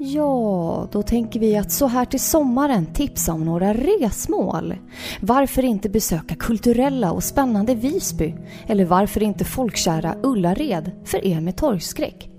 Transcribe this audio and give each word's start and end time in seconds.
Ja, 0.00 0.88
då 0.92 1.02
tänker 1.02 1.40
vi 1.40 1.56
att 1.56 1.72
så 1.72 1.86
här 1.86 2.04
till 2.04 2.20
sommaren 2.20 2.86
tipsa 2.86 3.32
om 3.32 3.44
några 3.44 3.74
resmål. 3.74 4.74
Varför 5.20 5.64
inte 5.64 5.88
besöka 5.88 6.34
kulturella 6.34 7.12
och 7.12 7.24
spännande 7.24 7.74
Visby? 7.74 8.34
Eller 8.66 8.84
varför 8.84 9.22
inte 9.22 9.44
folkkära 9.44 10.14
Ullared 10.22 10.90
för 11.04 11.24
er 11.24 11.40
med 11.40 11.56
torgskräck? 11.56 12.30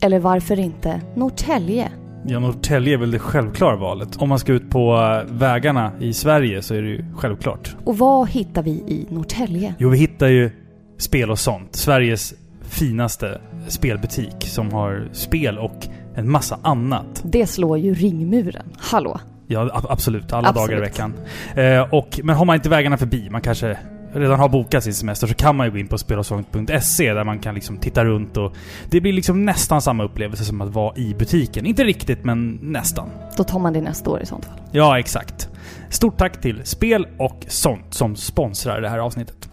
Eller 0.00 0.18
varför 0.18 0.58
inte 0.58 1.00
Norrtälje? 1.14 1.92
Ja, 2.26 2.38
Norrtälje 2.38 2.94
är 2.94 2.98
väl 2.98 3.10
det 3.10 3.18
självklara 3.18 3.76
valet. 3.76 4.16
Om 4.16 4.28
man 4.28 4.38
ska 4.38 4.52
ut 4.52 4.70
på 4.70 4.94
äh, 4.96 5.34
vägarna 5.34 5.92
i 6.00 6.12
Sverige 6.12 6.62
så 6.62 6.74
är 6.74 6.82
det 6.82 6.88
ju 6.88 7.04
självklart. 7.16 7.76
Och 7.84 7.98
vad 7.98 8.28
hittar 8.28 8.62
vi 8.62 8.70
i 8.70 9.06
Norrtälje? 9.10 9.74
Jo, 9.78 9.88
vi 9.88 9.98
hittar 9.98 10.26
ju 10.28 10.50
Spel 10.98 11.30
och 11.30 11.38
sånt. 11.38 11.76
Sveriges 11.76 12.34
finaste 12.62 13.40
spelbutik 13.68 14.34
som 14.38 14.72
har 14.72 15.08
spel 15.12 15.58
och 15.58 15.88
en 16.14 16.30
massa 16.30 16.58
annat. 16.62 17.22
Det 17.24 17.46
slår 17.46 17.78
ju 17.78 17.94
ringmuren. 17.94 18.66
Hallå? 18.78 19.20
Ja, 19.46 19.70
absolut. 19.88 20.32
Alla 20.32 20.48
Absolut. 20.48 20.68
dagar 20.68 20.78
i 20.78 20.80
veckan. 20.80 21.14
Eh, 21.54 21.94
och, 21.94 22.20
men 22.24 22.36
har 22.36 22.44
man 22.44 22.56
inte 22.56 22.68
vägarna 22.68 22.96
förbi, 22.96 23.30
man 23.30 23.40
kanske 23.40 23.78
redan 24.12 24.40
har 24.40 24.48
bokat 24.48 24.84
sin 24.84 24.94
semester, 24.94 25.26
så 25.26 25.34
kan 25.34 25.56
man 25.56 25.66
ju 25.66 25.72
gå 25.72 25.78
in 25.78 25.88
på 25.88 25.98
spelosång.se 25.98 27.14
där 27.14 27.24
man 27.24 27.38
kan 27.38 27.54
liksom 27.54 27.78
titta 27.78 28.04
runt 28.04 28.36
och 28.36 28.52
det 28.90 29.00
blir 29.00 29.12
liksom 29.12 29.44
nästan 29.44 29.82
samma 29.82 30.04
upplevelse 30.04 30.44
som 30.44 30.60
att 30.60 30.68
vara 30.68 30.96
i 30.96 31.14
butiken. 31.14 31.66
Inte 31.66 31.84
riktigt, 31.84 32.24
men 32.24 32.58
nästan. 32.62 33.08
Då 33.36 33.44
tar 33.44 33.58
man 33.58 33.72
det 33.72 33.80
nästa 33.80 34.10
år 34.10 34.22
i 34.22 34.26
sånt 34.26 34.44
fall. 34.44 34.58
Ja, 34.72 34.98
exakt. 34.98 35.48
Stort 35.90 36.18
tack 36.18 36.40
till 36.40 36.60
Spel 36.64 37.06
och 37.18 37.44
sånt 37.48 37.94
som 37.94 38.16
sponsrar 38.16 38.80
det 38.80 38.88
här 38.88 38.98
avsnittet. 38.98 39.48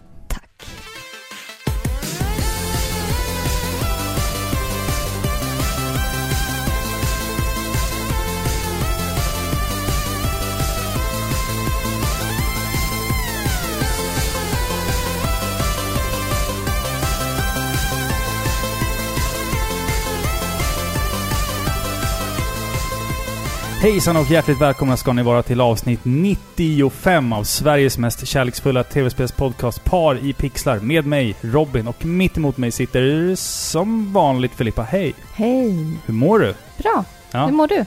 Hejsan 23.82 24.16
och 24.16 24.30
hjärtligt 24.30 24.60
välkomna 24.60 24.96
ska 24.96 25.12
ni 25.12 25.22
vara 25.22 25.42
till 25.42 25.60
avsnitt 25.60 26.00
95 26.02 27.32
av 27.32 27.44
Sveriges 27.44 27.98
mest 27.98 28.26
kärleksfulla 28.26 28.84
tv-spelspodcast 28.84 29.84
Par 29.84 30.24
i 30.24 30.32
pixlar 30.32 30.78
med 30.78 31.06
mig, 31.06 31.36
Robin, 31.40 31.88
och 31.88 32.04
mitt 32.04 32.36
emot 32.36 32.56
mig 32.56 32.70
sitter 32.70 33.34
som 33.34 34.12
vanligt 34.12 34.52
Filippa. 34.52 34.82
Hej! 34.82 35.14
Hej. 35.34 35.98
Hur 36.06 36.14
mår 36.14 36.38
du? 36.38 36.54
Bra. 36.78 37.04
Ja. 37.30 37.46
Hur 37.46 37.52
mår 37.52 37.66
du? 37.66 37.84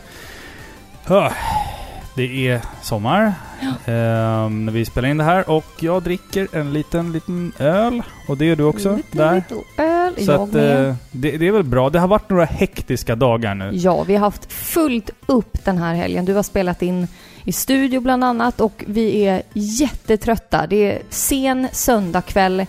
Hö, 1.03 1.31
Det 2.15 2.47
är 2.47 2.61
sommar 2.81 3.33
ehm, 3.85 4.65
när 4.65 4.71
vi 4.71 4.85
spelar 4.85 5.09
in 5.09 5.17
det 5.17 5.23
här 5.23 5.49
och 5.49 5.65
jag 5.79 6.03
dricker 6.03 6.47
en 6.51 6.73
liten, 6.73 7.11
liten 7.11 7.51
öl. 7.59 8.01
Och 8.27 8.37
det 8.37 8.45
gör 8.45 8.55
du 8.55 8.63
också 8.63 8.95
Lite, 8.95 9.17
där. 9.17 9.35
lite 9.35 9.55
öl. 9.83 10.13
Så 10.25 10.31
jag 10.31 10.41
att, 10.41 10.53
med. 10.53 10.87
eh, 10.89 10.95
det, 11.11 11.37
det 11.37 11.47
är 11.47 11.51
väl 11.51 11.63
bra. 11.63 11.89
Det 11.89 11.99
har 11.99 12.07
varit 12.07 12.29
några 12.29 12.45
hektiska 12.45 13.15
dagar 13.15 13.55
nu. 13.55 13.69
Ja, 13.73 14.03
vi 14.03 14.13
har 14.13 14.19
haft 14.19 14.51
fullt 14.53 15.09
upp 15.25 15.65
den 15.65 15.77
här 15.77 15.93
helgen. 15.95 16.25
Du 16.25 16.33
har 16.33 16.43
spelat 16.43 16.81
in 16.81 17.07
i 17.43 17.51
studio 17.51 17.99
bland 17.99 18.23
annat 18.23 18.61
och 18.61 18.83
vi 18.87 19.25
är 19.25 19.41
jättetrötta. 19.53 20.67
Det 20.67 20.91
är 20.91 21.01
sen 21.09 21.67
söndagkväll, 21.71 22.65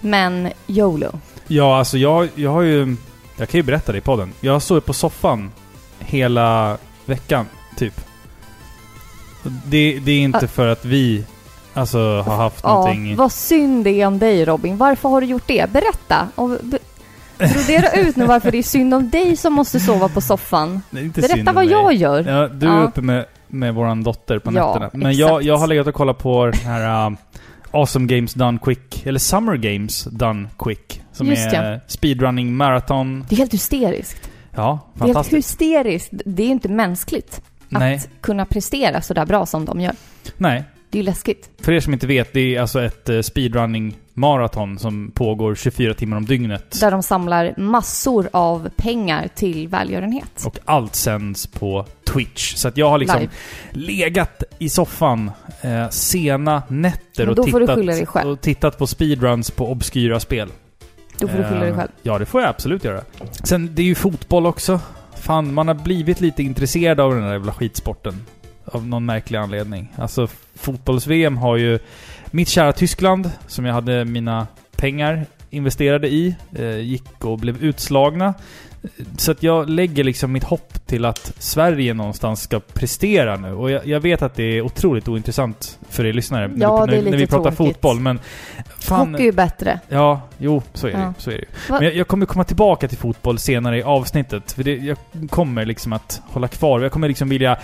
men 0.00 0.48
YOLO. 0.66 1.20
Ja, 1.46 1.78
alltså 1.78 1.98
jag, 1.98 2.28
jag 2.34 2.50
har 2.52 2.62
ju... 2.62 2.96
Jag 3.36 3.48
kan 3.48 3.58
ju 3.58 3.62
berätta 3.62 3.92
det 3.92 3.98
i 3.98 4.00
podden. 4.00 4.32
Jag 4.40 4.52
har 4.52 4.60
sovit 4.60 4.84
på 4.86 4.92
soffan 4.92 5.52
hela 5.98 6.78
veckan, 7.06 7.46
typ. 7.76 8.00
Det, 9.66 9.98
det 10.04 10.12
är 10.12 10.18
inte 10.20 10.38
Ah. 10.44 10.46
för 10.48 10.66
att 10.68 10.84
vi 10.84 11.24
alltså 11.74 11.98
har 12.26 12.36
haft 12.36 12.60
Ja, 12.62 12.74
någonting... 12.74 13.16
vad 13.16 13.32
synd 13.32 13.84
det 13.84 13.90
är 14.00 14.06
om 14.06 14.18
dig 14.18 14.44
Robin. 14.44 14.76
Varför 14.76 15.08
har 15.08 15.20
du 15.20 15.26
gjort 15.26 15.46
det? 15.46 15.70
Berätta. 15.72 16.28
Och 16.34 16.48
be- 16.48 16.78
brodera 17.38 17.92
ut 18.00 18.16
nu 18.16 18.26
varför 18.26 18.50
det 18.50 18.58
är 18.58 18.62
synd 18.62 18.94
om 18.94 19.10
dig 19.10 19.36
som 19.36 19.52
måste 19.52 19.80
sova 19.80 20.08
på 20.08 20.20
soffan. 20.20 20.82
Berätta 20.90 21.52
vad 21.52 21.54
mig. 21.64 21.70
jag 21.70 21.94
gör. 21.94 22.24
Ja, 22.28 22.48
du 22.48 22.66
är 22.68 22.72
Ja. 22.76 22.82
uppe 22.82 23.00
med, 23.00 23.24
med 23.48 23.74
våran 23.74 24.02
dotter 24.02 24.38
på 24.38 24.52
Ja, 24.54 24.66
nätterna. 24.78 24.90
Men 24.92 25.16
jag, 25.16 25.30
exakt. 25.30 25.44
jag 25.46 25.56
har 25.56 25.66
legat 25.66 25.86
och 25.86 25.94
kollat 25.94 26.18
på 26.18 26.46
den 26.46 26.54
här 26.60 27.10
uh, 27.10 27.16
Awesome 27.70 28.06
Games 28.16 28.34
Done 28.34 28.58
Quick, 28.62 29.06
eller 29.06 29.18
Summer 29.18 29.56
Games 29.56 30.04
Done 30.04 30.48
Quick. 30.58 31.00
Som 31.12 31.26
Just 31.26 31.52
är 31.52 31.80
speedrunning 31.86 32.56
marathon. 32.56 33.24
Det 33.28 33.34
är 33.34 33.38
helt 33.38 33.54
hysteriskt. 33.54 34.30
Ja, 34.56 34.78
Det 34.94 35.00
är 35.00 35.04
helt 35.04 35.14
fantastiskt. 35.16 35.50
hysteriskt. 35.50 36.10
Det 36.26 36.42
är 36.42 36.46
inte 36.48 36.68
mänskligt 36.68 37.40
Nej, 37.68 37.96
att 37.96 38.08
kunna 38.20 38.44
prestera 38.44 39.00
så 39.00 39.14
där 39.14 39.26
bra 39.26 39.46
som 39.46 39.64
de 39.64 39.80
gör. 39.80 39.94
nej. 40.36 40.64
Det 40.90 40.98
är 40.98 41.02
ju 41.02 41.06
läskigt. 41.06 41.50
För 41.62 41.72
er 41.72 41.80
som 41.80 41.92
inte 41.92 42.06
vet, 42.06 42.32
det 42.32 42.56
är 42.56 42.60
alltså 42.60 42.82
ett 42.82 43.08
uh, 43.08 43.22
speedrunning 43.22 43.96
maraton 44.12 44.78
som 44.78 45.10
pågår 45.14 45.54
24 45.54 45.94
timmar 45.94 46.16
om 46.16 46.24
dygnet. 46.24 46.80
Där 46.80 46.90
de 46.90 47.02
samlar 47.02 47.54
massor 47.56 48.28
av 48.32 48.68
pengar 48.76 49.28
till 49.34 49.68
välgörenhet. 49.68 50.42
Och 50.46 50.58
allt 50.64 50.94
sänds 50.94 51.46
på 51.46 51.86
Twitch. 52.04 52.54
Så 52.54 52.68
att 52.68 52.76
jag 52.76 52.90
har 52.90 52.98
liksom 52.98 53.20
Live. 53.20 53.32
legat 53.72 54.42
i 54.58 54.68
soffan 54.68 55.30
eh, 55.60 55.88
sena 55.88 56.62
nätter 56.68 57.28
och 57.28 57.46
tittat, 57.46 58.24
och 58.24 58.40
tittat 58.40 58.78
på 58.78 58.86
speedruns 58.86 59.50
på 59.50 59.70
obskyra 59.70 60.20
spel. 60.20 60.48
Då 61.18 61.28
får 61.28 61.38
du 61.38 61.44
skylla 61.44 61.60
dig 61.60 61.70
Eh, 61.70 61.76
själv. 61.76 61.90
Ja, 62.02 62.18
det 62.18 62.26
får 62.26 62.40
jag 62.40 62.50
absolut 62.50 62.84
göra. 62.84 63.00
Sen, 63.44 63.70
det 63.74 63.82
är 63.82 63.86
ju 63.86 63.94
fotboll 63.94 64.46
också. 64.46 64.80
Fan, 65.24 65.54
man 65.54 65.68
har 65.68 65.74
blivit 65.74 66.20
lite 66.20 66.42
intresserad 66.42 67.00
av 67.00 67.14
den 67.14 67.22
där 67.22 67.32
jävla 67.32 67.52
skitsporten. 67.52 68.26
Av 68.64 68.86
någon 68.86 69.06
märklig 69.06 69.38
anledning. 69.38 69.92
Alltså, 69.96 70.28
fotbolls-VM 70.54 71.36
har 71.36 71.56
ju... 71.56 71.78
Mitt 72.30 72.48
kära 72.48 72.72
Tyskland, 72.72 73.30
som 73.46 73.64
jag 73.64 73.74
hade 73.74 74.04
mina 74.04 74.46
pengar 74.76 75.26
investerade 75.50 76.08
i, 76.08 76.36
eh, 76.52 76.78
gick 76.78 77.24
och 77.24 77.38
blev 77.38 77.64
utslagna. 77.64 78.34
Så 79.16 79.30
att 79.32 79.42
jag 79.42 79.68
lägger 79.70 80.04
liksom 80.04 80.32
mitt 80.32 80.44
hopp 80.44 80.86
till 80.86 81.04
att 81.04 81.32
Sverige 81.38 81.94
någonstans 81.94 82.42
ska 82.42 82.60
prestera 82.60 83.36
nu. 83.36 83.52
Och 83.52 83.70
jag, 83.70 83.86
jag 83.86 84.00
vet 84.00 84.22
att 84.22 84.34
det 84.34 84.42
är 84.42 84.62
otroligt 84.62 85.08
ointressant 85.08 85.78
för 85.88 86.06
er 86.06 86.12
lyssnare 86.12 86.48
när, 86.48 86.60
Ja, 86.66 86.84
vi, 86.84 86.90
det 86.90 86.96
är 86.96 87.02
när, 87.02 87.10
när 87.10 87.16
vi 87.16 87.18
lite 87.22 87.30
pratar 87.36 87.50
tråkigt. 87.50 87.74
fotboll, 87.74 88.00
men... 88.00 88.20
Fan, 88.78 89.10
Hockey 89.12 89.22
är 89.22 89.26
ju 89.26 89.32
bättre. 89.32 89.80
Ja, 89.88 90.20
jo, 90.38 90.62
så 90.74 90.86
är 90.86 90.92
det. 90.92 90.98
Ja. 90.98 91.14
Så 91.18 91.30
är 91.30 91.34
det 91.34 91.44
Men 91.68 91.82
jag, 91.82 91.94
jag 91.94 92.08
kommer 92.08 92.26
komma 92.26 92.44
tillbaka 92.44 92.88
till 92.88 92.98
fotboll 92.98 93.38
senare 93.38 93.78
i 93.78 93.82
avsnittet. 93.82 94.52
För 94.52 94.64
det, 94.64 94.74
jag 94.76 94.96
kommer 95.30 95.64
liksom 95.66 95.92
att 95.92 96.22
hålla 96.26 96.48
kvar. 96.48 96.80
Jag 96.80 96.92
kommer 96.92 97.08
liksom 97.08 97.28
vilja 97.28 97.58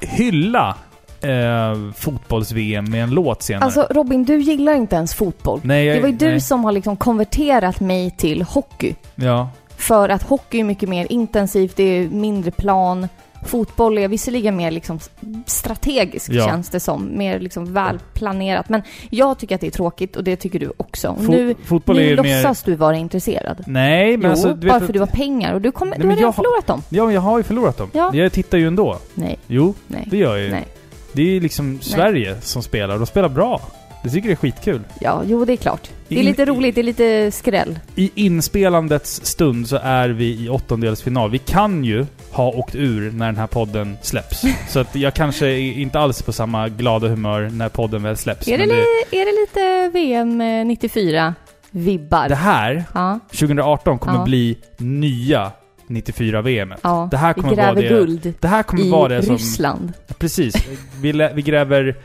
hylla 0.00 0.76
eh, 1.20 1.92
fotbolls-VM 1.96 2.90
med 2.90 3.02
en 3.02 3.10
låt 3.10 3.42
senare. 3.42 3.64
Alltså 3.64 3.86
Robin, 3.90 4.24
du 4.24 4.38
gillar 4.40 4.74
inte 4.74 4.96
ens 4.96 5.14
fotboll. 5.14 5.60
nej, 5.62 5.84
jag, 5.86 5.96
Det 5.96 6.00
var 6.00 6.08
ju 6.08 6.16
du 6.16 6.28
nej. 6.28 6.40
som 6.40 6.64
har 6.64 6.72
liksom 6.72 6.96
konverterat 6.96 7.80
mig 7.80 8.10
till 8.10 8.42
hockey. 8.42 8.94
Ja. 9.14 9.48
För 9.76 10.08
att 10.08 10.22
hockey 10.22 10.60
är 10.60 10.64
mycket 10.64 10.88
mer 10.88 11.06
intensivt, 11.12 11.76
det 11.76 11.82
är 11.82 12.08
mindre 12.08 12.50
plan. 12.50 13.08
Fotboll 13.44 13.98
är 13.98 14.08
visserligen 14.08 14.56
mer 14.56 14.70
liksom 14.70 14.98
strategiskt 15.46 16.28
Ja. 16.28 16.46
känns 16.48 16.68
det 16.68 16.80
som. 16.80 17.18
Mer 17.18 17.40
liksom 17.40 17.72
välplanerat. 17.72 18.68
Men 18.68 18.82
jag 19.10 19.38
tycker 19.38 19.54
att 19.54 19.60
det 19.60 19.66
är 19.66 19.70
tråkigt 19.70 20.16
och 20.16 20.24
det 20.24 20.36
tycker 20.36 20.58
du 20.58 20.72
också. 20.76 21.08
Och 21.08 21.18
Fo- 21.18 21.30
nu 21.30 21.54
fotboll 21.64 21.96
nu 21.96 22.02
ju 22.02 22.22
mer... 22.22 22.36
låtsas 22.42 22.62
du 22.62 22.74
vara 22.74 22.96
intresserad. 22.96 23.64
Nej, 23.66 24.16
men 24.16 24.24
jo, 24.24 24.30
alltså... 24.30 24.54
Du 24.54 24.68
bara 24.68 24.78
för 24.80 24.86
att- 24.86 24.92
du 24.92 24.98
har 25.00 25.06
pengar 25.06 25.54
och 25.54 25.60
du, 25.60 25.70
kommer, 25.72 25.90
Nej, 25.90 25.98
du 25.98 26.04
har 26.04 26.08
men 26.08 26.16
redan 26.16 26.20
jag 26.22 26.28
har- 26.28 26.32
förlorat 26.32 26.66
dem. 26.66 26.82
Ja, 26.88 27.12
jag 27.12 27.20
har 27.20 27.38
ju 27.38 27.42
förlorat 27.44 27.76
dem. 27.78 27.90
Ja. 27.92 28.10
Jag 28.14 28.32
tittar 28.32 28.58
ju 28.58 28.66
ändå. 28.66 28.98
Nej, 29.14 29.38
Jo, 29.46 29.74
nej, 29.86 30.08
det 30.10 30.16
gör 30.16 30.36
jag 30.36 30.44
ju. 30.44 30.50
nej. 30.50 30.64
Det 31.12 31.22
är 31.22 31.26
ju 31.26 31.40
liksom 31.40 31.78
Sverige 31.82 32.40
som 32.40 32.62
spelar. 32.62 32.94
och 32.94 33.00
De 33.00 33.06
spelar 33.06 33.28
bra. 33.28 33.60
Jag 34.06 34.12
tycker 34.12 34.28
det 34.28 34.34
är 34.34 34.36
skitkul. 34.36 34.80
Ja, 35.00 35.22
jo 35.26 35.44
det 35.44 35.52
är 35.52 35.56
klart. 35.56 35.90
Det 36.08 36.14
är 36.14 36.18
In- 36.18 36.24
lite 36.26 36.44
roligt, 36.44 36.74
det 36.74 36.80
är 36.80 36.82
lite 36.82 37.30
skräll. 37.30 37.78
I 37.94 38.10
inspelandets 38.14 39.24
stund 39.26 39.68
så 39.68 39.76
är 39.82 40.08
vi 40.08 40.44
i 40.44 40.48
åttondelsfinal. 40.48 41.30
Vi 41.30 41.38
kan 41.38 41.84
ju 41.84 42.06
ha 42.30 42.48
åkt 42.48 42.74
ur 42.74 43.10
när 43.10 43.26
den 43.26 43.36
här 43.36 43.46
podden 43.46 43.96
släpps. 44.02 44.42
så 44.68 44.78
att 44.80 44.94
jag 44.96 45.14
kanske 45.14 45.46
är 45.46 45.58
inte 45.72 45.98
alls 46.00 46.22
på 46.22 46.32
samma 46.32 46.68
glada 46.68 47.08
humör 47.08 47.50
när 47.52 47.68
podden 47.68 48.02
väl 48.02 48.16
släpps. 48.16 48.48
Är 48.48 48.58
det, 48.58 48.66
li- 48.66 49.20
är 49.20 49.26
det 49.26 49.40
lite 49.40 49.98
VM 49.98 50.40
eh, 50.40 50.44
94-vibbar? 50.44 52.28
det 52.28 52.34
här, 52.34 52.84
Ja, 52.94 53.18
2018, 53.30 53.98
kommer 53.98 54.18
Ja. 54.18 54.24
bli 54.24 54.58
nya 54.78 55.52
94-VM. 55.88 56.74
ja. 56.82 57.08
Det 57.10 57.16
här 57.16 57.34
Vi 57.34 57.40
kommer 57.40 57.56
vara 57.56 57.66
gräver 57.74 57.82
det... 57.82 57.88
guld 57.88 58.34
Det 58.40 58.48
här 58.48 58.62
kommer 58.62 58.84
i 58.84 58.90
vara 58.90 59.08
det 59.08 59.22
som... 59.22 59.36
Ryssland. 59.36 59.92
Precis. 60.18 60.54
Vi, 61.00 61.12
vi 61.34 61.42
gräver 61.42 61.96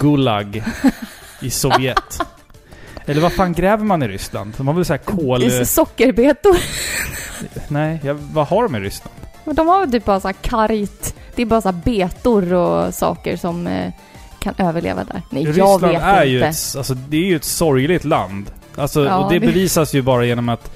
Gulag 0.00 0.62
i 1.44 1.50
Sovjet. 1.50 2.18
Eller 3.06 3.20
vad 3.20 3.32
fan 3.32 3.52
gräver 3.52 3.84
man 3.84 4.02
i 4.02 4.08
Ryssland? 4.08 4.54
De 4.56 4.66
har 4.68 4.74
väl 4.74 4.84
såhär 4.84 4.98
kol... 4.98 5.66
Sockerbetor. 5.66 6.56
Nej, 7.68 8.00
jag, 8.04 8.14
vad 8.14 8.46
har 8.46 8.62
de 8.62 8.76
i 8.76 8.80
Ryssland? 8.80 9.14
Men 9.44 9.54
De 9.54 9.68
har 9.68 9.80
väl 9.80 9.92
typ 9.92 10.04
bara 10.04 10.20
så 10.20 10.28
här 10.28 10.34
karit. 10.42 11.14
Det 11.34 11.42
är 11.42 11.46
bara 11.46 11.60
så 11.60 11.68
här 11.68 11.80
betor 11.84 12.52
och 12.52 12.94
saker 12.94 13.36
som 13.36 13.66
eh, 13.66 13.92
kan 14.38 14.54
överleva 14.58 15.04
där. 15.04 15.22
Nej, 15.30 15.42
jag 15.42 15.50
Ryssland 15.50 15.82
vet 15.82 16.02
är 16.02 16.16
inte. 16.16 16.28
ju 16.28 16.42
ett, 16.42 16.46
alltså, 16.76 16.94
det 16.94 17.16
är 17.16 17.24
ju 17.24 17.36
ett 17.36 17.44
sorgligt 17.44 18.04
land. 18.04 18.50
Alltså, 18.76 19.04
Ja, 19.04 19.16
och 19.16 19.32
det 19.32 19.38
det- 19.38 19.46
bevisas 19.46 19.94
ju 19.94 20.02
bara 20.02 20.24
genom 20.24 20.48
att 20.48 20.70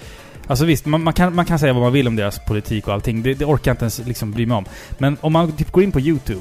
Alltså 0.46 0.64
visst, 0.64 0.86
man, 0.86 1.02
man, 1.02 1.12
kan, 1.12 1.34
man 1.34 1.44
kan 1.44 1.58
säga 1.58 1.72
vad 1.72 1.82
man 1.82 1.92
vill 1.92 2.08
om 2.08 2.16
deras 2.16 2.38
politik 2.46 2.88
och 2.88 2.94
allting. 2.94 3.22
Det, 3.22 3.34
det 3.34 3.44
orkar 3.44 3.70
jag 3.70 3.72
inte 3.74 3.82
ens 3.84 3.98
liksom 3.98 4.32
bry 4.32 4.46
mig 4.46 4.56
om. 4.56 4.64
Men 4.98 5.16
om 5.20 5.32
man 5.32 5.52
typ 5.52 5.72
går 5.72 5.82
in 5.82 5.92
på 5.92 6.00
YouTube 6.00 6.40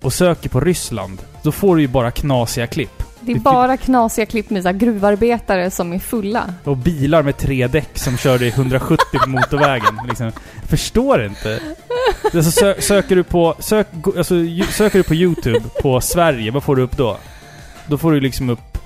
och 0.00 0.12
söker 0.12 0.48
på 0.48 0.60
Ryssland, 0.60 1.18
då 1.42 1.52
får 1.52 1.76
du 1.76 1.82
ju 1.82 1.88
bara 1.88 2.10
knasiga 2.10 2.66
klipp. 2.66 3.02
Det 3.24 3.32
är 3.32 3.38
bara 3.38 3.76
knasiga 3.76 4.26
klipp 4.26 4.50
med 4.50 4.62
så 4.62 4.68
här 4.68 4.76
gruvarbetare 4.76 5.70
som 5.70 5.92
är 5.92 5.98
fulla. 5.98 6.54
Och 6.64 6.76
bilar 6.76 7.22
med 7.22 7.36
tre 7.36 7.66
däck 7.66 7.98
som 7.98 8.16
körde 8.16 8.46
i 8.46 8.48
170 8.48 8.96
på 9.24 9.28
motorvägen. 9.30 9.98
Liksom. 10.08 10.26
Jag 10.26 10.68
förstår 10.68 11.24
inte. 11.24 11.60
Alltså, 12.34 12.50
sö 12.50 12.80
söker, 12.80 13.16
du 13.16 13.22
på, 13.22 13.54
sök, 13.58 13.86
alltså, 14.16 14.34
söker 14.70 14.98
du 14.98 15.02
på 15.02 15.14
YouTube 15.14 15.60
på 15.82 16.00
Sverige, 16.00 16.50
vad 16.50 16.62
får 16.62 16.76
du 16.76 16.82
upp 16.82 16.96
då? 16.96 17.16
Då 17.86 17.98
får 17.98 18.12
du 18.12 18.20
liksom 18.20 18.50
upp... 18.50 18.78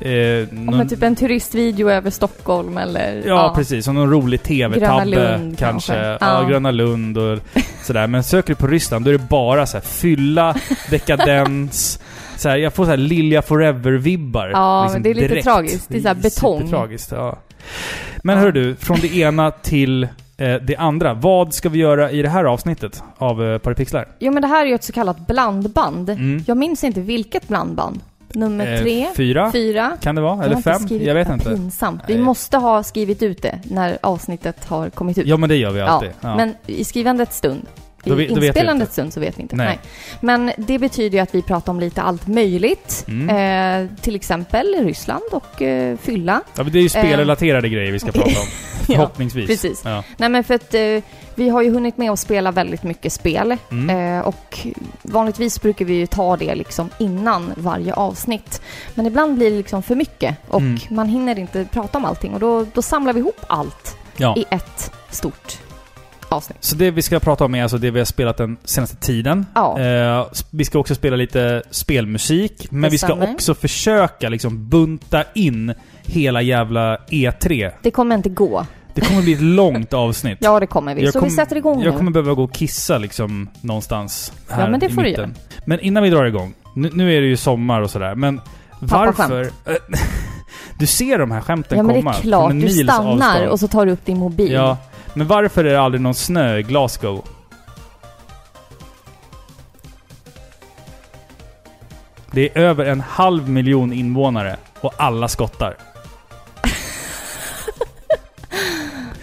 Eh, 0.00 0.10
Om 0.50 0.66
någon, 0.66 0.80
en 0.80 0.88
typ 0.88 1.02
en 1.02 1.16
turistvideo 1.16 1.90
över 1.90 2.10
Stockholm 2.10 2.78
eller... 2.78 3.22
Ja, 3.26 3.52
precis. 3.56 3.88
Och 3.88 3.94
någon 3.94 4.10
rolig 4.10 4.42
TV-tabbe 4.42 5.16
kanske. 5.16 5.56
kanske. 5.58 5.96
Ja. 5.96 6.18
Ja. 6.20 6.42
Gröna 6.42 6.70
Lund 6.70 7.18
och 7.18 7.38
sådär. 7.84 8.06
Men 8.06 8.22
söker 8.22 8.48
du 8.48 8.54
på 8.54 8.66
Ryssland, 8.66 9.04
då 9.04 9.10
är 9.10 9.12
det 9.12 9.28
bara 9.28 9.66
så 9.66 9.76
här 9.76 9.84
fylla, 9.84 10.54
dekadens. 10.90 12.00
Så 12.38 12.48
här, 12.48 12.56
jag 12.56 12.74
får 12.74 12.84
så 12.84 12.90
här 12.90 12.96
Lilja 12.96 13.40
Forever-vibbar. 13.42 14.48
Ja, 14.52 14.88
men 14.92 15.02
det 15.02 15.10
är 15.10 15.14
lite 15.14 15.28
direkt. 15.28 15.44
tragiskt. 15.44 15.88
Det 15.88 15.96
är 15.96 16.00
så 16.02 16.08
här 16.08 16.14
betong. 16.14 16.58
Supertragiskt, 16.60 17.12
ja. 17.12 17.38
Men 18.22 18.36
Ja. 18.36 18.42
hör 18.42 18.52
du, 18.52 18.76
från 18.76 18.98
det 19.00 19.16
ena 19.16 19.50
till 19.50 20.02
eh, 20.04 20.08
det 20.62 20.76
andra. 20.76 21.14
Vad 21.14 21.54
ska 21.54 21.68
vi 21.68 21.78
göra 21.78 22.10
i 22.10 22.22
det 22.22 22.28
här 22.28 22.44
avsnittet 22.44 23.02
av 23.18 23.44
eh, 23.44 23.58
Paripixlar? 23.58 24.08
Jo, 24.18 24.32
men 24.32 24.42
det 24.42 24.48
här 24.48 24.62
är 24.62 24.68
ju 24.68 24.74
ett 24.74 24.84
så 24.84 24.92
kallat 24.92 25.26
blandband. 25.26 26.10
Mm. 26.10 26.44
Jag 26.46 26.56
minns 26.56 26.84
inte 26.84 27.00
vilket 27.00 27.48
blandband. 27.48 28.00
Nummer 28.32 28.74
Eh, 28.74 28.80
tre, 28.80 29.06
fyra? 29.16 29.50
fyra. 29.52 29.92
Kan 30.00 30.14
det 30.14 30.20
vara? 30.20 30.36
Jag 30.36 30.44
Eller 30.44 30.56
fem? 30.56 30.98
Jag 31.02 31.14
vet 31.14 31.28
inte. 31.30 31.50
Pinsamt. 31.50 32.02
Vi 32.06 32.14
Nej. 32.14 32.22
måste 32.22 32.56
ha 32.56 32.82
skrivit 32.82 33.22
ut 33.22 33.42
det 33.42 33.58
när 33.64 33.98
avsnittet 34.02 34.64
har 34.64 34.90
kommit 34.90 35.18
ut. 35.18 35.26
Ja, 35.26 35.36
men 35.36 35.48
det 35.48 35.56
gör 35.56 35.70
vi 35.70 35.80
alltid. 35.80 36.10
Ja. 36.20 36.36
Men 36.36 36.54
i 36.66 36.84
skrivandets 36.84 37.36
stund, 37.36 37.66
i 38.04 38.08
Då 38.08 38.20
inte. 38.22 38.86
stund 38.92 39.12
så 39.12 39.20
vet 39.20 39.38
vi 39.38 39.42
inte. 39.42 39.56
Nej. 39.56 39.66
Nej. 39.66 39.78
Men 40.20 40.52
det 40.56 40.78
betyder 40.78 41.18
ju 41.18 41.22
att 41.22 41.34
vi 41.34 41.42
pratar 41.42 41.72
om 41.72 41.80
lite 41.80 42.02
allt 42.02 42.26
möjligt. 42.26 43.04
Mm. 43.08 43.86
Eh, 43.86 43.90
till 44.00 44.16
exempel 44.16 44.74
Ryssland 44.84 45.22
och 45.32 45.62
eh, 45.62 45.96
fylla. 45.96 46.40
Ja, 46.56 46.62
men 46.62 46.72
det 46.72 46.78
är 46.78 46.82
ju 46.82 46.88
spelrelaterade 46.88 47.68
grejer 47.68 47.92
vi 47.92 47.98
ska 47.98 48.12
prata 48.12 48.28
om. 48.28 48.46
Förhoppningsvis. 48.86 49.46
precis. 49.46 49.82
Ja. 49.84 50.04
Nej 50.16 50.28
men 50.28 50.44
för 50.44 50.54
att 50.54 50.74
eh, 50.74 50.80
vi 51.34 51.48
har 51.48 51.62
ju 51.62 51.70
hunnit 51.70 51.96
med 51.96 52.10
att 52.10 52.18
spela 52.18 52.50
väldigt 52.50 52.82
mycket 52.82 53.12
spel. 53.12 53.56
Mm. 53.70 54.18
Eh, 54.18 54.26
och 54.26 54.58
vanligtvis 55.02 55.60
brukar 55.62 55.84
vi 55.84 55.94
ju 55.94 56.06
ta 56.06 56.36
det 56.36 56.54
liksom 56.54 56.90
innan 56.98 57.52
varje 57.56 57.94
avsnitt. 57.94 58.62
Men 58.94 59.06
ibland 59.06 59.34
blir 59.36 59.50
det 59.50 59.56
liksom 59.56 59.82
för 59.82 59.94
mycket 59.94 60.36
och 60.48 60.60
Mm. 60.60 60.78
man 60.90 61.08
hinner 61.08 61.38
inte 61.38 61.64
prata 61.72 61.98
om 61.98 62.04
allting. 62.04 62.34
Och 62.34 62.40
då, 62.40 62.66
då 62.74 62.82
samlar 62.82 63.12
vi 63.12 63.20
ihop 63.20 63.40
allt 63.46 63.96
ja. 64.16 64.34
i 64.36 64.44
ett 64.50 64.92
stort 65.10 65.58
avsnitt. 66.32 66.58
Så 66.60 66.76
det 66.76 66.90
vi 66.90 67.02
ska 67.02 67.20
prata 67.20 67.44
om 67.44 67.54
är 67.54 67.62
alltså 67.62 67.78
det 67.78 67.90
vi 67.90 68.00
har 68.00 68.04
spelat 68.04 68.36
den 68.36 68.56
senaste 68.64 68.96
tiden. 68.96 69.46
Ja. 69.54 69.80
Eh, 69.80 70.26
vi 70.50 70.64
ska 70.64 70.78
också 70.78 70.94
spela 70.94 71.16
lite 71.16 71.62
spelmusik, 71.70 72.66
men 72.70 72.82
Det 72.82 72.88
vi 72.88 72.98
ska 72.98 73.06
stämmer. 73.06 73.32
också 73.34 73.54
försöka 73.54 74.28
liksom 74.28 74.68
bunta 74.68 75.24
in 75.34 75.74
hela 76.02 76.42
jävla 76.42 76.96
E3. 76.96 77.70
Det 77.82 77.90
kommer 77.90 78.14
inte 78.16 78.28
gå. 78.28 78.66
Det 78.94 79.00
kommer 79.00 79.22
bli 79.22 79.32
ett 79.32 79.40
långt 79.42 79.92
avsnitt. 79.92 80.38
Ja, 80.40 80.60
det 80.60 80.66
kommer 80.66 80.94
vi. 80.94 81.04
Jag 81.04 81.12
Så 81.12 81.18
kom- 81.20 81.28
vi 81.28 81.34
sätter 81.34 81.56
igång 81.56 81.82
Jag 81.82 81.92
nu. 81.92 81.98
kommer 81.98 82.10
behöva 82.10 82.34
gå 82.34 82.44
och 82.44 82.52
kissa 82.52 82.98
liksom 82.98 83.48
någonstans 83.60 84.32
här 84.48 84.62
Ja, 84.64 84.70
men 84.70 84.80
det 84.80 84.88
får 84.90 85.02
du 85.02 85.08
mitten. 85.08 85.34
Men 85.64 85.80
innan 85.80 86.02
vi 86.02 86.10
drar 86.10 86.24
igång. 86.24 86.54
Nu, 86.74 86.90
nu 86.94 87.16
är 87.16 87.20
det 87.20 87.26
ju 87.26 87.36
sommar 87.36 87.80
och 87.80 87.90
sådär, 87.90 88.14
men 88.14 88.40
varför... 88.80 89.50
du 90.78 90.86
ser 90.86 91.18
de 91.18 91.30
här 91.30 91.40
skämten 91.40 91.76
Ja, 91.78 91.82
men 91.84 91.94
det 91.94 92.00
komma 92.02 92.14
är 92.14 92.20
klart. 92.20 92.42
från 92.42 92.50
en 92.50 92.58
Du 92.60 92.64
mils 92.66 92.82
stannar 92.82 93.12
avstånd. 93.12 93.48
och 93.50 93.60
så 93.60 93.68
tar 93.68 93.86
du 93.86 93.92
upp 93.92 94.04
din 94.06 94.18
mobil. 94.18 94.52
Ja, 94.52 94.76
men 95.18 95.26
varför 95.26 95.64
är 95.64 95.70
det 95.72 95.80
aldrig 95.80 96.00
någon 96.00 96.14
snö 96.14 96.56
i 96.58 96.62
Glasgow? 96.62 97.24
Det 102.30 102.48
är 102.56 102.58
över 102.58 102.84
en 102.84 103.00
halv 103.00 103.48
miljon 103.48 103.92
invånare 103.92 104.56
och 104.80 104.94
alla 104.96 105.28
skottar. 105.28 105.76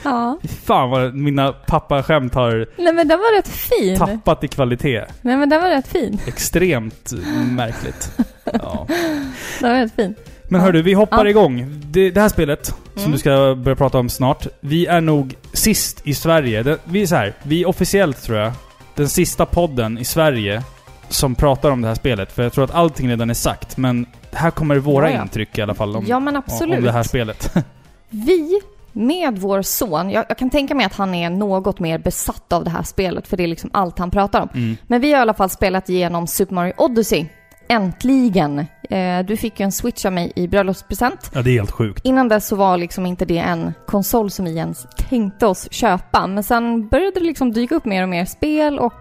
Ja. 0.03 0.39
Fan 0.65 0.89
vad 0.89 1.15
mina 1.15 1.51
pappaskämt 1.53 2.33
har 2.33 2.67
Nej, 2.77 2.93
men 2.93 3.07
den 3.07 3.19
var 3.19 3.37
rätt 3.37 3.47
fin. 3.47 3.97
tappat 3.97 4.43
i 4.43 4.47
kvalitet. 4.47 5.05
Nej, 5.21 5.37
men 5.37 5.49
den 5.49 5.61
var 5.61 5.69
rätt 5.69 5.87
fin. 5.87 6.19
Extremt 6.27 7.11
märkligt. 7.51 8.11
Ja. 8.53 8.87
Den 9.59 9.71
var 9.71 9.79
rätt 9.79 9.95
fin. 9.95 10.15
Men 10.49 10.61
hördu, 10.61 10.81
vi 10.81 10.93
hoppar 10.93 11.25
Ja. 11.25 11.29
igång. 11.29 11.65
Det, 11.91 12.11
det 12.11 12.21
här 12.21 12.29
spelet, 12.29 12.65
som 12.65 12.75
Mm. 12.97 13.11
du 13.11 13.17
ska 13.17 13.55
börja 13.55 13.75
prata 13.75 13.97
om 13.99 14.09
snart. 14.09 14.47
Vi 14.59 14.85
är 14.85 15.01
nog 15.01 15.35
sist 15.53 16.01
i 16.03 16.13
Sverige. 16.13 16.63
Det, 16.63 16.77
vi 16.83 17.01
är 17.01 17.07
så 17.07 17.15
här, 17.15 17.33
vi 17.43 17.61
är 17.61 17.67
officiellt 17.67 18.23
tror 18.23 18.37
jag, 18.37 18.51
den 18.95 19.09
sista 19.09 19.45
podden 19.45 19.97
i 19.97 20.05
Sverige 20.05 20.63
som 21.09 21.35
pratar 21.35 21.71
om 21.71 21.81
det 21.81 21.87
här 21.87 21.95
spelet. 21.95 22.31
För 22.31 22.43
jag 22.43 22.53
tror 22.53 22.63
att 22.63 22.75
allting 22.75 23.09
redan 23.09 23.29
är 23.29 23.33
sagt, 23.33 23.77
men 23.77 24.05
här 24.31 24.51
kommer 24.51 24.75
våra 24.77 25.09
Ja, 25.11 25.15
ja. 25.15 25.21
intryck 25.21 25.57
i 25.57 25.61
alla 25.61 25.73
fall 25.73 25.95
om, 25.95 26.05
Ja, 26.07 26.19
men 26.19 26.35
absolut. 26.35 26.77
om 26.77 26.83
det 26.83 26.91
här 26.91 27.03
spelet. 27.03 27.53
Vi, 28.09 28.61
med 28.91 29.37
vår 29.39 29.61
son, 29.61 30.09
jag, 30.09 30.25
jag 30.29 30.37
kan 30.37 30.49
tänka 30.49 30.75
mig 30.75 30.85
att 30.85 30.93
han 30.95 31.13
är 31.15 31.29
något 31.29 31.79
mer 31.79 31.97
besatt 31.97 32.53
av 32.53 32.63
det 32.63 32.69
här 32.69 32.83
spelet, 32.83 33.27
för 33.27 33.37
det 33.37 33.43
är 33.43 33.47
liksom 33.47 33.69
allt 33.73 33.99
han 33.99 34.11
pratar 34.11 34.41
om. 34.41 34.49
Mm. 34.53 34.77
Men 34.87 35.01
vi 35.01 35.11
har 35.11 35.19
i 35.19 35.21
alla 35.21 35.33
fall 35.33 35.49
spelat 35.49 35.89
igenom 35.89 36.27
Super 36.27 36.53
Mario 36.55 36.73
Odyssey. 36.77 37.25
Äntligen! 37.67 38.59
Eh, 38.89 39.19
du 39.27 39.37
fick 39.37 39.59
ju 39.59 39.63
en 39.63 39.71
Switch 39.71 40.05
av 40.05 40.13
mig 40.13 40.31
i 40.35 40.47
bröllopspresent. 40.47 41.31
Ja, 41.33 41.41
det 41.41 41.49
är 41.49 41.53
helt 41.53 41.71
sjukt. 41.71 42.01
Innan 42.05 42.27
dess 42.27 42.47
så 42.47 42.55
var 42.55 42.77
liksom 42.77 43.05
inte 43.05 43.25
det 43.25 43.37
en 43.37 43.73
konsol 43.87 44.31
som 44.31 44.45
vi 44.45 44.57
ens 44.57 44.87
tänkte 45.09 45.47
oss 45.47 45.67
köpa. 45.71 46.27
Men 46.27 46.43
sen 46.43 46.87
började 46.87 47.19
det 47.19 47.25
liksom 47.25 47.51
dyka 47.51 47.75
upp 47.75 47.85
mer 47.85 48.03
och 48.03 48.09
mer 48.09 48.25
spel 48.25 48.79
och 48.79 48.93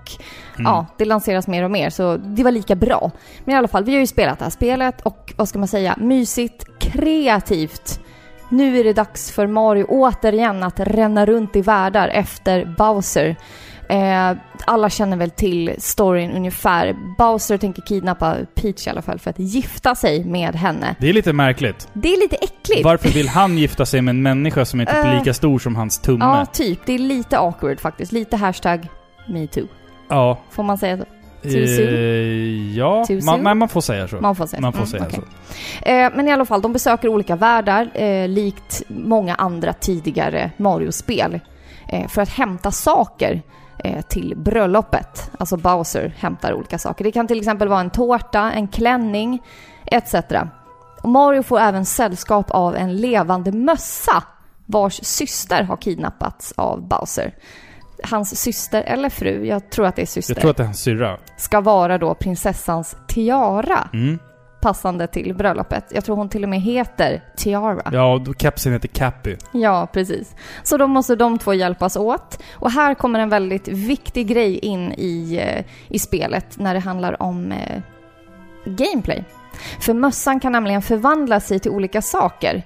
Mm. 0.59 0.65
ja, 0.73 0.87
det 0.99 1.05
lanseras 1.05 1.47
mer 1.49 1.63
och 1.63 1.71
mer. 1.71 1.91
Så 1.91 2.17
det 2.17 2.45
var 2.45 2.51
lika 2.51 2.75
bra. 2.75 3.11
Men 3.45 3.55
i 3.55 3.59
alla 3.59 3.69
fall, 3.69 3.85
vi 3.85 3.93
har 3.93 4.01
ju 4.01 4.07
spelat 4.07 4.39
det 4.39 4.45
här 4.45 4.51
spelet 4.51 5.01
och 5.01 5.33
vad 5.37 5.49
ska 5.49 5.59
man 5.59 5.69
säga, 5.69 5.95
mysigt, 5.99 6.65
kreativt. 6.79 8.01
Nu 8.49 8.79
är 8.81 8.85
det 8.85 8.93
dags 8.93 9.31
för 9.33 9.47
Mario 9.47 9.85
återigen 9.89 10.63
att 10.63 10.81
ränna 10.81 11.27
runt 11.27 11.57
i 11.57 11.63
världar 11.63 12.09
efter 12.09 12.75
Bowser. 12.79 13.37
Eh, 13.95 14.37
alla 14.67 14.91
känner 14.91 15.17
väl 15.17 15.31
till 15.31 15.75
storyn 15.79 16.31
ungefär. 16.31 16.97
Bowser 17.19 17.59
tänker 17.59 17.83
kidnappa 17.83 18.37
Peach 18.55 18.87
i 18.87 18.91
alla 18.91 19.03
fall 19.03 19.19
för 19.19 19.31
att 19.31 19.39
gifta 19.39 19.95
sig 19.95 20.25
med 20.25 20.55
henne. 20.55 20.95
Det 21.01 21.09
är 21.09 21.13
lite 21.13 21.33
märkligt. 21.33 21.89
Det 21.93 22.09
är 22.09 22.21
lite 22.21 22.37
äckligt. 22.37 22.85
Varför 22.85 23.09
vill 23.09 23.29
han 23.29 23.59
gifta 23.59 23.87
sig 23.87 24.03
med 24.03 24.13
en 24.13 24.23
människa 24.23 24.65
som 24.65 24.81
är 24.81 24.85
typ 24.85 24.95
Eh, 25.05 25.15
lika 25.19 25.35
stor 25.35 25.59
som 25.59 25.77
hans 25.77 25.99
tumme? 25.99 26.25
Ja, 26.25 26.47
typ. 26.47 26.79
Det 26.87 26.93
är 26.93 26.99
lite 26.99 27.39
awkward 27.39 27.81
faktiskt. 27.81 28.13
Lite 28.13 28.37
hashtag 28.37 28.89
metoo. 29.27 29.67
Ja. 30.09 30.39
Får 30.51 30.63
man 30.63 30.79
säga 30.79 30.97
så? 30.99 31.05
Too 31.43 31.51
soon? 31.67 31.89
Eh, 31.89 32.77
ja, 32.77 33.05
Too 33.07 33.15
man, 33.15 33.23
soon? 33.35 33.43
man, 33.43 33.59
man 33.59 33.69
får 33.69 33.81
säga 33.81 34.09
så. 34.09 34.17
Man 34.21 34.37
får 34.37 34.47
säga 34.47 34.61
Man 34.61 34.73
får 34.73 34.79
Mm, 34.79 34.89
säga 34.91 35.05
okej. 35.09 35.21
så. 35.83 35.89
Eh, 35.91 36.11
men 36.17 36.29
i 36.29 36.33
alla 36.33 36.45
fall, 36.45 36.63
de 36.63 36.73
besöker 36.73 37.09
olika 37.09 37.37
världar, 37.37 37.91
eh, 37.95 38.29
likt 38.29 38.83
många 38.89 39.35
andra 39.35 39.73
tidigare 39.73 40.51
Mario-spel, 40.57 41.41
eh, 41.89 42.09
för 42.09 42.23
att 42.23 42.29
hämta 42.29 42.71
saker 42.71 43.43
till 44.09 44.35
bröllopet. 44.37 45.31
Alltså 45.39 45.57
Bowser 45.57 46.15
hämtar 46.19 46.53
olika 46.55 46.79
saker. 46.79 47.05
Det 47.05 47.13
kan 47.13 47.27
till 47.27 47.39
exempel 47.39 47.69
vara 47.69 47.81
en 47.81 47.91
tårta, 47.91 48.53
en 48.53 48.69
klänning, 48.69 49.43
etc. 49.87 50.15
Och 51.03 51.09
Mario 51.09 51.43
får 51.43 51.59
även 51.61 51.85
sällskap 51.85 52.51
av 52.51 52.77
en 52.77 52.97
levande 52.97 53.53
mössa 53.53 54.23
vars 54.67 55.01
syster 55.03 55.63
har 55.63 55.77
kidnappats 55.77 56.53
av 56.57 56.89
Bowser. 56.89 57.35
Hans 58.05 58.41
syster 58.41 58.83
eller 58.83 59.09
fru, 59.09 59.47
jag 59.47 59.71
tror 59.71 59.87
att 59.87 59.97
det 59.97 60.03
är 60.03 60.07
syster, 60.07 60.35
Jag 60.35 60.41
tror 60.41 60.51
att 60.51 60.57
det 60.57 60.63
är 60.63 60.67
hans 60.67 60.81
syrra. 60.83 61.19
ska 61.37 61.61
vara 61.61 61.99
då 61.99 62.15
prinsessans 62.15 62.97
tiara 63.09 63.89
Mm. 63.93 64.19
Passande 64.65 65.07
till 65.07 65.35
bröllopet. 65.35 65.85
Jag 65.91 66.05
tror 66.05 66.17
hon 66.17 66.29
till 66.29 66.43
och 66.43 66.49
med 66.49 66.61
heter 66.61 67.23
Tiara. 67.37 67.91
Ja, 67.93 68.15
och 68.15 68.35
kepsen 68.39 68.73
heter 68.73 68.89
Cappy. 68.89 69.37
Ja, 69.53 69.89
precis. 69.93 70.35
Så 70.63 70.77
då 70.77 70.87
måste 70.87 71.17
de 71.17 71.39
två 71.39 71.55
hjälpas 71.55 71.97
åt. 71.97 72.43
Och 72.53 72.71
här 72.71 72.95
kommer 72.95 73.19
en 73.21 73.29
väldigt 73.29 73.69
viktig 73.69 74.27
grej 74.27 74.59
in 74.59 74.93
i, 74.93 75.41
eh, 75.43 75.65
i 75.89 75.99
spelet 75.99 76.59
när 76.59 76.75
det 76.75 76.81
handlar 76.81 77.23
om 77.23 77.53
eh, 77.53 77.81
gameplay. 78.65 79.25
För 79.81 79.95
mössan 79.95 80.41
kan 80.41 80.53
nämligen 80.53 80.83
förvandla 80.83 81.41
sig 81.41 81.61
till 81.61 81.71
olika 81.71 82.03
saker. 82.03 82.63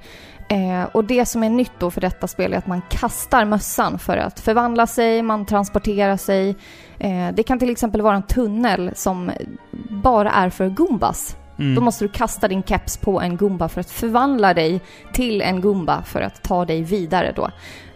Eh, 0.49 0.85
och 0.93 1.05
det 1.05 1.27
som 1.27 1.43
är 1.43 1.51
nytt 1.51 1.73
då 1.79 1.91
för 1.91 2.01
detta 2.01 2.27
spel 2.27 2.53
är 2.53 2.59
att 2.59 2.67
man 2.67 2.83
kastar 2.89 3.45
mössan 3.45 3.99
för 3.99 4.17
att 4.17 4.41
förvandla 4.41 4.87
sig, 4.87 5.23
man 5.23 5.47
transporterar 5.47 6.17
sig. 6.17 6.57
Eh, 6.99 7.29
det 7.35 7.43
kan 7.43 7.59
till 7.59 7.71
exempel 7.71 8.03
vara 8.03 8.17
en 8.17 8.23
tunnel 8.23 8.91
som 8.95 9.31
bara 9.91 10.31
är 10.31 10.51
för 10.51 10.69
Goombas. 10.69 11.37
Mm. 11.59 11.75
Då 11.75 11.81
måste 11.81 12.05
du 12.05 12.09
kasta 12.09 12.49
din 12.49 12.63
keps 12.63 12.97
på 12.97 13.21
en 13.21 13.37
Goomba 13.37 13.69
för 13.69 13.81
att 13.81 13.91
förvandla 13.91 14.55
dig 14.55 14.81
till 15.13 15.43
en 15.43 15.61
Goomba 15.61 16.03
för 16.03 16.21
att 16.21 16.43
ta 16.43 16.65
dig 16.65 16.83
vidare 16.83 17.33
då. 17.37 17.51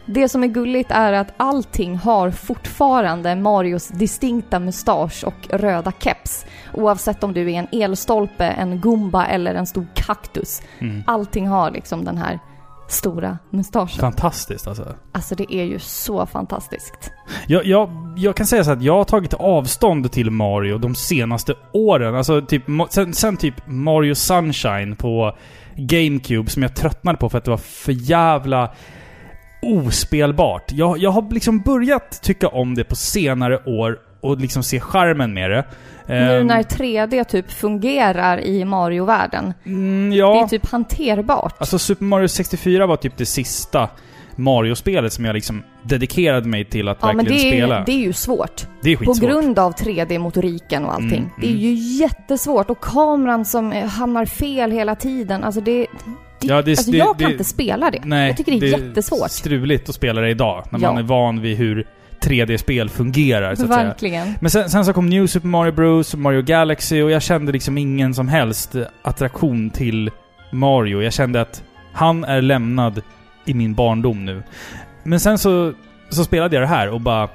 Det 0.06 0.28
som 0.28 0.42
är 0.42 0.46
gulligt 0.46 0.90
är 0.90 1.12
att 1.12 1.34
allting 1.36 1.96
har 1.96 2.30
fortfarande 2.30 3.36
Marios 3.36 3.88
distinkta 3.88 4.58
mustasch 4.58 5.24
och 5.24 5.48
röda 5.50 5.92
keps. 5.98 6.46
Oavsett 6.72 7.24
om 7.24 7.32
du 7.32 7.52
är 7.52 7.58
en 7.58 7.82
elstolpe, 7.82 8.44
en 8.44 8.80
Goomba 8.80 9.26
eller 9.26 9.54
en 9.54 9.66
stor 9.66 9.86
kaktus. 9.94 10.62
Mm. 10.78 11.02
Allting 11.06 11.48
har 11.48 11.70
liksom 11.70 12.04
den 12.04 12.18
här 12.18 12.38
stora 12.92 13.38
mustascher. 13.50 14.00
Fantastiskt 14.00 14.68
alltså. 14.68 14.94
Alltså 15.12 15.34
det 15.34 15.54
är 15.54 15.64
ju 15.64 15.78
så 15.78 16.26
fantastiskt. 16.26 17.10
Jag, 17.46 17.66
jag, 17.66 17.90
jag 18.16 18.36
kan 18.36 18.46
säga 18.46 18.64
så 18.64 18.70
att 18.70 18.82
jag 18.82 18.96
har 18.96 19.04
tagit 19.04 19.34
avstånd 19.34 20.12
till 20.12 20.30
Mario 20.30 20.78
de 20.78 20.94
senaste 20.94 21.54
åren. 21.72 22.14
Alltså 22.14 22.42
typ, 22.42 22.62
sen, 22.90 23.14
sen 23.14 23.36
typ 23.36 23.54
Mario 23.66 24.14
Sunshine 24.14 24.96
på 24.96 25.36
GameCube 25.76 26.50
som 26.50 26.62
jag 26.62 26.76
tröttnade 26.76 27.18
på 27.18 27.28
för 27.28 27.38
att 27.38 27.44
det 27.44 27.50
var 27.50 27.58
för 27.58 27.92
jävla 27.92 28.70
ospelbart. 29.62 30.72
Jag, 30.72 30.98
jag 30.98 31.10
har 31.10 31.30
liksom 31.34 31.60
börjat 31.60 32.22
tycka 32.22 32.48
om 32.48 32.74
det 32.74 32.84
på 32.84 32.96
senare 32.96 33.62
år 33.64 33.98
och 34.22 34.40
liksom 34.40 34.62
se 34.62 34.80
charmen 34.80 35.34
med 35.34 35.50
det. 35.50 35.64
Nu 36.06 36.14
Ehm, 36.40 36.46
när 36.46 36.62
3D 36.62 37.24
typ 37.24 37.50
fungerar 37.52 38.40
i 38.40 38.64
Mario-världen. 38.64 39.54
mm, 39.66 40.10
Det 40.10 40.16
ja. 40.16 40.44
är 40.44 40.48
typ 40.48 40.66
hanterbart. 40.66 41.54
Alltså 41.58 41.78
Super 41.78 42.04
Mario 42.04 42.28
64 42.28 42.86
var 42.86 42.96
typ 42.96 43.16
det 43.16 43.26
sista 43.26 43.88
Mario-spelet 44.36 45.12
som 45.12 45.24
jag 45.24 45.34
liksom 45.34 45.62
dedikerade 45.82 46.48
mig 46.48 46.64
till 46.64 46.88
att 46.88 46.98
ja, 47.00 47.06
men 47.06 47.16
verkligen 47.16 47.42
det 47.42 47.48
spela. 47.56 47.78
är, 47.80 47.84
det 47.86 47.92
är 47.92 47.96
ju 47.98 48.12
svårt. 48.12 48.66
det 48.82 48.90
är 48.92 48.96
På 48.96 49.04
skitsvårt. 49.04 49.30
grund 49.30 49.58
av 49.58 49.72
3D-motoriken 49.74 50.84
och 50.84 50.92
allting. 50.94 51.18
Mm, 51.18 51.30
Det 51.40 51.46
är 51.46 51.50
mm. 51.50 51.60
ju 51.62 51.72
jättesvårt. 51.74 52.70
Och 52.70 52.80
kameran 52.80 53.44
som 53.44 53.72
eh, 53.72 53.86
hamnar 53.86 54.24
fel 54.26 54.70
hela 54.70 54.94
tiden. 54.94 55.44
Alltså 55.44 55.60
det... 55.60 55.80
det 55.80 55.86
Ja, 56.46 56.62
det- 56.62 56.70
alltså 56.70 56.90
det- 56.90 56.96
jag 56.96 57.18
kan 57.18 57.28
det- 57.28 57.32
inte 57.32 57.44
spela 57.44 57.90
det. 57.90 58.00
Nej, 58.04 58.26
jag 58.28 58.36
tycker 58.36 58.52
det 58.60 58.72
är 58.72 58.78
jättesvårt. 58.88 59.30
struligt 59.30 59.88
att 59.88 59.94
spela 59.94 60.20
det 60.20 60.30
idag. 60.30 60.64
När 60.70 60.80
Ja. 60.80 60.88
man 60.92 60.98
är 61.04 61.06
van 61.08 61.40
vid 61.40 61.56
hur 61.56 61.86
3D-spel 62.22 62.88
fungerar, 62.88 63.54
så 63.54 63.72
att 63.72 63.98
säga. 64.00 64.34
Men 64.40 64.50
sen, 64.50 64.70
sen 64.70 64.84
så 64.84 64.92
kom 64.92 65.06
New 65.06 65.26
Super 65.26 65.48
Mario 65.48 65.72
Bros, 65.72 66.14
Mario 66.14 66.42
Galaxy 66.42 67.02
och 67.02 67.10
jag 67.10 67.22
kände 67.22 67.52
liksom 67.52 67.78
ingen 67.78 68.14
som 68.14 68.28
helst 68.28 68.76
attraktion 69.02 69.70
till 69.70 70.10
Mario. 70.52 71.02
Jag 71.02 71.12
kände 71.12 71.40
att 71.40 71.62
han 71.92 72.24
är 72.24 72.42
lämnad 72.42 73.02
i 73.44 73.54
min 73.54 73.74
barndom 73.74 74.24
nu. 74.24 74.42
Men 75.02 75.20
sen 75.20 75.38
så, 75.38 75.72
så 76.08 76.24
spelade 76.24 76.56
jag 76.56 76.62
det 76.62 76.66
här 76.68 76.88
och 76.88 77.00
bara... 77.00 77.28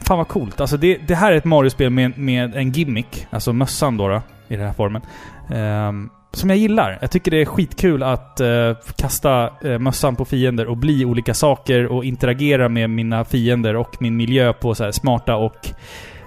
Fan 0.00 0.18
vad 0.18 0.28
coolt. 0.28 0.60
Alltså 0.60 0.76
det, 0.76 0.98
det 1.06 1.14
här 1.14 1.32
är 1.32 1.36
ett 1.36 1.44
Mario-spel 1.44 1.90
med, 1.90 2.18
med 2.18 2.54
en 2.54 2.72
gimmick. 2.72 3.26
Alltså 3.30 3.52
mössan 3.52 3.96
då, 3.96 4.08
då 4.08 4.22
i 4.48 4.56
den 4.56 4.66
här 4.66 4.72
formen. 4.72 5.02
Ehm, 5.50 6.10
som 6.32 6.50
jag 6.50 6.58
gillar. 6.58 6.98
Jag 7.00 7.10
tycker 7.10 7.30
det 7.30 7.40
är 7.40 7.44
skitkul 7.44 8.02
att 8.02 8.40
eh, 8.40 8.76
kasta 8.96 9.50
uh, 9.64 9.78
mössan 9.78 10.16
på 10.16 10.24
fiender 10.24 10.66
och 10.66 10.76
bli 10.76 11.04
olika 11.04 11.34
saker 11.34 11.86
och 11.86 12.04
interagera 12.04 12.68
med 12.68 12.90
mina 12.90 13.24
fiender 13.24 13.76
och 13.76 13.96
min 14.00 14.16
miljö 14.16 14.52
på 14.52 14.74
så 14.74 14.84
här 14.84 14.92
smarta 14.92 15.36
och 15.36 15.68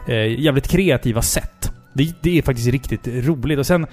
eh, 0.08 0.40
jävligt 0.42 0.68
kreativa 0.68 1.22
sätt. 1.22 1.72
Det, 1.94 2.16
det 2.22 2.38
är 2.38 2.42
faktiskt 2.42 2.68
riktigt 2.68 3.08
roligt. 3.08 3.60
Och 3.60 3.66
sen... 3.66 3.88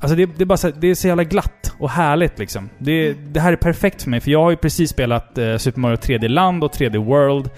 Alltså 0.00 0.16
det, 0.16 0.26
det 0.26 0.44
är 0.44 0.46
bara 0.46 0.56
så, 0.56 0.70
det 0.70 0.88
är 0.88 0.94
så 0.94 1.08
jävla 1.08 1.24
glatt 1.24 1.74
och 1.78 1.90
härligt 1.90 2.38
liksom. 2.38 2.68
Det, 2.78 3.12
det 3.12 3.40
här 3.40 3.52
är 3.52 3.56
perfekt 3.56 4.02
för 4.02 4.10
mig, 4.10 4.20
för 4.20 4.30
jag 4.30 4.42
har 4.42 4.50
ju 4.50 4.56
precis 4.56 4.90
spelat 4.90 5.38
eh, 5.38 5.56
Super 5.56 5.80
Mario 5.80 5.96
3D 5.96 6.28
Land 6.28 6.64
och 6.64 6.72
3D 6.72 7.04
World. 7.04 7.50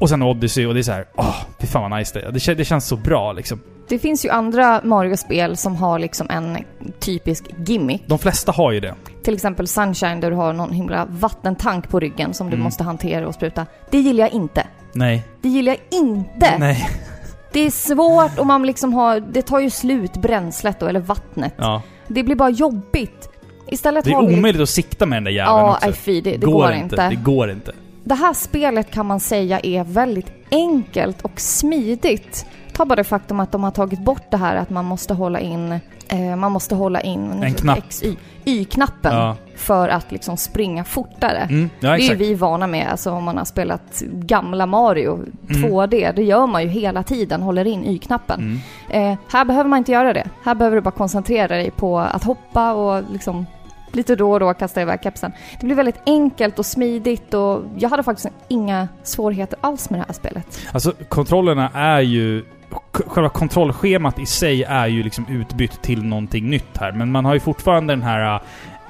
Och 0.00 0.08
sen 0.08 0.22
Odyssey 0.22 0.66
och 0.66 0.74
det 0.74 0.80
är 0.80 0.82
så 0.82 0.92
här, 0.92 1.04
åh, 1.16 1.36
fy 1.60 1.66
fan 1.66 1.90
vad 1.90 1.98
nice 1.98 2.18
det 2.18 2.26
är. 2.26 2.32
Det, 2.32 2.38
kän- 2.38 2.54
det 2.54 2.64
känns 2.64 2.86
så 2.86 2.96
bra 2.96 3.32
liksom. 3.32 3.60
Det 3.88 3.98
finns 3.98 4.24
ju 4.24 4.28
andra 4.30 4.80
Mario-spel 4.84 5.56
som 5.56 5.76
har 5.76 5.98
liksom 5.98 6.30
en 6.30 6.58
typisk 7.00 7.44
gimmick. 7.66 8.02
De 8.06 8.18
flesta 8.18 8.52
har 8.52 8.72
ju 8.72 8.80
det. 8.80 8.94
Till 9.22 9.34
exempel 9.34 9.66
Sunshine 9.68 10.20
där 10.20 10.30
du 10.30 10.36
har 10.36 10.52
någon 10.52 10.72
himla 10.72 11.04
vattentank 11.10 11.88
på 11.88 12.00
ryggen 12.00 12.34
som 12.34 12.46
du 12.50 12.54
Mm. 12.54 12.64
måste 12.64 12.84
hantera 12.84 13.28
och 13.28 13.34
spruta. 13.34 13.66
Det 13.90 13.98
gillar 13.98 14.24
jag 14.24 14.32
inte. 14.32 14.66
Nej. 14.92 15.24
Det 15.42 15.48
gillar 15.48 15.72
jag 15.72 16.00
inte! 16.00 16.58
Nej. 16.58 16.88
Det 17.52 17.60
är 17.60 17.70
svårt 17.70 18.38
och 18.38 18.46
man 18.46 18.62
liksom 18.66 18.94
har... 18.94 19.20
Det 19.20 19.42
tar 19.42 19.58
ju 19.60 19.70
slut, 19.70 20.12
bränslet 20.16 20.80
då, 20.80 20.86
eller 20.86 21.00
vattnet. 21.00 21.54
Ja. 21.56 21.82
Det 22.08 22.22
blir 22.22 22.36
bara 22.36 22.50
jobbigt. 22.50 23.28
Istället 23.68 24.04
Det 24.04 24.10
är 24.10 24.14
har 24.14 24.26
vi... 24.26 24.34
omöjligt 24.34 24.62
att 24.62 24.68
sikta 24.68 25.06
med 25.06 25.16
den 25.16 25.24
där 25.24 25.30
jäveln 25.30 25.56
Ja, 25.56 25.70
också. 25.72 25.86
nej 25.86 25.94
fy, 25.94 26.20
det, 26.20 26.36
det 26.36 26.46
går, 26.46 26.72
inte. 26.72 27.08
Det 27.08 27.14
går 27.14 27.50
inte. 27.50 27.72
Det 28.04 28.14
här 28.14 28.32
spelet 28.32 28.90
kan 28.90 29.06
man 29.06 29.20
säga 29.20 29.60
är 29.62 29.84
väldigt 29.84 30.32
enkelt 30.50 31.22
och 31.22 31.40
smidigt. 31.40 32.46
Ta 32.72 32.84
bara 32.84 32.96
det 32.96 33.04
faktum 33.04 33.40
att 33.40 33.52
de 33.52 33.64
har 33.64 33.70
tagit 33.70 34.00
bort 34.00 34.30
det 34.30 34.36
här 34.36 34.56
att 34.56 34.70
man 34.70 34.84
måste 34.84 35.14
hålla 35.14 35.40
in, 35.40 35.72
eh, 36.08 36.36
man 36.36 36.52
måste 36.52 36.74
hålla 36.74 37.00
in 37.00 37.42
En 37.42 37.54
knapp. 37.54 37.78
X, 37.78 38.02
y, 38.02 38.16
Y-knappen 38.44 39.14
Ja. 39.14 39.36
för 39.56 39.88
att 39.88 40.12
liksom 40.12 40.36
springa 40.36 40.84
fortare. 40.84 41.38
Mm, 41.38 41.70
ja 41.80 41.90
det 41.90 42.02
är 42.02 42.08
ju 42.10 42.14
vi 42.14 42.34
vana 42.34 42.66
med, 42.66 42.88
alltså 42.90 43.10
om 43.12 43.24
man 43.24 43.38
har 43.38 43.44
spelat 43.44 44.02
gamla 44.12 44.66
Mario 44.66 45.12
Mm. 45.14 45.62
2D. 45.70 46.12
Det 46.16 46.22
gör 46.22 46.46
man 46.46 46.62
ju 46.62 46.68
hela 46.68 47.02
tiden, 47.02 47.42
håller 47.42 47.64
in 47.66 47.84
Y-knappen. 47.84 48.60
Mm. 48.90 49.12
Eh, 49.12 49.18
här 49.32 49.44
behöver 49.44 49.70
man 49.70 49.78
inte 49.78 49.92
göra 49.92 50.12
det. 50.12 50.28
Här 50.44 50.54
behöver 50.54 50.76
du 50.76 50.80
bara 50.82 50.90
koncentrera 50.90 51.56
dig 51.56 51.70
på 51.70 51.98
att 51.98 52.24
hoppa 52.24 52.72
och 52.72 53.02
liksom 53.12 53.46
lite 53.92 54.16
då 54.16 54.32
och 54.32 54.40
då 54.40 54.54
kasta 54.54 54.82
iväg 54.82 55.00
kepsen. 55.02 55.32
Det 55.60 55.66
blir 55.66 55.76
väldigt 55.76 56.00
enkelt 56.06 56.58
och 56.58 56.66
smidigt 56.66 57.34
och 57.34 57.62
jag 57.78 57.88
hade 57.88 58.02
faktiskt 58.02 58.28
inga 58.48 58.88
svårigheter 59.02 59.58
alls 59.60 59.90
med 59.90 60.00
det 60.00 60.04
här 60.06 60.14
spelet. 60.14 60.60
Alltså 60.72 60.92
kontrollerna 61.08 61.70
är 61.74 62.00
ju... 62.00 62.44
Själva 62.92 63.28
kontrollschemat 63.28 64.18
i 64.18 64.26
sig 64.26 64.62
är 64.62 64.86
ju 64.86 65.02
liksom 65.02 65.26
utbytt 65.28 65.82
till 65.82 66.04
någonting 66.04 66.50
nytt 66.50 66.76
här. 66.76 66.92
Men 66.92 67.12
man 67.12 67.24
har 67.24 67.34
ju 67.34 67.40
fortfarande 67.40 67.92
den 67.92 68.02
här 68.02 68.40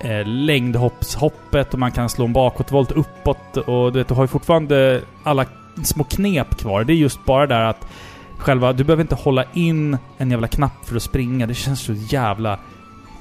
eh, 0.00 0.26
längdhoppshoppet 0.26 1.72
och 1.72 1.78
man 1.78 1.92
kan 1.92 2.08
slå 2.08 2.24
en 2.24 2.32
bakåtvolt 2.32 2.92
uppåt 2.92 3.56
och 3.56 3.92
du 3.92 3.98
vet, 3.98 4.08
du 4.08 4.14
har 4.14 4.24
ju 4.24 4.28
fortfarande 4.28 5.02
alla 5.22 5.46
små 5.84 6.04
knep 6.04 6.56
kvar. 6.58 6.84
Det 6.84 6.92
är 6.92 6.94
just 6.94 7.24
bara 7.24 7.46
där 7.46 7.60
att 7.60 7.86
själva... 8.38 8.72
Du 8.72 8.84
behöver 8.84 9.02
inte 9.02 9.14
hålla 9.14 9.44
in 9.52 9.98
en 10.18 10.30
jävla 10.30 10.48
knapp 10.48 10.84
för 10.84 10.96
att 10.96 11.02
springa. 11.02 11.46
Det 11.46 11.54
känns 11.54 11.80
så 11.80 11.92
jävla 11.92 12.58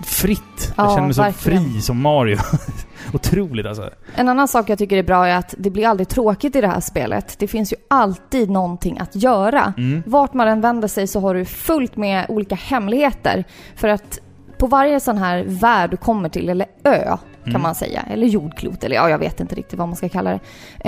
fritt. 0.01 0.73
jag 0.77 0.85
Ja, 0.85 0.89
känner 0.89 1.01
mig 1.07 1.13
så 1.13 1.21
verkligen. 1.21 1.63
fri 1.63 1.81
som 1.81 2.01
Mario. 2.01 2.37
Otroligt 3.13 3.65
alltså. 3.65 3.89
En 4.15 4.29
annan 4.29 4.47
sak 4.47 4.69
jag 4.69 4.77
tycker 4.77 4.97
är 4.97 5.03
bra 5.03 5.27
är 5.27 5.35
att 5.35 5.55
det 5.57 5.69
blir 5.69 5.87
aldrig 5.87 6.07
tråkigt 6.09 6.55
i 6.55 6.61
det 6.61 6.67
här 6.67 6.79
spelet. 6.79 7.35
Det 7.39 7.47
finns 7.47 7.73
ju 7.73 7.77
alltid 7.87 8.49
någonting 8.49 8.99
att 8.99 9.15
göra. 9.15 9.73
Mm. 9.77 10.03
Vart 10.05 10.33
man 10.33 10.47
än 10.47 10.61
vänder 10.61 10.87
sig 10.87 11.07
så 11.07 11.19
har 11.19 11.35
du 11.35 11.45
fullt 11.45 11.97
med 11.97 12.25
olika 12.29 12.55
hemligheter. 12.55 13.43
För 13.75 13.87
att 13.87 14.19
på 14.57 14.67
varje 14.67 14.99
sån 14.99 15.17
här 15.17 15.43
värld 15.47 15.89
du 15.91 15.97
kommer 15.97 16.29
till, 16.29 16.49
eller 16.49 16.67
ö 16.83 17.17
kan 17.43 17.49
Mm. 17.53 17.61
man 17.61 17.75
säga, 17.75 18.01
eller 18.01 18.27
jordklot, 18.27 18.83
eller 18.83 18.95
ja, 18.95 19.09
jag 19.09 19.17
vet 19.17 19.39
inte 19.39 19.55
riktigt 19.55 19.79
vad 19.79 19.87
man 19.87 19.97
ska 19.97 20.09
kalla 20.09 20.31
det. 20.31 20.39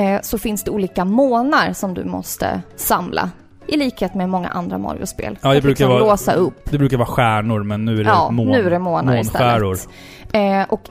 Eh, 0.01 0.21
så 0.21 0.37
finns 0.37 0.63
det 0.63 0.71
olika 0.71 1.05
månar 1.05 1.73
som 1.73 1.93
du 1.93 2.03
måste 2.05 2.61
samla. 2.75 3.29
I 3.67 3.77
likhet 3.77 4.13
med 4.15 4.29
många 4.29 4.49
andra 4.49 4.77
Mario-spel. 4.77 5.37
Ja, 5.41 5.53
det 5.53 5.61
brukar 5.61 5.69
liksom 5.69 5.89
vara- 5.89 5.99
låsa 5.99 6.33
upp. 6.33 6.71
Det 6.71 6.77
brukar 6.77 6.97
vara 6.97 7.07
stjärnor, 7.07 7.63
men 7.63 7.85
nu 7.85 7.99
är 7.99 8.03
det 8.03 8.09
Ja, 8.09 8.31
mån, 8.31 8.47
nu 8.47 8.65
är 8.65 8.69
det 8.69 8.79
månar 8.79 9.15
månskäror. 9.15 9.73
istället. 9.75 10.63
Eh, 10.63 10.73
och 10.73 10.81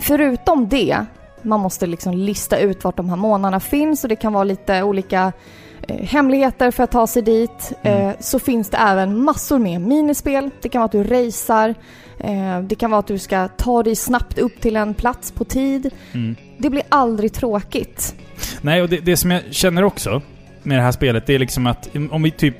förutom 0.00 0.68
det, 0.68 1.04
man 1.42 1.60
måste 1.60 1.86
liksom 1.86 2.12
lista 2.14 2.58
ut 2.58 2.84
vart 2.84 2.96
de 2.96 3.08
här 3.08 3.16
månarna 3.16 3.60
finns 3.60 4.02
och 4.04 4.08
det 4.08 4.16
kan 4.16 4.32
vara 4.32 4.44
lite 4.44 4.82
olika 4.82 5.32
eh, 5.88 5.96
hemligheter 6.06 6.70
för 6.70 6.84
att 6.84 6.90
ta 6.90 7.06
sig 7.06 7.22
dit. 7.22 7.72
Mm. 7.82 8.08
Eh, 8.08 8.14
så 8.20 8.38
finns 8.38 8.70
det 8.70 8.76
även 8.76 9.24
massor 9.24 9.58
med 9.58 9.80
minispel. 9.80 10.50
Det 10.62 10.68
kan 10.68 10.78
vara 10.80 10.84
att 10.86 10.92
du 10.92 11.02
racear. 11.04 11.74
Eh, 12.18 12.60
det 12.60 12.74
kan 12.74 12.90
vara 12.90 12.98
att 12.98 13.06
du 13.06 13.18
ska 13.18 13.48
ta 13.48 13.82
dig 13.82 13.96
snabbt 13.96 14.38
upp 14.38 14.60
till 14.60 14.76
en 14.76 14.94
plats 14.94 15.30
på 15.32 15.44
tid. 15.44 15.90
Mm. 16.12 16.36
Det 16.58 16.70
blir 16.70 16.82
aldrig 16.88 17.32
tråkigt. 17.32 18.14
Nej, 18.60 18.82
och 18.82 18.88
det, 18.88 18.96
det 18.98 19.16
som 19.16 19.30
jag 19.30 19.42
känner 19.50 19.84
också 19.84 20.22
med 20.68 20.78
det 20.78 20.82
här 20.82 20.92
spelet, 20.92 21.26
det 21.26 21.34
är 21.34 21.38
liksom 21.38 21.66
att 21.66 21.88
om 22.10 22.22
vi 22.22 22.30
typ 22.30 22.56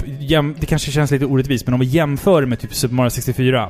Det 0.61 0.67
kanske 0.67 0.91
känns 0.91 1.11
lite 1.11 1.27
orättvist, 1.27 1.67
men 1.67 1.75
om 1.75 1.81
vi 1.81 1.87
jämför 1.87 2.47
med 2.47 2.59
typ 2.59 2.75
Super 2.75 2.95
Mario 2.95 3.11
64. 3.11 3.69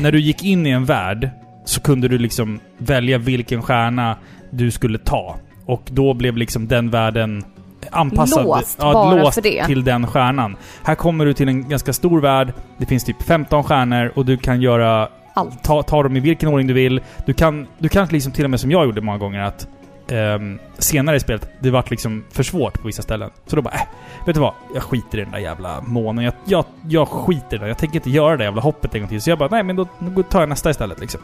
När 0.00 0.12
du 0.12 0.20
gick 0.20 0.44
in 0.44 0.66
i 0.66 0.70
en 0.70 0.84
värld 0.84 1.30
så 1.64 1.80
kunde 1.80 2.08
du 2.08 2.18
liksom 2.18 2.60
välja 2.78 3.18
vilken 3.18 3.62
stjärna 3.62 4.16
du 4.50 4.70
skulle 4.70 4.98
ta. 4.98 5.36
Och 5.66 5.82
då 5.90 6.14
blev 6.14 6.36
liksom 6.36 6.68
den 6.68 6.90
världen 6.90 7.44
anpassad 7.90 8.44
Låst 8.44 8.78
bara 8.78 9.14
låst 9.14 9.34
för 9.34 9.42
det. 9.42 9.66
till 9.66 9.84
den 9.84 10.06
stjärnan. 10.06 10.56
Här 10.84 10.94
kommer 10.94 11.26
du 11.26 11.34
till 11.34 11.48
en 11.48 11.68
ganska 11.68 11.92
stor 11.92 12.20
värld. 12.20 12.52
Det 12.78 12.86
finns 12.86 13.04
typ 13.04 13.22
15 13.22 13.64
stjärnor 13.64 14.12
och 14.14 14.24
du 14.26 14.36
kan 14.36 14.60
göra 14.60 15.08
Allt. 15.34 15.64
ta, 15.64 15.82
ta 15.82 16.02
dem 16.02 16.16
i 16.16 16.20
vilken 16.20 16.48
ordning 16.48 16.66
du 16.66 16.74
vill. 16.74 17.00
Du 17.26 17.32
kan, 17.32 17.66
du 17.78 17.88
kan 17.88 18.06
liksom 18.06 18.32
till 18.32 18.44
och 18.44 18.50
med 18.50 18.60
som 18.60 18.70
jag 18.70 18.84
gjorde 18.84 19.00
många 19.00 19.18
gånger 19.18 19.40
att 19.40 19.68
ehm, 20.12 20.58
senare 20.78 21.16
i 21.16 21.20
spelet, 21.20 21.48
det 21.60 21.70
vart 21.70 21.90
liksom 21.90 22.24
för 22.30 22.42
svårt 22.42 22.80
på 22.80 22.86
vissa 22.86 23.02
ställen. 23.02 23.30
Så 23.46 23.56
då 23.56 23.62
bara, 23.62 23.74
äh, 23.74 23.80
vet 24.26 24.34
du 24.34 24.40
vad? 24.40 24.54
Jag 24.74 24.82
skiter 24.82 25.18
i 25.18 25.20
den 25.20 25.30
där 25.30 25.38
jävla 25.38 25.80
månen. 25.80 26.24
Jag, 26.24 26.34
jag, 26.44 26.64
jag 26.88 27.08
skiter 27.08 27.56
i 27.56 27.58
den. 27.58 27.68
Jag 27.68 27.78
tänker 27.78 27.96
inte 27.96 28.10
göra 28.10 28.36
det 28.36 28.44
jävla 28.44 28.62
hoppet 28.62 28.94
en 28.94 29.00
gång 29.00 29.08
till. 29.08 29.22
Så 29.22 29.30
jag 29.30 29.38
bara, 29.38 29.48
nej 29.48 29.62
men 29.62 29.76
då, 29.76 29.88
då 29.98 30.22
tar 30.22 30.40
jag 30.40 30.48
nästa 30.48 30.70
istället 30.70 31.00
liksom. 31.00 31.20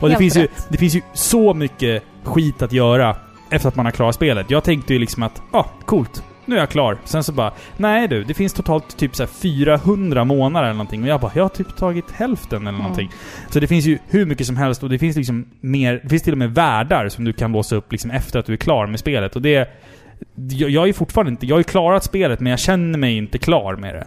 Och 0.00 0.08
det 0.08 0.14
Helt 0.14 0.18
finns, 0.18 0.36
ju, 0.36 0.42
rätt. 0.42 0.66
det 0.68 0.78
finns 0.78 0.94
ju 0.94 1.02
så 1.12 1.54
mycket 1.54 2.02
skit 2.24 2.62
att 2.62 2.72
göra 2.72 3.16
efter 3.50 3.68
att 3.68 3.76
man 3.76 3.86
har 3.86 3.92
klarat 3.92 4.14
spelet. 4.14 4.50
Jag 4.50 4.64
tänkte 4.64 4.92
ju 4.92 4.98
liksom 4.98 5.22
att, 5.22 5.42
ja, 5.52 5.58
ah, 5.58 5.84
coolt. 5.84 6.24
Nu 6.46 6.56
är 6.56 6.60
jag 6.60 6.68
klar. 6.70 6.98
Sen 7.04 7.24
så 7.24 7.32
bara, 7.32 7.52
nej 7.76 8.08
du, 8.08 8.24
det 8.24 8.34
finns 8.34 8.52
totalt 8.52 8.96
typ 8.96 9.16
så 9.16 9.22
här 9.22 9.30
400 9.30 10.24
månader 10.24 10.64
eller 10.66 10.74
någonting. 10.74 11.02
Och 11.02 11.08
jag 11.08 11.20
bara, 11.20 11.32
jag 11.34 11.44
har 11.44 11.48
typ 11.48 11.76
tagit 11.76 12.10
hälften 12.10 12.60
eller 12.62 12.68
Mm. 12.68 12.80
någonting. 12.82 13.10
Så 13.50 13.60
det 13.60 13.66
finns 13.66 13.84
ju 13.84 13.98
hur 14.08 14.26
mycket 14.26 14.46
som 14.46 14.56
helst 14.56 14.82
och 14.82 14.88
det 14.88 14.98
finns 14.98 15.16
liksom 15.16 15.46
mer, 15.60 16.00
det 16.02 16.08
finns 16.08 16.22
till 16.22 16.32
och 16.32 16.38
med 16.38 16.54
världar 16.54 17.08
som 17.08 17.24
du 17.24 17.32
kan 17.32 17.52
låsa 17.52 17.76
upp 17.76 17.92
liksom 17.92 18.10
efter 18.10 18.38
att 18.38 18.46
du 18.46 18.52
är 18.52 18.56
klar 18.56 18.86
med 18.86 19.00
spelet. 19.00 19.36
Och 19.36 19.42
det... 19.42 19.68
Jag, 20.50 20.70
jag 20.70 20.88
är 20.88 20.92
fortfarande 20.92 21.30
inte... 21.30 21.46
Jag 21.46 21.54
har 21.54 21.60
ju 21.60 21.64
klarat 21.64 22.04
spelet 22.04 22.40
men 22.40 22.50
jag 22.50 22.58
känner 22.58 22.98
mig 22.98 23.16
inte 23.16 23.38
klar 23.38 23.76
med 23.76 23.94
det. 23.94 24.06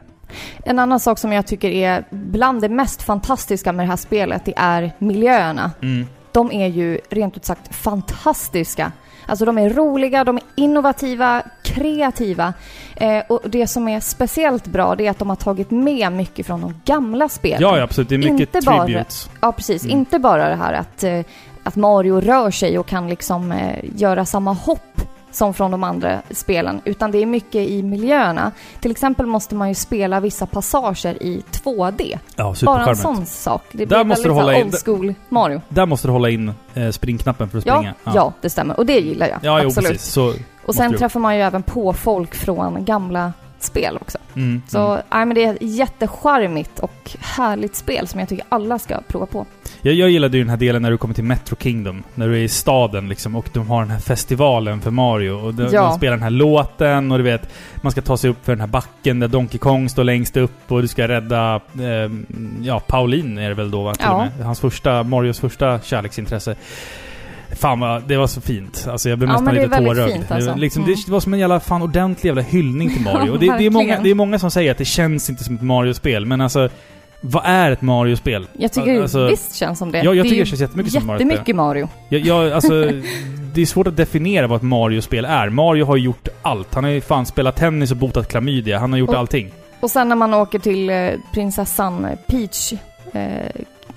En 0.65 0.79
annan 0.79 0.99
sak 0.99 1.19
som 1.19 1.31
jag 1.33 1.47
tycker 1.47 1.69
är 1.69 2.03
bland 2.09 2.61
det 2.61 2.69
mest 2.69 3.01
fantastiska 3.01 3.73
med 3.73 3.85
det 3.85 3.89
här 3.89 3.95
spelet, 3.97 4.45
det 4.45 4.53
är 4.57 4.91
miljöerna. 4.99 5.71
Mm. 5.81 6.05
de 6.31 6.51
är 6.51 6.67
ju 6.67 6.99
rent 7.09 7.37
ut 7.37 7.45
sagt 7.45 7.75
fantastiska. 7.75 8.91
Alltså 9.25 9.45
de 9.45 9.57
är 9.57 9.69
roliga, 9.69 10.23
de 10.23 10.35
är 10.37 10.43
innovativa, 10.55 11.43
kreativa. 11.73 12.53
Eh, 12.95 13.19
och 13.29 13.41
det 13.49 13.67
som 13.67 13.87
är 13.87 13.99
speciellt 13.99 14.67
bra 14.67 14.95
det 14.95 15.05
är 15.07 15.11
att 15.11 15.19
de 15.19 15.29
har 15.29 15.35
tagit 15.35 15.71
med 15.71 16.11
mycket 16.11 16.45
från 16.45 16.61
de 16.61 16.73
gamla 16.85 17.29
spelen. 17.29 17.61
Ja, 17.61 17.77
ja 17.77 17.83
absolut. 17.83 18.09
Det 18.09 18.15
är 18.15 18.19
mycket 18.19 18.55
Inte 18.55 18.61
bara- 18.65 18.85
tributes. 18.85 19.29
Ja, 19.41 19.51
precis. 19.51 19.83
Mm. 19.83 19.97
Inte 19.97 20.19
bara 20.19 20.49
det 20.49 20.55
här 20.55 20.73
att, 20.73 21.03
eh, 21.03 21.19
att 21.63 21.75
Mario 21.75 22.21
rör 22.21 22.51
sig 22.51 22.79
och 22.79 22.87
kan 22.87 23.09
liksom 23.09 23.51
eh, 23.51 23.79
göra 23.95 24.25
samma 24.25 24.53
hopp 24.53 25.01
som 25.31 25.53
från 25.53 25.71
de 25.71 25.83
andra 25.83 26.21
spelen, 26.31 26.81
utan 26.85 27.11
det 27.11 27.17
är 27.17 27.25
mycket 27.25 27.69
i 27.69 27.83
miljöerna. 27.83 28.51
Till 28.79 28.91
exempel 28.91 29.25
måste 29.25 29.55
man 29.55 29.67
ju 29.69 29.75
spela 29.75 30.19
vissa 30.19 30.45
passager 30.45 31.23
i 31.23 31.43
2D. 31.51 32.17
Ja, 32.35 32.55
Bara 32.65 32.89
en 32.89 32.95
sån 32.95 33.25
sak. 33.25 33.63
Det 33.71 33.85
Där 33.85 33.97
blir 33.97 34.03
måste 34.03 34.23
du 34.27 34.33
hålla 34.33 34.57
in- 34.59 34.71
school 34.85 35.13
Mario. 35.29 35.61
Där 35.69 35.85
måste 35.85 36.07
du 36.07 36.11
hålla 36.11 36.29
in 36.29 36.51
eh, 36.73 36.89
springknappen 36.89 37.49
för 37.49 37.57
att 37.57 37.65
Ja, 37.65 37.75
springa. 37.77 37.93
ja. 38.03 38.33
det 38.41 38.49
stämmer. 38.49 38.77
Och 38.79 38.85
det 38.85 38.99
gillar 38.99 39.27
jag. 39.27 39.39
Ja, 39.41 39.61
jo, 39.61 39.67
absolut. 39.67 39.91
precis. 39.91 40.11
Så, 40.11 40.33
Och 40.69 40.75
sen 40.75 40.97
träffar 40.97 41.19
man 41.19 41.35
ju 41.35 41.41
även 41.41 41.63
på 41.63 41.93
folk 41.93 42.35
från 42.35 42.85
gamla 42.85 43.33
spel 43.61 43.97
också. 44.01 44.17
mm, 44.35 44.61
Så 44.67 44.87
mm. 44.87 45.01
nej, 45.11 45.25
men 45.25 45.35
det 45.35 45.43
är 45.45 45.53
ett 45.53 45.57
jättecharmigt 45.61 46.79
och 46.79 47.11
härligt 47.19 47.75
spel 47.75 48.07
som 48.07 48.19
jag 48.19 48.29
tycker 48.29 48.45
alla 48.49 48.79
ska 48.79 49.01
prova 49.07 49.25
på. 49.25 49.45
Jag, 49.81 49.93
jag 49.93 50.09
gillade 50.09 50.37
ju 50.37 50.43
den 50.43 50.49
här 50.49 50.57
delen 50.57 50.81
när 50.81 50.91
du 50.91 50.97
kommer 50.97 51.13
till 51.13 51.23
Metro 51.23 51.55
Kingdom. 51.59 52.03
När 52.15 52.27
du 52.27 52.33
är 52.33 52.39
i 52.43 52.47
staden 52.47 53.09
liksom 53.09 53.35
och 53.35 53.49
de 53.53 53.69
har 53.69 53.81
den 53.81 53.91
här 53.91 53.99
festivalen 53.99 54.81
för 54.81 54.91
Mario. 54.91 55.31
Och 55.31 55.53
de, 55.53 55.63
Ja. 55.71 55.81
de 55.83 55.97
spelar 55.97 56.13
den 56.13 56.23
här 56.23 56.29
låten 56.29 57.11
och 57.11 57.17
du 57.17 57.23
vet, 57.23 57.49
man 57.81 57.91
ska 57.91 58.01
ta 58.01 58.17
sig 58.17 58.29
upp 58.29 58.45
för 58.45 58.51
den 58.51 58.59
här 58.59 58.67
backen 58.67 59.19
där 59.19 59.27
Donkey 59.27 59.57
Kong 59.57 59.89
står 59.89 60.03
längst 60.03 60.37
upp 60.37 60.71
och 60.71 60.81
du 60.81 60.87
ska 60.87 61.07
rädda, 61.07 61.55
eh, 61.55 62.11
ja, 62.61 62.79
Pauline 62.79 63.37
är 63.37 63.49
det 63.49 63.55
väl 63.55 63.71
då 63.71 63.83
va? 63.83 63.93
Till 63.93 64.05
Ja. 64.05 64.13
och 64.13 64.19
med. 64.37 64.45
Hans 64.45 64.59
första, 64.59 65.03
Marios 65.03 65.39
första 65.39 65.79
kärleksintresse. 65.79 66.55
Fan 67.59 67.79
vad, 67.79 68.03
det 68.07 68.17
var 68.17 68.27
så 68.27 68.41
fint. 68.41 68.87
Alltså 68.91 69.09
jag 69.09 69.17
blev 69.17 69.29
Ja, 69.29 69.33
nästan 69.33 69.55
lite 69.55 69.77
tårögd. 69.77 70.13
fint, 70.13 70.31
alltså. 70.31 70.55
liksom, 70.55 70.83
Mm. 70.83 70.95
det 71.05 71.11
var 71.11 71.19
som 71.19 71.33
en 71.33 71.39
jävla 71.39 71.59
fan 71.59 71.81
ordentlig 71.81 72.27
jävla 72.29 72.41
hyllning 72.41 72.89
till 72.93 73.01
Mario. 73.01 73.31
Och 73.31 73.39
det, 73.39 73.57
det, 73.57 73.65
är 73.65 73.69
många, 73.69 73.99
det 73.99 74.09
är 74.09 74.15
många 74.15 74.39
som 74.39 74.51
säger 74.51 74.71
att 74.71 74.77
det 74.77 74.85
känns 74.85 75.29
inte 75.29 75.43
som 75.43 75.55
ett 75.55 75.61
Mario-spel, 75.61 76.25
men 76.25 76.41
alltså 76.41 76.69
vad 77.21 77.43
är 77.45 77.71
ett 77.71 77.81
Mario-spel? 77.81 78.47
Jag 78.53 78.71
tycker 78.71 79.01
Alltså- 79.01 79.27
visst 79.27 79.55
känns 79.55 79.79
som 79.79 79.91
det. 79.91 79.97
Ja, 79.97 80.03
jag 80.03 80.15
det 80.25 80.29
tycker 80.29 80.39
det 80.43 80.45
känns 80.49 80.61
jättemycket 80.61 80.93
som 80.93 81.07
Mario-spel. 81.07 81.27
jättemycket 81.27 81.55
Mario. 81.55 81.89
Jag, 82.09 82.21
jag, 82.21 82.51
alltså, 82.51 82.85
det 83.53 83.61
är 83.61 83.65
svårt 83.65 83.87
att 83.87 83.97
definiera 83.97 84.47
vad 84.47 84.55
ett 84.57 84.63
Mario-spel 84.63 85.25
är. 85.25 85.49
Mario 85.49 85.85
har 85.85 85.97
gjort 85.97 86.27
allt. 86.41 86.73
Han 86.75 86.83
har 86.83 86.91
ju 86.91 87.01
fan 87.01 87.25
spelat 87.25 87.55
tennis 87.55 87.91
och 87.91 87.97
botat 87.97 88.27
klamydia. 88.27 88.79
Han 88.79 88.91
har 88.91 88.99
gjort 88.99 89.09
Och- 89.09 89.15
allting. 89.17 89.51
Och 89.79 89.91
sen 89.91 90.09
när 90.09 90.15
man 90.15 90.33
åker 90.33 90.59
till 90.59 90.89
eh, 90.89 91.09
prinsessan 91.33 92.07
Peach 92.27 92.73
eh, 93.13 93.19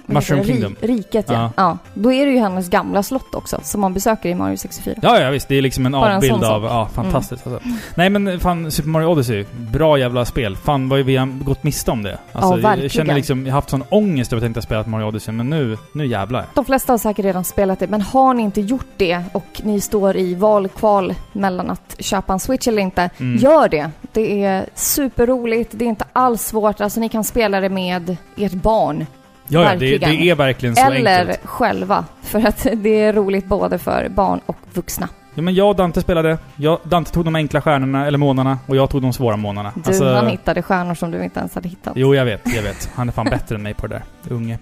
Mushroom? 0.06 0.44
Kingdom. 0.44 0.76
Riket 0.80 1.24
ja. 1.28 1.34
Ja. 1.34 1.50
ja. 1.56 1.78
Då 1.94 2.12
är 2.12 2.26
det 2.26 2.32
ju 2.32 2.38
hennes 2.38 2.68
gamla 2.70 3.02
slott 3.02 3.34
också, 3.34 3.60
som 3.62 3.80
man 3.80 3.94
besöker 3.94 4.28
i 4.28 4.34
Mario 4.34 4.56
64. 4.56 4.94
Ja, 5.02 5.20
ja 5.20 5.30
visst. 5.30 5.48
Det 5.48 5.54
är 5.54 5.62
liksom 5.62 5.86
en 5.86 5.92
Bara 5.92 6.10
en 6.10 6.16
avbild 6.16 6.32
sån 6.34 6.44
av... 6.44 6.64
Ja, 6.64 6.88
fantastiskt 6.94 7.46
alltså. 7.46 7.68
Nej 7.94 8.10
men 8.10 8.40
fan, 8.40 8.70
Super 8.70 8.88
Mario 8.88 9.06
Odyssey. 9.06 9.44
Bra 9.72 9.98
jävla 9.98 10.24
spel. 10.24 10.56
Fan 10.56 10.88
vad 10.88 10.98
vi 11.00 11.16
har 11.16 11.26
gått 11.44 11.62
miste 11.62 11.90
om 11.90 12.02
det. 12.02 12.18
Alltså, 12.32 12.50
Ja, 12.50 12.56
jag 12.56 12.62
verkligen. 12.62 12.90
känner 12.90 13.14
liksom... 13.14 13.46
Jag 13.46 13.52
har 13.52 13.58
haft 13.58 13.70
sån 13.70 13.84
ångest 13.88 14.32
över 14.32 14.38
att 14.38 14.42
jag 14.42 14.48
inte 14.50 14.58
har 14.58 14.62
spelat 14.62 14.86
Mario 14.86 15.04
Odyssey, 15.06 15.34
men 15.34 15.50
nu... 15.50 15.78
Nu 15.92 16.06
jävlar. 16.06 16.46
De 16.54 16.64
flesta 16.64 16.92
har 16.92 16.98
säkert 16.98 17.24
redan 17.24 17.44
spelat 17.44 17.78
det, 17.78 17.86
men 17.86 18.00
har 18.00 18.34
ni 18.34 18.42
inte 18.42 18.60
gjort 18.60 18.86
det 18.96 19.22
och 19.32 19.60
ni 19.64 19.80
står 19.80 20.16
i 20.16 20.34
val 20.34 20.64
och 20.64 20.74
kval 20.74 21.14
mellan 21.32 21.70
att 21.70 21.96
köpa 21.98 22.32
en 22.32 22.40
Switch 22.40 22.68
eller 22.68 22.82
inte, 22.82 23.10
Mm. 23.18 23.36
gör 23.38 23.68
det. 23.68 23.90
Det 24.12 24.44
är 24.44 24.66
superroligt, 24.74 25.70
det 25.74 25.84
är 25.84 25.88
inte 25.88 26.04
alls 26.12 26.42
svårt, 26.46 26.80
alltså 26.80 27.00
ni 27.00 27.08
kan 27.08 27.24
spela 27.24 27.60
det 27.60 27.68
med 27.68 28.16
ert 28.36 28.52
barn. 28.52 29.06
Ja, 29.52 29.62
ja 29.72 29.78
det, 29.78 29.98
det 29.98 30.30
är 30.30 30.34
verkligen 30.34 30.76
så 30.76 30.90
eller 30.90 31.20
enkelt. 31.20 31.40
själva, 31.46 32.04
för 32.22 32.46
att 32.46 32.66
det 32.76 33.00
är 33.00 33.12
roligt 33.12 33.46
både 33.46 33.78
för 33.78 34.08
barn 34.08 34.40
och 34.46 34.56
vuxna. 34.74 35.08
Ja, 35.34 35.42
men 35.42 35.54
jag 35.54 35.68
och 35.68 35.76
Dante 35.76 36.00
spelade. 36.00 36.38
Jag, 36.56 36.78
Dante 36.84 37.12
tog 37.12 37.24
de 37.24 37.34
enkla 37.36 37.60
stjärnorna, 37.60 38.06
eller 38.06 38.18
månaderna, 38.18 38.58
och 38.66 38.76
jag 38.76 38.90
tog 38.90 39.02
de 39.02 39.12
svåra 39.12 39.36
månaderna. 39.36 39.72
Du, 39.74 39.82
Alltså- 39.90 40.14
han 40.14 40.26
hittade 40.26 40.62
stjärnor 40.62 40.94
som 40.94 41.10
du 41.10 41.24
inte 41.24 41.40
ens 41.40 41.54
hade 41.54 41.68
hittat. 41.68 41.92
Jo, 41.96 42.14
jag 42.14 42.24
vet. 42.24 42.54
Jag 42.54 42.62
vet. 42.62 42.90
Han 42.94 43.08
är 43.08 43.12
fan 43.12 43.24
bättre 43.30 43.54
än 43.54 43.62
mig 43.62 43.74
på 43.74 43.86
det 43.86 44.02
där. 44.22 44.32
Unge. 44.34 44.58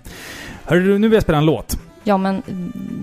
Hörru 0.65 0.99
nu 0.99 1.09
vill 1.09 1.15
jag 1.17 1.23
spela 1.23 1.39
en 1.39 1.47
låt. 1.47 1.79
Ja, 2.05 2.17
men 2.19 2.43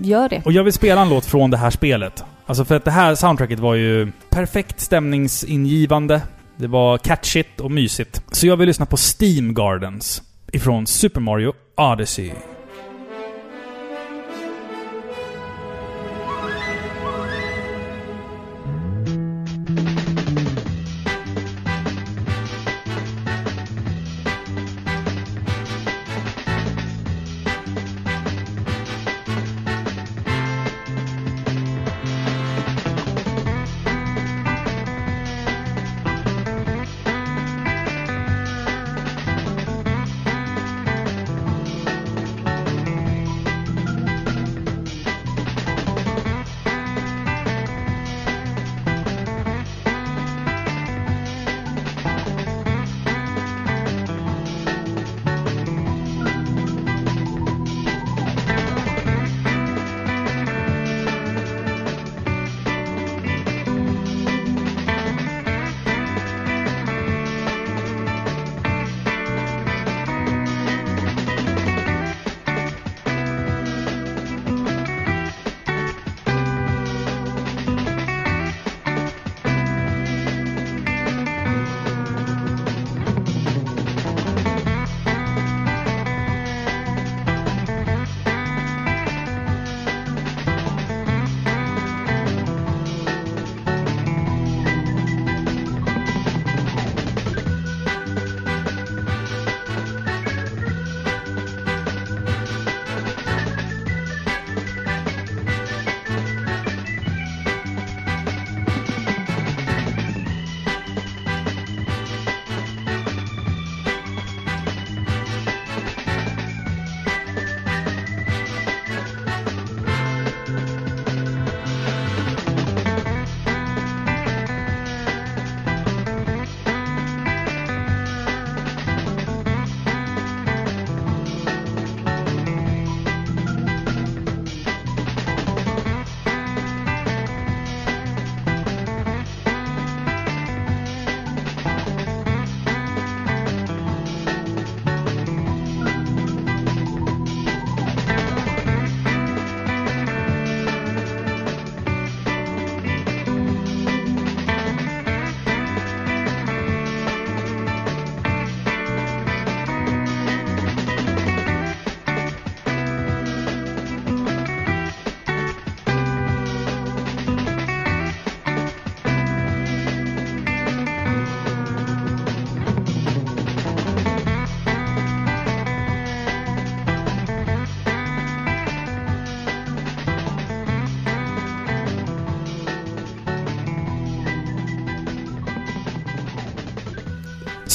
gör 0.02 0.28
det. 0.28 0.42
Och 0.44 0.52
jag 0.52 0.64
vill 0.64 0.72
spela 0.72 1.00
en 1.02 1.08
låt 1.08 1.24
från 1.24 1.50
det 1.50 1.56
här 1.56 1.70
spelet. 1.70 2.24
Alltså 2.46 2.64
för 2.64 2.76
att 2.76 2.84
det 2.84 2.90
här 2.90 3.14
soundtracket 3.14 3.58
var 3.58 3.74
ju 3.74 4.12
perfekt 4.30 4.80
stämningsingivande. 4.80 6.20
Det 6.56 6.66
var 6.66 6.98
catchigt 6.98 7.60
och 7.60 7.70
mysigt. 7.70 8.22
Så 8.32 8.46
jag 8.46 8.56
vill 8.56 8.66
lyssna 8.66 8.86
på 8.86 8.96
Steam 8.96 9.54
Gardens 9.54 10.22
ifrån 10.52 10.86
Super 10.86 11.20
Mario 11.20 11.52
Odyssey. 11.76 12.32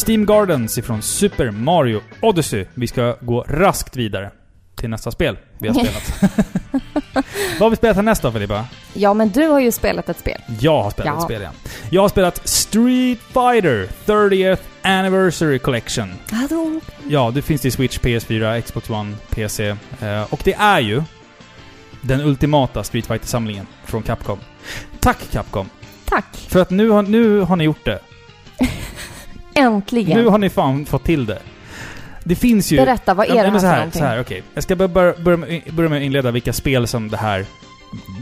Steam 0.07 0.25
Gardens 0.25 0.77
ifrån 0.77 1.01
Super 1.01 1.51
Mario 1.51 2.01
Odyssey. 2.21 2.65
Vi 2.73 2.87
ska 2.87 3.15
gå 3.21 3.45
raskt 3.47 3.95
vidare 3.95 4.31
till 4.75 4.89
nästa 4.89 5.11
spel 5.11 5.37
vi 5.59 5.67
har 5.67 5.75
spelat. 5.83 6.33
Vad 7.13 7.59
har 7.59 7.69
vi 7.69 7.75
spelat 7.75 7.95
härnäst 7.95 8.21
då 8.21 8.31
Filippa? 8.31 8.65
Ja, 8.93 9.13
men 9.13 9.29
du 9.29 9.47
har 9.47 9.59
ju 9.59 9.71
spelat 9.71 10.09
ett 10.09 10.19
spel. 10.19 10.41
Jag 10.59 10.83
har 10.83 10.91
spelat 10.91 11.07
Ja. 11.13 11.17
ett 11.17 11.23
spel, 11.23 11.41
ja. 11.41 11.49
Jag 11.89 12.01
har 12.01 12.09
spelat 12.09 12.47
Street 12.47 13.19
Fighter 13.19 13.87
30th 14.05 14.57
Anniversary 14.81 15.59
Collection. 15.59 16.13
Hallå. 16.31 16.79
Ja, 17.07 17.31
det 17.35 17.41
finns 17.41 17.61
till 17.61 17.71
Switch, 17.71 17.99
PS4, 17.99 18.61
Xbox 18.61 18.89
One, 18.89 19.15
PC. 19.29 19.67
Eh, 20.01 20.23
och 20.29 20.41
det 20.43 20.53
är 20.53 20.79
ju 20.79 21.03
den 22.01 22.21
ultimata 22.21 22.83
Street 22.83 23.05
fighter 23.07 23.27
samlingen 23.27 23.67
från 23.85 24.03
Capcom. 24.03 24.39
Tack 24.99 25.17
Capcom! 25.31 25.69
Tack. 26.05 26.25
För 26.47 26.59
att 26.61 26.69
nu 26.69 26.89
har, 26.89 27.01
nu 27.03 27.39
har 27.39 27.55
ni 27.55 27.63
gjort 27.63 27.85
det. 27.85 27.99
Äntligen. 29.55 30.17
Nu 30.17 30.27
har 30.27 30.37
ni 30.37 30.49
fan 30.49 30.85
fått 30.85 31.03
till 31.03 31.25
det. 31.25 31.39
Det 32.23 32.35
finns 32.35 32.71
ju... 32.71 32.77
Berätta, 32.77 33.13
vad 33.13 33.25
är 33.29 33.35
Ja, 33.35 33.43
det 33.43 33.49
här 33.49 33.53
så 33.53 33.59
för 33.59 33.67
här, 33.67 33.75
någonting? 33.77 33.99
så 34.01 34.05
här, 34.05 34.21
okej. 34.21 34.43
Jag 34.53 34.63
ska 34.63 34.75
börja, 34.75 35.37
med, 35.37 35.61
börja 35.71 35.89
med 35.89 35.97
att 35.97 36.03
inleda 36.03 36.31
vilka 36.31 36.53
spel 36.53 36.87
som 36.87 37.09
det 37.09 37.17
här... 37.17 37.45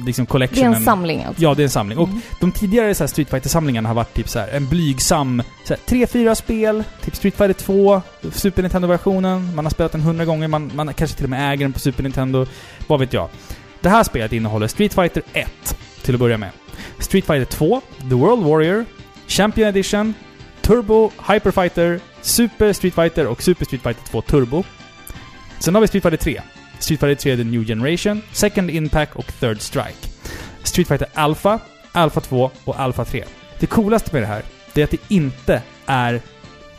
Liksom 0.05 0.25
Det 0.25 0.27
är 0.27 0.31
collectionen... 0.31 0.73
en 0.73 0.83
samling 0.83 1.23
alltså? 1.23 1.43
Ja, 1.43 1.53
det 1.53 1.61
är 1.61 1.63
en 1.63 1.69
samling. 1.69 1.97
Och 1.97 2.07
Mm. 2.09 2.21
de 2.39 2.51
tidigare 2.51 2.95
så 2.95 3.03
här 3.03 3.07
Street 3.07 3.29
fighter 3.29 3.49
samlingarna 3.49 3.89
har 3.89 3.93
varit 3.95 4.13
typ 4.13 4.29
så 4.29 4.39
här 4.39 4.47
en 4.47 4.67
blygsam... 4.67 5.43
Så 5.63 5.73
här, 5.73 5.81
tre, 5.85 6.07
fyra 6.07 6.35
spel. 6.35 6.83
Typ 7.05 7.15
Street 7.15 7.35
Fighter 7.35 7.53
2, 7.53 8.01
Super 8.31 8.61
Nintendo-versionen. 8.61 9.55
Man 9.55 9.65
har 9.65 9.69
spelat 9.69 9.91
den 9.91 10.01
hundra 10.01 10.25
gånger. 10.25 10.47
Man, 10.47 10.71
man 10.75 10.93
kanske 10.93 11.15
till 11.17 11.25
och 11.25 11.29
med 11.29 11.53
äger 11.53 11.65
den 11.65 11.73
på 11.73 11.79
Super 11.79 12.03
Nintendo. 12.03 12.45
Vad 12.87 12.99
vet 12.99 13.13
jag. 13.13 13.29
Det 13.81 13.89
här 13.89 14.03
spelet 14.03 14.33
innehåller 14.33 14.67
Street 14.67 14.93
Fighter 14.93 15.23
1, 15.33 15.77
till 16.03 16.13
att 16.13 16.19
börja 16.19 16.37
med. 16.37 16.49
Street 16.99 17.25
Fighter 17.25 17.45
2, 17.45 17.81
The 18.09 18.15
World 18.15 18.43
Warrior, 18.43 18.85
Champion 19.27 19.67
Edition, 19.67 20.13
Turbo, 20.71 21.11
Hyper 21.27 21.51
Fighter, 21.51 21.99
Super 22.21 22.73
Street 22.73 22.93
Fighter 22.93 23.27
och 23.27 23.43
Super 23.43 23.65
Street 23.65 23.81
Fighter 23.81 24.03
2 24.11 24.21
Turbo. 24.21 24.63
Sen 25.59 25.75
har 25.75 25.81
vi 25.81 25.87
Street 25.87 26.03
Fighter 26.03 26.17
3. 26.17 26.41
Street 26.79 26.99
Fighter 26.99 27.15
3 27.15 27.37
The 27.37 27.43
New 27.43 27.65
Generation, 27.65 28.21
Second 28.31 28.69
Impact 28.69 29.15
och 29.15 29.33
Third 29.39 29.61
Strike. 29.61 30.07
Street 30.63 30.87
Fighter 30.87 31.07
Alpha, 31.13 31.59
Alpha 31.91 32.21
2 32.21 32.51
och 32.63 32.79
Alpha 32.79 33.05
3. 33.05 33.23
Det 33.59 33.67
coolaste 33.67 34.09
med 34.13 34.21
det 34.21 34.27
här, 34.27 34.43
det 34.73 34.81
är 34.81 34.83
att 34.83 34.91
det 34.91 35.01
inte 35.07 35.61
är 35.85 36.21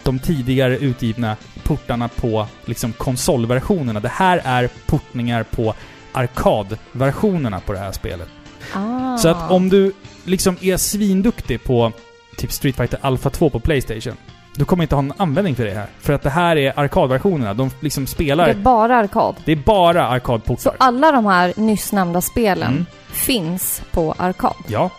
de 0.02 0.18
tidigare 0.18 0.78
utgivna 0.78 1.36
portarna 1.62 2.08
på 2.08 2.46
liksom 2.64 2.92
konsolversionerna. 2.92 4.00
Det 4.00 4.08
här 4.08 4.40
är 4.44 4.70
portningar 4.86 5.42
på 5.42 5.74
arkadversionerna 6.12 7.60
på 7.60 7.72
det 7.72 7.78
här 7.78 7.92
spelet. 7.92 8.28
Ah. 8.74 9.18
Så 9.18 9.28
att 9.28 9.50
om 9.50 9.68
du 9.68 9.92
liksom 10.24 10.56
är 10.60 10.76
svinduktig 10.76 11.64
på 11.64 11.92
typ 12.36 12.52
Street 12.52 12.76
Fighter 12.76 12.98
Alpha 13.02 13.30
2 13.30 13.50
på 13.50 13.60
Playstation, 13.60 14.16
du 14.54 14.64
kommer 14.64 14.84
inte 14.84 14.94
ha 14.94 15.02
någon 15.02 15.16
användning 15.20 15.54
för 15.56 15.64
det 15.64 15.74
här. 15.74 15.86
För 16.00 16.12
att 16.12 16.22
det 16.22 16.30
här 16.30 16.56
är 16.56 16.78
arkadversionerna. 16.78 17.54
De 17.54 17.70
liksom 17.80 18.06
spelar... 18.06 18.44
Det 18.46 18.50
är 18.50 18.54
bara 18.54 18.96
arkad. 18.96 19.36
Det 19.44 19.52
är 19.52 19.56
bara 19.56 19.92
Så 20.06 20.12
arkadportar. 20.14 20.74
alla 20.78 21.12
de 21.12 21.26
här 21.26 21.52
nyss 21.56 21.92
nämnda 21.92 22.20
spelen 22.20 22.72
Mm. 22.72 22.86
finns 23.12 23.82
på 23.92 24.14
arkad? 24.18 24.54
Ja. 24.68 24.90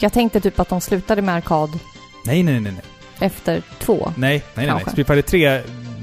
Jag 0.00 0.12
tänkte 0.12 0.40
typ 0.40 0.60
att 0.60 0.68
de 0.68 0.80
slutade 0.80 1.22
med 1.22 1.34
arkad 1.34 1.70
Nej, 2.24 2.42
nej, 2.42 2.60
nej, 2.60 2.72
nej. 2.72 2.82
efter 3.20 3.62
två. 3.78 4.12
Nej, 4.16 4.42
nej, 4.54 4.66
nej. 4.66 4.74
nej. 4.74 4.84
Street 4.92 5.06
Fighter 5.06 5.22
3 5.30 5.60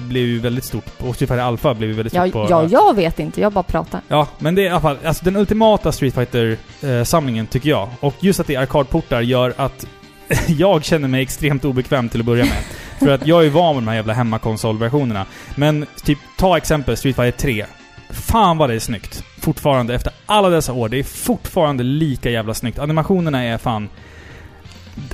blev 0.07 0.23
ju 0.25 0.39
väldigt 0.39 0.63
stort. 0.63 0.85
Och 0.85 1.15
Street 1.15 1.29
Fighter 1.29 1.43
Alpha 1.43 1.73
blev 1.73 1.89
ju 1.89 1.95
väldigt 1.95 2.13
Ja, 2.13 2.21
stort 2.21 2.33
på... 2.33 2.47
ja, 2.49 2.65
jag 2.71 2.95
vet 2.95 3.19
inte. 3.19 3.41
Jag 3.41 3.51
bara 3.53 3.63
pratar. 3.63 4.01
Ja, 4.07 4.27
men 4.39 4.55
det 4.55 4.61
är 4.61 4.65
i 4.65 4.69
alla 4.69 4.81
fall 4.81 4.97
alltså 5.05 5.25
den 5.25 5.35
ultimata 5.35 5.91
Street 5.91 6.13
Fighter-samlingen 6.13 7.47
tycker 7.47 7.69
jag. 7.69 7.89
Och 7.99 8.13
just 8.19 8.39
att 8.39 8.47
det 8.47 8.55
är 8.55 8.59
arkadportar 8.59 9.21
gör 9.21 9.53
att 9.57 9.87
jag 10.47 10.83
känner 10.83 11.07
mig 11.07 11.21
extremt 11.21 11.65
obekväm 11.65 12.09
till 12.09 12.19
att 12.19 12.25
börja 12.25 12.45
med. 12.45 12.63
För 12.99 13.09
att 13.09 13.27
jag 13.27 13.45
är 13.45 13.49
van 13.49 13.75
med 13.75 13.83
de 13.83 13.87
här 13.87 13.95
jävla 13.95 14.13
hemmakonsolversionerna. 14.13 15.25
Men 15.55 15.85
typ, 16.03 16.19
ta 16.37 16.57
exempel 16.57 16.97
Street 16.97 17.15
Fighter 17.15 17.39
3. 17.39 17.65
Fan 18.09 18.57
vad 18.57 18.69
det 18.69 18.75
är 18.75 18.79
snyggt. 18.79 19.23
Fortfarande, 19.39 19.95
efter 19.95 20.13
alla 20.25 20.49
dessa 20.49 20.73
år. 20.73 20.89
Det 20.89 20.99
är 20.99 21.03
fortfarande 21.03 21.83
lika 21.83 22.29
jävla 22.29 22.53
snyggt. 22.53 22.79
Animationerna 22.79 23.43
är 23.43 23.57
fan... 23.57 23.89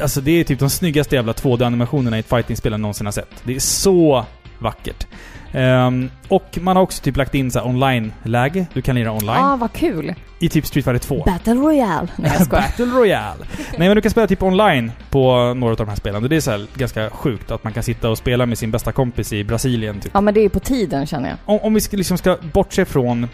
Alltså 0.01 0.21
det 0.21 0.31
är 0.31 0.43
typ 0.43 0.59
de 0.59 0.69
snyggaste 0.69 1.15
jävla 1.15 1.33
2D-animationerna 1.33 2.15
i 2.15 2.19
ett 2.19 2.29
fightingspel 2.29 2.71
jag 2.71 2.81
någonsin 2.81 3.07
har 3.07 3.11
sett. 3.11 3.29
Det 3.43 3.55
är 3.55 3.59
så 3.59 4.25
vackert. 4.61 5.07
Ehm, 5.53 6.09
och 6.27 6.57
man 6.61 6.75
har 6.75 6.83
också 6.83 7.03
typ 7.03 7.17
lagt 7.17 7.35
in 7.35 7.51
så 7.51 7.61
online-läge. 7.61 8.65
Du 8.73 8.81
kan 8.81 8.95
lira 8.95 9.11
online. 9.11 9.29
Ah, 9.29 9.55
vad 9.55 9.73
kul. 9.73 10.15
I 10.39 10.49
typ 10.49 10.65
Street 10.65 10.85
Fighter 10.85 11.07
2. 11.07 11.23
Battle 11.25 11.53
Royale. 11.53 12.07
Nej, 12.15 12.31
jag. 12.39 12.47
Battle 12.49 12.85
Royale. 12.85 13.45
Nej 13.77 13.87
men 13.87 13.95
du 13.95 14.01
kan 14.01 14.11
spela 14.11 14.27
typ 14.27 14.43
online 14.43 14.91
på 15.09 15.53
några 15.53 15.71
av 15.71 15.77
de 15.77 15.87
här 15.89 15.95
spelen. 15.95 16.23
Och 16.23 16.29
det 16.29 16.35
är 16.35 16.41
så 16.41 16.65
ganska 16.75 17.09
sjukt 17.09 17.51
att 17.51 17.63
man 17.63 17.73
kan 17.73 17.83
sitta 17.83 18.09
och 18.09 18.17
spela 18.17 18.45
med 18.45 18.57
sin 18.57 18.71
bästa 18.71 18.91
kompis 18.91 19.33
i 19.33 19.43
Brasilien 19.43 19.99
typ. 19.99 20.11
Ja, 20.13 20.21
men 20.21 20.33
det 20.33 20.39
är 20.39 20.49
på 20.49 20.59
tiden 20.59 21.05
känner 21.05 21.29
jag. 21.29 21.37
Om, 21.45 21.59
om 21.59 21.73
vi 21.73 21.81
ska, 21.81 21.97
liksom 21.97 22.17
ska 22.17 22.37
bortse 22.53 22.85
från 22.85 23.27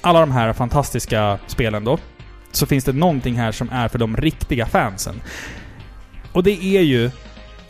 alla 0.00 0.20
de 0.20 0.30
här 0.30 0.52
fantastiska 0.52 1.38
spelen 1.46 1.84
då. 1.84 1.98
Så 2.52 2.66
finns 2.66 2.84
det 2.84 2.92
någonting 2.92 3.34
här 3.34 3.52
som 3.52 3.68
är 3.72 3.88
för 3.88 3.98
de 3.98 4.16
riktiga 4.16 4.66
fansen. 4.66 5.14
Och 6.32 6.42
det 6.42 6.64
är 6.64 6.80
ju 6.80 7.10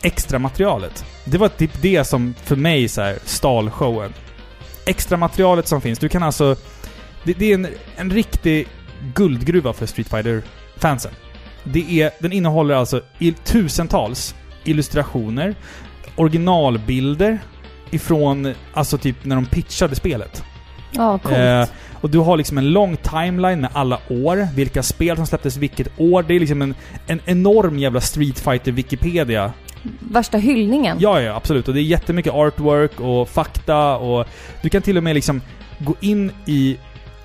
extra 0.03 0.39
materialet. 0.39 1.05
Det 1.25 1.37
var 1.37 1.47
typ 1.47 1.81
det 1.81 2.03
som 2.03 2.33
för 2.43 2.55
mig 2.55 2.87
så 2.87 3.01
här 3.01 3.19
stal 3.25 3.69
showen. 3.69 4.13
Extra 4.85 5.17
materialet 5.17 5.67
som 5.67 5.81
finns. 5.81 5.99
Du 5.99 6.09
kan 6.09 6.23
alltså... 6.23 6.55
Det, 7.23 7.33
det 7.33 7.45
är 7.45 7.53
en, 7.53 7.67
en 7.95 8.11
riktig 8.11 8.67
guldgruva 9.15 9.73
för 9.73 9.85
Street 9.85 10.09
fighter 10.09 10.41
fansen 10.77 11.11
Det 11.63 12.01
är, 12.01 12.11
den 12.19 12.31
innehåller 12.31 12.75
alltså 12.75 13.01
i, 13.19 13.31
tusentals 13.31 14.35
illustrationer, 14.63 15.55
originalbilder 16.15 17.39
ifrån, 17.89 18.53
alltså 18.73 18.97
typ 18.97 19.25
när 19.25 19.35
de 19.35 19.45
pitchade 19.45 19.95
spelet. 19.95 20.43
Ja, 20.91 21.19
coolt. 21.19 21.37
Eh, 21.37 21.65
och 22.01 22.09
du 22.09 22.19
har 22.19 22.37
liksom 22.37 22.57
en 22.57 22.71
lång 22.71 22.97
timeline 22.97 23.61
med 23.61 23.69
alla 23.73 23.99
år, 24.09 24.47
vilka 24.55 24.83
spel 24.83 25.15
som 25.15 25.27
släpptes 25.27 25.57
vilket 25.57 25.87
år. 25.99 26.23
Det 26.23 26.33
är 26.33 26.39
liksom 26.39 26.61
en, 26.61 26.75
en 27.07 27.19
enorm 27.25 27.79
jävla 27.79 28.01
Street 28.01 28.39
fighter 28.39 28.71
Wikipedia. 28.71 29.53
Värsta 29.99 30.37
hyllningen. 30.37 30.97
Ja, 30.99 31.21
ja, 31.21 31.35
absolut. 31.35 31.67
Och 31.67 31.73
det 31.73 31.79
är 31.79 31.83
jättemycket 31.83 32.33
artwork 32.33 32.99
och 32.99 33.29
fakta 33.29 33.97
och 33.97 34.27
du 34.61 34.69
kan 34.69 34.81
till 34.81 34.97
och 34.97 35.03
med 35.03 35.15
liksom 35.15 35.41
gå 35.79 35.95
in 35.99 36.31
i 36.45 36.77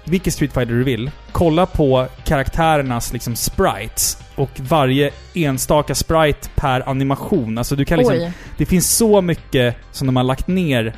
vilken 0.04 0.32
Street 0.32 0.52
Fighter 0.52 0.72
du 0.72 0.84
vill, 0.84 1.10
kolla 1.32 1.66
på 1.66 2.06
karaktärernas 2.24 3.12
liksom 3.12 3.36
sprites 3.36 4.18
och 4.34 4.50
varje 4.60 5.10
enstaka 5.34 5.94
sprite 5.94 6.48
per 6.54 6.88
animation. 6.88 7.58
Alltså 7.58 7.76
du 7.76 7.84
kan 7.84 7.98
liksom... 7.98 8.16
Oj. 8.16 8.32
Det 8.58 8.66
finns 8.66 8.96
så 8.96 9.20
mycket 9.20 9.76
som 9.92 10.06
de 10.06 10.16
har 10.16 10.24
lagt 10.24 10.48
ner 10.48 10.94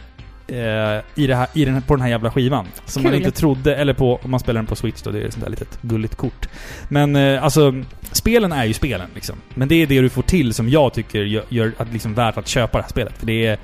i 1.15 1.27
det 1.27 1.35
här, 1.35 1.49
i 1.55 1.65
den, 1.65 1.83
på 1.83 1.97
den 1.97 2.03
här 2.03 2.09
jävla 2.09 2.31
skivan. 2.31 2.67
Som 2.85 3.03
man 3.03 3.13
Kul. 3.13 3.21
inte 3.21 3.39
trodde, 3.39 3.77
eller 3.77 3.93
på, 3.95 4.21
om 4.23 4.31
man 4.31 4.41
spelar 4.41 4.59
den 4.59 4.67
på 4.67 4.77
Switch 4.77 5.03
då, 5.03 5.11
det 5.11 5.21
är 5.21 5.25
ett 5.25 5.33
sånt 5.33 5.45
där 5.45 5.51
litet 5.51 5.79
gulligt 5.83 6.17
kort. 6.17 6.49
Men 6.89 7.17
eh, 7.17 7.45
alltså, 7.45 7.85
spelen 8.13 8.53
är 8.53 8.65
ju 8.65 8.73
spelen 8.73 9.09
liksom. 9.15 9.37
Men 9.55 9.69
det 9.69 9.75
är 9.75 9.87
det 9.87 10.01
du 10.01 10.09
får 10.09 10.23
till 10.23 10.55
som 10.55 10.69
jag 10.69 10.95
tycker 10.95 11.23
gör, 11.23 11.45
gör 11.49 11.73
att 11.77 11.93
liksom 11.93 12.15
värt 12.15 12.37
att 12.37 12.49
köpa 12.49 12.79
det 12.79 12.83
här 12.83 12.91
spelet. 12.91 13.19
För 13.19 13.27
det 13.27 13.47
är... 13.47 13.59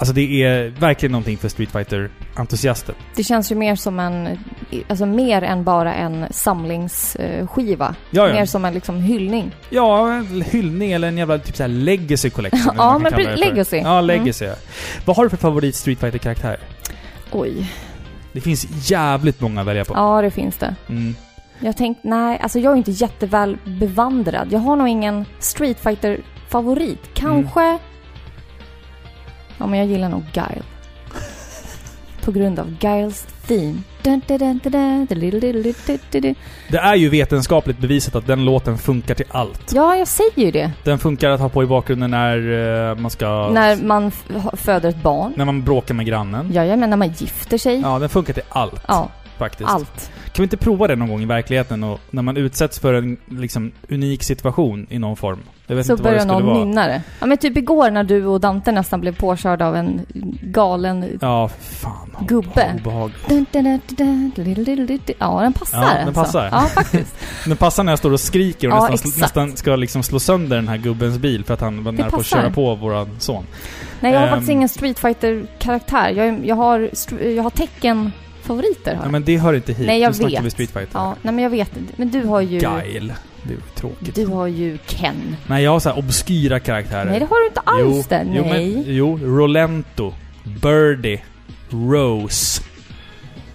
Alltså 0.00 0.12
det 0.14 0.42
är 0.42 0.68
verkligen 0.68 1.12
någonting 1.12 1.38
för 1.38 1.48
Street 1.48 1.70
fighter 1.70 2.10
entusiaster 2.34 2.94
Det 3.16 3.24
känns 3.24 3.52
ju 3.52 3.54
mer 3.54 3.76
som 3.76 4.00
en, 4.00 4.38
alltså 4.88 5.06
mer 5.06 5.42
än 5.42 5.64
bara 5.64 5.94
en 5.94 6.26
samlingsskiva. 6.30 7.94
Ja, 8.10 8.28
ja. 8.28 8.34
Mer 8.34 8.46
som 8.46 8.64
en 8.64 8.74
liksom 8.74 8.96
hyllning. 8.96 9.50
Ja, 9.70 10.12
en 10.12 10.42
hyllning 10.42 10.92
eller 10.92 11.08
en 11.08 11.18
jävla 11.18 11.38
typ 11.38 11.56
såhär 11.56 11.68
legacy 11.68 12.30
collection. 12.30 12.74
Ja, 12.76 12.98
men 12.98 13.12
legacy. 13.12 13.76
Ja, 13.76 14.00
legacy. 14.00 14.44
ja. 14.44 14.54
Vad 15.04 15.16
har 15.16 15.24
du 15.24 15.30
för 15.30 15.36
favorit 15.36 15.74
Street 15.74 16.00
fighter 16.00 16.18
karaktär 16.18 16.60
Oj. 17.30 17.70
Det 18.32 18.40
finns 18.40 18.90
jävligt 18.90 19.40
många 19.40 19.60
att 19.60 19.66
välja 19.66 19.84
på. 19.84 19.94
Ja, 19.94 20.22
det 20.22 20.30
finns 20.30 20.56
det. 20.56 20.74
Mm. 20.88 21.14
Jag 21.58 21.76
tänkte, 21.76 22.08
nej, 22.08 22.38
alltså 22.42 22.58
jag 22.58 22.72
är 22.72 22.76
inte 22.76 22.90
jätteväl 22.90 23.58
bevandrad. 23.64 24.48
Jag 24.50 24.58
har 24.58 24.76
nog 24.76 24.88
ingen 24.88 25.24
Street 25.38 25.80
fighter 25.80 26.20
favorit 26.48 27.00
Kanske... 27.14 27.60
Mm. 27.60 27.78
Ja, 29.60 29.66
men 29.66 29.78
jag 29.78 29.88
gillar 29.88 30.08
nog 30.08 30.22
Guile. 30.32 30.62
På 32.24 32.32
grund 32.32 32.58
av 32.58 32.76
Giles 32.80 33.26
theme. 33.46 33.78
Det 36.68 36.78
är 36.78 36.94
ju 36.94 37.08
vetenskapligt 37.08 37.78
bevisat 37.78 38.14
att 38.14 38.26
den 38.26 38.44
låten 38.44 38.78
funkar 38.78 39.14
till 39.14 39.26
allt. 39.30 39.72
Ja, 39.74 39.96
jag 39.96 40.08
säger 40.08 40.44
ju 40.44 40.50
det. 40.50 40.70
Den 40.84 40.98
funkar 40.98 41.30
att 41.30 41.40
ha 41.40 41.48
på 41.48 41.62
i 41.62 41.66
bakgrunden 41.66 42.10
när 42.10 42.94
man 42.94 43.10
ska... 43.10 43.50
När 43.50 43.76
man 43.76 44.10
föder 44.52 44.88
ett 44.88 45.02
barn. 45.02 45.32
När 45.36 45.44
man 45.44 45.64
bråkar 45.64 45.94
med 45.94 46.06
grannen. 46.06 46.50
Ja, 46.52 46.64
jag 46.64 46.78
menar 46.78 46.90
när 46.90 46.96
man 46.96 47.08
gifter 47.08 47.58
sig. 47.58 47.80
Ja, 47.80 47.98
den 47.98 48.08
funkar 48.08 48.34
till 48.34 48.42
allt. 48.48 48.82
Ja. 48.88 49.08
Faktiskt. 49.38 49.70
Allt. 49.70 50.10
Kan 50.24 50.42
vi 50.42 50.42
inte 50.42 50.56
prova 50.56 50.86
det 50.86 50.96
någon 50.96 51.08
gång 51.08 51.22
i 51.22 51.26
verkligheten 51.26 51.84
och 51.84 52.00
när 52.10 52.22
man 52.22 52.36
utsätts 52.36 52.78
för 52.78 52.94
en 52.94 53.16
liksom 53.26 53.72
unik 53.88 54.22
situation 54.22 54.86
i 54.90 54.98
någon 54.98 55.16
form? 55.16 55.38
så 55.84 55.96
börjar 55.96 56.26
någon 56.26 56.52
nynna 56.52 56.86
det. 56.86 57.02
Ja, 57.20 57.26
men 57.26 57.38
typ 57.38 57.56
igår 57.56 57.90
när 57.90 58.04
du 58.04 58.26
och 58.26 58.40
Dante 58.40 58.72
nästan 58.72 59.00
blev 59.00 59.16
påkörda 59.16 59.66
av 59.66 59.76
en 59.76 60.06
galen 60.42 61.18
ja, 61.20 61.50
fan, 61.60 62.10
gubbe. 62.20 62.80
obehagligt. 62.80 63.30
ja, 65.18 65.40
den 65.40 65.52
passar. 65.52 65.82
Ja, 65.82 65.88
den 65.94 66.08
alltså. 66.08 66.22
passar. 66.22 66.48
Ja, 66.52 66.60
faktiskt. 66.60 67.16
den 67.46 67.56
passar 67.56 67.84
när 67.84 67.92
jag 67.92 67.98
står 67.98 68.12
och 68.12 68.20
skriker 68.20 68.68
och 68.68 68.74
ja, 68.74 68.88
nästan, 68.88 69.12
nästan, 69.20 69.56
ska 69.56 69.76
liksom 69.76 70.02
slå 70.02 70.20
sönder 70.20 70.56
den 70.56 70.68
här 70.68 70.76
gubbens 70.76 71.18
bil 71.18 71.44
för 71.44 71.54
att 71.54 71.60
han 71.60 71.84
var 71.84 71.92
nära 71.92 72.10
på 72.10 72.16
att 72.16 72.26
köra 72.26 72.50
på 72.50 72.74
våran 72.74 73.08
son. 73.18 73.44
Nej, 74.00 74.12
jag 74.12 74.20
har 74.20 74.26
um, 74.26 74.30
faktiskt 74.30 74.50
ehm. 74.50 74.56
ingen 74.56 74.68
Street 74.68 74.98
fighter 74.98 75.46
karaktär 75.58 76.10
jag, 76.10 76.46
jag, 76.46 76.56
har, 76.56 76.90
jag 77.22 77.42
har 77.42 77.50
tecken 77.50 78.12
favoriter. 78.42 78.98
Ja, 79.02 79.10
men 79.10 79.24
det 79.24 79.38
hör 79.38 79.54
inte 79.54 79.72
hit. 79.72 79.86
Nej, 79.86 80.00
jag 80.00 80.20
nu 80.20 80.26
vet. 80.26 80.44
vi 80.44 80.50
Street 80.50 80.70
Fighter. 80.70 80.90
Ja, 80.98 81.14
nej, 81.22 81.34
men 81.34 81.44
jag 81.44 81.50
vet. 81.50 81.70
Men 81.96 82.10
du 82.10 82.24
har 82.24 82.40
ju... 82.40 82.58
Guile. 82.58 83.14
Det 83.42 83.54
är 83.54 83.58
tråkigt. 83.74 84.14
Du 84.14 84.26
har 84.26 84.46
ju 84.46 84.78
Ken. 84.86 85.36
Nej, 85.46 85.64
jag 85.64 85.70
har 85.70 85.80
så 85.80 85.88
här 85.88 85.98
obskyra 85.98 86.60
karaktärer. 86.60 87.04
Nej, 87.04 87.20
det 87.20 87.26
har 87.26 87.40
du 87.40 87.46
inte 87.46 87.60
alls 87.60 87.80
jo, 87.82 88.02
det. 88.08 88.26
Jo, 88.34 88.42
Nej. 88.42 88.74
men, 88.74 88.84
jo, 88.86 89.18
Rolento. 89.22 90.14
Birdie. 90.62 91.22
Rose. 91.70 92.62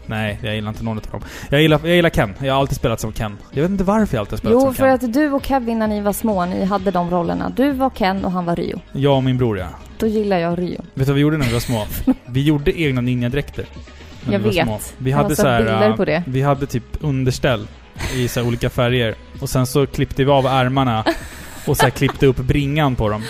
Nej, 0.07 0.39
jag 0.43 0.55
gillar 0.55 0.69
inte 0.69 0.83
någon 0.83 0.97
av 0.97 1.03
dem. 1.11 1.21
Jag 1.49 1.61
gillar, 1.61 1.79
jag 1.83 1.95
gillar 1.95 2.09
Ken. 2.09 2.33
Jag 2.39 2.53
har 2.53 2.59
alltid 2.59 2.75
spelat 2.77 2.99
som 2.99 3.13
Ken. 3.13 3.37
Jag 3.51 3.61
vet 3.61 3.71
inte 3.71 3.83
varför 3.83 4.15
jag 4.17 4.19
alltid 4.19 4.31
har 4.33 4.37
spelat 4.37 4.53
Jo, 4.53 4.59
som 4.61 4.73
för 4.73 4.97
Ken. 4.97 5.09
att 5.09 5.13
du 5.13 5.31
och 5.31 5.45
Kevin 5.45 5.79
när 5.79 5.87
ni 5.87 6.01
var 6.01 6.13
små, 6.13 6.45
ni 6.45 6.65
hade 6.65 6.91
de 6.91 7.09
rollerna. 7.09 7.51
Du 7.55 7.71
var 7.71 7.89
Ken 7.89 8.25
och 8.25 8.31
han 8.31 8.45
var 8.45 8.55
Ryo. 8.55 8.79
Jag 8.91 9.15
och 9.15 9.23
min 9.23 9.37
bror, 9.37 9.57
ja. 9.57 9.67
Då 9.97 10.07
gillar 10.07 10.37
jag 10.37 10.59
Ryo. 10.59 10.81
Vet 10.81 10.85
du 10.93 11.03
vad 11.05 11.15
vi 11.15 11.21
gjorde 11.21 11.37
när 11.37 11.45
vi 11.45 11.53
var 11.53 11.59
små? 11.59 11.85
Vi 12.25 12.43
gjorde 12.43 12.81
egna 12.81 13.01
ninjadräkter. 13.01 13.65
Jag 14.31 14.39
vi 14.39 14.49
vet. 14.49 14.65
små. 14.65 14.79
Vi 14.97 15.09
Jag 15.11 15.17
har 15.17 15.23
hade 15.23 15.35
så 15.35 15.47
här, 15.47 15.59
bilder 15.59 15.93
på 15.97 16.05
det. 16.05 16.23
Vi 16.27 16.41
hade 16.41 16.65
typ 16.65 16.83
underställ 17.01 17.67
i 18.15 18.27
så 18.27 18.43
olika 18.43 18.69
färger. 18.69 19.15
Och 19.41 19.49
sen 19.49 19.65
så 19.65 19.85
klippte 19.87 20.23
vi 20.23 20.31
av 20.31 20.45
ärmarna 20.45 21.03
och 21.65 21.77
så 21.77 21.91
klippte 21.91 22.25
upp 22.25 22.37
bringan 22.37 22.95
på 22.95 23.09
dem. 23.09 23.23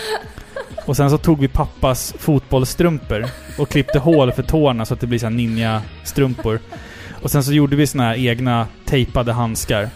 Och 0.86 0.96
sen 0.96 1.10
så 1.10 1.18
tog 1.18 1.40
vi 1.40 1.48
pappas 1.48 2.14
fotbollsstrumpor 2.18 3.26
och 3.58 3.68
klippte 3.68 3.98
hål 3.98 4.32
för 4.32 4.42
tårna 4.42 4.84
så 4.84 4.94
att 4.94 5.00
det 5.00 5.06
blir 5.06 5.18
så 5.18 5.28
ninja-strumpor. 5.28 6.58
Och 7.22 7.30
sen 7.30 7.44
så 7.44 7.52
gjorde 7.52 7.76
vi 7.76 7.86
såna 7.86 8.04
här 8.04 8.14
egna 8.28 8.66
tejpade 8.84 9.32
handskar. 9.32 9.88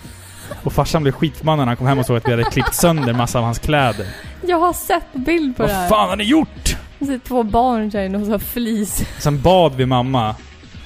Och 0.62 0.72
farsan 0.72 1.02
blev 1.02 1.12
skitförbannad 1.12 1.58
när 1.58 1.66
han 1.66 1.76
kom 1.76 1.86
hem 1.86 1.98
och 1.98 2.06
såg 2.06 2.16
att 2.16 2.26
vi 2.26 2.30
hade 2.30 2.44
klippt 2.44 2.74
sönder 2.74 3.12
massa 3.12 3.38
av 3.38 3.44
hans 3.44 3.58
kläder. 3.58 4.06
Jag 4.46 4.58
har 4.58 4.72
sett 4.72 5.12
bild 5.12 5.56
på 5.56 5.62
det 5.62 5.68
Vad 5.68 5.76
här. 5.76 5.88
fan 5.88 6.08
har 6.08 6.16
ni 6.16 6.24
gjort? 6.24 6.76
Det 6.98 7.06
sitter 7.06 7.28
två 7.28 7.42
barn 7.42 7.90
där 7.90 8.02
inne 8.04 8.18
och 8.18 8.24
så 8.26 8.30
har 8.32 8.38
flis. 8.38 9.04
Sen 9.18 9.40
bad 9.42 9.74
vi 9.76 9.86
mamma 9.86 10.34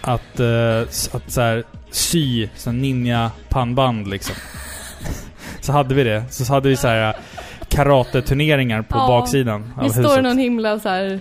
att, 0.01 0.41
s- 0.89 1.11
att 1.13 1.33
så 1.33 1.41
här, 1.41 1.65
sy 1.95 2.49
så 2.57 2.71
här 2.71 2.77
ninja-pannband 2.77 4.09
liksom. 4.09 4.37
så 5.61 5.73
hade 5.73 5.95
vi 5.95 6.05
det. 6.05 6.25
Så 6.31 6.53
hade 6.53 6.69
vi 6.69 6.77
så 6.77 6.89
här 6.89 7.09
eh, 7.09 7.15
karateturneringar 7.69 8.83
på 8.83 8.97
Ja. 8.99 9.07
baksidan 9.07 9.73
av 9.77 9.83
Vi 9.85 9.91
står 9.91 10.05
i 10.05 10.09
huset. 10.09 10.23
någon 10.23 10.39
himla 10.39 10.79
så 10.81 10.89
här 10.89 11.21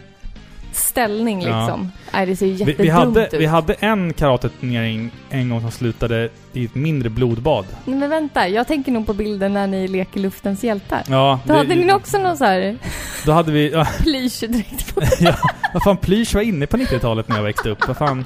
ställning 0.71 1.41
Ja. 1.41 1.59
liksom. 1.59 1.91
Nej, 2.13 2.25
det 2.25 2.36
ser 2.36 2.45
ju 2.45 2.53
vi, 2.53 2.59
jättedumt 2.59 2.79
vi, 2.79 2.89
hade, 2.89 3.25
ut. 3.27 3.33
vi 3.33 3.45
hade 3.45 3.73
en 3.73 4.13
karateturnering 4.13 5.12
en 5.29 5.49
gång 5.49 5.62
som 5.62 5.71
slutade 5.71 6.29
i 6.53 6.65
ett 6.65 6.75
mindre 6.75 7.09
blodbad. 7.09 7.65
Nej, 7.86 7.95
Men 7.99 8.09
vänta, 8.09 8.47
jag 8.47 8.67
tänker 8.67 8.91
nog 8.91 9.05
på 9.07 9.13
bilden 9.13 9.53
när 9.53 9.67
ni 9.67 9.88
leker 9.88 10.19
luftens 10.19 10.63
hjältar. 10.63 11.01
Ja, 11.07 11.39
Då 11.45 11.53
det- 11.53 11.59
hade 11.59 11.75
ni 11.75 11.93
också 11.93 12.17
någon 12.17 12.38
så 12.38 12.45
här 12.45 12.77
Då 13.25 13.31
hade 13.31 13.51
vi... 13.51 13.71
Ja, 13.71 13.86
plyschdräkt 13.99 14.95
på. 14.95 15.01
ja, 15.19 15.36
vad 15.73 15.83
fan, 15.83 15.97
Plysch 15.97 16.36
var 16.36 16.41
inne 16.41 16.67
på 16.67 16.77
90-talet 16.77 17.27
när 17.27 17.36
jag 17.36 17.43
växte 17.43 17.69
upp. 17.69 17.88
Vad 17.88 17.97
fan. 17.97 18.25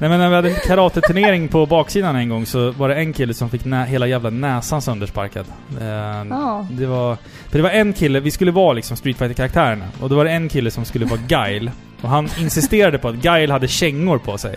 Nej 0.00 0.10
men 0.10 0.18
när 0.18 0.28
vi 0.28 0.34
hade 0.34 0.50
en 0.50 0.60
karateturnering 0.66 1.48
på 1.48 1.66
baksidan 1.66 2.16
en 2.16 2.28
gång 2.28 2.46
så 2.46 2.70
var 2.70 2.88
det 2.88 2.94
en 2.94 3.12
kille 3.12 3.34
som 3.34 3.50
fick 3.50 3.66
hela 3.66 4.06
jävla 4.06 4.30
näsan 4.30 4.82
söndersparkad. 4.82 5.46
Eh, 5.80 5.86
Ja. 6.30 6.66
Det 6.70 6.86
var... 6.86 7.16
För 7.48 7.58
det 7.58 7.62
var 7.62 7.70
en 7.70 7.92
kille, 7.92 8.20
vi 8.20 8.30
skulle 8.30 8.50
vara 8.50 8.72
liksom 8.72 8.96
Street 8.96 9.18
fighter 9.18 9.34
karaktärerna 9.34 9.84
Och 10.00 10.08
då 10.08 10.16
var 10.16 10.24
det 10.24 10.30
en 10.30 10.48
kille 10.48 10.70
som 10.70 10.84
skulle 10.84 11.06
vara 11.06 11.20
Guile. 11.28 11.72
Och 12.02 12.08
han 12.08 12.28
insisterade 12.38 12.98
på 12.98 13.08
att 13.08 13.14
Guile 13.14 13.52
hade 13.52 13.68
kängor 13.68 14.18
på 14.18 14.38
sig. 14.38 14.56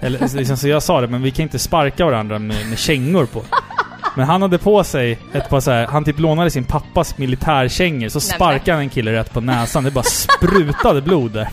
Eller, 0.00 0.36
liksom, 0.36 0.56
så 0.56 0.68
jag 0.68 0.82
sa 0.82 1.00
det, 1.00 1.06
men 1.06 1.22
vi 1.22 1.30
kan 1.30 1.42
inte 1.42 1.58
sparka 1.58 2.04
varandra 2.04 2.38
med, 2.38 2.68
med 2.68 2.78
kängor 2.78 3.26
på. 3.26 3.42
Men 4.16 4.26
han 4.26 4.42
hade 4.42 4.58
på 4.58 4.84
sig 4.84 5.18
ett 5.32 5.48
par 5.48 5.60
så 5.60 5.70
här, 5.70 5.86
han 5.86 6.04
typ 6.04 6.18
lånade 6.18 6.50
sin 6.50 6.64
pappas 6.64 7.18
militärkängor, 7.18 8.08
så 8.08 8.20
sparkade 8.20 8.72
han 8.72 8.80
en 8.80 8.88
kille 8.90 9.12
rätt 9.12 9.32
på 9.32 9.40
näsan. 9.40 9.84
Det 9.84 9.90
bara 9.90 10.02
sprutade 10.04 11.02
blod 11.02 11.32
där. 11.32 11.48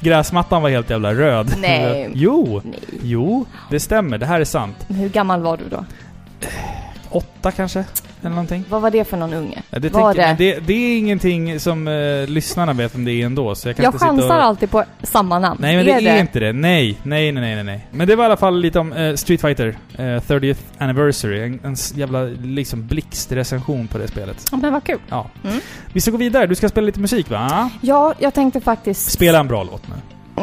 Gräsmattan 0.00 0.62
var 0.62 0.70
helt 0.70 0.90
jävla 0.90 1.14
röd. 1.14 1.54
Nej. 1.58 2.10
Jo! 2.14 2.60
Nej. 2.64 2.80
Jo, 3.02 3.44
det 3.70 3.80
stämmer. 3.80 4.18
Det 4.18 4.26
här 4.26 4.40
är 4.40 4.44
sant. 4.44 4.76
Men 4.88 4.96
Hur 4.96 5.08
gammal 5.08 5.40
var 5.40 5.56
du 5.56 5.64
då? 5.68 5.84
Åtta 7.10 7.50
kanske? 7.50 7.84
Eller 8.26 8.34
någonting. 8.36 8.64
Vad 8.68 8.82
var 8.82 8.90
det 8.90 9.04
för 9.04 9.16
någon 9.16 9.32
unge? 9.34 9.62
Ja, 9.70 9.78
det, 9.78 9.88
Var 9.92 10.14
tänker, 10.14 10.34
det? 10.36 10.54
det? 10.54 10.60
Det, 10.66 10.72
är 10.74 10.98
ingenting 10.98 11.60
som 11.60 11.88
eh, 11.88 12.26
lyssnarna 12.28 12.72
vet 12.72 12.94
om 12.94 13.04
det 13.04 13.12
är 13.12 13.26
ändå, 13.26 13.54
så 13.54 13.68
jag 13.68 13.76
kan 13.76 13.82
Jag 13.84 13.88
inte 13.88 13.98
sitta 13.98 14.10
chansar 14.10 14.36
och... 14.38 14.44
alltid 14.44 14.70
på 14.70 14.84
samma 15.02 15.38
namn. 15.38 15.58
Nej 15.60 15.76
men 15.76 15.86
det 15.86 15.92
är 15.92 16.20
inte 16.20 16.40
det. 16.40 16.52
Nej, 16.52 16.98
nej, 17.02 17.32
nej, 17.32 17.54
nej, 17.54 17.64
nej. 17.64 17.86
Men 17.90 18.08
det 18.08 18.16
var 18.16 18.24
i 18.24 18.26
alla 18.26 18.36
fall 18.36 18.60
lite 18.60 18.78
om 18.78 18.92
eh, 18.92 19.14
Street 19.14 19.40
Fighter 19.40 19.76
eh, 19.98 20.02
30th 20.02 20.56
Anniversary. 20.78 21.42
En, 21.42 21.60
en 21.64 21.76
jävla 21.94 22.22
liksom 22.42 22.86
blixtrecension 22.86 23.88
på 23.88 23.98
det 23.98 24.08
spelet. 24.08 24.46
Ja, 24.52 24.56
men 24.56 24.72
vad 24.72 24.84
kul. 24.84 24.98
Ja. 25.08 25.26
Mm. 25.44 25.56
Vi 25.92 26.00
ska 26.00 26.10
gå 26.10 26.16
vidare. 26.16 26.46
Du 26.46 26.54
ska 26.54 26.68
spela 26.68 26.84
lite 26.86 27.00
musik 27.00 27.30
va? 27.30 27.70
Ja, 27.80 28.14
jag 28.18 28.34
tänkte 28.34 28.60
faktiskt... 28.60 29.10
Spela 29.10 29.38
en 29.40 29.48
bra 29.48 29.62
låt 29.64 29.82
nu. 29.88 29.94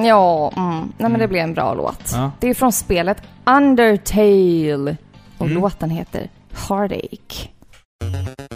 Ja, 0.08 0.54
mm. 0.58 0.72
nej 0.80 0.86
men 0.98 1.06
Mm. 1.06 1.20
det 1.22 1.28
blir 1.28 1.40
en 1.42 1.54
bra 1.54 1.74
låt. 1.74 2.12
Ja. 2.14 2.32
Det 2.40 2.50
är 2.50 2.54
från 2.54 2.72
spelet 2.72 3.18
Undertale. 3.46 4.98
Och 5.38 5.46
Mm. 5.48 5.62
låten 5.62 5.90
heter 5.90 6.30
Heartache. 6.70 7.50
Thank 8.12 8.52
you. 8.52 8.53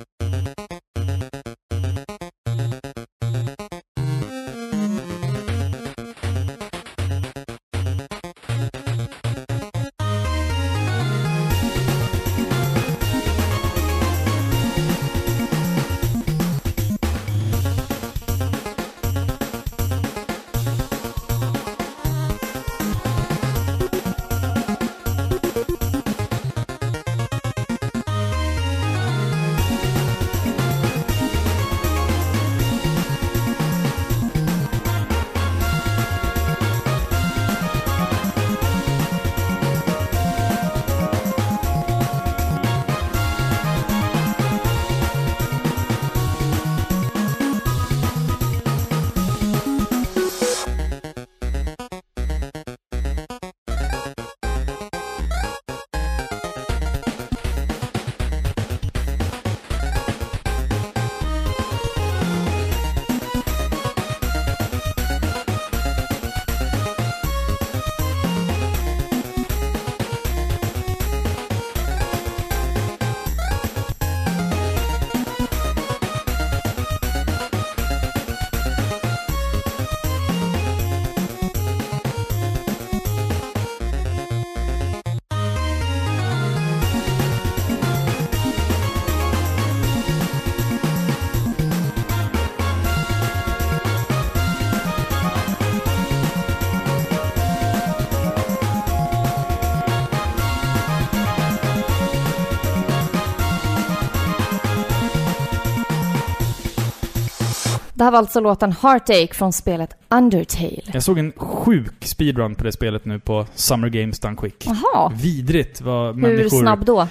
Här 108.08 108.12
var 108.12 108.20
alltså 108.20 108.40
låten 108.40 108.72
Heartache 108.72 109.34
från 109.34 109.54
spelet 109.54 109.96
Undertale. 110.10 110.82
Jag 110.94 111.04
såg 111.04 111.20
en 111.20 111.32
sjuk 111.38 112.06
speedrun 112.06 112.56
på 112.56 112.64
det 112.64 112.72
spelet 112.72 113.06
nu 113.06 113.20
på 113.20 113.46
Summer 113.56 113.90
Games 113.90 114.20
Done 114.20 114.36
Quick. 114.36 114.68
Jaha, 114.68 115.12
Vidrigt 115.16 115.82
vad 115.82 116.16
hur 116.16 116.22
människor... 116.22 116.62
snabb 116.62 116.86
då? 116.86 117.08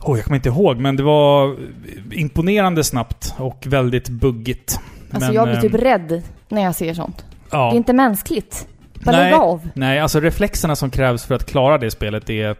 Oh, 0.00 0.18
jag 0.18 0.24
kommer 0.24 0.36
inte 0.36 0.48
ihåg, 0.48 0.76
men 0.76 0.96
det 0.96 1.02
var 1.02 1.56
imponerande 2.12 2.84
snabbt 2.84 3.34
och 3.38 3.64
väldigt 3.66 4.08
buggigt. 4.08 4.80
Alltså 5.10 5.26
men, 5.26 5.34
jag 5.34 5.48
blir 5.48 5.60
typ 5.60 5.74
ehm, 5.74 5.80
rädd 5.80 6.22
när 6.48 6.62
jag 6.62 6.74
ser 6.74 6.94
sånt. 6.94 7.24
ja. 7.50 7.58
Det 7.70 7.74
är 7.74 7.76
inte 7.76 7.92
mänskligt. 7.92 8.68
Bara 8.94 9.16
Nej. 9.16 9.32
av. 9.32 9.68
Nej, 9.74 10.00
alltså 10.00 10.20
reflexerna 10.20 10.76
som 10.76 10.90
krävs 10.90 11.24
för 11.24 11.34
att 11.34 11.46
klara 11.46 11.78
det 11.78 11.90
spelet 11.90 12.30
är 12.30 12.56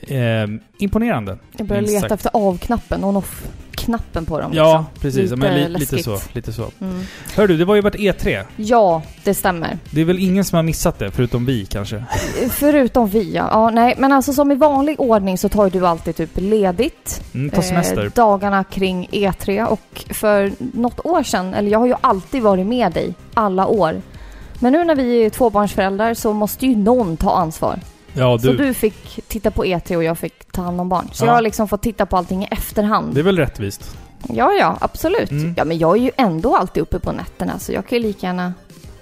eh, 0.00 0.46
imponerande. 0.78 1.38
Jag 1.56 1.66
börjar 1.66 1.82
leta 1.82 2.00
sagt. 2.00 2.12
efter 2.12 2.30
av-knappen, 2.34 3.04
on-off-knappen 3.04 4.26
på 4.26 4.40
dem. 4.40 4.52
Ja, 4.54 4.78
liksom. 4.78 5.02
precis. 5.02 5.22
Lite 5.22 5.36
men 5.36 5.72
li, 5.72 5.78
lite 5.78 6.02
så. 6.02 6.18
Lite 6.32 6.52
så. 6.52 6.70
Mm. 6.80 7.02
Hör 7.34 7.48
du, 7.48 7.56
det 7.56 7.64
var 7.64 7.74
ju 7.74 7.80
varit 7.80 7.94
E3. 7.94 8.44
Ja, 8.56 9.02
det 9.24 9.34
stämmer. 9.34 9.78
Det 9.90 10.00
är 10.00 10.04
väl 10.04 10.18
ingen 10.18 10.44
som 10.44 10.56
har 10.56 10.62
missat 10.62 10.98
det, 10.98 11.10
förutom 11.10 11.46
vi 11.46 11.66
kanske? 11.66 12.04
Förutom 12.50 13.08
vi 13.08 13.34
ja. 13.34 13.48
ja. 13.50 13.70
Nej, 13.70 13.94
men 13.98 14.12
alltså 14.12 14.32
som 14.32 14.52
i 14.52 14.54
vanlig 14.54 15.00
ordning 15.00 15.38
så 15.38 15.48
tar 15.48 15.70
du 15.70 15.86
alltid 15.86 16.16
typ 16.16 16.30
ledigt. 16.34 17.22
Mm, 17.34 17.50
ta 17.50 17.62
semester. 17.62 18.04
Eh, 18.04 18.10
dagarna 18.10 18.64
kring 18.64 19.08
E3 19.12 19.66
och 19.66 20.04
för 20.10 20.52
något 20.58 21.06
år 21.06 21.22
sedan, 21.22 21.54
eller 21.54 21.70
jag 21.70 21.78
har 21.78 21.86
ju 21.86 21.94
alltid 22.00 22.42
varit 22.42 22.66
med 22.66 22.92
dig 22.92 23.14
alla 23.34 23.66
år. 23.66 24.02
Men 24.60 24.72
nu 24.72 24.84
när 24.84 24.94
vi 24.94 25.24
är 25.24 25.30
tvåbarnsföräldrar 25.30 26.14
så 26.14 26.32
måste 26.32 26.66
ju 26.66 26.76
någon 26.76 27.16
ta 27.16 27.36
ansvar. 27.36 27.80
Ja, 28.16 28.38
Så 28.38 28.46
du. 28.46 28.56
du 28.56 28.74
fick 28.74 29.20
titta 29.28 29.50
på 29.50 29.64
E3 29.64 29.96
och 29.96 30.04
jag 30.04 30.18
fick 30.18 30.52
ta 30.52 30.62
hand 30.62 30.80
om 30.80 30.88
barn. 30.88 31.08
Så 31.12 31.24
Ja. 31.24 31.28
jag 31.28 31.34
har 31.34 31.42
liksom 31.42 31.68
fått 31.68 31.82
titta 31.82 32.06
på 32.06 32.16
allting 32.16 32.42
i 32.44 32.48
efterhand. 32.50 33.14
Det 33.14 33.20
är 33.20 33.24
väl 33.24 33.38
rättvist? 33.38 33.96
Ja, 34.28 34.52
ja, 34.52 34.76
absolut. 34.80 35.30
Mm. 35.30 35.54
Ja, 35.56 35.64
men 35.64 35.78
jag 35.78 35.96
är 35.96 36.00
ju 36.02 36.10
ändå 36.16 36.56
alltid 36.56 36.82
uppe 36.82 36.98
på 36.98 37.12
nätterna 37.12 37.58
så 37.58 37.72
jag 37.72 37.86
kan 37.88 37.98
ju 37.98 38.02
lika 38.04 38.26
gärna, 38.26 38.54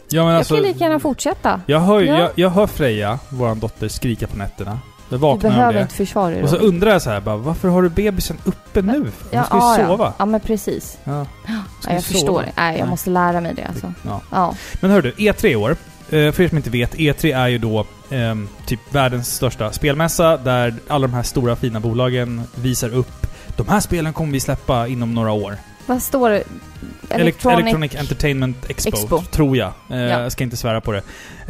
Ja, 0.08 0.22
men 0.22 0.32
jag 0.32 0.38
alltså... 0.38 0.54
kan 0.54 0.62
ju 0.64 0.68
lika 0.72 0.84
gärna 0.84 0.98
fortsätta. 1.00 1.60
Jag 1.66 1.80
hör, 1.80 2.00
ju- 2.00 2.06
Ja. 2.06 2.18
jag, 2.18 2.30
jag 2.34 2.50
hör 2.50 2.66
Freja, 2.66 3.18
vår 3.28 3.54
dotter, 3.54 3.88
skrika 3.88 4.26
på 4.26 4.36
nätterna. 4.36 4.78
Jag 5.08 5.18
Du 5.18 5.22
vaknar 5.22 5.50
av 5.50 5.56
behöver 5.56 5.82
inte 5.82 5.94
försvara 5.94 6.30
dig 6.30 6.42
Och 6.42 6.48
så 6.48 6.56
undrar 6.56 6.90
jag 6.90 7.02
så 7.02 7.10
här 7.10 7.20
bara, 7.20 7.36
varför 7.36 7.68
har 7.68 7.82
du 7.82 7.88
bebisen 7.88 8.36
uppe 8.44 8.82
nu? 8.82 8.92
Hon 8.98 9.10
ja, 9.30 9.44
ska 9.44 9.56
ju 9.56 9.62
ja, 9.82 9.86
sova. 9.88 10.04
Ja. 10.04 10.12
ja, 10.18 10.24
men 10.26 10.40
precis. 10.40 10.98
Ja. 11.04 11.24
Ska 11.24 11.52
Ja, 11.52 11.90
ju 11.90 11.94
jag 11.94 12.02
sova. 12.02 12.12
förstår. 12.18 12.44
Nej, 12.56 12.78
jag 12.78 12.88
måste 12.88 13.10
lära 13.10 13.40
mig 13.40 13.54
det 13.54 13.64
alltså. 13.64 13.92
Ja. 14.30 14.54
Men 14.80 14.90
hör 14.90 15.02
du, 15.02 15.10
E3 15.10 15.46
i 15.46 15.56
år. 15.56 15.76
Eh, 16.10 16.32
För 16.32 16.40
er 16.42 16.48
som 16.48 16.56
inte 16.58 16.70
vet, 16.70 16.94
E3 16.94 17.36
är 17.36 17.48
ju 17.48 17.58
då 17.58 17.86
ehm, 18.10 18.48
typ 18.66 18.80
världens 18.90 19.34
största 19.34 19.72
spelmässa 19.72 20.36
där 20.36 20.74
alla 20.88 21.06
de 21.06 21.14
här 21.14 21.22
stora 21.22 21.56
fina 21.56 21.80
bolagen 21.80 22.42
visar 22.54 22.94
upp 22.94 23.26
de 23.56 23.68
här 23.68 23.80
spelen 23.80 24.12
kommer 24.12 24.32
vi 24.32 24.40
släppa 24.40 24.86
inom 24.88 25.14
några 25.14 25.32
år. 25.32 25.56
Vad 25.86 26.02
står 26.02 26.30
det? 26.30 26.42
Elec- 27.08 27.20
Electronic... 27.20 27.60
Electronic 27.60 27.94
Entertainment 27.94 28.56
Expo, 28.70 28.88
Expo. 28.88 29.22
tror 29.22 29.56
jag. 29.56 29.72
Eh, 29.90 29.96
Ja. 29.98 30.20
Jag 30.20 30.32
ska 30.32 30.44
inte 30.44 30.56
svära 30.56 30.80
på 30.80 30.92
det. 30.92 31.02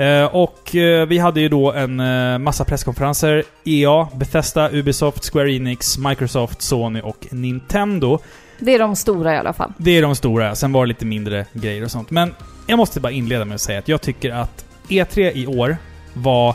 Eh, 0.05 0.25
och 0.25 0.75
eh, 0.77 1.07
vi 1.07 1.19
hade 1.19 1.41
ju 1.41 1.49
då 1.49 1.73
en 1.73 2.01
eh, 2.01 2.39
massa 2.39 2.65
presskonferenser. 2.65 3.45
EA, 3.65 4.09
Bethesda, 4.15 4.71
Ubisoft, 4.73 5.33
Square 5.33 5.53
Enix, 5.53 5.99
Microsoft, 5.99 6.63
Sony 6.63 7.01
och 7.01 7.27
Nintendo. 7.31 8.19
Det 8.59 8.75
är 8.75 8.79
de 8.79 8.97
stora 8.97 9.35
i 9.35 9.39
alla 9.39 9.53
fall. 9.53 9.73
Det 9.77 9.91
är 9.99 10.03
de 10.03 10.17
stora, 10.17 10.55
sen 10.55 10.73
var 10.73 10.85
det 10.87 10.89
lite 10.89 11.07
mindre 11.07 11.47
grejer 11.53 11.85
och 11.85 11.91
sånt. 11.91 12.11
Men 12.11 12.35
jag 12.67 12.77
måste 12.77 13.01
bara 13.01 13.13
inleda 13.13 13.45
med 13.45 13.55
att 13.55 13.61
säga 13.61 13.79
att 13.79 13.89
jag 13.89 14.01
tycker 14.01 14.31
att 14.31 14.65
E3 14.89 15.31
i 15.35 15.47
år 15.47 15.77
var 16.15 16.55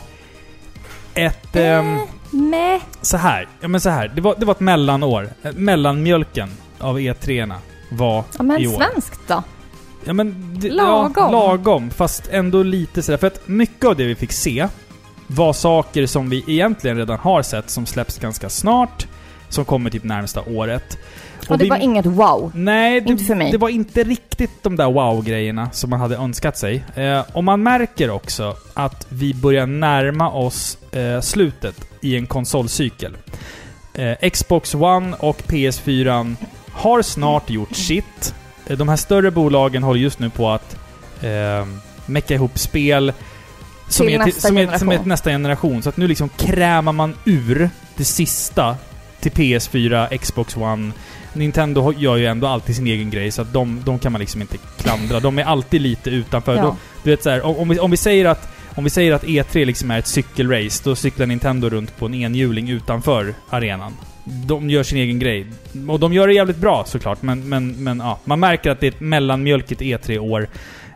ett... 1.14 1.56
ehm, 1.56 1.98
Meh. 2.30 2.80
så 3.02 3.16
här. 3.16 3.48
Ja 3.60 3.68
men 3.68 3.80
så 3.80 3.90
här. 3.90 4.08
Det 4.14 4.20
var, 4.20 4.34
det 4.38 4.46
var 4.46 4.54
ett 4.54 4.60
mellanår. 4.60 5.28
Eh, 5.42 5.52
Mellanmjölken 5.52 6.50
av 6.78 6.98
E3-erna 6.98 7.56
var 7.90 8.24
Ja, 8.36 8.42
men 8.42 8.60
i 8.60 8.66
år. 8.68 8.72
svenskt 8.76 9.20
då? 9.26 9.42
Ja 10.04 10.12
men... 10.12 10.56
Det, 10.60 10.70
Lagom. 10.70 11.12
Ja, 11.16 11.30
lagom. 11.30 11.90
Fast 11.90 12.28
ändå 12.30 12.62
lite 12.62 13.02
sådär. 13.02 13.18
För 13.18 13.26
att 13.26 13.48
mycket 13.48 13.84
av 13.84 13.96
det 13.96 14.04
vi 14.04 14.14
fick 14.14 14.32
se 14.32 14.68
var 15.26 15.52
saker 15.52 16.06
som 16.06 16.30
vi 16.30 16.44
egentligen 16.46 16.96
redan 16.96 17.18
har 17.18 17.42
sett 17.42 17.70
som 17.70 17.86
släpps 17.86 18.18
ganska 18.18 18.48
snart. 18.48 19.06
Som 19.48 19.64
kommer 19.64 19.90
typ 19.90 20.04
närmsta 20.04 20.40
året. 20.42 20.98
Och 21.48 21.58
det 21.58 21.64
vi- 21.64 21.70
var 21.70 21.76
inget 21.76 22.06
wow. 22.06 22.52
Nej, 22.54 23.00
det, 23.00 23.10
Inte 23.10 23.24
för 23.24 23.34
mig. 23.34 23.52
det 23.52 23.58
var 23.58 23.68
inte 23.68 24.04
riktigt 24.04 24.62
de 24.62 24.76
där 24.76 24.90
wow-grejerna 24.92 25.70
som 25.72 25.90
man 25.90 26.00
hade 26.00 26.16
önskat 26.16 26.58
sig. 26.58 26.84
Eh, 26.94 27.24
och 27.32 27.44
man 27.44 27.62
märker 27.62 28.10
också 28.10 28.56
att 28.74 29.06
vi 29.08 29.34
börjar 29.34 29.66
närma 29.66 30.30
oss 30.30 30.78
eh, 30.92 31.20
slutet 31.20 31.76
i 32.00 32.16
en 32.16 32.26
konsolcykel. 32.26 33.16
Eh, 33.94 34.30
Xbox 34.30 34.74
One 34.74 35.16
och 35.18 35.42
PS4 35.46 36.34
har 36.72 37.02
snart 37.02 37.50
gjort 37.50 37.76
sitt. 37.76 38.34
Eh, 38.66 38.76
de 38.76 38.88
här 38.88 38.96
större 38.96 39.30
bolagen 39.30 39.82
håller 39.82 40.00
just 40.00 40.18
nu 40.18 40.30
på 40.30 40.50
att 40.50 40.76
eh, 41.22 41.66
mecka 42.06 42.34
ihop 42.34 42.58
spel 42.58 43.12
som 43.88 44.08
är, 44.08 44.10
till, 44.10 44.18
nästa 44.18 44.48
som, 44.48 44.58
är, 44.58 44.62
som 44.66 44.68
är 44.68 44.72
generation. 44.78 44.98
till 45.02 45.08
nästa 45.08 45.30
generation. 45.30 45.82
Så 45.82 45.88
att 45.88 45.96
nu 45.96 46.08
liksom 46.08 46.28
krämar 46.28 46.92
man 46.92 47.14
ur 47.24 47.70
det 47.96 48.04
sista 48.04 48.76
till 49.20 49.32
PS4, 49.32 50.16
Xbox 50.18 50.56
One. 50.56 50.92
Nintendo 51.32 51.92
gör 51.92 52.16
ju 52.16 52.26
ändå 52.26 52.46
alltid 52.46 52.76
sin 52.76 52.86
egen 52.86 53.10
grej, 53.10 53.30
så 53.30 53.42
att 53.42 53.52
de, 53.52 53.82
de 53.84 53.98
kan 53.98 54.12
man 54.12 54.20
liksom 54.20 54.40
inte 54.40 54.56
klandra. 54.78 55.20
De 55.20 55.38
är 55.38 55.44
alltid 55.44 55.80
lite 55.80 56.10
utanför. 56.10 56.56
Ja. 56.56 56.62
Då, 56.62 56.76
du 57.02 57.10
vet 57.10 57.22
så 57.22 57.30
här, 57.30 57.60
om, 57.60 57.68
vi, 57.68 57.78
om, 57.78 57.90
vi 57.90 57.96
säger 57.96 58.24
att, 58.24 58.48
om 58.74 58.84
vi 58.84 58.90
säger 58.90 59.12
att 59.12 59.24
E3 59.24 59.64
liksom 59.64 59.90
är 59.90 59.98
ett 59.98 60.06
cykelrace, 60.06 60.80
då 60.84 60.94
cyklar 60.94 61.26
Nintendo 61.26 61.68
runt 61.68 61.96
på 61.98 62.06
en 62.06 62.14
enhjuling 62.14 62.70
utanför 62.70 63.34
arenan. 63.50 63.96
De 64.24 64.70
gör 64.70 64.82
sin 64.82 64.98
egen 64.98 65.18
grej. 65.18 65.46
Och 65.88 66.00
de 66.00 66.12
gör 66.12 66.26
det 66.26 66.34
jävligt 66.34 66.56
bra 66.56 66.84
såklart, 66.86 67.22
men, 67.22 67.48
men, 67.48 67.84
men 67.84 67.98
ja. 67.98 68.18
Man 68.24 68.40
märker 68.40 68.70
att 68.70 68.80
det 68.80 68.86
är 68.86 68.92
ett 68.92 69.00
mellanmjölkigt 69.00 69.80
E3-år. 69.80 70.48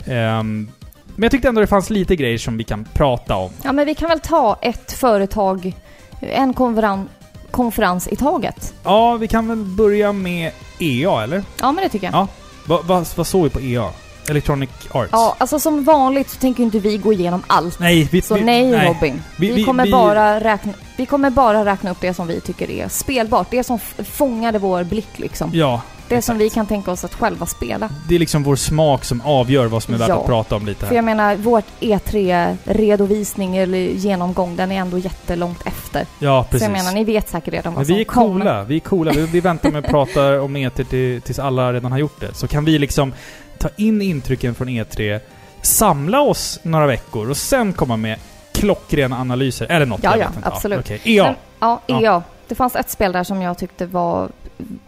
Ehm, 0.06 0.68
men 1.14 1.22
jag 1.22 1.30
tyckte 1.30 1.48
ändå 1.48 1.60
det 1.60 1.66
fanns 1.66 1.90
lite 1.90 2.16
grejer 2.16 2.38
som 2.38 2.56
vi 2.56 2.64
kan 2.64 2.84
prata 2.94 3.36
om. 3.36 3.50
Ja, 3.62 3.72
men 3.72 3.86
vi 3.86 3.94
kan 3.94 4.08
väl 4.08 4.20
ta 4.20 4.58
ett 4.62 4.92
företag, 4.92 5.72
en 6.20 6.54
konferens, 6.54 7.08
konferens 7.54 8.08
i 8.08 8.16
taget. 8.16 8.74
Ja, 8.84 9.16
vi 9.16 9.28
kan 9.28 9.48
väl 9.48 9.58
börja 9.58 10.12
med 10.12 10.50
EA, 10.78 11.22
eller? 11.22 11.44
Ja, 11.60 11.72
men 11.72 11.84
det 11.84 11.88
tycker 11.90 12.06
jag. 12.06 12.14
Ja. 12.14 12.28
Vad 12.66 12.84
vad 12.86 13.06
vad 13.16 13.26
såg 13.26 13.44
vi 13.44 13.50
på 13.50 13.60
EA? 13.60 13.88
Electronic 14.28 14.70
Arts? 14.92 15.08
Ja, 15.12 15.36
alltså 15.38 15.58
som 15.60 15.84
vanligt 15.84 16.30
så 16.30 16.36
tänker 16.38 16.62
inte 16.62 16.78
vi 16.78 16.96
gå 16.98 17.12
igenom 17.12 17.42
allt. 17.46 17.78
Nej, 17.78 18.08
vi... 18.12 18.22
Så 18.22 18.34
vi, 18.34 18.40
nej, 18.40 18.86
Robin. 18.88 19.22
Vi- 19.36 19.52
Vi, 19.52 19.64
kommer 19.64 19.90
bara 19.92 20.40
räkna, 20.40 20.72
vi 20.96 21.06
kommer 21.06 21.30
bara 21.30 21.64
räkna 21.64 21.90
upp 21.90 22.00
det 22.00 22.14
som 22.14 22.26
vi 22.26 22.40
tycker 22.40 22.70
är 22.70 22.88
spelbart. 22.88 23.46
Det 23.50 23.64
som 23.64 23.78
fångade 24.04 24.58
vår 24.58 24.84
blick 24.84 25.08
liksom. 25.18 25.50
Ja, 25.54 25.80
Det 26.08 26.22
som 26.22 26.36
exakt. 26.36 26.40
vi 26.40 26.50
kan 26.54 26.66
tänka 26.66 26.90
oss 26.90 27.04
att 27.04 27.14
själva 27.14 27.46
spela. 27.46 27.88
det 28.08 28.14
är 28.14 28.18
liksom 28.18 28.42
vår 28.42 28.56
smak 28.56 29.04
som 29.04 29.20
avgör 29.20 29.66
vad 29.66 29.82
som 29.82 29.94
är 29.94 29.98
värt 29.98 30.08
Ja. 30.08 30.20
att 30.20 30.26
prata 30.26 30.56
om 30.56 30.66
lite 30.66 30.80
För 30.80 30.86
här. 30.86 30.94
jag 30.94 31.04
menar, 31.04 31.36
vårt 31.36 31.64
E3-redovisning 31.80 33.56
eller 33.56 33.78
genomgång, 33.78 34.56
den 34.56 34.72
är 34.72 34.76
ändå 34.80 34.98
jättelångt 34.98 35.66
efter. 35.66 36.06
Ja, 36.18 36.44
Så 36.44 36.50
precis. 36.50 36.62
jag 36.68 36.72
menar, 36.72 36.92
ni 36.92 37.04
vet 37.04 37.28
säkert 37.28 37.54
redan 37.54 37.72
Men 37.72 37.74
vad 37.74 37.86
vi 37.86 37.92
som 37.92 38.00
är 38.00 38.04
kommer. 38.04 38.40
coola, 38.40 38.64
vi 38.64 38.76
är 38.76 38.80
coola. 38.80 39.12
Vi, 39.12 39.26
vi 39.26 39.40
väntar 39.40 39.70
med 39.70 39.84
att 39.84 39.90
prata 39.90 40.42
om 40.42 40.56
E3 40.56 40.84
till, 40.84 41.22
tills 41.22 41.38
alla 41.38 41.72
redan 41.72 41.92
har 41.92 41.98
gjort 41.98 42.20
det. 42.20 42.34
Så 42.34 42.46
kan 42.48 42.64
vi 42.64 42.78
liksom 42.78 43.12
ta 43.58 43.68
in 43.76 44.02
intrycken 44.02 44.54
från 44.54 44.68
E3, 44.68 45.20
samla 45.62 46.20
oss 46.20 46.60
några 46.62 46.86
veckor 46.86 47.30
och 47.30 47.36
sen 47.36 47.72
komma 47.72 47.96
med 47.96 48.18
klockrena 48.52 49.18
analyser. 49.20 49.66
Eller 49.70 49.86
något, 49.86 50.00
Ja, 50.02 50.10
ja, 50.16 50.26
vet 50.28 50.36
inte. 50.36 50.48
absolut. 50.48 50.78
okej. 50.80 51.00
EA. 51.04 51.24
Men, 51.24 51.34
ja, 51.60 51.80
Ja. 51.86 52.00
EA. 52.02 52.22
Det 52.48 52.54
fanns 52.54 52.76
ett 52.76 52.90
spel 52.90 53.12
där 53.12 53.24
som 53.24 53.42
jag 53.42 53.58
tyckte 53.58 53.86
var 53.86 54.28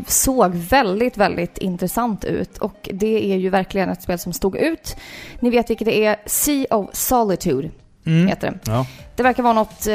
såg 0.07 0.55
väldigt, 0.55 1.17
väldigt 1.17 1.59
intressant 1.59 2.25
ut 2.25 2.59
och 2.59 2.89
det 2.93 3.33
är 3.33 3.37
ju 3.37 3.49
verkligen 3.51 3.89
ett 3.89 4.03
spel 4.03 4.19
som 4.19 4.33
stod 4.33 4.57
ut. 4.57 4.97
Ni 5.41 5.51
vet 5.51 5.71
vilket 5.71 5.85
det 5.87 6.05
är, 6.05 6.17
Sea 6.27 6.67
of 6.77 6.87
Solitude 6.93 7.71
Mm. 8.07 8.27
heter 8.29 8.51
det. 8.51 8.59
Ja. 8.73 8.87
Det 9.17 9.23
verkar 9.23 9.43
vara 9.43 9.53
något, 9.53 9.87
eh, 9.87 9.95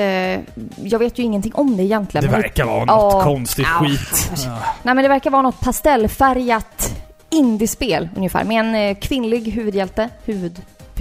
jag 0.88 1.00
vet 1.00 1.20
ju 1.20 1.24
ingenting 1.24 1.54
om 1.56 1.78
det 1.78 1.84
egentligen. 1.84 2.26
Det 2.26 2.32
verkar 2.32 2.66
vara 2.66 2.86
något 2.86 3.14
Ja. 3.14 3.24
konstigt 3.24 3.68
Ja. 3.80 3.86
skit. 3.88 4.32
Nej 4.84 4.96
men 4.96 4.98
det 4.98 5.08
verkar 5.10 5.30
vara 5.30 5.42
något 5.42 5.60
pastellfärgat 5.60 7.02
indiespel 7.30 8.10
ungefär 8.16 8.44
med 8.44 8.60
en 8.60 8.76
eh, 8.76 8.96
kvinnlig 9.00 9.52
huvudhjälte, 9.52 10.10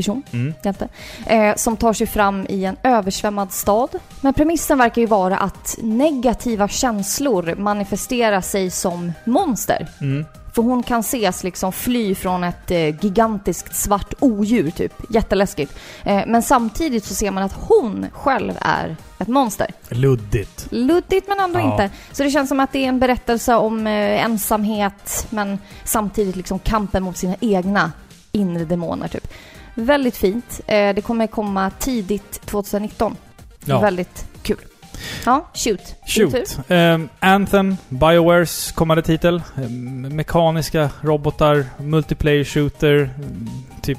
huvudperson, 0.09 0.23
Mm. 0.41 0.55
hjälte, 0.65 0.89
eh, 1.27 1.55
som 1.57 1.77
tar 1.77 1.93
sig 1.93 2.07
fram 2.07 2.47
i 2.49 2.65
en 2.65 2.77
översvämmad 2.83 3.53
stad. 3.53 3.89
Men 4.21 4.35
premissen 4.35 4.79
verkar 4.79 5.01
ju 5.03 5.07
vara 5.07 5.37
att 5.39 5.79
negativa 5.83 6.69
känslor 6.69 7.55
manifesterar 7.59 8.41
sig 8.41 8.71
som 8.71 9.13
monster. 9.25 9.89
Mm. 10.01 10.25
För 10.55 10.63
hon 10.63 10.83
kan 10.83 11.01
ses 11.01 11.45
liksom 11.45 11.73
fly 11.73 12.15
från 12.15 12.45
ett 12.45 12.71
eh, 12.71 13.05
gigantiskt 13.05 13.77
svart 13.77 14.15
odjur 14.21 14.71
typ. 14.71 14.93
Jätteläskigt. 15.11 15.75
Eh, 16.05 16.23
men 16.27 16.43
samtidigt 16.43 17.05
så 17.05 17.15
ser 17.15 17.31
man 17.31 17.43
att 17.43 17.53
hon 17.53 18.07
själv 18.13 18.53
är 18.61 18.97
ett 19.19 19.29
monster. 19.29 19.67
Luddigt. 19.89 20.67
Luddigt 20.71 21.29
men 21.29 21.41
ändå 21.41 21.59
Ja. 21.59 21.73
inte. 21.73 21.91
Så 22.13 22.23
det 22.23 22.31
känns 22.31 22.49
som 22.49 22.61
att 22.61 22.73
det 22.73 22.85
är 22.85 22.89
en 22.89 22.99
berättelse 22.99 23.55
om 23.55 23.87
eh, 23.87 24.25
ensamhet 24.25 25.27
men 25.31 25.59
samtidigt 25.85 26.37
liksom 26.37 26.59
kampen 26.59 27.03
mot 27.03 27.17
sina 27.17 27.35
egna 27.41 27.93
inre 28.33 28.65
demoner 28.65 29.09
typ. 29.09 29.33
Väldigt 29.75 30.17
fint. 30.17 30.61
Eh, 30.67 30.95
det 30.95 31.05
kommer 31.05 31.27
komma 31.27 31.71
tidigt 31.71 32.41
2019. 32.47 33.17
Ja. 33.65 33.81
Väldigt 33.81 34.27
kul. 34.43 34.57
Ja, 35.25 35.51
shoot. 35.55 35.95
Shoot. 36.07 36.59
Ehm, 36.69 37.09
Anthem, 37.21 37.77
Biowares 37.89 38.73
kommande 38.73 39.03
titel. 39.03 39.43
Ehm, 39.57 40.17
mekaniska 40.17 40.91
robotar, 41.03 41.65
multiplayer 41.79 42.45
shooter, 42.45 43.11
mm, 43.17 43.49
typ 43.83 43.99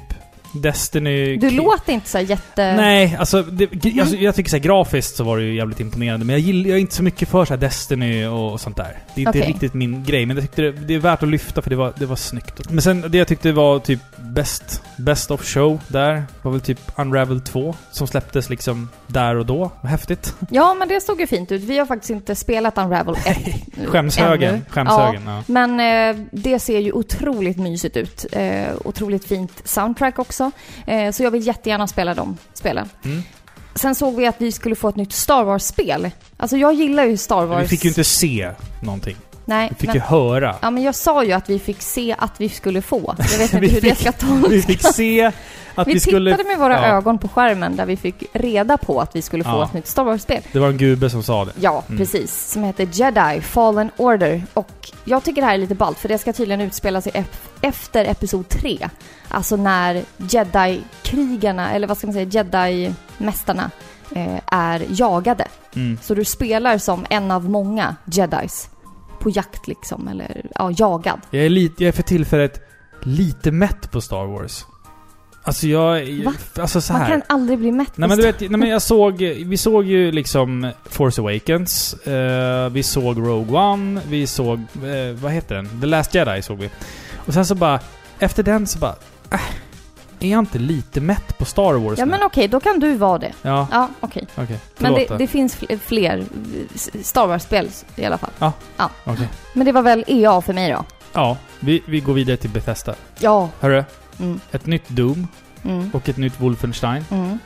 Destiny... 0.52 1.36
Du 1.36 1.50
låter 1.50 1.92
inte 1.92 2.08
så 2.08 2.18
jätte... 2.18 2.76
Nej, 2.76 3.16
alltså, 3.18 3.42
det, 3.42 4.00
alltså 4.00 4.16
jag 4.16 4.34
tycker 4.34 4.50
så 4.50 4.56
här, 4.56 4.62
grafiskt 4.62 5.16
så 5.16 5.24
var 5.24 5.38
det 5.38 5.44
ju 5.44 5.54
jävligt 5.54 5.80
imponerande. 5.80 6.26
Men 6.26 6.32
jag 6.32 6.40
gillar 6.40 6.68
jag 6.68 6.76
är 6.76 6.80
inte 6.80 6.94
så 6.94 7.02
mycket 7.02 7.28
för 7.28 7.44
så 7.44 7.54
här 7.54 7.60
Destiny 7.60 8.26
och, 8.26 8.52
och 8.52 8.60
sånt 8.60 8.76
där. 8.76 8.98
Det 9.14 9.22
är 9.22 9.26
inte 9.26 9.40
riktigt 9.40 9.74
min 9.74 10.04
grej. 10.04 10.26
Men 10.26 10.36
jag 10.36 10.44
tyckte 10.44 10.62
det, 10.62 10.72
det 10.72 10.94
är 10.94 10.98
värt 10.98 11.22
att 11.22 11.28
lyfta 11.28 11.62
för 11.62 11.70
det 11.70 11.76
var, 11.76 11.92
det 11.96 12.06
var 12.06 12.16
snyggt. 12.16 12.70
Men 12.70 12.82
sen 12.82 13.04
det 13.08 13.18
jag 13.18 13.28
tyckte 13.28 13.52
var 13.52 13.78
typ 13.78 14.00
best, 14.16 14.82
best 14.96 15.30
of 15.30 15.44
show 15.44 15.80
där 15.88 16.24
var 16.42 16.52
väl 16.52 16.60
typ 16.60 16.80
Unravel 16.96 17.40
2. 17.40 17.74
Som 17.90 18.06
släpptes 18.06 18.50
liksom 18.50 18.88
där 19.06 19.36
och 19.36 19.46
då. 19.46 19.70
Häftigt. 19.82 20.34
Ja, 20.50 20.74
men 20.74 20.88
det 20.88 21.00
såg 21.00 21.20
ju 21.20 21.26
fint 21.26 21.52
ut. 21.52 21.62
Vi 21.62 21.78
har 21.78 21.86
faktiskt 21.86 22.10
inte 22.10 22.34
spelat 22.34 22.78
Unravel 22.78 23.16
1 23.26 23.38
Skämshögen. 23.86 24.54
ännu. 24.54 24.62
Skämshögen, 24.68 25.22
ja. 25.26 25.42
Men 25.46 25.80
eh, 25.80 26.24
det 26.32 26.58
ser 26.58 26.78
ju 26.78 26.92
otroligt 26.92 27.56
mysigt 27.56 27.96
ut. 27.96 28.26
Eh, 28.32 28.66
otroligt 28.84 29.24
fint 29.24 29.62
soundtrack 29.64 30.18
också. 30.18 30.41
Eh, 30.86 31.10
så 31.10 31.22
jag 31.22 31.30
vill 31.30 31.46
jättegärna 31.46 31.86
spela 31.86 32.14
de 32.14 32.36
spelen. 32.54 32.88
Mm. 33.04 33.22
Sen 33.74 33.94
såg 33.94 34.16
vi 34.16 34.26
att 34.26 34.36
vi 34.38 34.52
skulle 34.52 34.74
få 34.74 34.88
ett 34.88 34.96
nytt 34.96 35.12
Star 35.12 35.44
Wars-spel. 35.44 36.10
Alltså 36.36 36.56
jag 36.56 36.74
gillar 36.74 37.04
ju 37.04 37.16
Star 37.16 37.44
Wars. 37.44 37.62
Vi 37.62 37.68
fick 37.68 37.84
ju 37.84 37.90
inte 37.90 38.04
se 38.04 38.50
någonting. 38.82 39.16
Nej, 39.44 39.68
Vi 39.70 39.74
fick 39.76 39.86
men, 39.86 39.94
ju 39.96 40.00
höra. 40.00 40.56
Ja, 40.62 40.70
men 40.70 40.82
jag 40.82 40.94
sa 40.94 41.24
ju 41.24 41.32
att 41.32 41.50
vi 41.50 41.58
fick 41.58 41.82
se 41.82 42.14
att 42.18 42.40
vi 42.40 42.48
skulle 42.48 42.82
få. 42.82 43.14
Jag 43.32 43.38
vet 43.38 43.54
Vi 43.54 43.66
inte 43.66 43.74
hur 43.74 43.80
det 43.80 43.94
fick- 43.94 43.98
ska 44.00 44.12
tolkas. 44.12 44.50
Vi 44.52 44.62
fick 44.62 44.80
se 44.94 45.32
att 45.74 45.86
vi, 45.88 45.92
Vi 45.94 46.00
skulle... 46.00 46.30
tittade 46.30 46.48
med 46.48 46.58
våra 46.58 46.74
ja. 46.74 46.86
ögon 46.86 47.18
på 47.18 47.28
skärmen 47.28 47.76
där 47.76 47.86
vi 47.86 47.96
fick 47.96 48.24
reda 48.32 48.76
på 48.78 49.00
att 49.00 49.16
vi 49.16 49.22
skulle 49.22 49.44
få 49.44 49.50
Ja. 49.50 49.64
ett 49.64 49.72
nytt 49.72 49.86
Star 49.86 50.04
Wars-spel. 50.04 50.42
Det 50.52 50.58
var 50.58 50.68
en 50.68 50.76
gubbe 50.76 51.10
som 51.10 51.22
sa 51.22 51.44
det. 51.44 51.52
Ja, 51.60 51.82
Mm. 51.88 51.98
precis. 51.98 52.50
Som 52.52 52.64
heter 52.64 52.88
Jedi 52.92 53.40
Fallen 53.40 53.90
Order. 53.96 54.42
Och 54.54 54.90
jag 55.04 55.24
tycker 55.24 55.40
det 55.42 55.46
här 55.46 55.54
är 55.54 55.58
lite 55.58 55.74
ballt 55.74 55.98
för 55.98 56.08
det 56.08 56.18
ska 56.18 56.32
tydligen 56.32 56.60
utspela 56.60 57.00
sig 57.00 57.12
ef- 57.12 57.48
efter 57.60 58.04
Episod 58.04 58.48
3. 58.48 58.88
Alltså 59.28 59.56
när 59.56 60.02
Jedi-krigarna, 60.16 61.70
eller 61.72 61.86
vad 61.86 61.98
ska 61.98 62.06
man 62.06 62.14
säga, 62.14 62.24
Jedi-mästarna 62.26 63.70
eh, 64.14 64.40
är 64.46 64.86
jagade. 64.88 65.48
Mm. 65.74 65.98
Så 66.02 66.14
du 66.14 66.24
spelar 66.24 66.78
som 66.78 67.06
en 67.10 67.30
av 67.30 67.50
många 67.50 67.96
Jedis. 68.04 68.68
På 69.22 69.30
jakt 69.30 69.68
liksom, 69.68 70.08
eller 70.08 70.46
ja, 70.54 70.70
jagad. 70.76 71.20
Jag 71.30 71.44
är, 71.44 71.48
lite, 71.48 71.84
jag 71.84 71.88
är 71.88 71.92
för 71.92 72.02
tillfället 72.02 72.60
lite 73.02 73.50
mätt 73.50 73.90
på 73.90 74.00
Star 74.00 74.26
Wars. 74.26 74.64
Alltså 75.44 75.66
jag... 75.66 76.24
Va? 76.24 76.32
Alltså 76.58 76.80
så 76.80 76.92
Man 76.92 77.02
här. 77.02 77.10
kan 77.10 77.22
aldrig 77.26 77.58
bli 77.58 77.72
mätt 77.72 77.96
Nej 77.96 78.08
men 78.08 78.18
du 78.18 78.24
vet, 78.24 78.40
nej, 78.40 78.50
men 78.50 78.68
jag 78.68 78.82
såg, 78.82 79.22
vi 79.22 79.56
såg 79.56 79.84
ju 79.84 80.12
liksom 80.12 80.72
Force 80.84 81.20
Awakens, 81.20 81.94
eh, 81.94 82.70
vi 82.70 82.82
såg 82.82 83.18
Rogue 83.18 83.58
One, 83.60 84.00
vi 84.08 84.26
såg, 84.26 84.58
eh, 84.58 85.14
vad 85.22 85.32
heter 85.32 85.54
den? 85.54 85.80
The 85.80 85.86
Last 85.86 86.14
Jedi 86.14 86.42
såg 86.42 86.58
vi. 86.58 86.70
Och 87.26 87.34
sen 87.34 87.46
så 87.46 87.54
bara, 87.54 87.80
efter 88.18 88.42
den 88.42 88.66
så 88.66 88.78
bara, 88.78 88.94
äh, 89.30 89.40
är 90.22 90.28
jag 90.30 90.38
inte 90.38 90.58
lite 90.58 91.00
mätt 91.00 91.38
på 91.38 91.44
Star 91.44 91.72
Wars 91.74 91.98
Ja 91.98 92.04
nu? 92.04 92.10
men 92.10 92.22
okej, 92.22 92.48
då 92.48 92.60
kan 92.60 92.80
du 92.80 92.94
vara 92.94 93.18
det. 93.18 93.32
Ja, 93.42 93.66
Ja, 93.70 93.88
okej. 94.00 94.26
okej. 94.34 94.58
Men 94.78 94.92
Förlåt 94.94 95.08
det, 95.08 95.16
det 95.18 95.26
finns 95.26 95.56
fl- 95.56 95.78
fler 95.78 96.24
Star 97.02 97.26
Wars-spel 97.26 97.68
i 97.96 98.04
alla 98.04 98.18
fall. 98.18 98.52
Okej. 99.04 99.28
Men 99.52 99.66
det 99.66 99.72
var 99.72 99.82
väl 99.82 100.04
EA 100.06 100.40
för 100.40 100.52
mig 100.52 100.70
då? 100.72 100.84
Ja, 101.12 101.36
vi, 101.60 101.82
vi 101.86 102.00
går 102.00 102.12
vidare 102.14 102.36
till 102.36 102.50
Bethesda. 102.50 102.94
Ja. 103.18 103.48
Hörru, 103.60 103.84
Mm, 104.18 104.40
ett 104.50 104.66
nytt 104.66 104.88
Doom 104.88 105.28
mm, 105.64 105.90
och 105.94 106.08
ett 106.08 106.16
nytt 106.16 106.40
Wolfenstein. 106.40 107.04
mm. 107.10 107.38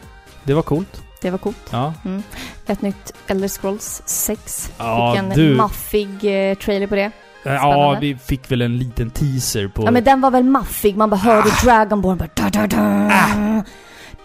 Det 0.44 0.54
var 0.54 0.62
coolt. 0.62 1.02
Det 1.22 1.30
var 1.30 1.38
coolt. 1.38 1.68
Ja. 1.70 1.94
Mm. 2.04 2.22
Ett 2.66 2.82
nytt 2.82 3.12
Elder 3.26 3.48
Scrolls 3.48 4.02
6. 4.06 4.72
Ja, 4.78 5.12
Fick 5.12 5.22
en 5.22 5.28
du. 5.30 5.54
maffig 5.54 6.08
eh, 6.50 6.54
trailer 6.54 6.86
på 6.86 6.94
det. 6.94 7.10
Ja, 7.54 7.98
vi 8.00 8.16
fick 8.16 8.50
väl 8.50 8.62
en 8.62 8.78
liten 8.78 9.10
teaser 9.10 9.68
på... 9.68 9.82
Ja 9.84 9.90
men 9.90 10.04
den 10.04 10.20
var 10.20 10.30
väl 10.30 10.44
maffig, 10.44 10.96
man 10.96 11.10
bara 11.10 11.16
hörde 11.16 11.48
Dragonborn 11.64 12.16
bara 12.16 12.28
da, 12.34 12.48
da, 12.50 12.66
da, 12.66 13.64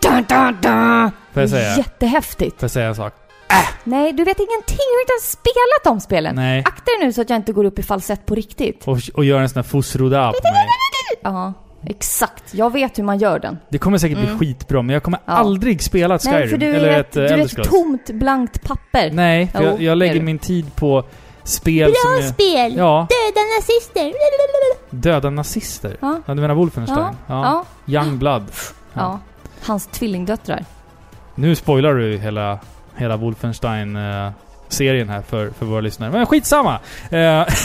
da, 0.01 0.21
da, 0.27 0.51
da. 0.61 1.11
Får 1.33 1.41
jag 1.41 1.49
säga? 1.49 1.77
Jättehäftigt. 1.77 2.55
Får 2.59 2.63
jag 2.63 2.71
säga 2.71 2.87
en 2.87 2.95
sak? 2.95 3.13
Nej, 3.83 4.13
du 4.13 4.23
vet 4.23 4.39
ingenting. 4.39 4.77
Du 4.77 4.95
har 4.95 5.01
inte 5.01 5.13
ens 5.13 5.31
spelat 5.31 5.83
de 5.83 5.99
spelen. 5.99 6.35
Nej. 6.35 6.59
Akta 6.59 6.83
dig 6.85 7.05
nu 7.07 7.13
så 7.13 7.21
att 7.21 7.29
jag 7.29 7.37
inte 7.37 7.51
går 7.53 7.65
upp 7.65 7.79
i 7.79 7.83
falsett 7.83 8.25
på 8.25 8.35
riktigt. 8.35 8.87
Och, 8.87 8.97
och 9.13 9.25
göra 9.25 9.41
en 9.41 9.49
sån 9.49 9.55
här 9.55 9.63
fosroda 9.69 10.27
på 10.31 10.51
mig. 10.53 10.67
Ja, 11.23 11.53
exakt. 11.85 12.43
Jag 12.53 12.73
vet 12.73 12.97
hur 12.99 13.03
man 13.03 13.17
gör 13.17 13.39
den. 13.39 13.57
Det 13.69 13.77
kommer 13.77 13.97
säkert 13.97 14.17
bli 14.17 14.27
Mm. 14.27 14.39
skitbra, 14.39 14.81
men 14.81 14.93
jag 14.93 15.03
kommer 15.03 15.19
Ja. 15.25 15.33
aldrig 15.33 15.83
spela 15.83 16.15
ett 16.15 16.21
Skyrim. 16.23 16.39
Nej, 16.39 16.47
för 16.49 16.57
du 16.57 16.65
eller 16.75 16.87
är 16.87 16.99
ett, 16.99 17.09
ett, 17.09 17.31
eh, 17.31 17.37
du 17.37 17.41
är 17.41 17.59
ett 17.61 17.69
tomt, 17.69 18.09
blankt 18.11 18.63
papper. 18.63 19.11
Nej, 19.13 19.47
för 19.47 19.63
Jo, 19.63 19.69
jag, 19.69 19.81
jag 19.81 19.97
lägger 19.97 20.21
min 20.21 20.39
tid 20.39 20.75
på 20.75 21.03
spel 21.43 21.93
som 22.03 22.13
är... 22.13 22.21
spel! 22.21 22.75
Ja, 22.77 23.07
Döda 23.09 23.41
nazister! 23.59 24.13
döda 24.89 25.29
nazister. 25.29 25.97
Ja. 26.01 26.21
Ja, 26.25 26.33
du 26.33 26.41
menar 26.41 26.55
Wolfenstein? 26.55 27.15
Ja. 27.27 27.63
Ja. 27.87 27.93
Young 27.99 28.17
Blood. 28.19 28.43
ja. 28.93 29.19
Hans 29.65 29.87
tvillingdöttrar. 29.87 30.65
Nu 31.35 31.55
spoilar 31.55 31.93
du 31.93 32.17
hela, 32.17 32.59
hela 32.95 33.17
Wolfenstein-serien 33.17 35.09
här 35.09 35.21
för, 35.21 35.49
för 35.49 35.65
våra 35.65 35.81
lyssnare. 35.81 36.11
Men 36.11 36.25
skitsamma! 36.25 36.79
Eh, 37.09 37.45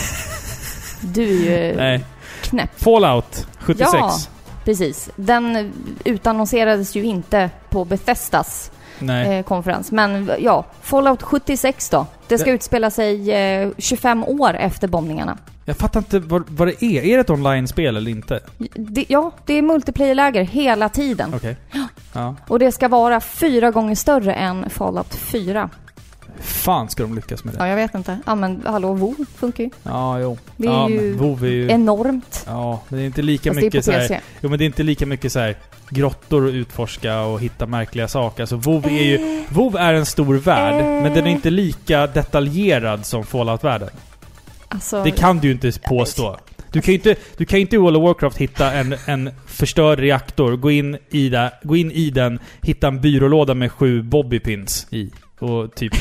Du 1.00 1.48
är 1.52 1.70
ju 1.70 1.76
nej. 1.76 2.04
knäpp. 2.42 2.70
Fallout 2.82 3.46
76. 3.60 3.92
Ja. 3.92 4.16
Precis. 4.64 5.10
Den 5.16 5.72
utannonserades 6.04 6.94
ju 6.94 7.04
inte 7.04 7.50
på 7.70 7.84
Bethesdas. 7.84 8.70
Eh, 9.02 9.42
konferens. 9.44 9.92
Men 9.92 10.30
ja, 10.38 10.64
Fallout 10.82 11.22
76 11.22 11.88
då. 11.90 12.06
Det 12.28 12.38
ska 12.38 12.50
Det- 12.50 12.54
utspela 12.54 12.90
sig 12.90 13.32
eh, 13.32 13.68
25 13.78 14.24
år 14.24 14.54
efter 14.56 14.88
bombningarna. 14.88 15.38
Jag 15.64 15.76
fattar 15.76 16.00
inte 16.00 16.18
vad, 16.18 16.44
vad 16.50 16.68
det 16.68 16.84
är. 16.84 17.02
Är 17.04 17.14
det 17.16 17.20
ett 17.20 17.30
online-spel 17.30 17.96
eller 17.96 18.10
inte? 18.10 18.40
Det, 18.74 19.04
ja, 19.08 19.30
det 19.46 19.54
är 19.54 19.62
multiplayer-läger 19.62 20.42
hela 20.42 20.88
tiden. 20.88 21.32
Okej. 21.34 21.56
Ja. 22.12 22.34
Och 22.48 22.58
det 22.58 22.72
ska 22.72 22.88
vara 22.88 23.20
fyra 23.20 23.70
gånger 23.70 23.94
större 23.94 24.34
än 24.34 24.70
Fallout 24.70 25.14
4. 25.14 25.70
Fan 26.40 26.88
ska 26.90 27.02
de 27.02 27.14
lyckas 27.14 27.44
med 27.44 27.54
det? 27.54 27.58
Ja, 27.58 27.68
jag 27.68 27.76
vet 27.76 27.94
inte. 27.94 28.18
Ja, 28.26 28.34
men 28.34 28.62
hallå, 28.66 28.94
WoW 28.94 29.16
funkar 29.36 29.64
ju. 29.64 29.70
Ja, 29.82 30.20
jo. 30.20 30.38
Det 30.56 30.66
är 30.66 30.72
ja, 30.72 30.88
ju 30.90 31.18
är 31.18 31.46
ju... 31.46 31.70
Enormt. 31.70 32.44
Ja, 32.46 32.82
men 32.88 32.98
det 32.98 33.04
är 33.04 33.06
inte 33.06 33.22
lika 33.22 33.50
Fast 33.50 33.62
mycket 33.62 33.84
så 33.84 33.92
här. 33.92 34.20
Jo 34.40 34.48
men 34.48 34.58
det 34.58 34.64
är 34.64 34.66
inte 34.66 34.82
lika 34.82 35.06
mycket 35.06 35.32
så 35.32 35.38
här 35.38 35.56
grottor 35.90 36.48
att 36.48 36.54
utforska 36.54 37.20
och 37.20 37.40
hitta 37.40 37.66
märkliga 37.66 38.08
saker. 38.08 38.42
Alltså 38.42 38.56
WoW 38.56 38.86
är 38.86 39.02
ju... 39.02 39.44
WoW 39.48 39.76
är 39.76 39.94
en 39.94 40.06
stor 40.06 40.34
värld, 40.34 40.74
Eh. 40.74 41.02
men 41.02 41.14
den 41.14 41.26
är 41.26 41.30
inte 41.30 41.50
lika 41.50 42.06
detaljerad 42.06 43.06
som 43.06 43.24
Fallout-världen. 43.24 43.88
Alltså, 44.68 45.04
Det 45.04 45.10
kan 45.10 45.38
du 45.38 45.48
ju 45.48 45.52
inte 45.54 45.72
påstå. 45.84 46.36
Du 46.72 46.80
kan 46.80 46.92
ju 46.92 46.98
inte, 46.98 47.16
du 47.36 47.44
kan 47.44 47.58
inte 47.58 47.76
i 47.76 47.78
World 47.78 47.96
of 47.96 48.02
Warcraft 48.02 48.36
hitta 48.36 48.72
en, 48.72 48.94
en 49.06 49.30
förstörd 49.46 49.98
reaktor, 49.98 50.56
gå 50.56 50.70
in, 50.70 50.96
i 51.10 51.28
där, 51.28 51.50
gå 51.62 51.76
in 51.76 51.90
i 51.92 52.10
den, 52.10 52.38
hitta 52.62 52.88
en 52.88 53.00
byrålåda 53.00 53.54
med 53.54 53.72
sju 53.72 54.02
bobbypins 54.02 54.86
i. 54.90 55.10
Och 55.38 55.74
typ 55.74 55.92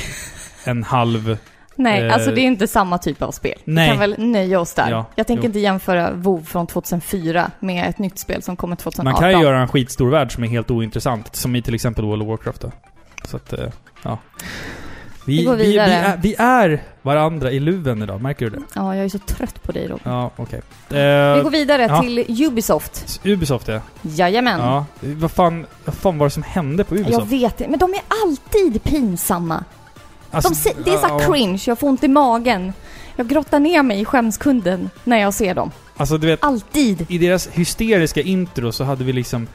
en 0.65 0.83
halv... 0.83 1.38
nej, 1.75 2.03
eh, 2.03 2.13
alltså 2.13 2.31
det 2.31 2.41
är 2.41 2.45
inte 2.45 2.67
samma 2.67 2.97
typ 2.97 3.21
av 3.21 3.31
spel. 3.31 3.59
nej. 3.63 3.86
Vi 3.86 3.89
kan 3.89 3.99
väl 3.99 4.15
nöja 4.17 4.59
oss 4.59 4.73
där. 4.73 4.91
Ja, 4.91 5.05
jag 5.15 5.27
tänker 5.27 5.43
jo. 5.43 5.47
inte 5.47 5.59
jämföra 5.59 6.11
WoW 6.13 6.43
från 6.43 6.67
2004 6.67 7.51
med 7.59 7.89
ett 7.89 7.99
nytt 7.99 8.19
spel 8.19 8.41
som 8.41 8.55
kommer 8.55 8.75
2018. 8.75 9.11
Man 9.11 9.21
kan 9.21 9.39
ju 9.39 9.45
göra 9.45 9.61
en 9.61 9.67
skitstor 9.67 10.09
värld 10.09 10.33
som 10.33 10.43
är 10.43 10.47
helt 10.47 10.71
ointressant, 10.71 11.36
som 11.36 11.55
i 11.55 11.61
till 11.61 11.75
exempel 11.75 12.05
World 12.05 12.21
of 12.21 12.27
Warcraft 12.27 12.61
då. 12.61 12.71
Så 13.23 13.38
att, 13.38 13.53
eh, 13.53 13.69
ja. 14.03 14.19
Vi, 15.26 15.38
Vi 15.38 15.43
går 15.43 15.55
vi, 15.55 15.63
vi, 15.63 15.69
vidare. 15.71 15.89
är, 15.91 16.17
vi 16.17 16.36
är 16.38 16.84
varandra 17.01 17.51
i 17.51 17.59
luven 17.59 18.01
idag, 18.03 18.21
märker 18.21 18.45
du 18.49 18.51
det? 18.57 18.63
Ja, 18.73 18.95
jag 18.95 19.05
är 19.05 19.09
så 19.09 19.19
trött 19.19 19.63
på 19.63 19.71
dig 19.71 19.88
Robin. 19.88 19.99
Ja, 20.03 20.32
okej. 20.36 20.61
Vi 20.89 20.97
Eh, 20.97 21.43
går 21.43 21.49
vidare 21.51 21.82
ja. 21.82 22.01
till 22.01 22.43
Ubisoft. 22.47 23.21
Ubisoft 23.23 23.67
ja. 23.67 23.80
Jajamän. 24.01 24.59
ja. 24.59 24.86
Vad 24.99 25.32
fan, 25.32 25.65
vad 25.86 25.95
fan 25.95 26.17
var 26.17 26.26
det 26.26 26.30
som 26.32 26.43
hände 26.43 26.84
på 26.84 26.95
Ubisoft? 26.95 27.11
Jag 27.32 27.39
vet 27.39 27.57
det, 27.57 27.67
men 27.67 27.80
de 27.80 27.93
är 27.93 28.01
alltid 28.23 28.84
pinsamma. 28.84 29.63
Alltså, 30.32 30.69
De, 30.69 30.82
det 30.84 30.89
är 30.93 30.97
så 30.97 31.07
ja, 31.09 31.19
cringe, 31.19 31.61
jag 31.67 31.80
får 31.80 31.88
ont 31.88 32.03
i 32.03 32.07
magen. 32.07 32.73
Jag 33.15 33.28
grottar 33.28 33.59
ner 33.59 33.84
mig 33.84 34.01
i 34.01 34.05
skämskunden 34.05 34.89
när 35.03 35.17
jag 35.17 35.34
ser 35.34 35.55
dem. 35.55 35.71
Alltså 35.97 36.17
du 36.17 36.28
vet, 36.28 36.43
Alltid. 36.43 37.05
i 37.09 37.17
deras 37.17 37.47
hysteriska 37.47 38.21
intro 38.21 38.71
så 38.71 38.84
hade 38.84 39.03
vi 39.03 39.13
liksom 39.13 39.47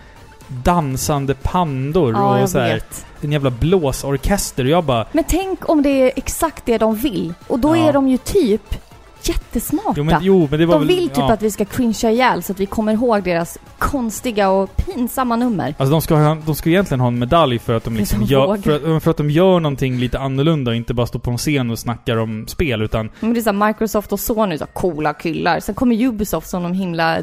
dansande 0.51 1.35
pandor 1.35 2.13
Ja, 2.13 2.35
och 2.35 2.41
jag 2.41 2.51
så 2.51 2.59
här, 2.59 2.75
vet. 2.75 3.07
en 3.21 3.33
jävla 3.33 3.51
blåsorkester 3.51 4.65
och 4.65 4.71
jag 4.71 4.85
bara... 4.85 5.07
Men 5.13 5.25
tänk 5.29 5.69
om 5.69 5.83
det 5.83 5.89
är 6.03 6.13
exakt 6.17 6.67
det 6.67 6.79
de 6.79 6.97
vill. 6.97 7.35
Och 7.47 7.59
då 7.59 7.77
Ja. 7.77 7.89
är 7.89 7.93
de 7.93 8.09
ju 8.09 8.17
typ 8.17 8.75
jättesmarta. 9.23 9.93
Jo 9.97 10.05
men, 10.05 10.19
jo, 10.23 10.49
men 10.51 10.61
de 10.61 10.67
väl... 10.67 10.87
vill 10.87 11.09
typ 11.09 11.19
ja. 11.19 11.33
att 11.33 11.43
vi 11.43 11.51
ska 11.51 11.65
cringea 11.65 12.11
ihjäl 12.11 12.43
så 12.43 12.53
att 12.53 12.61
vi 12.61 12.67
kommer 12.67 12.93
ihåg 12.93 13.23
deras 13.23 13.59
konstiga 13.79 14.51
och 14.51 14.77
pinsamma 14.77 15.37
nummer. 15.37 15.75
Alltså 15.79 15.91
de 15.91 16.01
ska, 16.01 16.15
ha, 16.15 16.35
de 16.47 16.55
ska 16.55 16.71
egentligen 16.71 17.01
ha 17.01 17.09
en 17.09 17.19
medalj 17.19 17.59
för 17.59 17.75
att 17.75 17.85
de 17.85 17.97
liksom 17.97 18.23
gör, 18.23 18.57
för, 18.57 18.97
att- 18.97 19.03
för 19.03 19.11
att 19.11 19.17
de 19.17 19.31
gör 19.31 19.61
någonting 19.61 19.99
lite 19.99 20.19
annorlunda 20.19 20.71
och 20.71 20.77
inte 20.77 20.95
bara 20.95 21.07
står 21.07 21.21
på 21.21 21.31
en 21.31 21.39
scen 21.39 21.71
och 21.71 21.79
snackar 21.79 22.17
om 22.17 22.47
spel 22.49 22.83
utan... 22.83 23.11
Men 23.21 23.35
det 23.35 23.41
är 23.41 23.43
så 23.43 23.53
här, 23.53 23.67
Microsoft 23.67 24.13
och 24.13 24.21
Sony, 24.21 24.59
så 24.59 24.67
coola 24.67 25.15
killar. 25.15 25.61
Sen 25.61 25.75
kommer 25.75 26.03
Ubisoft 26.05 26.49
som 26.49 26.63
de 26.63 26.73
himla 26.73 27.23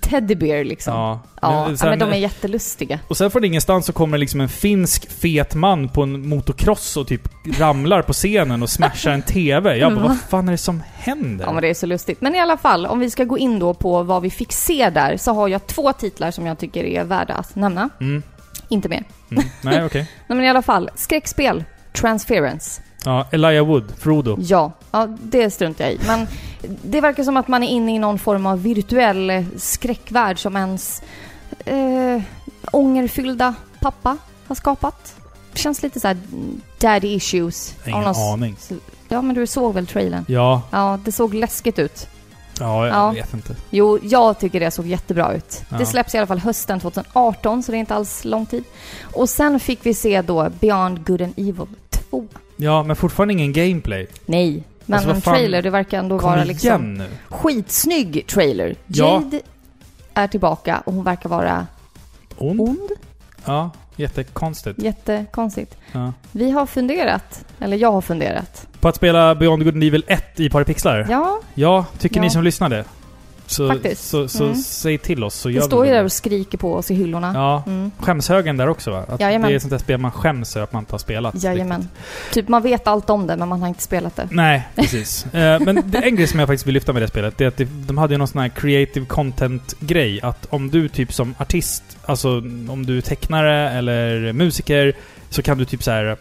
teddybear 0.00 0.64
liksom. 0.64 0.94
Ja, 0.94 1.20
ja 1.40 1.66
men, 1.66 1.78
sen, 1.78 1.88
men 1.90 1.98
de 1.98 2.12
är 2.12 2.16
jättelustiga. 2.16 2.98
Och 3.08 3.16
sen 3.16 3.30
från 3.30 3.44
ingenstans 3.44 3.86
så 3.86 3.92
kommer 3.92 4.18
liksom 4.18 4.40
en 4.40 4.48
finsk 4.48 5.10
fet 5.10 5.54
man 5.54 5.88
på 5.88 6.02
en 6.02 6.28
motocross 6.28 6.96
och 6.96 7.08
typ 7.08 7.28
ramlar 7.58 8.02
på 8.02 8.12
scenen 8.12 8.62
och 8.62 8.70
smashar 8.70 9.10
en 9.10 9.22
TV. 9.26 9.76
Jag 9.76 9.94
bara, 9.94 10.08
vad 10.08 10.20
fan 10.20 10.48
är 10.48 10.52
det 10.52 10.58
som 10.58 10.82
händer? 10.94 11.05
Ja 11.46 11.52
men 11.52 11.62
det 11.62 11.68
är 11.68 11.74
så 11.74 11.86
lustigt. 11.86 12.20
Men 12.20 12.34
i 12.34 12.40
alla 12.40 12.56
fall, 12.56 12.86
om 12.86 12.98
vi 12.98 13.10
ska 13.10 13.24
gå 13.24 13.38
in 13.38 13.58
då 13.58 13.74
på 13.74 14.02
vad 14.02 14.22
vi 14.22 14.30
fick 14.30 14.52
se 14.52 14.90
där, 14.90 15.16
så 15.16 15.32
har 15.32 15.48
jag 15.48 15.66
två 15.66 15.92
titlar 15.92 16.30
som 16.30 16.46
jag 16.46 16.58
tycker 16.58 16.84
är 16.84 17.04
värda 17.04 17.34
att 17.34 17.54
nämna. 17.56 17.88
Mm. 18.00 18.22
Inte 18.68 18.88
mer. 18.88 19.04
Mm. 19.30 19.44
Nej, 19.62 19.74
okej. 19.74 19.84
Okay. 19.86 20.00
Nej 20.26 20.36
men 20.36 20.44
i 20.44 20.48
alla 20.48 20.62
fall, 20.62 20.90
skräckspel, 20.94 21.64
Transference. 21.92 22.82
Ja, 23.04 23.26
Elijah 23.32 23.66
Wood, 23.66 23.92
Frodo. 23.98 24.36
Ja, 24.40 24.72
ja, 24.90 25.06
det 25.20 25.50
struntar 25.50 25.84
jag 25.84 25.94
i. 25.94 25.98
Men 26.06 26.26
det 26.82 27.00
verkar 27.00 27.22
som 27.22 27.36
att 27.36 27.48
man 27.48 27.62
är 27.62 27.68
inne 27.68 27.94
i 27.94 27.98
någon 27.98 28.18
form 28.18 28.46
av 28.46 28.62
virtuell 28.62 29.46
skräckvärld 29.56 30.38
som 30.38 30.56
ens 30.56 31.02
eh, 31.64 32.22
ångerfyllda 32.72 33.54
pappa 33.80 34.16
har 34.46 34.54
skapat. 34.54 35.16
Det 35.52 35.58
känns 35.58 35.82
lite 35.82 36.00
så 36.00 36.14
daddy 36.78 37.08
issues. 37.08 37.74
Ingen 37.86 38.06
aning. 38.06 38.56
Ja, 39.08 39.22
men 39.22 39.34
du 39.34 39.46
såg 39.46 39.74
väl 39.74 39.86
trailern? 39.86 40.24
Ja. 40.28 40.62
Ja, 40.70 40.98
det 41.04 41.12
såg 41.12 41.34
läskigt 41.34 41.78
ut. 41.78 42.08
Ja, 42.60 42.86
jag 42.86 42.96
ja. 42.96 43.10
vet 43.10 43.34
inte. 43.34 43.56
Jo, 43.70 43.98
jag 44.02 44.38
tycker 44.38 44.60
det 44.60 44.70
såg 44.70 44.86
jättebra 44.86 45.34
ut. 45.34 45.62
Ja. 45.68 45.78
Det 45.78 45.86
släpps 45.86 46.14
i 46.14 46.18
alla 46.18 46.26
fall 46.26 46.38
hösten 46.38 46.80
2018, 46.80 47.62
så 47.62 47.72
det 47.72 47.78
är 47.78 47.80
inte 47.80 47.94
alls 47.94 48.24
lång 48.24 48.46
tid. 48.46 48.64
Och 49.02 49.28
sen 49.28 49.60
fick 49.60 49.86
vi 49.86 49.94
se 49.94 50.22
då 50.22 50.50
Beyond 50.60 51.06
Good 51.06 51.22
and 51.22 51.32
Evil 51.36 51.66
2. 51.90 52.26
Ja, 52.56 52.82
men 52.82 52.96
fortfarande 52.96 53.34
ingen 53.34 53.52
gameplay. 53.52 54.06
Nej, 54.26 54.64
men 54.86 54.98
alltså, 54.98 55.14
en 55.14 55.20
trailer, 55.20 55.62
det 55.62 55.70
verkar 55.70 55.98
ändå 55.98 56.18
Kom 56.18 56.30
vara 56.30 56.44
liksom... 56.44 56.68
Igen 56.68 56.94
nu. 56.94 57.08
Skitsnygg 57.28 58.26
trailer. 58.26 58.76
Jade 58.86 59.36
ja. 59.36 59.40
är 60.14 60.26
tillbaka 60.26 60.82
och 60.86 60.94
hon 60.94 61.04
verkar 61.04 61.28
vara... 61.28 61.66
Ond? 62.36 62.60
ond? 62.60 62.90
Ja, 63.44 63.70
jättekonstigt. 63.96 64.82
Jättekonstigt. 64.82 65.76
Ja. 65.92 66.12
Vi 66.32 66.50
har 66.50 66.66
funderat, 66.66 67.44
eller 67.60 67.76
jag 67.76 67.92
har 67.92 68.00
funderat. 68.00 68.66
På 68.86 68.90
att 68.90 68.96
spela 68.96 69.34
Beyond 69.34 69.64
Good 69.64 69.74
and 69.74 69.84
Evil 69.84 70.04
1 70.06 70.40
i 70.40 70.48
Paripixlar? 70.48 71.06
Ja. 71.10 71.40
Ja, 71.54 71.86
tycker 71.98 72.16
ja. 72.16 72.22
ni 72.22 72.30
som 72.30 72.44
lyssnade? 72.44 72.84
Så, 73.46 73.68
Faktiskt. 73.68 74.08
så, 74.08 74.28
så 74.28 74.44
mm. 74.44 74.56
säg 74.56 74.98
till 74.98 75.24
oss 75.24 75.34
så 75.34 75.50
gör 75.50 75.54
vi 75.54 75.58
det. 75.58 75.64
står 75.64 75.86
ju 75.86 75.92
där 75.92 76.04
och 76.04 76.12
skriker 76.12 76.58
på 76.58 76.74
oss 76.74 76.90
i 76.90 76.94
hyllorna. 76.94 77.32
Ja. 77.34 77.62
Mm. 77.66 77.90
Skämshögen 77.98 78.56
där 78.56 78.68
också 78.68 78.90
va? 78.90 79.04
Att 79.08 79.20
Jajamän. 79.20 79.50
det 79.50 79.54
är 79.54 79.58
sånt 79.58 79.70
där 79.70 79.78
spel 79.78 79.98
man 79.98 80.10
skäms 80.10 80.56
över 80.56 80.64
att 80.64 80.72
man 80.72 80.82
inte 80.82 80.92
har 80.92 80.98
spelat. 80.98 81.42
Jajamän. 81.42 81.80
Riktigt. 81.80 82.34
Typ 82.34 82.48
man 82.48 82.62
vet 82.62 82.86
allt 82.86 83.10
om 83.10 83.26
det 83.26 83.36
men 83.36 83.48
man 83.48 83.60
har 83.60 83.68
inte 83.68 83.82
spelat 83.82 84.16
det. 84.16 84.28
Nej, 84.30 84.68
precis. 84.74 85.26
uh, 85.26 85.30
men 85.60 85.82
det, 85.86 85.98
en 85.98 86.16
grej 86.16 86.26
som 86.26 86.40
jag 86.40 86.46
faktiskt 86.46 86.66
vill 86.66 86.74
lyfta 86.74 86.92
med 86.92 87.02
det 87.02 87.08
spelet, 87.08 87.38
det 87.38 87.44
är 87.44 87.48
att 87.48 87.56
det, 87.56 87.64
de 87.64 87.98
hade 87.98 88.14
ju 88.14 88.18
någon 88.18 88.28
sån 88.28 88.40
här 88.40 88.48
creative 88.48 89.06
content-grej. 89.06 90.20
Att 90.22 90.46
om 90.50 90.70
du 90.70 90.88
typ 90.88 91.12
som 91.12 91.34
artist, 91.38 91.82
alltså 92.04 92.28
om 92.68 92.86
du 92.86 92.96
är 92.98 93.02
tecknare 93.02 93.70
eller 93.70 94.32
musiker, 94.32 94.96
så 95.30 95.42
kan 95.42 95.58
du 95.58 95.64
typ 95.64 95.82
så 95.82 95.90
här 95.90 96.16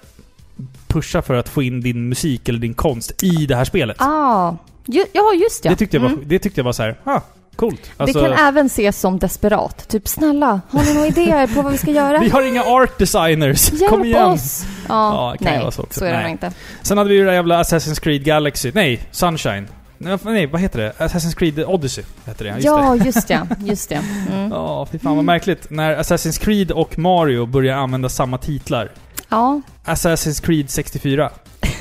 pusha 0.88 1.22
för 1.22 1.34
att 1.34 1.50
få 1.50 1.64
in 1.64 1.82
din 1.82 2.10
musik 2.10 2.50
eller 2.50 2.60
din 2.60 2.74
konst 2.74 3.24
i 3.24 3.46
det 3.46 3.56
här 3.56 3.66
spelet. 3.66 3.98
Ah. 4.00 4.54
Ju, 4.86 5.06
ja, 5.14 5.34
just 5.44 5.66
ja. 5.66 5.72
Det 5.72 5.78
tyckte 5.78 5.98
jag 5.98 6.02
var, 6.02 6.10
mm. 6.10 6.24
det 6.26 6.40
tyckte 6.40 6.60
jag 6.60 6.66
var 6.66 6.74
så 6.74 6.84
här, 6.84 6.96
ah, 7.04 7.22
coolt. 7.56 7.92
Alltså, 7.98 8.22
det 8.22 8.30
kan 8.30 8.48
även 8.48 8.66
ses 8.66 9.00
som 9.00 9.20
desperat. 9.20 9.88
Typ, 9.90 10.08
snälla, 10.08 10.62
har 10.70 10.84
ni 10.84 10.94
några 10.94 11.08
idéer 11.08 11.48
på 11.48 11.62
vad 11.62 11.72
vi 11.72 11.78
ska 11.78 11.92
göra? 12.02 12.20
vi 12.20 12.30
har 12.30 12.42
inga 12.42 12.64
art 12.64 12.98
designers, 13.00 13.72
Hjälp 13.72 13.90
kom 13.90 14.06
igen! 14.06 14.26
oss! 14.26 14.66
Ja, 14.90 15.36
ja 15.36 15.36
nej, 15.40 15.72
så, 15.72 15.86
så 15.90 16.06
är 16.06 16.14
det 16.14 16.22
nog 16.22 16.32
inte. 16.32 16.52
Sen 16.82 16.98
hade 16.98 17.10
vi 17.10 17.16
ju 17.16 17.26
det 17.26 17.34
jävla 17.34 17.64
Assassin's 17.64 18.00
Creed 18.02 18.24
Galaxy, 18.24 18.72
nej, 18.74 19.02
Sunshine. 19.12 19.68
Nej, 19.98 20.48
vad 20.48 20.62
heter 20.62 20.80
det? 20.80 20.94
Assassin's 20.98 21.36
Creed 21.36 21.60
Odyssey 21.60 22.04
heter 22.26 22.46
det, 22.46 22.52
just 22.52 22.66
Ja, 22.66 22.96
det. 23.00 23.06
just 23.06 23.30
ja. 23.30 23.48
Just 23.60 23.92
ja. 23.92 24.00
Mm. 24.32 24.52
Ja, 24.52 24.88
fy 24.92 25.00
fan 25.00 25.16
vad 25.16 25.26
märkligt. 25.26 25.70
När 25.70 25.98
Assassin's 25.98 26.44
Creed 26.44 26.72
och 26.72 27.00
Mario 27.00 27.46
börjar 27.46 27.78
använda 27.78 28.10
samma 28.10 28.38
titlar. 28.38 28.92
Ja. 29.30 29.62
Assassin's 29.86 30.40
Creed 30.40 30.70
64. 30.70 31.30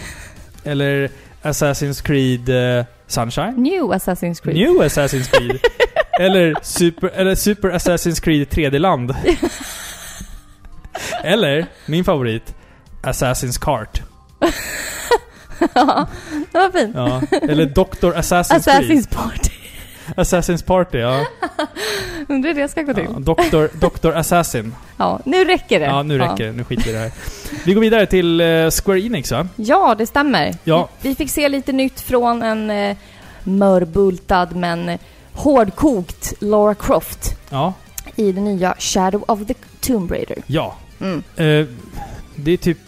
Eller 0.65 1.09
Assassin's 1.43 2.01
Creed 2.01 2.49
uh, 2.49 2.85
Sunshine. 3.07 3.55
New 3.57 3.93
Assassin's 3.93 4.41
Creed. 4.41 4.57
New 4.57 4.83
Assassin's 4.83 5.29
Creed. 5.29 5.61
eller, 6.21 6.55
super, 6.63 7.09
eller 7.09 7.35
Super 7.35 7.71
Assassin's 7.71 8.21
Creed 8.21 8.49
3D-land. 8.49 9.15
eller, 11.25 11.67
min 11.87 12.05
favorit, 12.05 12.55
Assassin's 13.03 13.59
Cart. 13.59 14.03
ja, 15.75 16.07
det 16.53 16.59
var 16.59 16.71
fint. 16.73 16.95
Ja. 16.95 17.23
Eller 17.43 17.67
Dr. 17.67 18.13
Assassin's, 18.13 18.69
Assassin's 18.69 19.07
Creed. 19.07 19.11
Party. 19.11 19.54
Assassin's 20.17 20.65
Party, 20.65 20.99
ja. 20.99 21.27
Undrar 22.29 22.49
hur 22.55 22.63
det 22.63 22.69
ska 22.69 22.83
gå 22.83 22.95
till. 22.95 23.07
Ja, 23.13 23.35
Dr. 23.35 23.79
Dr. 23.79 24.17
Assassin. 24.17 24.75
Ja, 24.97 25.21
nu 25.25 25.45
räcker 25.45 25.81
det. 25.81 25.87
Ja, 25.87 26.03
nu 26.03 26.19
räcker 26.19 26.45
det. 26.47 26.53
Nu 26.53 26.65
skiter 26.65 26.85
vi 26.85 26.91
i 26.91 26.93
det 26.93 26.99
här. 26.99 27.13
Vi 27.65 27.75
går 27.75 27.81
vidare 27.81 28.07
till 28.07 28.41
uh, 28.41 28.71
Square 28.71 29.01
Enix, 29.01 29.33
va? 29.33 29.49
Ja, 29.57 29.95
det 29.99 30.07
stämmer. 30.07 30.55
Ja. 30.65 30.89
Vi, 31.01 31.15
fick 31.15 31.31
se 31.31 31.49
lite 31.49 31.73
nytt 31.73 32.01
från 32.01 32.43
en 32.43 32.71
uh, 32.71 32.97
mörbultad 33.45 34.57
men 34.57 34.99
hårdkokt 35.33 36.33
Lara 36.39 36.75
Croft. 36.75 37.37
Ja. 37.51 37.73
I 38.17 38.33
det 38.33 38.41
nya 38.41 38.75
Shadow 38.79 39.25
of 39.29 39.47
the 39.47 39.55
Tomb 39.81 40.11
Raider. 40.11 40.39
Ja. 40.47 40.75
Mm. 41.01 41.17
Uh, 41.41 41.67
det 42.37 42.53
är 42.53 42.57
typ... 42.57 42.79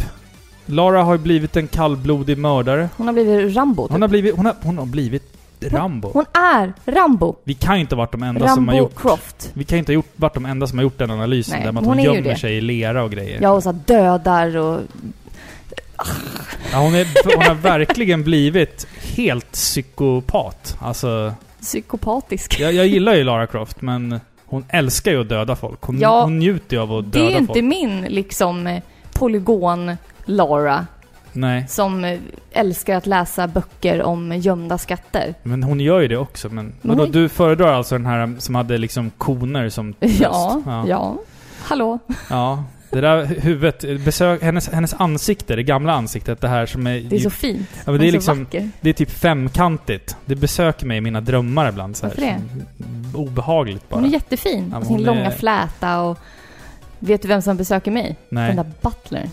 Lara 0.69 1.03
har 1.03 1.19
blivit 1.19 1.57
en 1.57 1.69
kallblodig 1.69 2.39
mördare. 2.39 2.89
Hon 2.97 3.07
har 3.07 3.15
blivit 3.15 3.57
Rambo, 3.57 3.83
typ. 3.83 3.93
Hon 3.93 4.03
har 4.03 4.09
blivit, 4.09 4.37
hon 4.37 4.47
har, 4.47 4.55
hon 4.63 4.79
har 4.79 4.87
blivit 4.87 5.36
Rambo. 5.61 6.11
Hon 6.13 6.25
är 6.33 6.73
Rambo! 6.85 7.37
Vi 7.45 7.55
kan 7.55 7.75
ju 7.75 7.81
inte 7.81 7.95
ha 7.95 7.99
varit 7.99 8.13
de 8.13 8.23
enda 8.23 8.41
Rambo 8.41 8.55
som 8.55 8.69
har 8.69 8.77
gjort... 8.77 9.01
Croft. 9.01 9.51
Vi 9.55 9.65
kan 9.65 9.77
ju 9.77 9.79
inte 9.79 9.93
ha 9.93 9.95
gjort, 9.95 10.13
varit 10.17 10.35
de 10.35 10.47
enda 10.47 10.67
som 10.67 10.79
har 10.79 10.83
gjort 10.83 10.99
den 10.99 11.11
analysen 11.11 11.55
Nej, 11.57 11.65
där 11.65 11.73
man 11.73 11.85
hon, 11.85 11.95
hon 11.95 12.05
gömmer 12.05 12.35
sig 12.35 12.57
i 12.57 12.61
lera 12.61 13.03
och 13.03 13.11
grejer. 13.11 13.39
Ja, 13.43 13.51
och 13.51 13.63
så 13.63 13.73
dödar 13.73 14.57
och... 14.57 14.81
Ja, 16.73 16.79
hon, 16.79 16.95
är, 16.95 17.37
hon 17.37 17.47
har 17.47 17.55
verkligen 17.55 18.25
blivit 18.25 18.87
helt 19.17 19.53
psykopat. 19.53 20.77
Alltså... 20.81 21.35
Psykopatisk. 21.61 22.61
Jag, 22.61 22.73
jag 22.73 22.87
gillar 22.87 23.15
ju 23.15 23.25
Lara 23.25 23.47
Croft, 23.47 23.83
men 23.83 24.21
hon 24.47 24.65
älskar 24.69 25.11
ju 25.11 25.21
att 25.21 25.29
döda 25.29 25.57
folk. 25.57 25.83
Hon, 25.83 25.99
ja, 25.99 26.23
hon 26.23 26.39
njuter 26.39 26.77
ju 26.77 26.83
av 26.83 26.93
att 26.93 27.13
döda 27.13 27.19
folk. 27.19 27.31
Det 27.31 27.35
är 27.35 27.39
inte 27.39 27.53
folk. 27.53 27.65
min, 27.65 28.01
liksom, 28.15 28.81
polygon-Lara. 29.13 30.87
Nej. 31.37 31.69
Som 31.69 32.19
älskar 32.53 32.97
att 32.97 33.07
läsa 33.07 33.49
böcker 33.49 34.03
om 34.03 34.33
gömda 34.33 34.79
skatter. 34.79 35.35
Men 35.43 35.63
hon 35.63 35.81
gör 35.81 36.01
ju 36.01 36.09
det 36.09 36.17
också. 36.17 36.49
Men 36.49 36.73
vadå, 36.83 37.03
mm. 37.03 37.13
du 37.13 37.29
föredrar 37.29 37.73
alltså 37.73 37.95
den 37.95 38.07
här 38.07 38.35
som 38.39 38.55
hade 38.55 38.79
liksom 38.79 39.11
koner 39.11 39.69
som 39.69 39.95
Ja, 40.01 40.63
ja. 40.67 40.85
ja. 40.89 41.17
Hallå. 41.63 41.99
Ja. 42.31 42.65
Det 42.91 43.01
där 43.01 43.25
huvudet, 43.25 44.05
besök, 44.05 44.43
hennes, 44.43 44.69
hennes 44.69 44.95
ansikte, 44.95 45.57
det 45.57 45.63
gamla 45.63 45.93
ansiktet, 45.93 46.41
det 46.41 46.49
här 46.49 46.67
som 46.67 46.87
är... 46.87 47.01
Det 47.01 47.17
är 47.17 47.21
så 47.21 47.31
fint. 47.31 47.69
Ja, 47.85 47.93
men 47.93 48.01
det 48.01 48.07
är, 48.07 48.09
är 48.09 48.13
liksom, 48.13 48.45
vacker. 48.45 48.71
Det 48.81 48.89
är 48.89 48.93
typ 48.93 49.11
femkantigt. 49.11 50.17
Det 50.25 50.35
besöker 50.35 50.87
mig 50.87 50.99
i 50.99 51.01
mina 51.01 51.21
drömmar 51.21 51.69
ibland. 51.69 51.97
Så 51.97 52.07
här, 52.07 52.15
Varför 52.17 52.23
det? 52.23 53.19
Obehagligt 53.19 53.89
bara. 53.89 53.97
Hon 53.97 54.05
är 54.05 54.13
jättefin. 54.13 54.75
Ja, 54.75 54.85
Sin 54.85 55.03
långa 55.03 55.27
är... 55.27 55.31
fläta 55.31 56.01
och... 56.01 56.19
Vet 56.99 57.23
du 57.23 57.29
vem 57.29 57.43
som 57.43 57.57
besöker 57.57 57.91
mig? 57.91 58.17
Nej. 58.29 58.47
Den 58.47 58.57
där 58.57 58.73
butlern. 58.83 59.29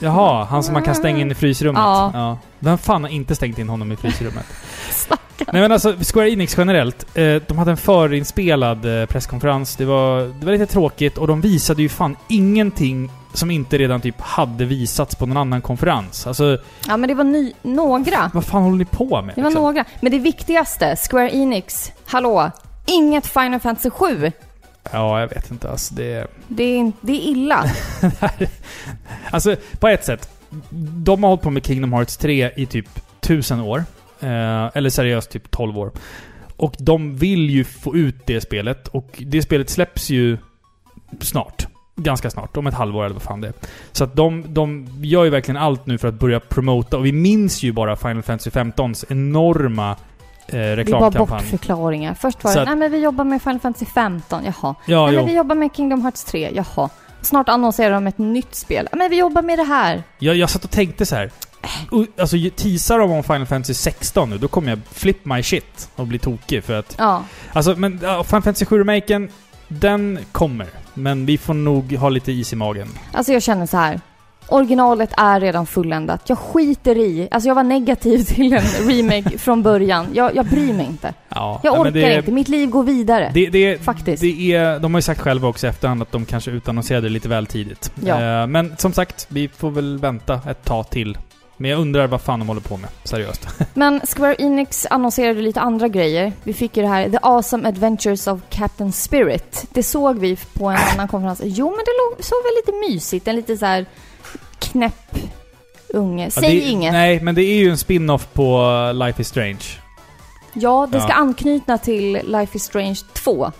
Jaha, 0.00 0.44
han 0.44 0.62
som 0.62 0.74
man 0.74 0.82
kan 0.82 0.94
stänga 0.94 1.18
in 1.18 1.30
i 1.30 1.34
frysrummet? 1.34 1.80
Ja. 1.80 2.10
ja. 2.14 2.38
Vem 2.58 2.78
fan 2.78 3.02
har 3.02 3.10
inte 3.10 3.34
stängt 3.34 3.58
in 3.58 3.68
honom 3.68 3.92
i 3.92 3.96
frysrummet? 3.96 4.46
Nej 5.52 5.62
men 5.62 5.72
alltså, 5.72 5.94
Square 6.12 6.30
Enix 6.30 6.58
generellt, 6.58 7.16
eh, 7.16 7.34
de 7.46 7.58
hade 7.58 7.70
en 7.70 7.76
förinspelad 7.76 9.00
eh, 9.00 9.06
presskonferens. 9.06 9.76
Det 9.76 9.84
var, 9.84 10.20
det 10.20 10.46
var 10.46 10.52
lite 10.52 10.66
tråkigt 10.66 11.18
och 11.18 11.26
de 11.26 11.40
visade 11.40 11.82
ju 11.82 11.88
fan 11.88 12.16
ingenting 12.28 13.10
som 13.32 13.50
inte 13.50 13.78
redan 13.78 14.00
typ 14.00 14.20
hade 14.20 14.64
visats 14.64 15.14
på 15.14 15.26
någon 15.26 15.36
annan 15.36 15.62
konferens. 15.62 16.26
Alltså... 16.26 16.58
Ja 16.88 16.96
men 16.96 17.08
det 17.08 17.14
var 17.14 17.24
ny, 17.24 17.52
några. 17.62 18.30
Vad 18.34 18.44
fan 18.44 18.62
håller 18.62 18.76
ni 18.76 18.84
på 18.84 19.22
med? 19.22 19.34
Det 19.34 19.42
var 19.42 19.50
liksom? 19.50 19.62
några. 19.62 19.84
Men 20.00 20.12
det 20.12 20.18
viktigaste, 20.18 20.96
Square 21.10 21.30
Enix, 21.30 21.92
hallå! 22.06 22.50
Inget 22.86 23.26
Final 23.26 23.60
Fantasy 23.60 23.90
7! 23.90 24.32
Ja, 24.92 25.20
jag 25.20 25.28
vet 25.28 25.50
inte. 25.50 25.70
Alltså 25.70 25.94
det... 25.94 26.26
Det 26.48 26.62
är, 26.62 26.92
det 27.00 27.12
är 27.12 27.30
illa. 27.30 27.64
alltså, 29.30 29.56
på 29.78 29.88
ett 29.88 30.04
sätt. 30.04 30.30
De 31.04 31.22
har 31.22 31.30
hållit 31.30 31.42
på 31.42 31.50
med 31.50 31.66
Kingdom 31.66 31.92
Hearts 31.92 32.16
3 32.16 32.50
i 32.56 32.66
typ 32.66 32.86
tusen 33.20 33.60
år. 33.60 33.84
Eh, 34.20 34.76
eller 34.76 34.90
seriöst, 34.90 35.30
typ 35.30 35.50
12 35.50 35.78
år. 35.78 35.92
Och 36.56 36.74
de 36.78 37.16
vill 37.16 37.50
ju 37.50 37.64
få 37.64 37.96
ut 37.96 38.16
det 38.26 38.40
spelet. 38.40 38.88
Och 38.88 39.22
det 39.26 39.42
spelet 39.42 39.70
släpps 39.70 40.10
ju 40.10 40.38
snart. 41.20 41.66
Ganska 41.96 42.30
snart. 42.30 42.56
Om 42.56 42.66
ett 42.66 42.74
halvår 42.74 43.04
eller 43.04 43.14
vad 43.14 43.22
fan 43.22 43.40
det 43.40 43.48
är. 43.48 43.54
Så 43.92 44.04
att 44.04 44.16
de, 44.16 44.44
de 44.54 44.88
gör 45.02 45.24
ju 45.24 45.30
verkligen 45.30 45.56
allt 45.56 45.86
nu 45.86 45.98
för 45.98 46.08
att 46.08 46.14
börja 46.14 46.40
promota. 46.40 46.96
Och 46.96 47.06
vi 47.06 47.12
minns 47.12 47.62
ju 47.62 47.72
bara 47.72 47.96
Final 47.96 48.22
Fantasy 48.22 48.50
15s 48.50 49.04
enorma 49.08 49.96
eh, 50.52 50.56
reklamkampanj. 50.56 51.12
Det 51.12 51.18
var 51.18 51.26
bortförklaringar. 51.26 52.14
Först 52.14 52.44
var 52.44 52.54
det, 52.54 52.64
nej 52.64 52.76
men 52.76 52.92
vi 52.92 52.98
jobbar 52.98 53.24
med 53.24 53.42
Final 53.42 53.60
Fantasy 53.60 53.86
15, 53.86 54.44
jaha. 54.44 54.74
Ja, 54.86 55.06
nej, 55.06 55.16
men 55.16 55.26
vi 55.26 55.36
jobbar 55.36 55.54
med 55.54 55.70
Kingdom 55.74 56.02
Hearts 56.02 56.24
3, 56.24 56.50
jaha. 56.54 56.90
Snart 57.22 57.48
annonserar 57.48 57.94
de 57.94 58.06
ett 58.06 58.18
nytt 58.18 58.54
spel. 58.54 58.88
Men 58.92 59.10
vi 59.10 59.18
jobbar 59.18 59.42
med 59.42 59.58
det 59.58 59.64
här. 59.64 60.02
Jag, 60.18 60.36
jag 60.36 60.50
satt 60.50 60.64
och 60.64 60.70
tänkte 60.70 61.06
så 61.06 61.16
här. 61.16 61.30
alltså 62.18 62.36
teasar 62.56 62.98
de 62.98 63.10
om 63.10 63.22
Final 63.22 63.46
Fantasy 63.46 63.74
16 63.74 64.30
nu, 64.30 64.38
då 64.38 64.48
kommer 64.48 64.68
jag 64.68 64.80
flip 64.92 65.24
my 65.24 65.42
shit 65.42 65.90
och 65.96 66.06
bli 66.06 66.18
tokig 66.18 66.64
för 66.64 66.78
att... 66.78 66.94
Ja. 66.98 67.24
Alltså, 67.52 67.74
men 67.76 67.98
Final 67.98 68.24
Fantasy 68.24 68.64
7-remaken, 68.64 69.28
den 69.68 70.18
kommer. 70.32 70.66
Men 70.94 71.26
vi 71.26 71.38
får 71.38 71.54
nog 71.54 71.92
ha 71.92 72.08
lite 72.08 72.32
is 72.32 72.52
i 72.52 72.56
magen. 72.56 72.88
Alltså 73.12 73.32
jag 73.32 73.42
känner 73.42 73.66
så 73.66 73.76
här. 73.76 74.00
Originalet 74.48 75.10
är 75.16 75.40
redan 75.40 75.66
fulländat. 75.66 76.28
Jag 76.28 76.38
skiter 76.38 76.98
i. 76.98 77.28
Alltså 77.30 77.48
jag 77.48 77.54
var 77.54 77.62
negativ 77.62 78.24
till 78.24 78.52
en 78.52 78.62
remake 78.88 79.38
från 79.38 79.62
början. 79.62 80.06
Jag, 80.12 80.36
jag 80.36 80.46
bryr 80.46 80.72
mig 80.72 80.86
inte. 80.86 81.14
Ja, 81.28 81.60
Jag 81.64 81.80
orkar 81.80 81.90
det, 81.90 82.16
inte. 82.16 82.32
Mitt 82.32 82.48
liv 82.48 82.70
går 82.70 82.82
vidare. 82.82 83.30
Det, 83.34 83.46
det, 83.46 83.78
Faktiskt. 83.82 84.22
Det 84.22 84.54
är, 84.54 84.78
de 84.78 84.94
har 84.94 84.98
ju 84.98 85.02
sagt 85.02 85.20
själva 85.20 85.48
också 85.48 85.66
i 85.66 85.70
efterhand 85.70 86.02
att 86.02 86.12
de 86.12 86.24
kanske 86.24 86.50
utannonserade 86.50 87.08
lite 87.08 87.28
väl 87.28 87.46
tidigt. 87.46 87.92
Ja. 88.04 88.42
Eh, 88.42 88.46
men 88.46 88.76
som 88.76 88.92
sagt, 88.92 89.26
vi 89.30 89.48
får 89.48 89.70
väl 89.70 89.98
vänta 89.98 90.40
ett 90.50 90.64
tag 90.64 90.90
till. 90.90 91.18
Men 91.60 91.70
jag 91.70 91.80
undrar 91.80 92.06
vad 92.06 92.20
fan 92.20 92.38
de 92.38 92.48
håller 92.48 92.60
på 92.60 92.76
med. 92.76 92.90
Seriöst. 93.04 93.48
Men 93.74 94.00
Square 94.00 94.34
Enix 94.38 94.86
annonserade 94.90 95.40
lite 95.40 95.60
andra 95.60 95.88
grejer. 95.88 96.32
Vi 96.42 96.52
fick 96.52 96.76
ju 96.76 96.82
det 96.82 96.88
här 96.88 97.10
The 97.10 97.18
Awesome 97.22 97.68
Adventures 97.68 98.26
of 98.26 98.40
Captain 98.50 98.92
Spirit. 98.92 99.66
Det 99.72 99.82
såg 99.82 100.18
vi 100.18 100.36
på 100.52 100.68
en 100.68 100.78
annan 100.94 101.08
konferens. 101.08 101.40
Jo, 101.44 101.66
men 101.70 101.78
det 101.78 102.24
såg 102.24 102.38
väl 102.42 102.52
lite 102.56 102.92
mysigt. 102.92 103.28
En 103.28 103.36
lite 103.36 103.56
så 103.56 103.66
här 103.66 103.86
knäpp 104.58 105.16
unge. 105.88 106.24
Ja, 106.24 106.30
Säg 106.30 106.42
det, 106.60 106.68
inget. 106.68 106.92
Nej, 106.92 107.20
men 107.20 107.34
det 107.34 107.42
är 107.42 107.54
ju 107.56 107.70
en 107.70 107.78
spin-off 107.78 108.28
på 108.32 108.70
Life 108.94 109.22
is 109.22 109.28
Strange. 109.28 109.64
Ja, 110.52 110.88
det 110.92 111.00
ska 111.00 111.08
Ja. 111.08 111.14
anknyta 111.14 111.78
till 111.78 112.20
Life 112.24 112.56
is 112.56 112.62
Strange 112.64 112.98
2. 113.12 113.52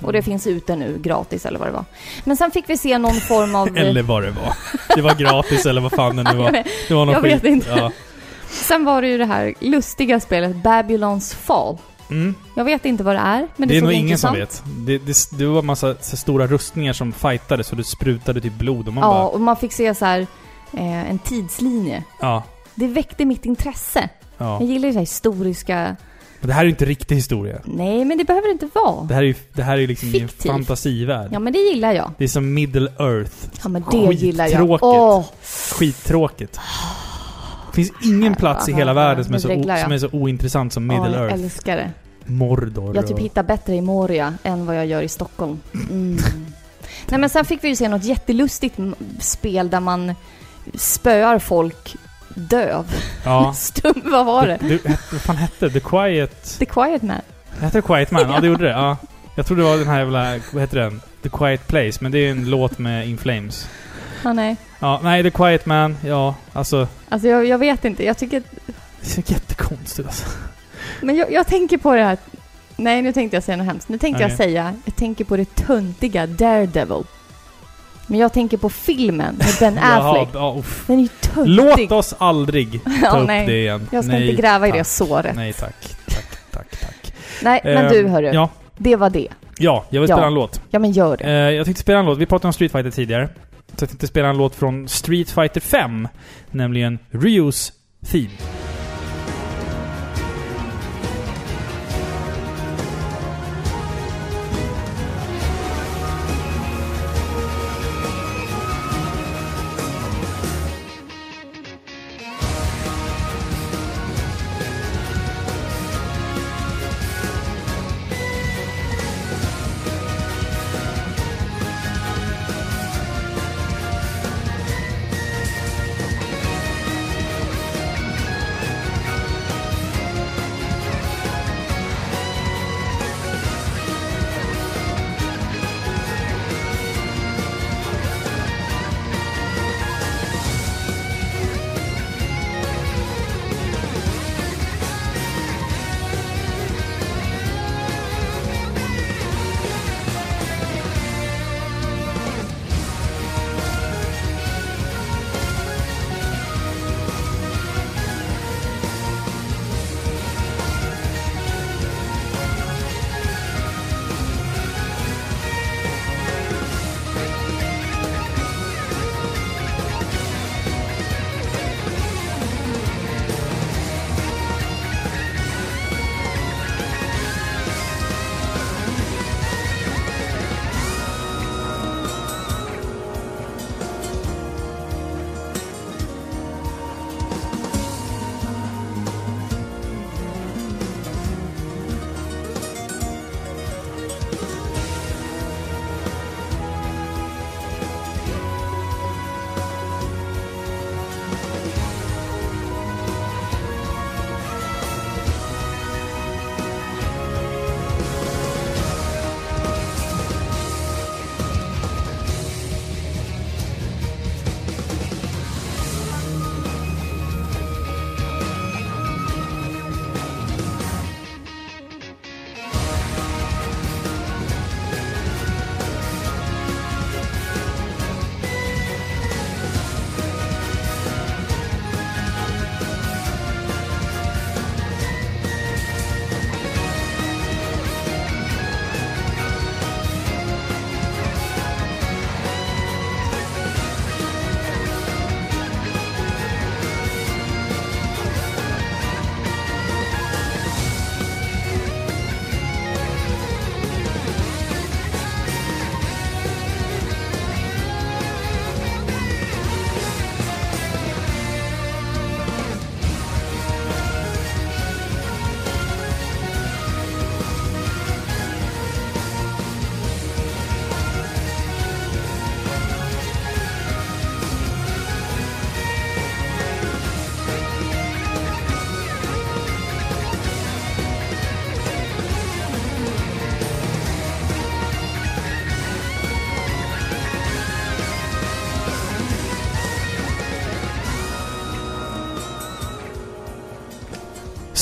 Och 0.00 0.12
det 0.12 0.18
Mm. 0.18 0.22
finns 0.24 0.46
ute 0.46 0.76
nu, 0.76 0.98
gratis 1.02 1.46
eller 1.46 1.58
vad 1.58 1.68
det 1.68 1.72
var. 1.72 1.84
Men 2.24 2.36
sen 2.36 2.50
fick 2.50 2.64
vi 2.70 2.76
se 2.76 2.98
någon 2.98 3.14
form 3.20 3.54
av... 3.54 3.76
Eller 3.78 4.02
vad 4.02 4.22
det 4.22 4.30
var. 4.30 4.54
Det 4.94 5.02
var 5.02 5.14
gratis 5.14 5.66
eller 5.66 5.80
vad 5.80 5.92
fan 5.92 6.16
det 6.16 6.22
nu 6.22 6.36
var. 6.38 6.50
Det 6.88 6.94
var 6.94 7.04
någon 7.04 7.12
jag 7.14 7.22
skit. 7.22 7.32
vet 7.34 7.44
inte. 7.44 7.70
Ja. 7.70 7.92
Sen 8.50 8.84
var 8.84 9.02
det 9.02 9.08
ju 9.08 9.18
det 9.18 9.24
här 9.26 9.54
lustiga 9.60 10.20
spelet 10.20 10.56
Babylons 10.56 11.34
Fall. 11.34 11.78
Mm. 12.10 12.34
Jag 12.54 12.64
vet 12.64 12.84
inte 12.84 13.04
vad 13.04 13.14
det 13.14 13.20
är, 13.20 13.48
men 13.56 13.68
det, 13.68 13.74
Det 13.74 13.78
är 13.78 13.82
nog 13.82 13.92
ingen 13.92 14.18
som 14.18 14.34
vet. 14.34 14.62
Det, 14.86 14.98
det, 14.98 15.30
det 15.38 15.46
var 15.46 15.62
massa 15.62 15.94
stora 16.00 16.46
rustningar 16.46 16.92
som 16.92 17.12
fightades 17.12 17.70
och 17.70 17.76
det 17.76 17.84
sprutade 17.84 18.40
typ 18.40 18.54
blod 18.58 18.88
och 18.88 18.94
man 18.94 19.04
Ja, 19.04 19.10
bara... 19.10 19.26
och 19.28 19.40
man 19.40 19.56
fick 19.56 19.72
se 19.72 19.94
så 19.94 20.04
här 20.04 20.20
eh, 20.72 21.10
en 21.10 21.18
tidslinje. 21.18 22.04
Ja. 22.20 22.42
Det 22.74 22.86
väckte 22.86 23.24
mitt 23.24 23.44
intresse. 23.44 24.08
ja. 24.38 24.60
Jag 24.60 24.68
gillar 24.68 24.86
ju 24.88 24.92
så 24.92 24.98
här 24.98 25.06
historiska... 25.06 25.96
Men 26.40 26.48
det 26.48 26.54
här 26.54 26.60
är 26.60 26.64
ju 26.64 26.70
inte 26.70 26.84
riktig 26.84 27.14
historia. 27.14 27.58
Nej, 27.64 28.04
men 28.04 28.18
det 28.18 28.24
behöver 28.24 28.48
det 28.48 28.52
inte 28.52 28.68
vara. 28.74 29.04
Det 29.04 29.14
här 29.14 29.22
är 29.22 29.26
ju 29.26 29.34
det 29.52 29.62
här 29.62 29.78
är 29.78 29.86
liksom 29.86 30.08
i 30.14 30.20
en 30.20 30.28
fantasivärld. 30.28 31.30
Ja, 31.32 31.38
men 31.38 31.52
det 31.52 31.58
gillar 31.58 31.92
jag. 31.92 32.10
Det 32.18 32.24
är 32.24 32.28
som 32.28 32.54
Middle 32.54 32.90
Earth. 32.98 33.32
Ja, 33.62 33.68
men 33.68 33.84
det 33.90 33.96
gillar 34.14 34.44
jag. 34.46 34.52
Skittråkigt. 34.60 34.82
Åh! 34.82 35.24
Skittråkigt. 35.78 36.60
Finns 37.84 37.92
ingen 38.04 38.34
plats 38.34 38.68
i 38.68 38.72
hela 38.72 38.94
världen 38.94 39.24
som 39.24 39.34
är, 39.34 39.38
så 39.38 39.48
o, 39.48 39.64
jag. 39.66 39.80
som 39.80 39.92
är 39.92 39.98
så 39.98 40.08
ointressant 40.12 40.72
som 40.72 40.86
Middle 40.86 41.12
jag 41.12 41.22
Earth. 41.22 41.34
älskar 41.34 41.76
det. 41.76 41.90
Mordor 42.24 42.96
Jag 42.96 43.06
typ 43.06 43.18
hittar 43.18 43.42
bättre 43.42 43.74
i 43.74 43.80
Moria 43.80 44.34
än 44.42 44.66
vad 44.66 44.76
jag 44.76 44.86
gör 44.86 45.02
i 45.02 45.08
Stockholm. 45.08 45.60
Mm. 45.74 46.18
Nej 47.08 47.20
men 47.20 47.30
sen 47.30 47.44
fick 47.44 47.64
vi 47.64 47.68
ju 47.68 47.76
se 47.76 47.88
något 47.88 48.04
jättelustigt 48.04 48.78
spel 49.20 49.70
där 49.70 49.80
man 49.80 50.14
spöar 50.74 51.38
folk 51.38 51.96
döv. 52.34 52.84
Ja. 53.24 53.52
Stum, 53.56 54.02
vad 54.04 54.26
var 54.26 54.46
det? 54.46 54.58
Du, 54.60 54.68
du, 54.68 54.80
vad 55.12 55.20
fan 55.20 55.36
hette 55.36 55.68
det? 55.68 55.70
The 55.70 55.80
Quiet... 55.80 56.58
The 56.58 56.64
Quiet 56.64 57.02
Man. 57.02 57.20
Hette 57.60 57.78
det 57.78 57.82
Quiet 57.82 58.10
Man? 58.10 58.30
Ja, 58.30 58.40
det 58.40 58.46
gjorde 58.46 58.64
det. 58.64 58.70
Ja. 58.70 58.96
Jag 59.34 59.46
trodde 59.46 59.62
det 59.62 59.68
var 59.68 59.76
den 59.76 59.88
här 59.88 59.98
jävla... 59.98 60.38
Vad 60.52 60.62
heter 60.62 60.78
den? 60.78 61.00
The 61.22 61.28
Quiet 61.28 61.66
Place, 61.66 61.98
men 62.00 62.12
det 62.12 62.18
är 62.18 62.30
en 62.30 62.50
låt 62.50 62.78
med 62.78 63.08
In 63.08 63.18
Flames. 63.18 63.68
Ja, 64.24 64.32
nej. 64.32 64.56
Ja, 64.78 65.00
nej, 65.02 65.22
The 65.22 65.30
Quiet 65.30 65.66
Man, 65.66 65.96
ja, 66.04 66.34
alltså... 66.52 66.88
Alltså 67.08 67.28
jag, 67.28 67.46
jag 67.46 67.58
vet 67.58 67.84
inte. 67.84 68.04
Jag 68.04 68.18
tycker... 68.18 68.42
Det 69.00 69.18
är 69.18 69.32
jättekonstigt 69.32 70.08
alltså. 70.08 70.26
Men 71.02 71.16
jag, 71.16 71.32
jag 71.32 71.46
tänker 71.46 71.78
på 71.78 71.94
det 71.94 72.02
här... 72.04 72.18
Nej, 72.76 73.02
nu 73.02 73.12
tänkte 73.12 73.36
jag 73.36 73.44
säga 73.44 73.56
något 73.56 73.66
hemskt. 73.66 73.88
Nu 73.88 73.98
tänkte 73.98 74.22
jag 74.22 74.28
Okej. 74.28 74.36
säga... 74.36 74.74
Jag 74.84 74.96
tänker 74.96 75.24
på 75.24 75.36
det 75.36 75.54
töntiga 75.54 76.26
Daredevil. 76.26 77.02
Men 78.06 78.18
jag 78.20 78.32
tänker 78.32 78.56
på 78.56 78.68
filmen 78.70 79.34
med 79.34 79.46
Ben 79.60 79.78
Affleck. 79.82 80.28
Jaha, 80.32 80.40
ja, 80.54 80.56
uff. 80.58 80.84
Den 80.86 80.98
är 80.98 81.02
ju 81.02 81.08
töntig. 81.08 81.50
Låt 81.54 81.92
oss 81.92 82.14
aldrig 82.18 82.80
ta 82.84 82.90
Ja, 83.02 83.18
upp 83.20 83.26
nej. 83.26 83.46
det 83.46 83.58
igen. 83.60 83.88
Jag 83.92 84.04
ska 84.04 84.12
nej, 84.12 84.30
inte 84.30 84.42
gräva 84.42 84.68
i 84.68 84.70
det 84.70 84.78
tack. 84.78 84.86
såret. 84.86 85.36
Nej 85.36 85.52
tack. 85.52 85.96
Tack, 86.08 86.26
tack, 86.50 86.70
tack. 86.80 87.14
Nej, 87.42 87.60
men 87.64 87.84
Eh, 87.84 87.90
du 87.90 88.08
hörru. 88.08 88.26
Ja, 88.32 88.48
Det 88.76 88.96
var 88.96 89.10
det. 89.10 89.28
ja, 89.58 89.84
jag 89.90 90.00
vill 90.00 90.10
Ja. 90.10 90.16
spela 90.16 90.26
en 90.26 90.34
låt. 90.34 90.60
Ja, 90.70 90.78
men 90.78 90.92
gör 90.92 91.16
det. 91.16 91.24
Eh, 91.24 91.30
jag 91.30 91.64
tänkte 91.64 91.80
spela 91.82 91.98
en 91.98 92.06
låt. 92.06 92.18
Vi 92.18 92.26
pratade 92.26 92.46
om 92.48 92.52
Street 92.52 92.72
Fighter 92.72 92.90
tidigare. 92.90 93.28
Så 93.78 93.82
jag 93.82 93.88
tänkte 93.88 94.06
spela 94.06 94.28
en 94.28 94.36
låt 94.36 94.54
från 94.54 94.88
Street 94.88 95.30
Fighter 95.30 95.60
5. 95.60 96.08
Nämligen 96.50 96.98
Ryus 97.10 97.72
Theme. 98.06 98.57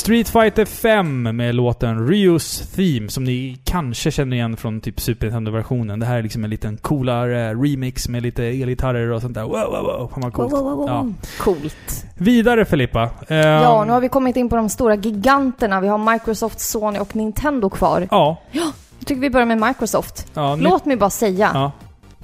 Street 0.06 0.28
Fighter 0.28 0.64
5 0.64 1.22
med 1.36 1.54
låten 1.54 2.08
Ryus 2.08 2.72
Theme, 2.76 3.08
som 3.08 3.24
ni 3.24 3.58
kanske 3.64 4.10
känner 4.10 4.36
igen 4.36 4.56
från 4.56 4.80
typ 4.80 5.00
Super 5.00 5.26
Nintendo-versionen. 5.26 6.00
Det 6.00 6.06
här 6.06 6.18
är 6.18 6.22
liksom 6.22 6.44
en 6.44 6.50
liten 6.50 6.76
coolare 6.76 7.54
remix 7.54 8.08
med 8.08 8.22
lite 8.22 8.44
elgitarrer 8.44 9.10
och 9.12 9.20
sånt 9.22 9.34
där. 9.34 9.42
Wow, 9.42 9.50
wow, 9.52 9.82
wow. 9.82 10.10
Fan 10.14 10.20
vad 10.22 10.32
coolt. 10.32 10.52
Wow, 10.52 10.62
wow, 10.64 10.76
wow, 10.76 10.88
Ja. 10.88 11.06
Coolt. 11.44 12.06
Vidare 12.14 12.64
Filippa. 12.64 13.02
Ehm, 13.28 13.46
Ja, 13.62 13.84
nu 13.84 13.92
har 13.92 14.00
vi 14.00 14.08
kommit 14.08 14.36
in 14.36 14.48
på 14.48 14.56
de 14.56 14.68
stora 14.68 14.94
giganterna. 14.94 15.80
Vi 15.80 15.88
har 15.88 16.12
Microsoft, 16.12 16.60
Sony 16.60 16.98
och 16.98 17.16
Nintendo 17.16 17.70
kvar. 17.70 18.08
Ja. 18.10 18.36
Jag 18.52 18.72
tycker 19.06 19.20
vi 19.20 19.30
börjar 19.30 19.46
med 19.46 19.60
Microsoft. 19.60 20.26
ja, 20.34 20.56
Låt 20.56 20.84
mig 20.84 20.96
bara 20.96 21.10
säga, 21.10 21.50
Ja. 21.54 21.72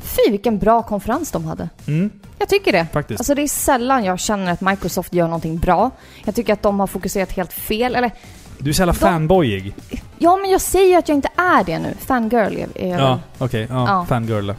Fy 0.03 0.31
vilken 0.31 0.59
bra 0.59 0.83
konferens 0.83 1.31
de 1.31 1.45
hade. 1.45 1.69
Mm, 1.87 2.11
Jag 2.39 2.49
tycker 2.49 2.73
det. 2.73 2.87
faktiskt. 2.93 3.21
Alltså 3.21 3.35
det 3.35 3.43
är 3.43 3.49
sällan 3.49 4.05
jag 4.05 4.21
känner 4.21 4.53
att 4.53 4.61
Microsoft 4.61 5.15
gör 5.15 5.25
någonting 5.27 5.59
bra. 5.59 5.91
Jag 6.25 6.35
tycker 6.35 6.53
att 6.53 6.63
de 6.63 6.81
har 6.81 6.87
fokuserat 6.87 7.33
helt 7.33 7.53
fel. 7.53 7.95
Eller, 7.95 8.11
du 8.59 8.71
är 8.71 8.75
så 8.75 8.81
jävla 8.83 8.93
de- 8.93 8.99
fanboyig. 8.99 9.75
ja 10.19 10.37
men 10.37 10.51
jag 10.51 10.61
säger 10.61 10.99
att 10.99 11.09
jag 11.09 11.17
inte 11.19 11.29
är 11.37 11.65
det 11.65 11.79
nu. 11.79 11.95
Fangirl 12.07 12.65
är 12.75 12.89
jag 12.89 13.01
Ja, 13.01 13.21
okej. 13.39 13.67
ja, 13.71 13.85
Ja. 13.89 14.07
Fangirl. 14.09 14.51
Fa- 14.51 14.55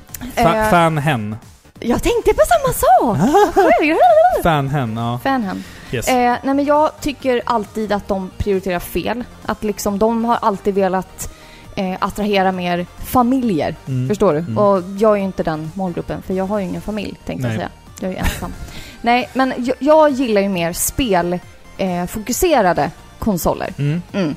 Eh, 0.64 0.70
Fanhen. 0.70 1.36
Jag 1.80 2.04
tänkte 2.04 2.34
på 2.34 2.42
samma 2.48 2.74
sak! 2.74 3.18
Fanhen, 4.44 4.98
ja. 4.98 5.20
Fanhem. 5.24 5.64
Yes. 5.92 6.08
Eh, 6.08 6.16
nej 6.44 6.54
men 6.56 6.66
jag 6.66 7.02
tycker 7.02 7.42
alltid 7.46 7.92
att 7.92 8.08
de 8.08 8.30
prioriterar 8.38 8.80
fel. 8.80 9.24
Att 9.46 9.64
liksom 9.64 10.00
de 10.00 10.26
har 10.26 10.36
alltid 10.42 10.76
velat 10.76 11.34
eh, 11.76 11.96
attrahera 12.00 12.52
mer 12.52 12.86
familjer. 13.00 13.76
Mm. 13.88 14.08
Förstår 14.08 14.34
du? 14.34 14.40
Mm. 14.40 14.58
Och 14.58 14.84
jag 14.98 15.12
är 15.12 15.18
ju 15.18 15.24
inte 15.24 15.44
den 15.44 15.72
målgruppen, 15.74 16.22
för 16.22 16.34
jag 16.34 16.46
har 16.46 16.60
ju 16.60 16.66
ingen 16.66 16.82
familj, 16.82 17.16
tänkte 17.26 17.48
Nej. 17.48 17.58
jag 17.58 17.60
säga. 17.60 17.70
Jag 18.00 18.10
är 18.10 18.14
ju 18.14 18.20
ensam. 18.20 18.54
Nej, 19.02 19.30
men 19.34 19.54
jag, 19.58 19.76
jag 19.80 20.10
gillar 20.10 20.42
ju 20.42 20.50
mer 20.50 20.74
spelfokuserade 20.74 22.84
eh, 22.84 22.90
konsoler. 23.20 23.74
Mm. 23.78 24.02
Mm. 24.14 24.36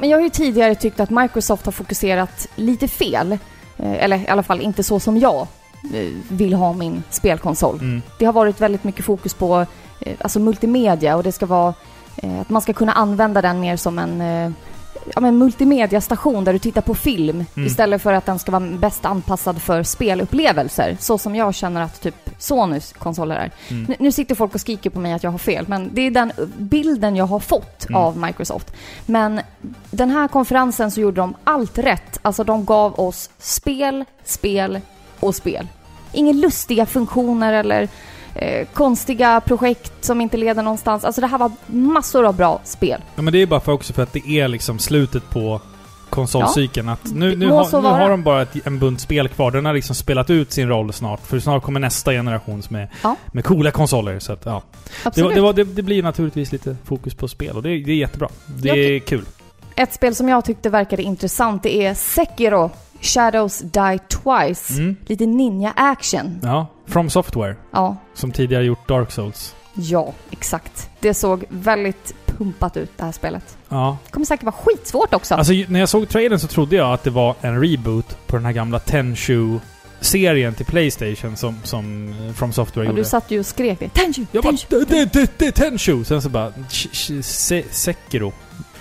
Men 0.00 0.08
jag 0.08 0.18
har 0.18 0.22
ju 0.22 0.30
tidigare 0.30 0.74
tyckt 0.74 1.00
att 1.00 1.10
Microsoft 1.10 1.64
har 1.64 1.72
fokuserat 1.72 2.48
lite 2.54 2.88
fel. 2.88 3.38
Eh, 3.78 4.04
eller 4.04 4.16
i 4.16 4.28
alla 4.28 4.42
fall 4.42 4.60
inte 4.60 4.82
så 4.82 5.00
som 5.00 5.18
jag 5.18 5.46
eh, 5.94 6.08
vill 6.28 6.54
ha 6.54 6.72
min 6.72 7.02
spelkonsol. 7.10 7.78
Mm. 7.80 8.02
Det 8.18 8.24
har 8.24 8.32
varit 8.32 8.60
väldigt 8.60 8.84
mycket 8.84 9.04
fokus 9.04 9.34
på 9.34 9.66
eh, 10.00 10.14
alltså 10.20 10.40
multimedia 10.40 11.16
och 11.16 11.22
det 11.22 11.32
ska 11.32 11.46
vara 11.46 11.74
att 12.40 12.50
man 12.50 12.62
ska 12.62 12.72
kunna 12.72 12.92
använda 12.92 13.42
den 13.42 13.60
mer 13.60 13.76
som 13.76 13.98
en 13.98 14.54
ja, 15.14 15.20
men 15.20 15.38
multimediastation 15.38 16.44
där 16.44 16.52
du 16.52 16.58
tittar 16.58 16.80
på 16.80 16.94
film 16.94 17.44
Mm. 17.56 17.66
istället 17.66 18.02
för 18.02 18.12
att 18.12 18.26
den 18.26 18.38
ska 18.38 18.52
vara 18.52 18.60
bäst 18.60 19.04
anpassad 19.04 19.62
för 19.62 19.82
spelupplevelser. 19.82 20.96
Så 21.00 21.18
som 21.18 21.34
jag 21.36 21.54
känner 21.54 21.80
att 21.82 22.00
typ 22.00 22.30
Sonys 22.38 22.92
konsoler 22.92 23.36
är. 23.36 23.50
Mm. 23.70 23.84
Nu, 23.88 23.96
nu 23.98 24.12
sitter 24.12 24.34
folk 24.34 24.54
och 24.54 24.60
skriker 24.60 24.90
på 24.90 25.00
mig 25.00 25.12
att 25.12 25.22
jag 25.22 25.30
har 25.30 25.38
fel, 25.38 25.64
men 25.68 25.90
det 25.92 26.02
är 26.02 26.10
den 26.10 26.32
bilden 26.58 27.16
jag 27.16 27.26
har 27.26 27.40
fått 27.40 27.86
Mm. 27.88 28.02
av 28.02 28.18
Microsoft. 28.18 28.72
Men 29.06 29.40
den 29.90 30.10
här 30.10 30.28
konferensen 30.28 30.90
så 30.90 31.00
gjorde 31.00 31.20
de 31.20 31.34
allt 31.44 31.78
rätt. 31.78 32.18
Alltså 32.22 32.44
de 32.44 32.64
gav 32.64 33.00
oss 33.00 33.30
spel, 33.38 34.04
spel 34.24 34.80
och 35.20 35.34
spel. 35.34 35.68
Inga 36.12 36.32
lustiga 36.32 36.86
funktioner 36.86 37.52
eller 37.52 37.88
eh, 38.34 38.66
konstiga 38.72 39.40
projekt 39.40 39.92
som 40.04 40.20
inte 40.20 40.36
leder 40.36 40.62
någonstans. 40.62 41.04
Alltså 41.04 41.20
det 41.20 41.26
här 41.26 41.38
var 41.38 41.52
massor 41.66 42.24
av 42.26 42.36
bra 42.36 42.60
spel. 42.64 43.00
Ja, 43.14 43.22
men 43.22 43.32
det 43.32 43.42
är 43.42 43.46
bara 43.46 43.60
för 43.60 43.72
också 43.72 43.92
för 43.92 44.02
att 44.02 44.12
det 44.12 44.28
är 44.28 44.48
liksom 44.48 44.78
slutet 44.78 45.30
på 45.30 45.60
konsolcykeln. 46.10 46.88
Att 46.88 47.04
nu, 47.14 47.36
nu, 47.36 47.48
så 47.48 47.80
nu 47.80 47.88
har 47.88 48.08
de 48.08 48.22
bara 48.22 48.42
ett, 48.42 48.66
en 48.66 48.78
bunt 48.78 49.00
spel 49.00 49.28
kvar. 49.28 49.50
Den 49.50 49.64
har 49.64 49.74
liksom 49.74 49.96
spelat 49.96 50.30
ut 50.30 50.52
sin 50.52 50.68
roll 50.68 50.92
snart. 50.92 51.20
För 51.20 51.38
snart 51.40 51.62
kommer 51.62 51.80
nästa 51.80 52.12
generation 52.12 52.62
med, 52.68 52.88
Ja. 53.02 53.16
med 53.26 53.44
coola 53.44 53.70
konsoler. 53.70 54.18
Så 54.18 54.32
att, 54.32 54.46
ja. 54.46 54.62
Det, 55.14 55.34
det, 55.34 55.40
var, 55.40 55.52
det, 55.52 55.64
det 55.64 55.82
blir 55.82 56.02
naturligtvis 56.02 56.52
lite 56.52 56.76
fokus 56.84 57.14
på 57.14 57.28
spel 57.28 57.56
och 57.56 57.62
det, 57.62 57.68
det 57.68 57.92
är 57.92 57.96
jättebra. 57.96 58.28
Det 58.46 58.68
Jag 58.68 58.78
är 58.78 58.98
kul. 58.98 59.24
Ett 59.76 59.92
spel 59.92 60.14
som 60.14 60.28
jag 60.28 60.44
tyckte 60.44 60.70
verkade 60.70 61.02
intressant 61.02 61.62
det 61.62 61.86
är 61.86 61.94
Sekiro 61.94 62.70
Shadows 63.02 63.58
Die 63.58 63.98
Twice. 64.08 64.70
Mm. 64.78 64.96
Lite 65.06 65.26
ninja-action. 65.26 66.40
Ja. 66.42 66.66
From 66.86 67.10
Software, 67.10 67.56
Ja, 67.70 67.96
som 68.14 68.32
tidigare 68.32 68.64
gjort 68.64 68.88
Dark 68.88 69.10
Souls. 69.12 69.54
ja, 69.74 70.12
exakt. 70.30 70.90
Det 71.00 71.14
såg 71.14 71.44
väldigt 71.48 72.14
pumpat 72.26 72.76
ut 72.76 72.90
det 72.96 73.04
här 73.04 73.12
spelet. 73.12 73.56
Ja. 73.68 73.96
Det 74.06 74.10
kommer 74.12 74.26
säkert 74.26 74.44
vara 74.44 74.54
skitsvårt 74.54 75.14
också. 75.14 75.34
Alltså 75.34 75.52
när 75.68 75.80
jag 75.80 75.88
såg 75.88 76.08
trailern 76.08 76.38
så 76.38 76.46
trodde 76.46 76.76
jag 76.76 76.92
att 76.92 77.04
det 77.04 77.10
var 77.10 77.34
en 77.40 77.60
reboot 77.62 78.26
på 78.26 78.36
den 78.36 78.44
här 78.44 78.52
gamla 78.52 78.78
Tenchu-serien 78.78 80.54
till 80.54 80.66
Playstation 80.66 81.36
som, 81.36 81.56
som 81.64 82.14
eh, 82.28 82.32
From 82.34 82.52
Software 82.52 82.86
och 82.86 82.90
gjorde. 82.90 83.00
du 83.00 83.04
satt 83.08 83.30
ju 83.30 83.38
och 83.38 83.46
skrek 83.46 83.78
det. 83.78 83.88
Tenchu! 83.88 84.24
Jag 84.32 84.44
bara 84.44 84.56
Tenchu! 84.56 84.84
det, 84.84 85.12
det, 85.12 85.38
det, 85.38 85.52
Tenchu! 85.52 86.04
Sen 86.04 86.22
så 86.22 86.28
bara 86.28 86.52
Sekiro. 87.70 88.32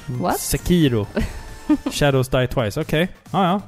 What? 0.06 0.40
Sekiro. 0.40 1.08
Shadows 1.92 2.28
Die 2.30 2.48
Twice. 2.48 2.82
Okej. 2.82 3.08
Ja, 3.32 3.44
ja. 3.46 3.62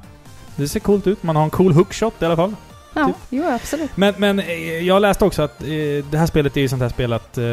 Det 0.56 0.68
ser 0.68 0.80
coolt 0.80 1.06
ut. 1.06 1.22
Man 1.22 1.36
har 1.36 1.44
en 1.44 1.50
cool 1.50 1.72
hookshot 1.72 2.22
i 2.22 2.24
alla 2.24 2.36
fall. 2.36 2.54
Ja, 2.94 3.06
typ. 3.06 3.16
jo 3.30 3.44
absolut. 3.44 3.96
Men, 3.96 4.14
men 4.18 4.38
eh, 4.38 4.86
jag 4.86 5.02
läste 5.02 5.24
också 5.24 5.42
att 5.42 5.62
eh, 5.62 5.66
det 6.10 6.18
här 6.18 6.26
spelet 6.26 6.56
är 6.56 6.60
ju 6.60 6.68
sånt 6.68 6.82
här 6.82 6.88
spel 6.88 7.12
att... 7.12 7.38
Eh, 7.38 7.44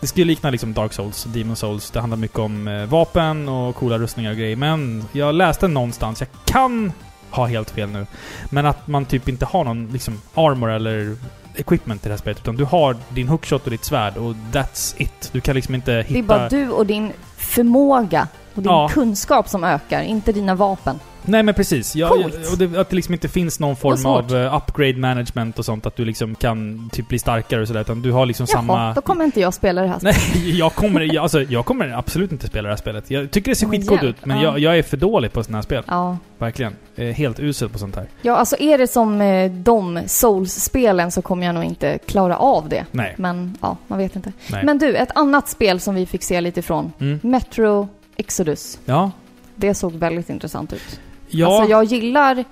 det 0.00 0.06
skulle 0.06 0.26
likna 0.26 0.50
liksom 0.50 0.74
Dark 0.74 0.92
Souls, 0.92 1.24
Demon 1.24 1.56
Souls. 1.56 1.90
Det 1.90 2.00
handlar 2.00 2.16
mycket 2.16 2.38
om 2.38 2.68
eh, 2.68 2.84
vapen 2.84 3.48
och 3.48 3.76
coola 3.76 3.98
rustningar 3.98 4.30
och 4.30 4.36
grejer. 4.36 4.56
Men 4.56 5.04
jag 5.12 5.34
läste 5.34 5.68
någonstans, 5.68 6.20
jag 6.20 6.28
kan 6.44 6.92
ha 7.30 7.46
helt 7.46 7.70
fel 7.70 7.88
nu, 7.88 8.06
men 8.50 8.66
att 8.66 8.86
man 8.86 9.04
typ 9.04 9.28
inte 9.28 9.44
har 9.44 9.64
någon 9.64 9.86
liksom 9.92 10.20
armor 10.34 10.70
eller 10.70 11.16
equipment 11.54 12.06
i 12.06 12.08
det 12.08 12.12
här 12.12 12.18
spelet. 12.18 12.38
Utan 12.38 12.56
du 12.56 12.64
har 12.64 12.96
din 13.08 13.28
hookshot 13.28 13.64
och 13.64 13.70
ditt 13.70 13.84
svärd 13.84 14.16
och 14.16 14.34
that's 14.52 14.94
it. 14.98 15.30
Du 15.32 15.40
kan 15.40 15.54
liksom 15.54 15.74
inte 15.74 15.92
hitta... 15.92 16.12
Det 16.12 16.18
är 16.18 16.22
bara 16.22 16.48
du 16.48 16.70
och 16.70 16.86
din 16.86 17.12
förmåga 17.36 18.28
och 18.60 18.62
din 18.62 18.72
Ja. 18.72 18.88
kunskap 18.88 19.48
som 19.48 19.64
ökar, 19.64 20.02
inte 20.02 20.32
dina 20.32 20.54
vapen. 20.54 20.98
Nej 21.22 21.42
men 21.42 21.54
precis. 21.54 21.96
Jag, 21.96 22.12
och 22.52 22.58
det, 22.58 22.80
att 22.80 22.90
det 22.90 22.96
liksom 22.96 23.14
inte 23.14 23.28
finns 23.28 23.60
någon 23.60 23.76
form 23.76 24.06
av 24.06 24.36
eh, 24.36 24.56
upgrade 24.56 24.96
management 24.96 25.58
och 25.58 25.64
sånt. 25.64 25.86
Att 25.86 25.96
du 25.96 26.04
liksom 26.04 26.34
kan 26.34 26.90
typ 26.92 27.08
bli 27.08 27.18
starkare 27.18 27.60
och 27.60 27.68
sådär. 27.68 27.80
Utan 27.80 28.02
du 28.02 28.12
har 28.12 28.26
liksom 28.26 28.46
Jaha, 28.48 28.56
samma... 28.58 28.94
då 28.94 29.00
kommer 29.00 29.24
inte 29.24 29.40
jag 29.40 29.54
spela 29.54 29.82
det 29.82 29.88
här 29.88 29.98
Nej, 30.02 30.58
jag 30.58 30.74
kommer, 30.74 31.00
jag, 31.00 31.22
alltså, 31.22 31.42
jag 31.42 31.64
kommer 31.64 31.88
absolut 31.88 32.32
inte 32.32 32.46
spela 32.46 32.68
det 32.68 32.72
här 32.72 32.76
spelet. 32.78 33.10
Jag 33.10 33.30
tycker 33.30 33.50
det 33.50 33.54
ser 33.54 33.66
skitcoolt 33.66 34.02
ut, 34.02 34.26
men 34.26 34.36
ja. 34.36 34.42
jag, 34.42 34.58
jag 34.58 34.78
är 34.78 34.82
för 34.82 34.96
dålig 34.96 35.32
på 35.32 35.44
sådana 35.44 35.58
här 35.58 35.62
spel. 35.62 35.84
Ja. 35.86 36.16
Verkligen. 36.38 36.76
Är 36.96 37.12
helt 37.12 37.40
usel 37.40 37.68
på 37.68 37.78
sånt 37.78 37.96
här. 37.96 38.06
ja, 38.22 38.36
alltså 38.36 38.56
är 38.60 38.78
det 38.78 38.86
som 38.86 39.20
eh, 39.20 39.50
de 39.50 40.00
Souls-spelen 40.06 41.10
så 41.10 41.22
kommer 41.22 41.46
jag 41.46 41.54
nog 41.54 41.64
inte 41.64 41.98
klara 41.98 42.36
av 42.36 42.68
det. 42.68 42.84
Nej. 42.90 43.14
Men 43.18 43.58
ja, 43.60 43.76
man 43.86 43.98
vet 43.98 44.16
inte. 44.16 44.32
Nej. 44.50 44.64
Men 44.64 44.78
du, 44.78 44.96
ett 44.96 45.10
annat 45.14 45.48
spel 45.48 45.80
som 45.80 45.94
vi 45.94 46.06
fick 46.06 46.22
se 46.22 46.40
lite 46.40 46.60
ifrån. 46.60 46.92
Mm. 47.00 47.20
Metro 47.22 47.88
Exodus. 48.20 48.78
Ja. 48.84 49.10
Det 49.56 49.74
såg 49.74 49.92
väldigt 49.92 50.30
intressant 50.30 50.72
ut. 50.72 51.00
Ja. 51.28 51.46
Alltså 51.46 51.70
jag 51.70 51.84
gillar, 51.84 52.44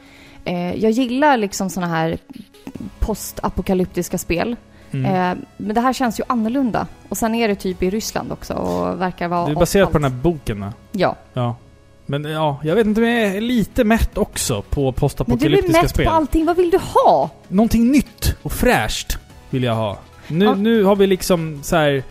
eh, 0.45 0.75
jag 0.75 0.91
gillar 0.91 1.37
liksom 1.37 1.71
såna 1.71 1.87
här 1.87 2.19
postapokalyptiska 2.99 4.19
spel. 4.19 4.57
mm. 4.91 5.05
Eh, 5.15 5.45
men 5.57 5.75
det 5.75 5.81
här 5.81 5.93
känns 5.93 6.21
ju 6.21 6.25
annorlunda. 6.27 6.87
Och 7.09 7.17
sen 7.17 7.35
är 7.35 7.49
det 7.49 7.55
typ 7.55 7.83
i 7.83 7.91
Ryssland 7.91 8.33
också 8.33 8.55
och 8.55 9.01
verkar 9.01 9.29
vara 9.29 9.47
det 9.47 9.53
är 9.53 9.55
baserat 9.55 9.93
på 9.93 9.99
den 9.99 10.13
här 10.13 10.19
boken 10.21 10.61
va? 10.61 10.73
Ja. 10.93 11.17
Ja. 11.33 11.57
Men 12.07 12.25
ja, 12.25 12.61
jag 12.63 12.75
vet 12.75 12.87
inte, 12.87 13.01
men 13.01 13.11
jag 13.11 13.37
är 13.37 13.41
lite 13.41 13.85
mätt 13.85 14.19
också 14.19 14.63
på 14.63 14.81
Men 14.81 14.87
du 14.87 14.93
blir 14.93 15.01
postapokalyptiska 15.01 15.83
mätt 15.83 15.91
spel. 15.91 16.07
på 16.07 16.13
allting. 16.13 16.47
Vad 16.47 16.57
vill 16.57 16.71
du 16.71 16.79
ha? 16.79 17.31
Någonting 17.49 17.91
nytt 17.91 18.37
och 18.43 18.53
fräscht 18.53 19.19
vill 19.51 19.63
jag 19.63 19.75
ha. 19.75 19.99
Nu, 20.29 20.45
Ja. 20.45 20.55
nu 20.55 20.85
har 20.85 20.97
vi 20.97 21.07
liksom 21.07 21.61
så 21.63 21.77
här. 21.77 22.03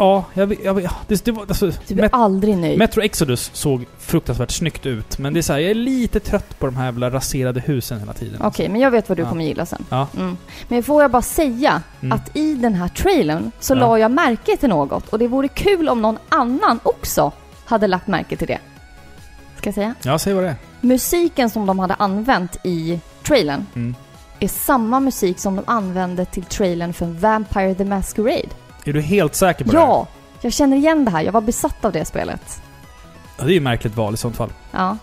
Ja, 0.00 0.24
jag, 0.34 0.56
jag, 0.64 0.74
vill- 0.74 0.84
ja, 0.84 0.90
det, 1.08 1.24
det 1.24 1.32
var, 1.32 1.42
alltså, 1.42 1.70
Du 1.88 1.94
blir 1.94 2.08
aldrig 2.12 2.56
nöjd. 2.56 2.78
Metro 2.78 3.02
Exodus 3.02 3.50
såg 3.54 3.86
fruktansvärt 3.98 4.50
snyggt 4.50 4.86
ut, 4.86 5.18
men 5.18 5.32
det 5.34 5.40
är 5.40 5.42
så 5.42 5.52
här, 5.52 5.60
jag 5.60 5.70
är 5.70 5.74
lite 5.74 6.20
trött 6.20 6.58
på 6.58 6.66
de 6.66 6.76
här 6.76 6.84
jävla 6.84 7.10
raserade 7.10 7.60
husen 7.60 7.98
hela 8.00 8.12
tiden. 8.12 8.42
Okej, 8.42 8.68
men 8.68 8.80
jag 8.80 8.90
vet 8.90 9.08
vad 9.08 9.18
du 9.18 9.22
Ja. 9.22 9.28
kommer 9.28 9.44
gilla 9.44 9.66
sen. 9.66 9.84
Ja. 9.88 10.06
Mm. 10.16 10.36
Men 10.68 10.82
får 10.82 11.02
jag 11.02 11.10
bara 11.10 11.22
säga 11.22 11.82
Mm. 12.00 12.12
att 12.12 12.36
i 12.36 12.54
den 12.54 12.74
här 12.74 12.88
trailern 12.88 13.50
så 13.60 13.74
Ja. 13.74 13.78
la 13.78 13.98
jag 13.98 14.10
märke 14.10 14.56
till 14.56 14.68
något 14.68 15.08
och 15.08 15.18
det 15.18 15.28
vore 15.28 15.48
kul 15.48 15.88
om 15.88 16.02
någon 16.02 16.18
annan 16.28 16.80
också 16.82 17.32
hade 17.64 17.86
lagt 17.86 18.06
märke 18.06 18.36
till 18.36 18.46
det. 18.48 18.58
Ska 19.58 19.68
jag 19.68 19.74
säga? 19.74 19.94
Ja, 20.02 20.18
säg 20.18 20.34
vad 20.34 20.44
det 20.44 20.48
är. 20.50 20.56
Musiken 20.80 21.50
som 21.50 21.66
de 21.66 21.78
hade 21.78 21.94
använt 21.94 22.56
i 22.64 23.00
trailern 23.22 23.66
Mm. 23.74 23.94
är 24.40 24.48
samma 24.48 25.00
musik 25.00 25.38
som 25.38 25.56
de 25.56 25.62
använde 25.66 26.24
till 26.24 26.44
trailern 26.44 26.92
för 26.92 27.06
Vampire 27.06 27.74
the 27.74 27.84
Masquerade. 27.84 28.48
Är 28.90 28.94
du 28.94 29.00
helt 29.00 29.34
säker 29.34 29.64
på 29.64 29.70
det? 29.72 29.76
Ja! 29.78 30.06
Jag 30.40 30.52
känner 30.52 30.76
igen 30.76 31.04
det 31.04 31.10
här. 31.10 31.22
Jag 31.22 31.32
var 31.32 31.40
besatt 31.40 31.84
av 31.84 31.92
det 31.92 32.04
spelet. 32.04 32.62
ja! 33.36 33.44
Det 33.44 33.50
är 33.50 33.52
ju 33.52 33.56
ett 33.56 33.62
märkligt 33.62 33.96
val 33.96 34.14
i 34.14 34.16
sånt 34.16 34.36
fall. 34.36 34.52
Ja. 34.72 34.96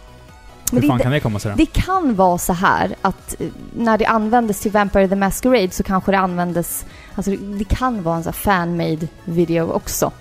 Hur 0.71 0.81
fan 0.87 0.97
det, 0.97 1.03
kan 1.03 1.11
det 1.11 1.19
komma 1.19 1.39
sig 1.39 1.51
då? 1.51 1.57
det 1.57 1.65
kan 1.65 2.15
vara 2.15 2.37
så 2.37 2.53
här 2.53 2.95
att 3.01 3.35
eh, 3.41 3.47
när 3.75 3.97
det 3.97 4.05
användes 4.05 4.59
till 4.59 4.71
Vampire 4.71 5.07
the 5.07 5.15
Masquerade 5.15 5.69
så 5.71 5.83
kanske 5.83 6.11
det 6.11 6.17
användes... 6.19 6.85
Alltså 7.15 7.31
det, 7.31 7.63
kan 7.63 8.03
vara 8.03 8.15
en 8.15 8.23
sån 8.23 8.33
här 8.33 8.39
fan-made 8.39 9.07
video 9.25 9.71
också. 9.71 10.11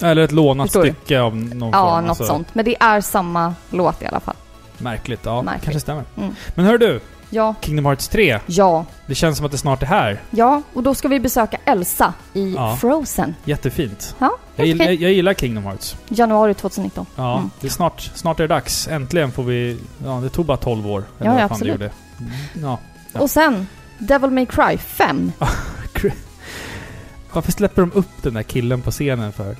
Eller 0.00 0.22
ett 0.22 0.32
lånat 0.32 0.66
Förstår 0.66 0.82
du? 0.84 0.90
stycke 0.92 1.20
av 1.20 1.36
någon 1.36 1.70
Ja, 1.72 1.90
form. 1.94 2.00
något 2.04 2.08
alltså. 2.08 2.24
sånt. 2.24 2.54
Men 2.54 2.64
det 2.64 2.76
är 2.82 3.00
samma 3.00 3.54
låt 3.70 4.02
i 4.02 4.06
alla 4.06 4.20
fall. 4.20 4.36
Märkligt. 4.78 5.20
Ja, 5.24 5.42
Märkligt. 5.42 5.64
kanske 5.64 5.80
stämmer. 5.80 6.04
Mm. 6.16 6.34
Men 6.54 6.64
hör 6.64 6.78
du. 6.78 7.00
Ja, 7.34 7.54
Kingdom 7.60 7.86
Hearts 7.86 8.08
3. 8.08 8.38
ja, 8.46 8.84
Det 9.06 9.14
känns 9.14 9.36
som 9.36 9.46
att 9.46 9.52
det 9.52 9.58
snart 9.58 9.82
är 9.82 9.86
här. 9.86 10.20
ja. 10.30 10.62
Och 10.74 10.82
då 10.82 10.94
ska 10.94 11.08
vi 11.08 11.20
besöka 11.20 11.58
Elsa 11.64 12.14
i 12.32 12.54
Ja. 12.54 12.76
Frozen. 12.80 13.34
Jättefint. 13.44 14.14
Ja, 14.18 14.30
Jag, 14.56 14.66
gillar, 14.66 14.84
jag 14.86 15.12
gillar 15.12 15.34
Kingdom 15.34 15.64
Hearts. 15.64 15.96
Januari 16.08 16.54
2019. 16.54 17.06
Ja, 17.16 17.36
Mm. 17.38 17.50
det 17.60 17.66
är 17.66 17.70
snart, 17.70 18.00
snart 18.14 18.40
är 18.40 18.44
det 18.44 18.54
dags. 18.54 18.88
Äntligen 18.88 19.32
får 19.32 19.42
vi... 19.42 19.78
Ja, 20.04 20.10
det 20.10 20.28
tog 20.28 20.46
bara 20.46 20.56
12 20.56 20.86
år. 20.86 21.04
Ja, 21.18 21.24
vad 21.24 21.34
ja, 21.34 21.38
fan 21.38 21.42
absolut. 21.50 21.78
Det 21.78 21.84
gjorde. 21.84 21.94
Mm, 22.20 22.32
Ja. 22.70 22.78
Ja. 23.12 23.20
Och 23.20 23.30
sen, 23.30 23.66
Devil 23.98 24.30
May 24.30 24.46
Cry 24.46 24.78
5. 24.78 25.32
Varför 27.32 27.52
släpper 27.52 27.82
de 27.82 27.92
upp 27.92 28.22
den 28.22 28.34
där 28.34 28.42
killen 28.42 28.82
på 28.82 28.90
scenen 28.90 29.32
för? 29.32 29.56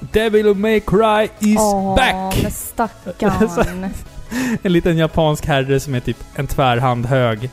Devil 0.00 0.54
May 0.54 0.80
Cry 0.80 1.28
is 1.38 1.58
Åh, 1.60 1.96
back! 1.96 2.38
men 2.42 2.50
stackarn. 2.52 3.90
En 4.62 4.72
liten 4.72 4.96
japansk 4.98 5.46
herre 5.46 5.80
som 5.80 5.94
är 5.94 6.00
typ 6.00 6.16
en 6.34 6.46
tvärhand 6.46 7.06
hög. 7.06 7.50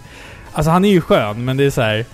Alltså 0.53 0.71
han 0.71 0.85
är 0.85 0.89
ju 0.89 1.01
skön, 1.01 1.45
men 1.45 1.57
det 1.57 1.63
är 1.63 1.69
så 1.69 1.81
här. 1.81 2.05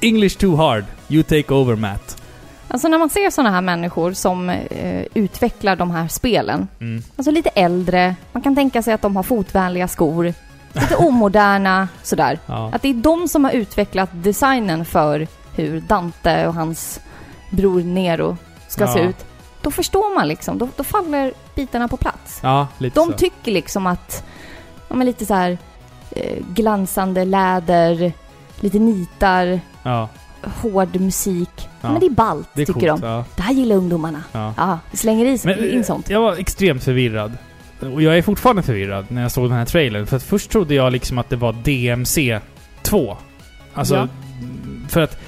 English 0.00 0.38
too 0.38 0.56
hard. 0.56 0.84
You 1.08 1.22
take 1.22 1.54
over 1.54 1.76
Matt. 1.76 2.22
Alltså 2.68 2.88
när 2.88 2.98
man 2.98 3.10
ser 3.10 3.30
sådana 3.30 3.50
här 3.50 3.60
människor 3.60 4.12
som 4.12 4.50
eh, 4.50 5.04
utvecklar 5.14 5.76
de 5.76 5.90
här 5.90 6.08
spelen. 6.08 6.68
Mm. 6.80 7.02
Alltså 7.16 7.30
lite 7.30 7.48
äldre, 7.48 8.14
man 8.32 8.42
kan 8.42 8.54
tänka 8.54 8.82
sig 8.82 8.94
att 8.94 9.02
de 9.02 9.16
har 9.16 9.22
fotvänliga 9.22 9.88
skor. 9.88 10.34
Lite 10.72 10.96
omoderna, 10.96 11.88
sådär. 12.02 12.38
Ja. 12.46 12.70
Att 12.74 12.82
det 12.82 12.88
är 12.88 12.94
de 12.94 13.28
som 13.28 13.44
har 13.44 13.52
utvecklat 13.52 14.10
designen 14.12 14.84
för 14.84 15.26
hur 15.56 15.80
Dante 15.80 16.46
och 16.46 16.54
hans 16.54 17.00
bror 17.50 17.80
Nero 17.82 18.36
ska 18.68 18.84
Ja. 18.84 18.92
se 18.92 19.00
ut. 19.00 19.16
Då 19.62 19.70
förstår 19.70 20.14
man 20.14 20.28
liksom, 20.28 20.58
då, 20.58 20.68
då 20.76 20.84
faller 20.84 21.32
bitarna 21.54 21.88
på 21.88 21.96
plats. 21.96 22.40
ja, 22.42 22.68
lite 22.78 23.00
De 23.00 23.06
så. 23.12 23.18
tycker 23.18 23.52
liksom 23.52 23.86
att, 23.86 24.24
ja 24.88 24.94
men 24.96 25.06
lite 25.06 25.26
så 25.26 25.34
här 25.34 25.58
eh, 26.10 26.38
glansande 26.54 27.24
läder, 27.24 28.12
lite 28.60 28.78
nitar, 28.78 29.60
Ja, 29.82 30.08
hård 30.62 31.00
musik. 31.00 31.68
Ja. 31.80 31.90
Men 31.90 32.00
det 32.00 32.06
är 32.06 32.10
ballt, 32.10 32.48
det 32.54 32.62
är 32.62 32.66
tycker 32.66 32.88
coolt. 32.88 33.02
de. 33.02 33.08
Ja, 33.08 33.24
Det 33.36 33.42
här 33.42 33.52
gillar 33.54 33.76
ungdomarna. 33.76 34.22
ja. 34.32 34.54
Ja, 34.56 34.78
vi 34.90 34.96
slänger 34.96 35.24
i, 35.26 35.38
Men, 35.44 35.70
in 35.70 35.84
sånt. 35.84 36.10
Jag 36.10 36.20
var 36.20 36.36
extremt 36.36 36.84
förvirrad. 36.84 37.32
Och 37.94 38.02
jag 38.02 38.18
är 38.18 38.22
fortfarande 38.22 38.62
förvirrad 38.62 39.06
när 39.08 39.22
jag 39.22 39.30
såg 39.32 39.48
den 39.48 39.58
här 39.58 39.64
trailern. 39.64 40.06
För 40.06 40.16
att 40.16 40.22
först 40.22 40.50
trodde 40.50 40.74
jag 40.74 40.92
liksom 40.92 41.18
att 41.18 41.28
det 41.30 41.36
var 41.36 41.52
DMC 41.52 42.40
2. 42.82 43.16
Alltså, 43.74 43.94
Ja. 43.96 44.08
för 44.88 45.00
att... 45.00 45.18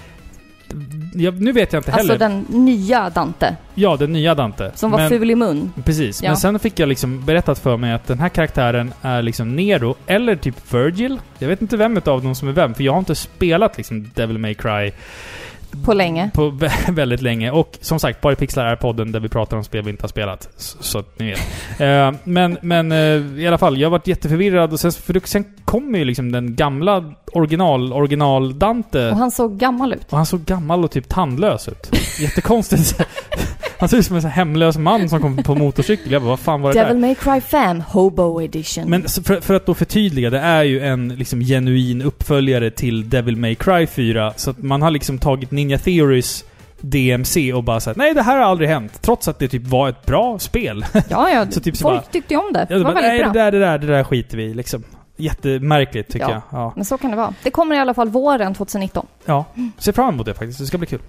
Jag, 1.16 1.40
nu 1.40 1.52
vet 1.52 1.72
jag 1.72 1.80
inte 1.80 1.92
Alltså 1.92 2.12
heller. 2.12 2.18
den 2.28 2.64
nya 2.64 3.10
Dante, 3.10 3.56
Ja, 3.74 3.96
den 3.96 4.12
nya 4.12 4.34
Dante. 4.34 4.70
som 4.74 4.90
var 4.90 4.98
Men- 4.98 5.08
ful 5.08 5.30
i 5.30 5.34
mun. 5.34 5.72
Precis, 5.84 6.22
Ja. 6.22 6.28
men 6.30 6.36
sen 6.36 6.58
fick 6.58 6.78
jag 6.78 6.88
liksom 6.88 7.24
berättat 7.24 7.58
för 7.58 7.76
mig 7.76 7.92
att 7.92 8.06
den 8.06 8.18
här 8.20 8.28
karaktären 8.28 8.92
är 9.02 9.22
liksom 9.22 9.56
Nero, 9.56 9.94
eller 10.06 10.36
typ 10.36 10.74
Virgil. 10.74 11.18
Jag 11.38 11.48
vet 11.48 11.62
inte 11.62 11.76
vem 11.76 11.96
utav 11.96 12.22
dem 12.22 12.34
som 12.34 12.48
är 12.48 12.52
vem, 12.52 12.74
för 12.74 12.84
jag 12.84 12.92
har 12.92 12.98
inte 12.98 13.14
spelat 13.14 13.76
liksom 13.76 14.10
Devil 14.14 14.38
May 14.38 14.54
Cry 14.54 14.92
På 15.84 15.94
länge. 15.94 16.30
på 16.34 16.50
vä- 16.50 16.92
väldigt 16.92 17.22
länge. 17.22 17.50
Och 17.50 17.78
som 17.80 17.98
sagt, 18.00 18.20
Bara 18.20 18.34
Pixlar 18.34 18.66
är 18.66 18.76
podden 18.76 19.12
där 19.12 19.20
vi 19.20 19.28
pratar 19.28 19.56
om 19.56 19.64
spel 19.64 19.84
vi 19.84 19.90
inte 19.90 20.02
har 20.02 20.08
spelat. 20.08 20.48
Så, 20.56 20.82
så 20.82 20.98
att 20.98 21.18
ni 21.18 21.30
vet. 21.30 21.40
Eh, 21.80 22.12
men 22.24 22.58
men 22.62 22.92
eh, 22.92 22.98
i 23.42 23.46
alla 23.46 23.58
fall, 23.58 23.78
jag 23.80 23.90
varit 23.90 24.06
jätteförvirrad 24.06 24.72
och 24.72 24.80
sen, 24.80 24.92
för 24.92 25.20
sen 25.24 25.44
kommer 25.64 25.98
ju 25.98 26.04
liksom 26.04 26.32
den 26.32 26.54
gamla 26.56 27.12
original, 27.32 27.92
original 27.92 28.58
Dante. 28.58 29.10
Och 29.10 29.16
han 29.16 29.30
såg 29.30 29.58
gammal 29.58 29.92
ut. 29.92 30.06
Och 30.10 30.16
han 30.16 30.26
såg 30.26 30.44
gammal 30.44 30.84
och 30.84 30.90
typ 30.90 31.08
tandlös 31.08 31.68
ut. 31.68 31.90
Jättekonstigt. 32.20 33.00
Han 33.84 33.88
såg 33.88 33.98
ut 33.98 34.06
som 34.06 34.16
en 34.16 34.22
sån 34.22 34.30
här 34.30 34.36
hemlös 34.36 34.78
man 34.78 35.08
som 35.08 35.20
kom 35.20 35.36
på 35.36 35.54
motorcykel. 35.54 36.12
Jag 36.12 36.22
bara, 36.22 36.28
vad 36.28 36.38
fan 36.40 36.60
var 36.62 36.72
det 36.72 36.80
Devil 36.80 36.94
där? 36.94 37.00
May 37.00 37.14
Cry 37.14 37.40
5, 37.40 37.80
Hobo 37.80 38.42
Edition. 38.42 38.90
Men 38.90 39.02
för, 39.08 39.40
för 39.40 39.54
att 39.54 39.66
då 39.66 39.74
förtydliga, 39.74 40.30
det 40.30 40.38
är 40.38 40.62
ju 40.62 40.80
en 40.80 41.08
liksom 41.08 41.40
genuin 41.40 42.02
uppföljare 42.02 42.70
till 42.70 43.08
Devil 43.10 43.36
May 43.36 43.54
Cry 43.54 43.86
4. 43.86 44.32
Så 44.36 44.50
att 44.50 44.62
man 44.62 44.82
har 44.82 44.90
liksom 44.90 45.18
tagit 45.18 45.50
Ninja 45.50 45.78
Theories 45.78 46.44
DMC 46.80 47.52
och 47.52 47.64
bara 47.64 47.80
sagt 47.80 47.96
nej 47.96 48.14
det 48.14 48.22
här 48.22 48.36
har 48.36 48.42
aldrig 48.44 48.68
hänt. 48.68 49.02
Trots 49.02 49.28
att 49.28 49.38
det 49.38 49.48
typ 49.48 49.66
var 49.66 49.88
ett 49.88 50.06
bra 50.06 50.38
spel. 50.38 50.84
ja, 51.08 51.30
ja. 51.30 51.46
så 51.50 51.60
typ 51.60 51.76
så 51.76 51.82
folk 51.82 52.02
bara- 52.02 52.10
tyckte 52.12 52.34
ju 52.34 52.40
om 52.40 52.52
det. 52.52 52.66
Det 52.68 52.74
var 52.78 52.84
bara, 52.84 52.94
väldigt 52.94 53.10
nej 53.10 53.22
bra. 53.22 53.32
det 53.32 53.38
där, 53.38 53.52
det 53.52 53.58
där, 53.58 53.78
det 53.78 53.86
där 53.86 54.04
skiter 54.04 54.36
vi 54.36 54.54
liksom. 54.54 54.82
Jättemärkligt 55.16 56.12
tycker 56.12 56.26
Ja. 56.28 56.42
jag. 56.50 56.60
Ja. 56.60 56.72
Men 56.76 56.84
så 56.84 56.98
kan 56.98 57.10
det 57.10 57.16
vara. 57.16 57.34
Det 57.42 57.50
kommer 57.50 57.76
i 57.76 57.78
alla 57.78 57.94
fall 57.94 58.08
våren 58.08 58.54
2019. 58.54 59.06
ja. 59.24 59.44
Ser 59.78 59.92
fram 59.92 60.14
emot 60.14 60.26
det 60.26 60.34
faktiskt. 60.34 60.58
Det 60.58 60.66
ska 60.66 60.78
bli 60.78 60.86
kul. 60.86 61.00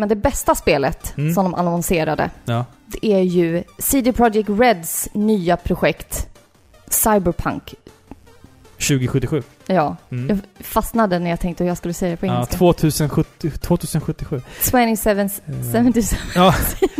Men 0.00 0.08
det 0.08 0.16
bästa 0.16 0.54
spelet 0.54 1.14
Mm. 1.18 1.34
som 1.34 1.44
de 1.44 1.54
annonserade, 1.54 2.30
Ja. 2.44 2.64
det 2.86 3.06
är 3.06 3.20
ju 3.20 3.62
CD 3.78 4.12
Projekt 4.12 4.48
Reds 4.48 5.08
nya 5.12 5.56
projekt 5.56 6.28
Cyberpunk. 6.88 7.74
2077. 8.78 9.42
Ja, 9.66 9.96
Mm. 10.10 10.28
jag 10.28 10.38
fastnade 10.66 11.18
när 11.18 11.30
jag 11.30 11.40
tänkte 11.40 11.64
hur 11.64 11.68
jag 11.68 11.76
skulle 11.76 11.94
säga 11.94 12.10
det 12.10 12.16
på 12.16 12.26
Ja, 12.26 12.34
engelska. 12.34 12.56
2070, 12.56 13.50
2077. 13.60 14.42
27, 14.62 14.78
Eh, 15.78 15.84
77. 15.84 16.16
Ja, 16.34 16.54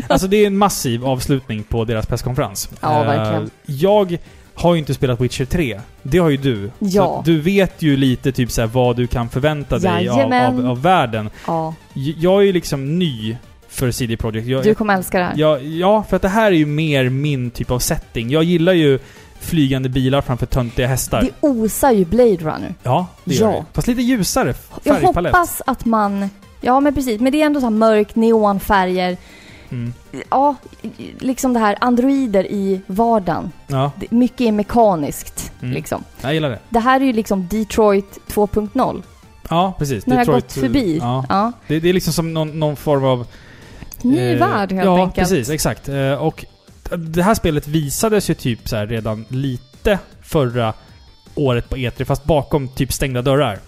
alltså 0.09 0.26
det 0.26 0.36
är 0.36 0.46
en 0.46 0.59
massiv 0.59 1.05
avslutning 1.07 1.62
på 1.62 1.84
deras 1.84 2.07
presskonferens. 2.07 2.68
Ja, 2.80 3.01
Eh, 3.01 3.07
verkligen. 3.07 3.51
Jag 3.66 4.18
har 4.61 4.74
ju 4.74 4.78
inte 4.78 4.94
spelat 4.94 5.20
Witcher 5.20 5.44
3. 5.44 5.80
Det 6.02 6.18
har 6.18 6.30
ju 6.30 6.36
du. 6.36 6.70
Ja. 6.78 6.90
Så 7.02 7.22
du 7.24 7.40
vet 7.40 7.82
ju 7.82 7.96
lite 7.96 8.32
typ 8.32 8.50
så 8.50 8.66
vad 8.66 8.96
du 8.96 9.06
kan 9.06 9.28
förvänta 9.28 9.78
dig 9.78 10.08
av, 10.08 10.32
av, 10.32 10.66
av 10.66 10.82
världen. 10.82 11.30
Ja, 11.46 11.74
Jag 11.94 12.40
är 12.42 12.46
ju 12.46 12.52
liksom 12.52 12.98
ny 12.98 13.36
för 13.68 13.90
CD 13.90 14.16
Projekt. 14.16 14.46
Jag, 14.48 14.64
du 14.64 14.74
kommer 14.74 14.94
älska 14.94 15.18
det 15.18 15.24
här. 15.24 15.32
jag, 15.36 15.64
ja, 15.66 16.04
för 16.08 16.16
att 16.16 16.22
det 16.22 16.28
här 16.28 16.46
är 16.52 16.56
ju 16.56 16.66
mer 16.66 17.08
min 17.08 17.50
typ 17.50 17.70
av 17.70 17.78
setting. 17.78 18.30
Jag 18.30 18.44
gillar 18.44 18.72
ju 18.72 18.98
flygande 19.40 19.88
bilar 19.88 20.20
framför 20.20 20.46
töntiga 20.46 20.86
hästar. 20.86 21.22
Det 21.22 21.30
osar 21.48 21.90
ju 21.92 22.04
Blade 22.04 22.36
Runner. 22.36 22.74
Ja, 22.82 23.06
det 23.24 23.34
gör 23.34 23.46
Ja. 23.50 23.56
det. 23.56 23.64
Fast 23.72 23.88
lite 23.88 24.02
ljusare 24.02 24.54
Jag 24.84 25.00
färgpalett. 25.00 25.32
hoppas 25.34 25.62
att 25.66 25.84
man... 25.84 26.30
Ja, 26.61 26.80
men 26.80 26.94
precis. 26.94 27.20
Men 27.20 27.32
det 27.32 27.42
är 27.42 27.46
ändå 27.46 27.61
så 27.61 27.66
här 27.66 27.70
mörkt, 27.70 28.16
neonfärger. 28.16 29.16
Mm. 29.70 29.92
Ja, 30.30 30.54
liksom 31.18 31.52
det 31.52 31.60
här 31.60 31.76
androider 31.80 32.44
i 32.46 32.80
vardagen. 32.86 33.52
Ja, 33.66 33.92
Mycket 34.10 34.40
är 34.40 34.52
mekaniskt, 34.52 35.52
Mm. 35.62 35.74
liksom. 35.74 36.04
jag 36.20 36.34
gillar 36.34 36.50
det. 36.50 36.58
Det 36.68 36.80
här 36.80 37.00
är 37.00 37.04
ju 37.04 37.12
liksom 37.12 37.48
Detroit 37.48 38.18
2.0. 38.28 39.02
Ja, 39.50 39.74
precis. 39.78 40.06
När 40.06 40.16
jag 40.16 40.20
har 40.20 40.24
Detroit, 40.34 40.44
gått 40.44 40.52
förbi. 40.52 40.98
Ja. 41.02 41.24
Ja. 41.28 41.52
Det, 41.66 41.80
det 41.80 41.88
är 41.88 41.92
liksom 41.92 42.12
som 42.12 42.34
någon, 42.34 42.58
någon 42.58 42.76
form 42.76 43.04
av... 43.04 43.26
Ny 44.02 44.18
eh, 44.32 44.38
värld 44.38 44.72
helt 44.72 44.84
ja, 44.86 44.98
enkelt. 45.02 45.14
precis. 45.28 45.50
Exakt. 45.50 45.88
Eh, 45.88 46.12
och 46.12 46.44
det 46.96 47.22
här 47.22 47.34
spelet 47.34 47.68
visades 47.68 48.30
ju 48.30 48.34
typ 48.34 48.68
så 48.68 48.76
redan 48.76 49.24
lite 49.28 49.98
förra 50.22 50.72
året 51.34 51.68
på 51.68 51.76
E3, 51.76 52.04
fast 52.04 52.24
bakom 52.24 52.68
typ 52.68 52.92
stängda 52.92 53.22
dörrar. 53.22 53.58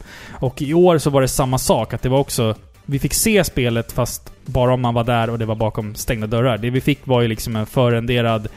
Och 0.41 0.63
i 0.63 0.75
år 0.75 0.99
så 0.99 1.11
var 1.11 1.21
det 1.23 1.29
samma 1.29 1.59
sak, 1.59 1.95
att 1.95 2.03
det 2.03 2.09
var 2.09 2.19
också... 2.19 2.55
Vi 2.87 2.99
fick 2.99 3.15
se 3.15 3.45
spelet 3.45 3.93
fast 3.93 4.33
bara 4.47 4.75
om 4.75 4.81
man 4.81 4.95
var 4.95 5.05
där 5.05 5.31
och 5.31 5.39
det 5.39 5.45
var 5.47 5.55
bakom 5.55 5.95
stängda 5.95 6.27
dörrar. 6.27 6.59
Det 6.59 6.71
vi 6.71 6.81
fick 6.81 7.07
var 7.07 7.21
ju 7.23 7.29
liksom 7.29 7.57
en 7.57 7.67
förrenderad, 7.67 8.49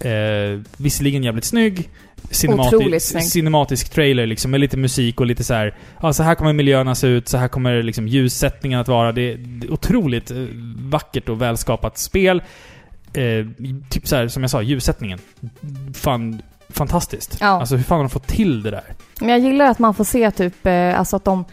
eh, 0.00 0.60
visserligen 0.76 1.24
jävligt 1.24 1.44
snygg, 1.44 1.90
cinemati- 2.30 2.98
snygg. 2.98 3.24
cinematisk 3.24 3.88
trailer 3.88 4.26
liksom, 4.26 4.50
med 4.50 4.60
lite 4.60 4.76
musik 4.76 5.20
och 5.20 5.26
lite 5.26 5.44
så 5.44 5.54
här. 5.54 5.74
Ja, 6.02 6.12
så 6.12 6.22
här 6.22 6.34
kommer 6.34 6.52
miljöerna 6.52 6.94
se 6.94 7.06
ut, 7.06 7.28
så 7.28 7.36
här 7.38 7.48
kommer 7.48 7.82
liksom 7.82 8.08
ljussättningen 8.08 8.80
att 8.80 8.88
vara. 8.88 9.12
Det 9.12 9.32
är, 9.32 9.36
det 9.36 9.66
är 9.66 9.72
otroligt 9.72 10.30
eh, 10.30 10.36
vackert 10.78 11.28
och 11.28 11.42
välskapat 11.42 11.98
spel. 11.98 12.42
Eh, 13.12 13.46
typ 13.90 14.08
så 14.08 14.16
här, 14.16 14.28
som 14.28 14.42
jag 14.42 14.50
sa, 14.50 14.62
ljussättningen. 14.62 15.18
Fan, 15.94 16.42
fantastiskt. 16.68 17.38
Ja. 17.40 17.46
Alltså 17.46 17.76
hur 17.76 17.84
fan 17.84 17.96
har 17.98 18.04
de 18.04 18.10
fått 18.10 18.26
till 18.26 18.62
det 18.62 18.70
där? 18.70 18.84
Men 19.20 19.28
jag 19.28 19.38
gillar 19.38 19.64
att 19.70 19.78
man 19.78 19.94
får 19.94 20.04
se 20.04 20.30
typ, 20.30 20.66
eh, 20.66 20.98
alltså 20.98 21.16
att 21.16 21.24
de... 21.24 21.44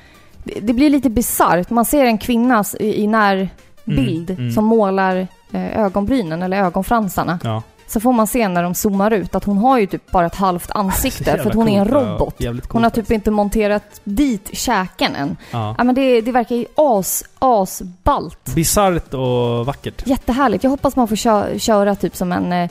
Det, 0.44 0.74
blir 0.74 0.90
lite 0.90 1.10
bisarrt. 1.10 1.70
Man 1.70 1.86
ser 1.86 2.06
en 2.06 2.18
kvinna 2.18 2.64
i, 2.80 3.04
i 3.04 3.08
närbild 3.08 4.30
Mm, 4.30 4.40
mm. 4.40 4.52
som 4.52 4.66
målar 4.66 5.28
eh, 5.52 5.80
ögonbrynen 5.80 6.42
eller 6.44 6.58
ögonfransarna. 6.64 7.40
Ja. 7.44 7.64
Så 7.88 8.00
får 8.00 8.14
man 8.14 8.28
se 8.28 8.48
när 8.48 8.64
de 8.64 8.76
zoomar 8.76 9.12
ut 9.12 9.36
att 9.36 9.44
hon 9.44 9.58
har 9.58 9.80
ju 9.80 9.86
typ 9.88 10.12
bara 10.12 10.26
ett 10.26 10.36
halvt 10.36 10.72
ansikte 10.76 11.38
för 11.38 11.50
att 11.50 11.56
hon 11.56 11.68
är 11.68 11.80
en 11.80 11.86
coolt, 11.88 12.06
ja. 12.06 12.12
robot. 12.14 12.36
Jävligt 12.38 12.72
Hon 12.72 12.84
har 12.84 12.90
coolt 12.90 13.08
typ 13.08 13.12
inte 13.12 13.32
monterat 13.32 14.02
dit 14.04 14.50
käken 14.54 15.16
än. 15.16 15.38
Ja. 15.52 15.76
Ja 15.78 15.84
men 15.84 15.96
det, 15.96 16.22
det 16.22 16.32
verkar 16.32 16.56
ju 16.56 16.66
as, 16.76 17.24
asballt. 17.40 18.56
Bisarrt 18.56 19.14
och 19.14 19.66
vackert. 19.66 20.08
Jättehärligt. 20.08 20.64
Jag 20.64 20.72
hoppas 20.72 20.96
man 20.96 21.08
får 21.08 21.16
kö- 21.16 21.60
köra 21.60 21.96
typ 21.96 22.16
som 22.16 22.32
en 22.32 22.54
eh, 22.54 22.70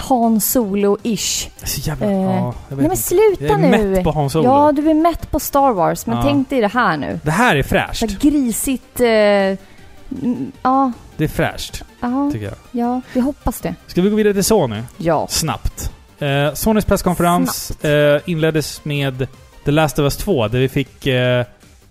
Han 0.00 0.38
Solo-ish. 0.40 1.48
Så 1.64 1.80
jävla... 1.80 2.06
Eh, 2.06 2.12
ja, 2.22 2.54
Nej 2.68 2.88
men 2.88 2.96
sluta 2.96 3.44
Jag 3.44 3.64
är 3.64 3.78
nu! 3.78 3.90
mätt 3.90 4.04
på 4.04 4.10
Hans 4.10 4.32
Solo. 4.32 4.44
Ja, 4.44 4.72
du 4.72 4.90
är 4.90 4.94
mätt 4.94 5.30
på 5.30 5.40
Star 5.40 5.72
Wars, 5.72 6.06
men 6.06 6.16
Ja. 6.16 6.22
tänk 6.22 6.50
dig 6.50 6.60
det 6.60 6.68
här 6.68 6.96
nu. 6.96 7.20
Det 7.22 7.30
här 7.30 7.56
är 7.56 7.62
fräscht. 7.62 8.00
här 8.00 8.18
grisigt... 8.20 9.00
Eh, 9.00 9.06
mm, 9.06 10.52
ja, 10.62 10.92
Det 11.16 11.24
är 11.24 11.28
fräscht, 11.28 11.84
ja, 12.00 12.30
tycker 12.32 12.44
jag. 12.46 12.54
ja, 12.70 13.00
vi 13.12 13.20
hoppas 13.20 13.60
det. 13.60 13.74
Ska 13.86 14.02
vi 14.02 14.10
gå 14.10 14.16
vidare 14.16 14.34
till 14.34 14.44
Sony? 14.44 14.82
Ja. 14.96 15.26
Snabbt. 15.30 15.90
Eh, 16.18 16.54
Sonys 16.54 16.84
presskonferens 16.84 17.70
eh, 17.84 18.20
inleddes 18.26 18.84
med 18.84 19.26
The 19.64 19.70
Last 19.70 19.98
of 19.98 20.02
Us 20.02 20.16
2, 20.16 20.48
där 20.48 20.58
vi 20.58 20.68
fick 20.68 21.06
eh, 21.06 21.44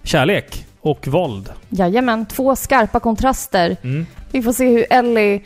kärlek 0.04 0.66
och 0.82 1.08
våld. 1.08 1.50
Jajamän, 1.70 2.26
två 2.26 2.56
skarpa 2.56 3.00
kontraster. 3.00 3.78
Mm. 3.84 4.06
Vi 4.32 4.42
får 4.42 4.54
se 4.54 4.68
hur 4.68 4.86
Ellie 4.90 5.42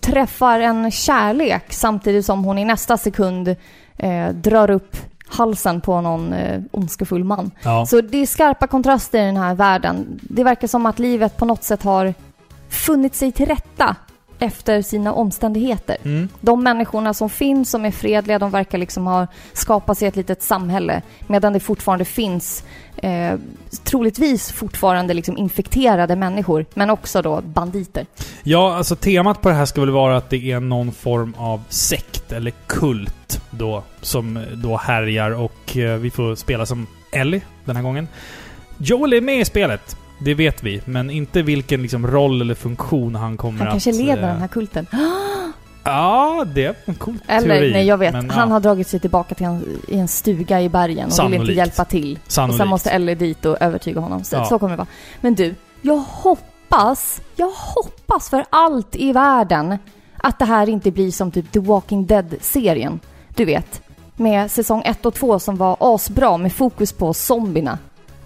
träffar 0.00 0.60
en 0.60 0.90
kärlek 0.90 1.72
samtidigt 1.72 2.26
som 2.26 2.44
hon 2.44 2.58
i 2.58 2.64
nästa 2.64 2.96
sekund 2.96 3.56
eh, 3.96 4.28
drar 4.28 4.70
upp 4.70 4.96
halsen 5.26 5.80
på 5.80 6.00
någon 6.00 6.32
eh, 6.32 6.60
ondskefull 6.70 7.24
man. 7.24 7.50
Ja. 7.62 7.86
Så 7.86 8.00
det 8.00 8.18
är 8.18 8.26
skarpa 8.26 8.66
kontraster 8.66 9.22
i 9.22 9.26
den 9.26 9.36
här 9.36 9.54
världen. 9.54 10.20
Det 10.22 10.44
verkar 10.44 10.68
som 10.68 10.86
att 10.86 10.98
livet 10.98 11.36
på 11.36 11.44
något 11.44 11.64
sätt 11.64 11.82
har 11.82 12.14
funnit 12.68 13.14
sig 13.14 13.32
till 13.32 13.46
rätta 13.46 13.96
efter 14.42 14.82
sina 14.82 15.12
omständigheter. 15.12 15.96
Mm. 16.04 16.28
De 16.40 16.62
människorna 16.62 17.14
som 17.14 17.30
finns, 17.30 17.70
som 17.70 17.84
är 17.84 17.90
fredliga, 17.90 18.38
de 18.38 18.50
verkar 18.50 18.78
liksom 18.78 19.06
ha 19.06 19.26
skapat 19.52 19.98
sig 19.98 20.08
ett 20.08 20.16
litet 20.16 20.42
samhälle. 20.42 21.02
Medan 21.26 21.52
det 21.52 21.60
fortfarande 21.60 22.04
finns, 22.04 22.64
eh, 22.96 23.34
troligtvis 23.84 24.52
fortfarande 24.52 25.14
liksom 25.14 25.36
infekterade 25.36 26.16
människor, 26.16 26.66
men 26.74 26.90
också 26.90 27.22
då 27.22 27.40
banditer. 27.40 28.06
Ja, 28.42 28.74
alltså 28.76 28.96
temat 28.96 29.40
på 29.40 29.48
det 29.48 29.54
här 29.54 29.64
ska 29.64 29.80
väl 29.80 29.90
vara 29.90 30.16
att 30.16 30.30
det 30.30 30.50
är 30.50 30.60
någon 30.60 30.92
form 30.92 31.34
av 31.38 31.62
sekt 31.68 32.32
eller 32.32 32.52
kult 32.66 33.40
då 33.50 33.82
som 34.00 34.44
då 34.54 34.76
härjar 34.76 35.30
och 35.30 35.76
eh, 35.76 35.98
vi 35.98 36.10
får 36.10 36.34
spela 36.34 36.66
som 36.66 36.86
Ellie 37.12 37.42
den 37.64 37.76
här 37.76 37.82
gången. 37.82 38.08
Joel 38.78 39.12
är 39.12 39.20
med 39.20 39.40
i 39.40 39.44
spelet. 39.44 39.96
Det 40.24 40.34
vet 40.34 40.62
vi, 40.62 40.80
men 40.84 41.10
inte 41.10 41.42
vilken 41.42 41.82
liksom 41.82 42.06
roll 42.06 42.40
eller 42.40 42.54
funktion 42.54 43.14
han 43.14 43.36
kommer 43.36 43.58
Han 43.58 43.68
att... 43.68 43.72
kanske 43.72 43.92
leder 43.92 44.22
eh, 44.22 44.28
den 44.28 44.40
här 44.40 44.48
kulten. 44.48 44.86
Ja, 45.84 46.44
det 46.54 46.64
är 46.64 46.74
en 46.84 46.94
cool 46.94 47.18
Eller, 47.26 47.48
teori. 47.56 47.72
nej 47.72 47.86
jag 47.86 47.98
vet. 47.98 48.12
men, 48.12 48.30
han 48.30 48.48
ja, 48.48 48.52
har 48.54 48.60
dragit 48.60 48.88
sig 48.88 49.00
tillbaka 49.00 49.34
till 49.34 49.46
en, 49.46 49.78
i 49.88 49.98
en 49.98 50.08
stuga 50.08 50.60
i 50.60 50.68
bergen 50.68 50.98
och 51.04 51.10
vill 51.10 51.16
Sannolikt. 51.16 51.40
inte 51.42 51.52
hjälpa 51.52 51.84
till. 51.84 52.18
Och 52.26 52.32
Sannolikt. 52.32 52.58
sen 52.58 52.68
måste 52.68 52.90
Ellie 52.90 53.14
dit 53.14 53.44
och 53.44 53.56
övertyga 53.62 54.00
honom. 54.00 54.24
Så, 54.24 54.36
Ja. 54.36 54.44
så 54.44 54.58
kommer 54.58 54.70
det 54.72 54.76
vara. 54.76 54.86
Men 55.20 55.34
du, 55.34 55.54
jag 55.82 55.96
hoppas, 55.98 57.20
jag 57.36 57.50
hoppas 57.50 58.30
för 58.30 58.44
allt 58.50 58.96
i 58.96 59.12
världen 59.12 59.78
att 60.16 60.38
det 60.38 60.44
här 60.44 60.68
inte 60.68 60.90
blir 60.90 61.10
som 61.10 61.30
typ 61.30 61.52
The 61.52 61.60
Walking 61.60 62.06
Dead-serien. 62.06 63.00
Du 63.34 63.44
vet, 63.44 63.82
med 64.16 64.50
säsong 64.50 64.82
1 64.84 65.06
och 65.06 65.14
2 65.14 65.38
som 65.38 65.56
var 65.56 65.76
asbra 65.80 66.36
med 66.36 66.52
fokus 66.52 66.92
på 66.92 67.14
zombierna. 67.14 67.78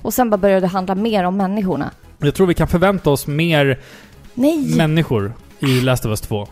Och 0.07 0.15
sen 0.15 0.31
bara 0.31 0.37
började 0.37 0.61
det 0.61 0.67
handla 0.67 0.95
mer 0.95 1.25
om 1.25 1.37
människorna. 1.37 1.91
Jag 2.19 2.35
tror 2.35 2.47
vi 2.47 2.55
kan 2.55 2.69
förvänta 2.69 3.11
oss 3.11 3.27
mer 3.27 3.79
Nej! 4.35 4.77
människor 4.77 5.33
i 5.59 5.81
Last 5.81 6.05
of 6.07 6.11
Us 6.11 6.21
2. 6.21 6.49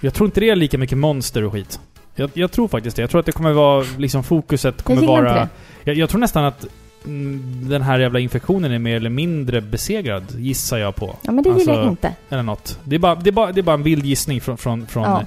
Jag 0.00 0.14
tror 0.14 0.26
inte 0.26 0.40
det 0.40 0.50
är 0.50 0.56
lika 0.56 0.78
mycket 0.78 0.98
monster 0.98 1.44
och 1.44 1.52
skit. 1.52 1.80
Jag, 2.14 2.30
jag 2.34 2.52
tror 2.52 2.68
faktiskt 2.68 2.96
det. 2.96 3.02
Jag 3.02 3.10
tror 3.10 3.20
att 3.20 3.26
det 3.26 3.32
kommer 3.32 3.52
vara, 3.52 3.84
liksom 3.98 4.24
fokuset 4.24 4.74
jag 4.78 4.84
kommer 4.84 5.00
gillar 5.00 5.22
vara... 5.22 5.28
inte 5.28 5.40
det. 5.84 5.90
Jag, 5.90 5.96
jag 5.96 6.08
tror 6.10 6.20
nästan 6.20 6.44
att 6.44 6.66
mm, 7.04 7.68
den 7.68 7.82
här 7.82 7.98
jävla 7.98 8.18
infektionen 8.18 8.72
är 8.72 8.78
mer 8.78 8.96
eller 8.96 9.10
mindre 9.10 9.60
besegrad, 9.60 10.24
gissar 10.38 10.78
jag 10.78 10.96
på. 10.96 11.16
Ja, 11.22 11.32
men 11.32 11.44
det 11.44 11.50
gillar 11.50 11.72
jag 11.74 11.78
Alltså, 11.78 11.90
inte. 11.90 12.12
Eller 12.30 12.42
något. 12.42 12.78
Det 12.84 12.94
är 12.96 13.00
bara, 13.00 13.14
det 13.14 13.30
är 13.30 13.32
bara, 13.32 13.52
det 13.52 13.60
är 13.60 13.62
bara 13.62 13.74
en 13.76 13.82
vild 13.82 14.06
gissning 14.06 14.40
från, 14.40 14.56
från, 14.56 14.86
från, 14.86 15.02
Ja, 15.02 15.22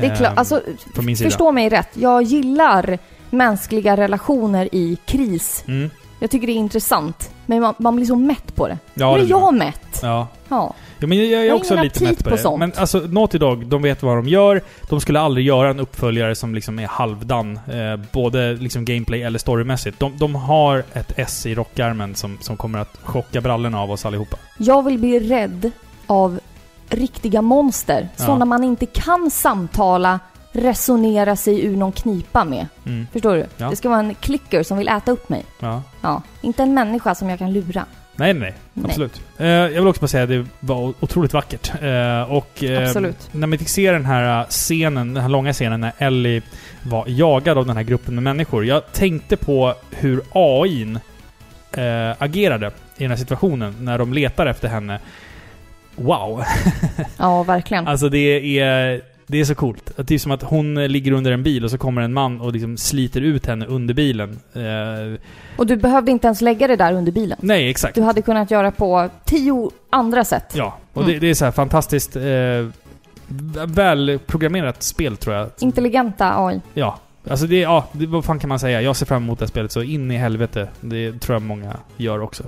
Det 0.00 0.06
är 0.06 0.16
klart. 0.16 0.32
ehm, 0.32 0.38
Alltså, 0.38 0.60
från 0.94 1.04
min 1.06 1.16
sida. 1.16 1.30
förstå 1.30 1.52
mig 1.52 1.68
rätt. 1.68 1.88
Jag 1.94 2.22
gillar 2.22 2.98
mänskliga 3.30 3.96
relationer 3.96 4.68
i 4.72 4.98
kris. 5.06 5.64
Mm. 5.68 5.90
Jag 6.22 6.30
tycker 6.30 6.46
det 6.46 6.52
är 6.52 6.54
intressant. 6.54 7.30
Men 7.46 7.60
man, 7.60 7.74
man 7.78 7.96
blir 7.96 8.06
så 8.06 8.16
mätt 8.16 8.54
på 8.56 8.68
det. 8.68 8.78
Ja, 8.94 9.16
nu 9.16 9.22
är 9.22 9.26
jag 9.28 9.54
mätt. 9.54 10.00
Ja. 10.02 10.28
Ja. 10.48 10.74
ja, 10.98 11.06
men 11.06 11.18
jag, 11.18 11.26
jag 11.26 11.40
är 11.40 11.44
Jag 11.44 11.52
har 11.52 11.58
också 11.58 11.82
lite 11.82 12.04
mätt 12.04 12.18
på, 12.18 12.24
på 12.24 12.30
det. 12.30 12.38
sånt. 12.38 12.58
Men 12.58 12.72
alltså, 12.76 12.98
Naughty 12.98 13.38
Dog, 13.38 13.66
de 13.66 13.82
vet 13.82 14.02
vad 14.02 14.16
de 14.16 14.28
gör. 14.28 14.62
De 14.88 15.00
skulle 15.00 15.20
aldrig 15.20 15.46
göra 15.46 15.70
en 15.70 15.80
uppföljare 15.80 16.34
som 16.34 16.54
liksom 16.54 16.78
är 16.78 16.86
halvdan. 16.86 17.56
Eh, 17.56 18.00
både 18.12 18.52
liksom 18.52 18.84
gameplay 18.84 19.22
eller 19.22 19.38
storymässigt. 19.38 19.98
De, 19.98 20.18
de 20.18 20.34
har 20.34 20.84
ett 20.92 21.12
S 21.16 21.46
i 21.46 21.54
rockärmen 21.54 22.14
som, 22.14 22.38
som 22.40 22.56
kommer 22.56 22.78
att 22.78 22.98
chocka 23.02 23.40
brallorna 23.40 23.80
av 23.80 23.90
oss 23.90 24.06
allihopa. 24.06 24.36
Jag 24.58 24.82
vill 24.84 24.98
bli 24.98 25.20
rädd 25.20 25.70
av 26.06 26.40
riktiga 26.88 27.42
monster. 27.42 28.08
Ja. 28.16 28.24
Sådana 28.24 28.44
man 28.44 28.64
inte 28.64 28.86
kan 28.86 29.30
samtala, 29.30 30.20
resonera 30.52 31.36
sig 31.36 31.64
ur 31.64 31.76
någon 31.76 31.92
knipa 31.92 32.44
med. 32.44 32.66
Mm. 32.86 33.06
Förstår 33.12 33.36
du? 33.36 33.46
Ja. 33.56 33.70
Det 33.70 33.76
ska 33.76 33.88
vara 33.88 34.00
en 34.00 34.14
klicker 34.14 34.62
som 34.62 34.78
vill 34.78 34.88
äta 34.88 35.12
upp 35.12 35.28
mig. 35.28 35.44
Ja. 35.60 35.82
Ja. 36.00 36.22
Inte 36.40 36.62
en 36.62 36.74
människa 36.74 37.14
som 37.14 37.30
jag 37.30 37.38
kan 37.38 37.52
lura. 37.52 37.84
Nej, 38.16 38.34
nej, 38.34 38.54
nej. 38.72 38.86
Absolut. 38.86 39.22
Eh, 39.38 39.46
jag 39.46 39.68
vill 39.68 39.86
också 39.86 40.00
bara 40.00 40.08
säga 40.08 40.22
att 40.22 40.28
det 40.28 40.46
var 40.60 40.94
otroligt 41.00 41.32
vackert. 41.32 41.72
Eh, 41.82 42.22
och 42.32 42.64
eh, 42.64 42.82
Absolut. 42.82 43.28
när 43.32 43.46
vi 43.46 43.58
fick 43.58 43.68
se 43.68 43.92
den 43.92 44.04
här 44.04 44.40
eh, 44.40 44.46
scenen, 44.48 45.14
den 45.14 45.22
här 45.22 45.28
långa 45.30 45.52
scenen 45.52 45.80
när 45.80 45.92
Ellie 45.98 46.42
var 46.82 47.04
jagad 47.08 47.58
av 47.58 47.66
den 47.66 47.76
här 47.76 47.84
gruppen 47.84 48.14
med 48.14 48.22
människor. 48.22 48.64
Jag 48.64 48.92
tänkte 48.92 49.36
på 49.36 49.74
hur 49.90 50.22
AIn 50.32 50.98
eh, 51.72 52.12
agerade 52.18 52.66
i 52.96 53.02
den 53.02 53.10
här 53.10 53.16
situationen 53.18 53.76
när 53.80 53.98
de 53.98 54.12
letar 54.12 54.46
efter 54.46 54.68
henne. 54.68 54.98
Wow! 55.96 56.44
Ja, 57.16 57.42
verkligen. 57.42 57.88
Alltså 57.88 58.08
det 58.08 58.58
är... 58.58 59.00
Det 59.32 59.40
är 59.40 59.44
så 59.44 59.54
coolt. 59.54 59.90
Det 59.96 60.14
är 60.14 60.18
som 60.18 60.32
att 60.32 60.42
hon 60.42 60.74
ligger 60.74 61.12
under 61.12 61.32
en 61.32 61.42
bil 61.42 61.64
och 61.64 61.70
så 61.70 61.78
kommer 61.78 62.02
en 62.02 62.12
man 62.12 62.40
och 62.40 62.52
liksom 62.52 62.76
sliter 62.76 63.20
ut 63.20 63.46
henne 63.46 63.66
under 63.66 63.94
bilen. 63.94 64.38
Eh, 64.54 65.20
Och 65.56 65.66
du 65.66 65.76
behövde 65.76 66.10
inte 66.10 66.26
ens 66.26 66.40
lägga 66.40 66.66
det 66.66 66.76
där 66.76 66.92
under 66.92 67.12
bilen. 67.12 67.38
nej, 67.42 67.70
exakt. 67.70 67.94
Du 67.94 68.02
hade 68.02 68.22
kunnat 68.22 68.50
göra 68.50 68.70
på 68.70 69.08
tio 69.24 69.70
andra 69.90 70.24
sätt. 70.24 70.52
Ja, 70.54 70.76
och 70.92 71.02
Mm. 71.02 71.14
det, 71.14 71.18
det 71.20 71.30
är 71.30 71.34
så 71.34 71.44
här 71.44 71.52
fantastiskt 71.52 72.16
eh, 72.16 72.22
välprogrammerat 73.66 74.82
spel 74.82 75.16
tror 75.16 75.36
jag. 75.36 75.50
Intelligenta 75.60 76.44
AI. 76.46 76.60
Ja. 76.74 76.98
Alltså 77.30 77.46
det, 77.46 77.60
ja, 77.60 77.88
det, 77.92 78.06
vad 78.06 78.24
fan 78.24 78.38
kan 78.38 78.48
man 78.48 78.58
säga? 78.58 78.82
Jag 78.82 78.96
ser 78.96 79.06
fram 79.06 79.22
emot 79.22 79.38
det 79.38 79.44
här 79.44 79.48
spelet 79.48 79.72
så 79.72 79.82
in 79.82 80.10
i 80.10 80.16
helvete. 80.16 80.68
Det 80.80 81.20
tror 81.20 81.34
jag 81.34 81.42
många 81.42 81.76
gör 81.96 82.20
också. 82.20 82.44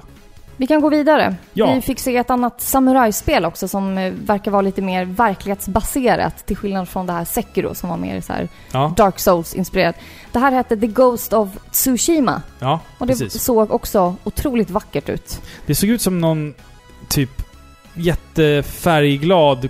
Vi 0.57 0.67
kan 0.67 0.81
gå 0.81 0.89
vidare. 0.89 1.37
Ja. 1.53 1.75
Vi 1.75 1.81
fick 1.81 1.99
se 1.99 2.17
ett 2.17 2.31
annat 2.31 2.61
samurajspel 2.61 3.45
också 3.45 3.69
som 3.69 3.99
eh, 3.99 4.13
verkar 4.13 4.51
vara 4.51 4.63
lite 4.63 4.83
mer 4.83 5.05
verklighetsbaserat 5.05 6.47
till 6.47 6.57
skillnad 6.57 6.89
från 6.89 7.07
det 7.07 7.13
här 7.13 7.25
Sekiro 7.25 7.75
som 7.75 7.89
var 7.89 7.97
mer 7.97 8.21
så 8.21 8.33
här 8.33 8.49
Ja, 8.73 8.93
Dark 8.97 9.19
Souls-inspirerat. 9.19 9.97
Det 10.33 10.39
här 10.39 10.53
hette 10.53 10.77
The 10.77 10.87
Ghost 10.87 11.33
of 11.33 11.49
Tsushima 11.71 12.43
ja 12.59 12.81
och 12.99 13.07
det 13.07 13.13
precis. 13.13 13.43
såg 13.43 13.71
också 13.71 14.17
otroligt 14.25 14.71
vackert 14.71 15.09
ut. 15.09 15.43
Det 15.67 15.75
såg 15.75 15.91
ut 15.91 16.03
som 16.03 16.21
någon 16.21 16.55
typ 17.09 17.31
jättefärgglad 17.95 19.69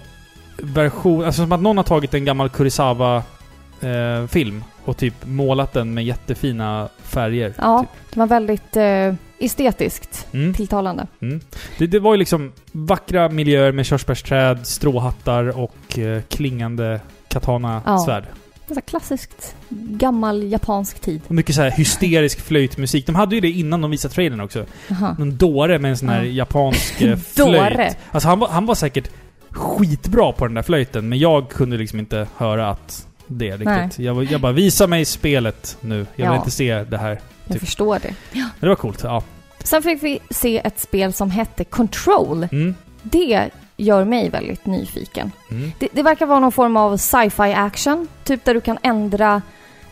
version. 0.58 1.24
Alltså 1.24 1.42
som 1.42 1.52
att 1.52 1.60
någon 1.60 1.76
har 1.76 1.84
tagit 1.84 2.14
en 2.14 2.24
gammal 2.24 2.48
Kurosawa-film 2.48 4.64
och 4.84 4.96
typ 4.96 5.14
målat 5.26 5.72
den 5.72 5.94
med 5.94 6.04
jättefina 6.04 6.88
färger. 7.02 7.54
Ja, 7.58 7.78
Typ. 7.80 7.88
det 8.14 8.20
var 8.20 8.26
väldigt 8.26 8.76
eh, 8.76 9.14
estetiskt 9.44 10.26
Mm. 10.32 10.54
tilltalande. 10.54 11.06
Mm. 11.22 11.40
Det, 11.78 11.86
det 11.86 11.98
var 11.98 12.14
ju 12.14 12.18
liksom 12.18 12.52
vackra 12.72 13.28
miljöer 13.28 13.72
med 13.72 13.86
körsbärsträd, 13.86 14.66
stråhattar 14.66 15.58
och 15.58 15.98
eh, 15.98 16.22
klingande 16.28 17.00
katana-svärd. 17.28 18.24
Det 18.68 18.74
var 18.74 18.80
klassiskt 18.82 19.56
gammal 19.70 20.42
japansk 20.42 21.00
tid. 21.00 21.20
Och 21.28 21.34
mycket 21.34 21.54
så 21.54 21.62
här 21.62 21.70
hysterisk 21.70 22.40
flöjtmusik. 22.40 23.06
De 23.06 23.14
hade 23.14 23.34
ju 23.34 23.40
det 23.40 23.50
innan 23.50 23.80
de 23.80 23.90
visade 23.90 24.14
trailern 24.14 24.40
också. 24.40 24.64
Aha. 24.90 25.16
Någon 25.18 25.36
dåre 25.36 25.78
med 25.78 25.90
en 25.90 25.96
sån 25.96 26.08
här 26.08 26.22
Ja. 26.22 26.30
japansk 26.30 27.02
eh, 27.02 27.18
Dåre. 27.36 27.74
flöjt. 27.74 27.96
Alltså 28.10 28.28
han 28.28 28.38
var, 28.38 28.48
han 28.48 28.66
var 28.66 28.74
säkert 28.74 29.10
skitbra 29.50 30.32
på 30.32 30.46
den 30.46 30.54
där 30.54 30.62
flöjten, 30.62 31.08
men 31.08 31.18
jag 31.18 31.48
kunde 31.48 31.76
liksom 31.76 31.98
inte 31.98 32.26
höra 32.36 32.68
att 32.70 33.06
det 33.26 33.56
riktigt. 33.56 33.98
Jag, 34.04 34.24
jag 34.24 34.40
bara, 34.40 34.52
visa 34.52 34.86
mig 34.86 35.04
spelet 35.04 35.76
nu. 35.80 35.96
Jag 35.96 36.04
vill 36.16 36.24
Ja. 36.24 36.36
inte 36.36 36.50
se 36.50 36.84
det 36.84 36.98
här. 36.98 37.20
Jag 37.44 37.52
Typ. 37.52 37.60
förstår 37.60 37.98
det. 38.02 38.14
Men 38.32 38.48
det 38.60 38.68
var 38.68 38.74
coolt. 38.76 39.00
Ja. 39.02 39.22
Sen 39.64 39.82
fick 39.82 40.02
vi 40.02 40.18
se 40.30 40.60
ett 40.64 40.80
spel 40.80 41.12
som 41.12 41.30
hette 41.30 41.64
Control. 41.64 42.48
Mm. 42.52 42.74
Det 43.02 43.50
gör 43.76 44.04
mig 44.04 44.28
väldigt 44.30 44.66
nyfiken. 44.66 45.32
Mm. 45.50 45.72
Det, 45.78 45.88
det 45.92 46.02
verkar 46.02 46.26
vara 46.26 46.40
någon 46.40 46.52
form 46.52 46.76
av 46.76 46.96
sci-fi 46.96 47.52
action, 47.52 48.08
typ 48.24 48.44
där 48.44 48.54
du 48.54 48.60
kan 48.60 48.78
ändra 48.82 49.42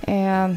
eh, 0.03 0.53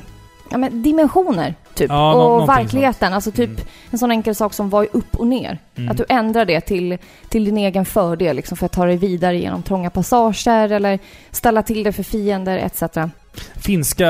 ja, 0.52 0.58
men 0.58 0.82
dimensioner, 0.84 1.56
typ. 1.74 1.90
Ja, 1.90 2.14
och 2.14 2.20
någonting 2.20 2.56
verkligheten, 2.56 3.14
alltså 3.14 3.32
typ 3.32 3.50
Mm. 3.50 3.68
en 3.92 4.00
sån 4.00 4.12
enkel 4.12 4.36
sak 4.36 4.54
som 4.54 4.70
var 4.70 4.88
upp 4.92 5.16
och 5.16 5.28
ner. 5.28 5.60
Mm. 5.76 5.92
Att 5.92 5.98
du 5.98 6.06
ändrar 6.10 6.46
det 6.46 6.62
till, 6.62 6.98
till 7.30 7.46
din 7.46 7.58
egen 7.58 7.86
fördel, 7.86 8.36
liksom, 8.36 8.58
för 8.58 8.66
att 8.66 8.72
ta 8.72 8.86
dig 8.86 8.98
vidare 8.98 9.38
genom 9.38 9.64
trånga 9.64 9.90
passager 9.90 10.72
eller 10.72 11.00
ställa 11.32 11.64
till 11.64 11.84
det 11.84 11.92
för 11.92 12.04
fiender 12.04 12.58
etc. 12.58 12.82
Finska 13.56 14.08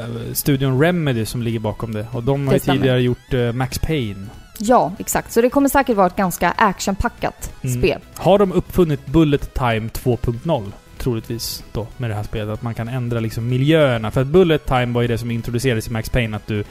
eh, 0.00 0.32
studion 0.32 0.80
Remedy 0.82 1.26
som 1.26 1.42
ligger 1.42 1.58
bakom 1.58 1.94
det. 1.94 2.06
Och 2.12 2.22
de 2.22 2.46
har 2.46 2.54
ju 2.54 2.60
tidigare 2.60 3.00
gjort 3.02 3.34
eh, 3.34 3.52
Max 3.52 3.78
Payne. 3.78 4.26
Ja, 4.58 4.92
exakt. 4.98 5.32
Så 5.32 5.40
det 5.40 5.50
kommer 5.50 5.68
säkert 5.68 5.96
vara 5.96 6.06
ett 6.06 6.16
ganska 6.16 6.50
actionpackat 6.50 7.52
Mm. 7.64 7.78
spel. 7.80 8.00
Har 8.16 8.38
de 8.38 8.52
uppfunnit 8.52 9.06
Bullet 9.06 9.54
Time 9.54 9.88
2.0? 9.92 10.72
Troligtvis 10.98 11.64
då, 11.72 11.86
med 11.96 12.10
det 12.10 12.14
här 12.14 12.22
spelet. 12.22 12.48
Att 12.54 12.62
man 12.62 12.74
kan 12.74 12.88
ändra 12.88 13.20
liksom 13.20 13.48
miljöerna. 13.48 14.10
För 14.10 14.20
att 14.20 14.26
Bullet 14.26 14.66
Time 14.66 14.86
var 14.86 15.02
ju 15.02 15.08
det 15.08 15.18
som 15.18 15.30
introducerades 15.30 15.88
i 15.88 15.90
Max 15.90 16.10
Payne. 16.10 16.36
Att 16.36 16.46
du 16.46 16.64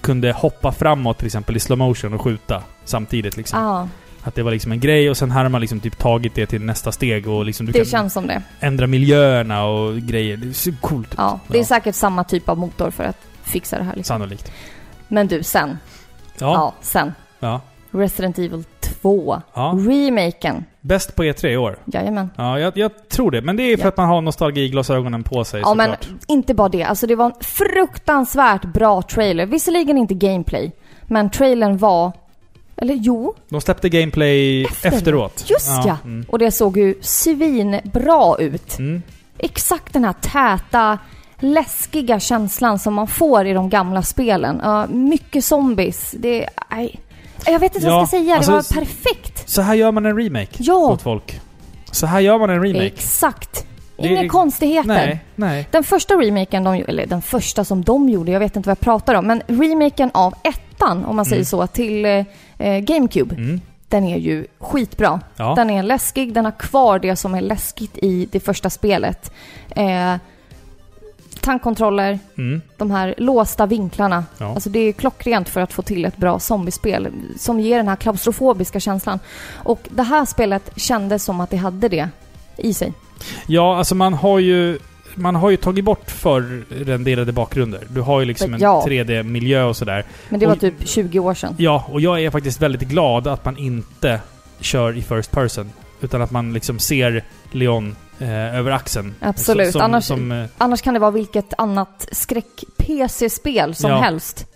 kunde 0.00 0.32
hoppa 0.32 0.72
framåt 0.72 1.18
till 1.18 1.26
exempel 1.26 1.56
i 1.56 1.60
slow 1.60 1.78
motion 1.78 2.14
och 2.14 2.20
skjuta 2.22 2.62
samtidigt 2.84 3.36
liksom. 3.36 3.58
Ah, 3.58 3.88
Att 4.26 4.34
det 4.34 4.42
var 4.42 4.50
liksom 4.50 4.72
en 4.72 4.80
grej 4.80 5.10
och 5.10 5.16
sen 5.16 5.30
här 5.30 5.42
har 5.42 5.48
man 5.48 5.60
liksom 5.60 5.80
typ 5.80 5.98
tagit 5.98 6.34
det 6.34 6.46
till 6.46 6.62
nästa 6.62 6.92
steg 6.92 7.28
och 7.28 7.44
liksom 7.44 7.66
du 7.66 7.72
det 7.72 7.78
kan 7.78 7.86
känns 7.86 8.12
som 8.12 8.26
det. 8.26 8.42
ändra 8.60 8.86
miljöerna 8.86 9.64
och 9.64 9.96
grejer. 9.96 10.36
Det 10.36 10.48
är 10.48 10.52
så 10.52 10.72
coolt 10.80 11.08
ut. 11.12 11.14
Ja, 11.18 11.40
det 11.48 11.56
är 11.58 11.62
Ja. 11.62 11.64
säkert 11.66 11.94
samma 11.94 12.24
typ 12.24 12.48
av 12.48 12.58
motor 12.58 12.90
för 12.90 13.04
att 13.04 13.18
fixa 13.42 13.78
det 13.78 13.84
här. 13.84 13.96
Liksom. 13.96 14.14
Sannolikt. 14.14 14.52
Men 15.08 15.26
du, 15.26 15.42
sen. 15.42 15.78
Ja. 16.38 16.52
Ja. 16.54 16.74
sen. 16.80 17.12
Ja. 17.40 17.60
Resident 17.90 18.38
Evil 18.38 18.64
2. 18.80 18.90
2. 19.02 19.42
Ja. 19.54 19.74
Remaken. 19.88 20.64
Bäst 20.80 21.16
på 21.16 21.22
E3 21.24 21.46
i 21.48 21.56
år. 21.56 21.78
Jajamän. 21.84 22.30
Ja, 22.36 22.58
jag, 22.58 22.76
jag 22.76 23.08
tror 23.08 23.30
det. 23.30 23.42
Men 23.42 23.56
det 23.56 23.62
är 23.62 23.76
för 23.76 23.84
Ja. 23.84 23.88
att 23.88 23.96
man 23.96 24.08
har 24.08 24.20
nostalgiglasögonen 24.20 25.22
på 25.22 25.44
sig 25.44 25.60
Ja 25.60 25.74
men 25.74 25.90
såklart. 25.90 26.08
inte 26.28 26.54
bara 26.54 26.68
det. 26.68 26.82
Alltså 26.84 27.06
det 27.06 27.14
var 27.14 27.24
en 27.26 27.32
fruktansvärt 27.40 28.64
bra 28.64 29.02
trailer. 29.02 29.46
Visserligen 29.46 29.98
inte 29.98 30.14
gameplay. 30.14 30.72
Men 31.02 31.30
trailern 31.30 31.76
var... 31.78 32.12
Eller 32.76 32.94
jo, 32.94 33.34
De 33.48 33.60
släppte 33.60 33.88
gameplay 33.88 34.64
Efter. 34.64 34.88
efteråt. 34.88 35.44
just 35.50 35.68
ja. 35.86 35.98
Mm. 36.04 36.26
Och 36.28 36.38
det 36.38 36.50
såg 36.50 36.76
ju 36.76 36.94
svinbra 37.00 38.36
ut. 38.38 38.78
Mm. 38.78 39.02
Exakt 39.38 39.92
den 39.92 40.04
här 40.04 40.12
täta, 40.12 40.98
läskiga 41.38 42.20
känslan 42.20 42.78
som 42.78 42.94
man 42.94 43.06
får 43.06 43.46
i 43.46 43.52
de 43.52 43.68
gamla 43.70 44.02
spelen. 44.02 44.60
Ja, 44.64 44.86
mycket 44.86 45.44
zombies. 45.44 46.14
Det... 46.18 46.48
Nej. 46.70 47.00
Jag 47.46 47.58
vet 47.58 47.74
inte 47.74 47.86
vad 47.86 47.94
Ja, 47.94 47.98
jag 48.00 48.08
ska 48.08 48.16
säga. 48.18 48.36
alltså, 48.36 48.50
det 48.50 48.56
var 48.56 48.80
perfekt. 48.86 49.48
Så 49.48 49.62
här 49.62 49.74
gör 49.74 49.92
man 49.92 50.06
en 50.06 50.16
remake 50.18 50.54
Ja. 50.58 50.74
åt 50.92 51.02
folk. 51.02 51.40
Så 51.90 52.06
här 52.06 52.20
gör 52.20 52.38
man 52.38 52.50
en 52.50 52.62
remake. 52.62 52.86
Exakt. 52.86 53.66
Det- 53.96 54.08
Inga 54.08 54.28
konstigheter. 54.28 54.88
Nej, 54.88 55.20
nej. 55.34 55.68
Den 55.70 55.84
första 55.84 56.14
remaken 56.14 56.64
de 56.64 56.74
eller 56.88 57.06
den 57.06 57.22
första 57.22 57.64
som 57.64 57.84
de 57.84 58.08
gjorde, 58.08 58.32
jag 58.32 58.40
vet 58.40 58.56
inte 58.56 58.68
vad 58.68 58.70
jag 58.78 58.80
pratar 58.80 59.14
om, 59.14 59.26
men 59.26 59.42
remaken 59.46 60.10
av 60.14 60.34
ettan, 60.42 61.04
om 61.04 61.16
man 61.16 61.24
säger 61.24 61.36
Mm. 61.36 61.44
så, 61.44 61.66
till 61.66 62.24
eh, 62.58 62.78
GameCube, 62.78 63.34
Mm. 63.34 63.60
den 63.88 64.04
är 64.04 64.16
ju 64.18 64.46
skitbra. 64.58 65.20
Ja. 65.36 65.54
Den 65.54 65.70
är 65.70 65.82
läskig, 65.82 66.32
den 66.32 66.44
har 66.44 66.52
kvar 66.58 66.98
det 66.98 67.16
som 67.16 67.34
är 67.34 67.40
läskigt 67.40 67.98
i 67.98 68.28
det 68.32 68.40
första 68.40 68.70
spelet. 68.70 69.32
Eh, 69.70 70.14
tankkontroller, 71.40 72.18
Mm. 72.38 72.62
de 72.76 72.90
här 72.90 73.14
låsta 73.18 73.66
vinklarna. 73.66 74.24
Ja. 74.38 74.46
Alltså 74.54 74.70
det 74.70 74.78
är 74.78 74.92
klockrent 74.92 75.48
för 75.48 75.60
att 75.60 75.72
få 75.72 75.82
till 75.82 76.04
ett 76.04 76.16
bra 76.16 76.38
zombiespel 76.38 77.08
som 77.38 77.60
ger 77.60 77.76
den 77.76 77.88
här 77.88 77.96
klaustrofobiska 77.96 78.80
känslan. 78.80 79.18
Och 79.54 79.80
det 79.90 80.02
här 80.02 80.24
spelet 80.24 80.70
kändes 80.76 81.24
som 81.24 81.40
att 81.40 81.50
det 81.50 81.56
hade 81.56 81.88
det 81.88 82.08
i 82.56 82.74
sig. 82.74 82.92
ja, 83.46 83.76
alltså 83.78 83.94
man 83.94 84.14
har 84.14 84.38
ju... 84.38 84.78
Man 85.18 85.34
har 85.34 85.50
ju 85.50 85.56
tagit 85.56 85.84
bort 85.84 86.10
förrenderade 86.10 87.32
bakgrunder. 87.32 87.80
Du 87.88 88.00
har 88.00 88.20
ju 88.20 88.26
liksom 88.26 88.54
en 88.54 88.60
Ja. 88.60 88.84
3D-miljö 88.86 89.62
och 89.64 89.76
sådär. 89.76 90.04
Men 90.28 90.40
det 90.40 90.46
var 90.46 90.54
Och- 90.54 90.60
typ 90.60 90.74
20 90.88 91.18
år 91.18 91.34
sedan. 91.34 91.54
Ja, 91.58 91.84
och 91.90 92.00
jag 92.00 92.22
är 92.22 92.30
faktiskt 92.30 92.62
väldigt 92.62 92.88
glad 92.88 93.26
att 93.26 93.44
man 93.44 93.56
inte 93.58 94.20
kör 94.60 94.96
i 94.96 95.02
first 95.02 95.30
person. 95.30 95.70
Utan 96.00 96.22
att 96.22 96.30
man 96.30 96.52
liksom 96.52 96.78
ser 96.78 97.24
Leon 97.52 97.96
eh, 98.18 98.56
över 98.58 98.70
axeln. 98.70 99.14
Absolut. 99.20 99.66
Så- 99.66 99.72
Som, 99.72 99.82
Annars- 99.82 100.04
som, 100.04 100.32
eh, 100.32 100.46
Annars 100.58 100.82
kan 100.82 100.94
det 100.94 101.00
vara 101.00 101.10
vilket 101.10 101.52
annat 101.58 102.08
skräck-PC-spel 102.12 103.74
som 103.74 103.90
Ja. 103.90 104.00
helst. 104.00 104.46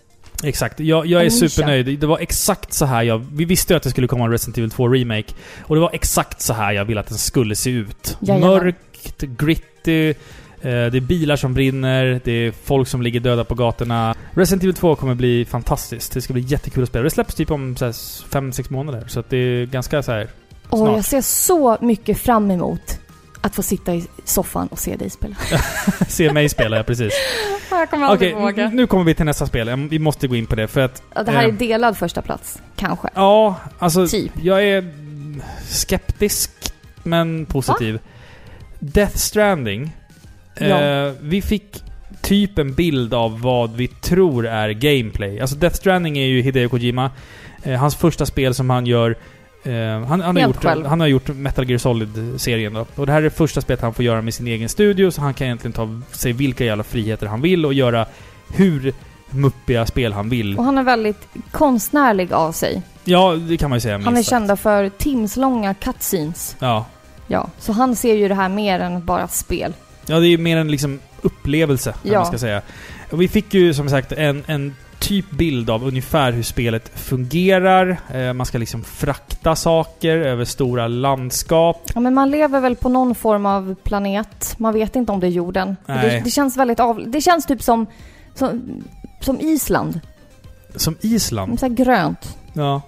exakt. 0.45 0.81
Jag, 0.81 1.07
jag 1.07 1.21
är 1.21 1.25
En 1.25 1.31
supernöjd. 1.31 1.99
Det 2.01 2.07
var 2.07 2.19
exakt 2.19 2.73
så 2.73 2.85
här 2.85 3.03
jag... 3.03 3.27
Vi 3.33 3.45
visste 3.45 3.73
ju 3.73 3.77
att 3.77 3.83
det 3.83 3.91
skulle 3.91 4.07
komma 4.07 4.25
en 4.25 4.31
Resident 4.31 4.59
Evil 4.59 4.71
2 4.71 4.89
Remake. 4.89 5.35
Och 5.63 5.75
det 5.77 5.81
var 5.81 5.91
exakt 5.93 6.41
så 6.41 6.53
här 6.53 6.73
jag 6.73 6.85
ville 6.85 7.01
att 7.01 7.07
den 7.09 7.19
skulle 7.19 7.57
se 7.57 7.71
ut. 7.71 8.17
Jajamän. 8.21 8.51
Mörkt, 8.51 9.23
gritty. 9.23 10.15
Eh, 10.63 10.69
Det 10.71 10.97
är 10.97 11.01
bilar 11.01 11.37
som 11.37 11.55
brinner, 11.55 12.21
det 12.25 12.33
är 12.33 12.53
folk 12.65 12.89
som 12.89 13.03
ligger 13.03 13.21
döda 13.21 13.45
på 13.45 13.55
gatorna. 13.55 14.15
Resident 14.35 14.63
Evil 14.63 14.75
2 14.75 14.95
kommer 14.97 15.15
bli 15.15 15.45
fantastiskt. 15.45 16.13
Det 16.13 16.21
ska 16.23 16.33
bli 16.33 16.43
jättekul 16.43 16.83
att 16.83 16.89
spela. 16.89 17.03
Det 17.05 17.11
släpps 17.11 17.35
typ 17.35 17.51
om 17.51 17.75
5-6 17.75 18.73
månader. 18.73 19.05
Så 19.09 19.21
att 19.21 19.31
det 19.31 19.37
är 19.37 19.67
ganska 19.67 20.03
så 20.03 20.13
här 20.13 20.29
Och 20.69 20.79
Snart. 20.79 20.97
jag 20.97 21.05
ser 21.05 21.21
så 21.21 21.77
mycket 21.81 22.19
fram 22.19 22.51
emot 22.51 22.99
att 23.41 23.55
få 23.55 23.63
sitta 23.63 23.95
i 23.95 24.05
soffan 24.25 24.67
och 24.69 24.79
se 24.79 24.97
dig 24.97 25.11
spela. 25.11 25.35
Se 26.09 26.33
mig 26.33 26.49
spela, 26.49 26.77
ja 26.77 26.83
precis. 26.83 27.13
Jag 27.71 27.91
kommer 27.91 28.15
Okej, 28.15 28.33
n- 28.33 28.71
nu 28.75 28.87
kommer 28.87 29.05
vi 29.05 29.15
till 29.15 29.25
nästa 29.25 29.47
spel. 29.47 29.89
Vi 29.91 29.99
måste 29.99 30.29
gå 30.29 30.37
in 30.37 30.47
på 30.47 30.55
det 30.57 30.69
för 30.69 30.81
att... 30.81 31.03
Ja, 31.15 31.23
det 31.23 31.31
här 31.31 31.45
är 31.45 31.49
eh, 31.49 31.55
delad 31.55 31.97
första 31.97 32.23
plats, 32.23 32.59
kanske. 32.77 33.09
Ja, 33.15 33.55
alltså... 33.79 34.07
Typ. 34.07 34.33
Jag 34.43 34.65
är 34.65 34.93
skeptisk, 35.69 36.51
men 37.03 37.47
positiv. 37.47 37.99
Death 38.79 39.17
Stranding. 39.17 39.97
Ja. 40.61 40.81
Eh, 40.81 41.13
vi 41.21 41.43
fick 41.43 41.83
typ 42.23 42.59
en 42.59 42.75
bild 42.75 43.15
av 43.15 43.41
vad 43.41 43.77
vi 43.77 43.89
tror 43.89 44.47
är 44.47 44.71
gameplay. 44.71 45.41
Alltså 45.41 45.57
Death 45.57 45.77
Stranding 45.77 46.19
är 46.19 46.27
ju 46.27 46.43
Hideo 46.43 46.69
Kojima. 46.69 47.11
Eh, 47.63 47.81
hans 47.81 47.97
första 47.97 48.27
spel 48.27 48.55
som 48.55 48.71
han 48.71 48.87
gör... 48.87 49.17
Eh, 49.65 49.73
han, 49.73 50.21
han, 50.21 50.37
har 50.37 50.43
gjort, 50.43 50.63
själv. 50.65 50.87
han 50.87 51.01
har 51.01 51.07
gjort 51.07 51.29
Metal 51.29 51.71
Gear 51.71 51.79
Solid-serien 51.79 52.75
då. 52.75 52.87
Och 52.95 53.07
det 53.07 53.13
här 53.13 53.19
är 53.19 53.25
det 53.25 53.31
första 53.31 53.61
spelet 53.61 53.81
han 53.81 53.95
får 53.95 54.05
göra 54.05 54.23
med 54.23 54.35
sin 54.35 54.47
egen 54.47 54.69
studio, 54.69 55.11
så 55.11 55.21
han 55.21 55.35
kan 55.35 55.45
egentligen 55.45 55.73
ta 55.73 56.01
sig 56.13 56.33
vilka 56.33 56.65
jävla 56.65 56.85
friheter 56.85 57.27
han 57.27 57.41
vill 57.41 57.67
och 57.67 57.75
göra 57.75 58.07
hur 58.55 58.93
muppiga 59.31 59.87
spel 59.87 60.13
han 60.13 60.29
vill. 60.29 60.59
Och 60.59 60.65
han 60.65 60.79
är 60.79 60.83
väldigt 60.83 61.29
konstnärlig 61.51 62.33
av 62.33 62.53
sig. 62.53 62.83
Ja, 63.05 63.35
det 63.35 63.57
kan 63.57 63.71
man 63.71 63.77
ju 63.77 63.81
säga 63.81 63.99
Han 63.99 64.17
är 64.17 64.23
kända 64.23 64.57
för 64.57 64.89
timslånga 64.89 65.75
cutscenes. 65.75 66.57
Ja. 66.59 66.87
Ja, 67.27 67.49
så 67.59 67.73
han 67.73 67.97
ser 67.97 68.15
ju 68.15 68.29
det 68.29 68.35
här 68.35 68.49
mer 68.49 68.81
än 68.81 69.05
bara 69.05 69.29
spel. 69.29 69.73
Ja, 70.11 70.21
det 70.21 70.27
är 70.27 70.31
ju 70.31 70.39
mer 70.39 70.57
en 70.57 70.71
liksom 70.71 71.01
upplevelse, 71.23 71.95
ja. 72.03 72.19
Man 72.19 72.27
ska 72.27 72.39
säga. 72.39 72.63
Och 73.11 73.21
vi 73.23 73.29
fick 73.29 73.55
ju 73.55 73.75
som 73.75 73.89
sagt 73.89 74.13
en, 74.13 74.45
en 74.47 74.75
typ 74.99 75.31
bild 75.31 75.71
av 75.71 75.87
ungefär 75.87 76.33
hur 76.33 76.43
spelet 76.43 76.91
fungerar. 76.95 78.01
Eh, 78.15 78.33
man 78.33 78.47
ska 78.47 78.59
liksom 78.59 78.85
frakta 78.85 79.57
saker 79.57 80.17
över 80.17 80.45
stora 80.45 80.89
landskap. 80.89 81.91
Ja, 81.95 82.01
men 82.01 82.15
man 82.15 82.31
lever 82.31 82.61
väl 82.61 82.77
på 82.77 82.89
någon 82.89 83.15
form 83.15 83.47
av 83.47 83.75
planet. 83.83 84.55
Man 84.59 84.75
vet 84.75 84.97
inte 84.97 85.13
om 85.13 85.21
det 85.21 85.27
är 85.27 85.31
jorden. 85.31 85.77
Det, 85.87 86.23
det 86.25 86.31
känns 86.31 86.57
väldigt 86.57 86.81
av... 86.81 87.11
Det 87.11 87.21
känns 87.21 87.47
typ 87.47 87.63
som... 87.63 87.87
Som, 88.35 88.63
som 89.21 89.41
Island. 89.41 90.01
Som 90.77 90.97
Island. 91.01 91.61
Så 91.61 91.69
grönt. 91.69 92.37
Ja. 92.53 92.83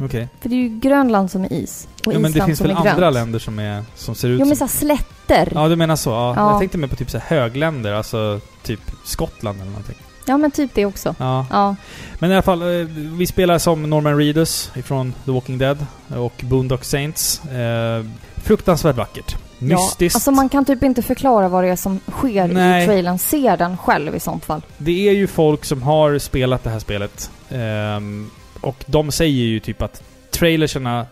Okej. 0.00 0.28
För 0.40 0.48
det 0.48 0.54
är 0.54 0.58
ju 0.58 0.68
Grönland 0.68 1.30
som 1.30 1.44
är 1.44 1.52
is. 1.52 1.88
Och 2.06 2.12
Ja, 2.14 2.18
men 2.18 2.22
det 2.22 2.28
Island 2.36 2.48
finns 2.48 2.58
som 2.58 2.66
väl 2.66 2.76
är 2.76 2.82
grönt. 2.82 2.94
andra 2.94 3.10
länder 3.10 3.38
som, 3.38 3.58
är, 3.58 3.84
som 3.94 4.14
ser 4.14 4.28
ut 4.28 4.40
Jo 4.40 4.46
men 4.46 4.56
som... 4.56 4.68
såhär 4.68 4.78
slätter. 4.78 5.48
Ja. 5.54 5.62
Ja, 5.62 5.68
du 5.68 5.76
menar 5.76 5.96
så. 5.96 6.10
Ja. 6.10 6.34
Ja. 6.36 6.50
Jag 6.50 6.58
tänkte 6.58 6.78
mer 6.78 6.86
på 6.88 6.96
typ 6.96 7.10
så 7.10 7.18
högländer, 7.18 7.92
alltså 7.92 8.40
typ 8.62 8.80
Skottland 9.04 9.60
eller 9.60 9.70
någonting. 9.70 9.96
men 10.26 10.50
typ 10.50 10.70
det 10.74 10.86
också. 10.86 11.14
Ja. 11.18 11.46
Ja. 11.50 11.76
Men 12.18 12.30
i 12.30 12.34
alla 12.34 12.42
fall, 12.42 12.62
eh, 12.62 12.86
vi 12.94 13.26
spelar 13.26 13.58
som 13.58 13.90
Norman 13.90 14.16
Reedus 14.18 14.70
ifrån 14.74 15.14
The 15.24 15.30
Walking 15.30 15.58
Dead 15.58 15.86
och 16.16 16.34
Boondock 16.44 16.84
Saints. 16.84 17.44
Eh, 17.44 18.04
fruktansvärt 18.36 18.96
vackert. 18.96 19.36
Mystiskt. 19.58 20.00
Ja, 20.00 20.16
alltså 20.16 20.30
man 20.30 20.48
kan 20.48 20.64
typ 20.64 20.82
inte 20.82 21.02
förklara 21.02 21.48
vad 21.48 21.64
det 21.64 21.68
är 21.70 21.76
som 21.76 22.00
sker 22.10 22.48
Nej. 22.48 22.82
i 22.82 22.86
trailern. 22.86 23.18
Ser 23.18 23.56
den 23.56 23.76
själv 23.76 24.16
i 24.16 24.20
sånt 24.20 24.44
fall. 24.44 24.62
Det 24.78 25.08
är 25.08 25.12
ju 25.12 25.26
folk 25.26 25.64
som 25.64 25.82
har 25.82 26.18
spelat 26.18 26.64
det 26.64 26.70
här 26.70 26.78
spelet. 26.78 27.30
Ehm, 27.50 28.30
och 28.60 28.84
de 28.86 29.10
säger 29.12 29.44
ju 29.44 29.60
typ 29.60 29.82
att 29.82 30.02
trailerserna 30.30 31.06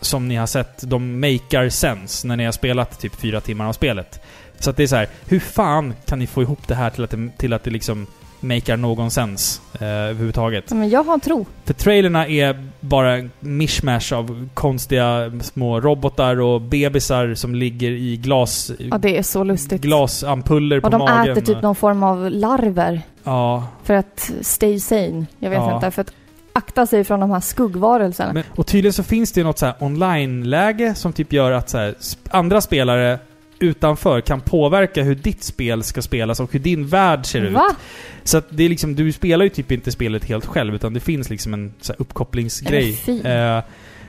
som 0.00 0.28
ni 0.28 0.36
har 0.36 0.46
sett, 0.46 0.90
de 0.90 1.20
makar 1.20 1.68
sense 1.68 2.26
när 2.26 2.36
ni 2.36 2.44
har 2.44 2.52
spelat 2.52 2.98
typ 3.00 3.14
fyra 3.14 3.40
timmar 3.40 3.66
av 3.68 3.72
spelet. 3.72 4.20
Så 4.58 4.70
att 4.70 4.76
det 4.76 4.82
är 4.82 4.86
så 4.86 4.96
här, 4.96 5.08
hur 5.28 5.38
fan 5.40 5.94
kan 6.06 6.18
ni 6.18 6.26
få 6.26 6.42
ihop 6.42 6.68
det 6.68 6.74
här 6.74 6.90
till 6.90 7.04
att 7.04 7.10
det, 7.10 7.28
till 7.38 7.52
att 7.52 7.64
det 7.64 7.70
liksom 7.70 8.06
makar 8.40 8.76
någon 8.76 9.10
sens 9.10 9.60
eh, 9.74 9.82
överhuvudtaget? 9.86 10.70
Men 10.72 10.88
jag 10.90 11.04
har 11.04 11.18
tro. 11.18 11.46
För 11.64 11.74
trailerna 11.74 12.26
är 12.28 12.68
bara 12.80 13.16
en 13.16 13.30
mishmash 13.40 14.12
av 14.14 14.48
konstiga 14.54 15.32
små 15.42 15.80
robotar 15.80 16.40
och 16.40 16.60
bebisar 16.60 17.34
som 17.34 17.54
ligger 17.54 17.90
i 17.90 18.16
glas... 18.16 18.70
Ja, 18.78 18.98
det 18.98 19.18
är 19.18 19.22
så 19.22 19.44
lustigt. 19.44 19.82
glasampuller 19.82 20.80
på 20.80 20.84
och 20.84 20.90
de 20.90 20.98
magen. 20.98 21.32
äter 21.32 21.40
typ 21.54 21.62
någon 21.62 21.74
form 21.74 22.02
av 22.02 22.30
larver 22.30 23.02
Ja. 23.24 23.66
för 23.84 23.94
att 23.94 24.30
stay 24.40 24.80
sane. 24.80 25.26
Jag 25.38 25.50
vet 25.50 25.58
Ja. 25.58 25.74
inte. 25.74 25.90
För 25.90 26.00
att 26.02 26.12
akta 26.52 26.86
sig 26.86 27.04
från 27.04 27.20
de 27.20 27.30
här 27.30 27.40
skuggvarelserna. 27.40 28.32
Men, 28.32 28.42
och 28.56 28.66
tydligen 28.66 28.92
så 28.92 29.02
finns 29.02 29.32
det 29.32 29.40
ju 29.40 29.44
något 29.44 29.58
så 29.58 29.72
online-läge 29.80 30.94
som 30.94 31.12
typ 31.12 31.32
gör 31.32 31.52
att 31.52 31.70
så 31.70 31.78
här, 31.78 31.94
andra 32.30 32.60
spelare 32.60 33.18
utanför 33.58 34.20
kan 34.20 34.40
påverka 34.40 35.02
hur 35.02 35.14
ditt 35.14 35.42
spel 35.42 35.82
ska 35.82 36.02
spelas 36.02 36.40
och 36.40 36.52
hur 36.52 36.60
din 36.60 36.86
värld 36.86 37.26
ser 37.26 37.40
ut. 37.40 37.52
Va? 37.52 37.76
Så 38.24 38.38
att 38.38 38.46
det 38.50 38.64
är 38.64 38.68
liksom, 38.68 38.94
du 38.94 39.12
spelar 39.12 39.44
ju 39.44 39.48
typ 39.48 39.72
inte 39.72 39.92
spelet 39.92 40.24
helt 40.24 40.46
själv 40.46 40.74
utan 40.74 40.94
det 40.94 41.00
finns 41.00 41.30
liksom 41.30 41.54
en 41.54 41.74
så 41.80 41.92
här 41.92 42.00
uppkopplingsgrej. 42.00 42.98
Eh, 43.24 43.62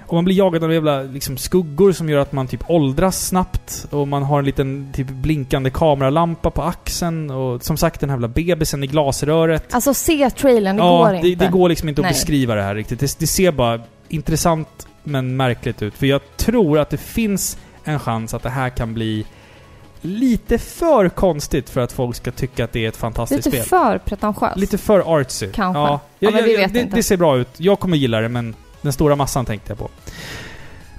och 0.07 0.13
man 0.13 0.25
blir 0.25 0.35
jagad 0.35 0.63
av 0.63 0.73
jävla 0.73 1.03
liksom, 1.03 1.37
skuggor 1.37 1.91
som 1.91 2.09
gör 2.09 2.19
att 2.19 2.31
man 2.31 2.47
typ 2.47 2.69
åldras 2.69 3.27
snabbt. 3.27 3.87
Och 3.91 4.07
man 4.07 4.23
har 4.23 4.39
en 4.39 4.45
liten 4.45 4.89
typ 4.93 5.07
blinkande 5.07 5.69
kameralampa 5.69 6.49
på 6.51 6.61
axeln. 6.61 7.31
Och 7.31 7.63
som 7.63 7.77
sagt 7.77 7.99
den 7.99 8.09
här 8.09 8.15
jävla 8.17 8.27
bebisen 8.27 8.83
i 8.83 8.87
glasröret. 8.87 9.73
Alltså 9.73 9.93
se 9.93 10.29
trailern, 10.29 10.75
det 10.75 10.81
ja, 10.83 10.97
går 10.97 11.11
det, 11.21 11.29
inte. 11.29 11.45
det 11.45 11.51
går 11.51 11.69
liksom 11.69 11.89
inte 11.89 12.01
att 12.01 12.05
Nej. 12.05 12.11
beskriva 12.13 12.55
det 12.55 12.61
här 12.61 12.75
riktigt. 12.75 12.99
Det, 12.99 13.19
det 13.19 13.27
ser 13.27 13.51
bara 13.51 13.81
intressant 14.09 14.87
men 15.03 15.35
märkligt 15.37 15.81
ut. 15.81 15.93
För 15.93 16.05
jag 16.05 16.21
tror 16.37 16.79
att 16.79 16.89
det 16.89 16.97
finns 16.97 17.57
en 17.83 17.99
chans 17.99 18.33
att 18.33 18.43
det 18.43 18.49
här 18.49 18.69
kan 18.69 18.93
bli 18.93 19.25
lite 20.01 20.57
för 20.57 21.09
konstigt 21.09 21.69
för 21.69 21.81
att 21.81 21.91
folk 21.91 22.15
ska 22.15 22.31
tycka 22.31 22.63
att 22.63 22.71
det 22.71 22.85
är 22.85 22.89
ett 22.89 22.97
fantastiskt 22.97 23.45
Lite 23.45 23.57
spel. 23.57 23.79
för 23.79 23.97
pretentiöst. 23.97 24.57
Lite 24.57 24.77
för 24.77 25.19
artsy. 25.19 25.47
Kanske. 25.53 25.79
Ja, 25.79 25.99
Ja, 26.19 26.29
jag, 26.29 26.33
men 26.33 26.43
vi 26.43 26.55
vet 26.57 26.73
det, 26.73 26.79
inte. 26.79 26.95
det 26.95 27.03
ser 27.03 27.17
bra 27.17 27.37
ut. 27.37 27.47
Jag 27.57 27.79
kommer 27.79 27.97
gilla 27.97 28.19
det, 28.21 28.29
men 28.29 28.55
den 28.83 28.93
stora 28.93 29.15
massan 29.15 29.45
tänkte 29.45 29.71
jag 29.71 29.77
på. 29.77 29.89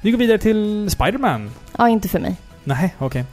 Vi 0.00 0.10
går 0.10 0.18
vidare 0.18 0.38
till 0.38 0.90
Spider-Man. 0.90 1.50
Ja, 1.78 1.88
inte 1.88 2.08
för 2.08 2.20
mig. 2.20 2.36
Nej, 2.64 2.94
okej. 2.98 3.24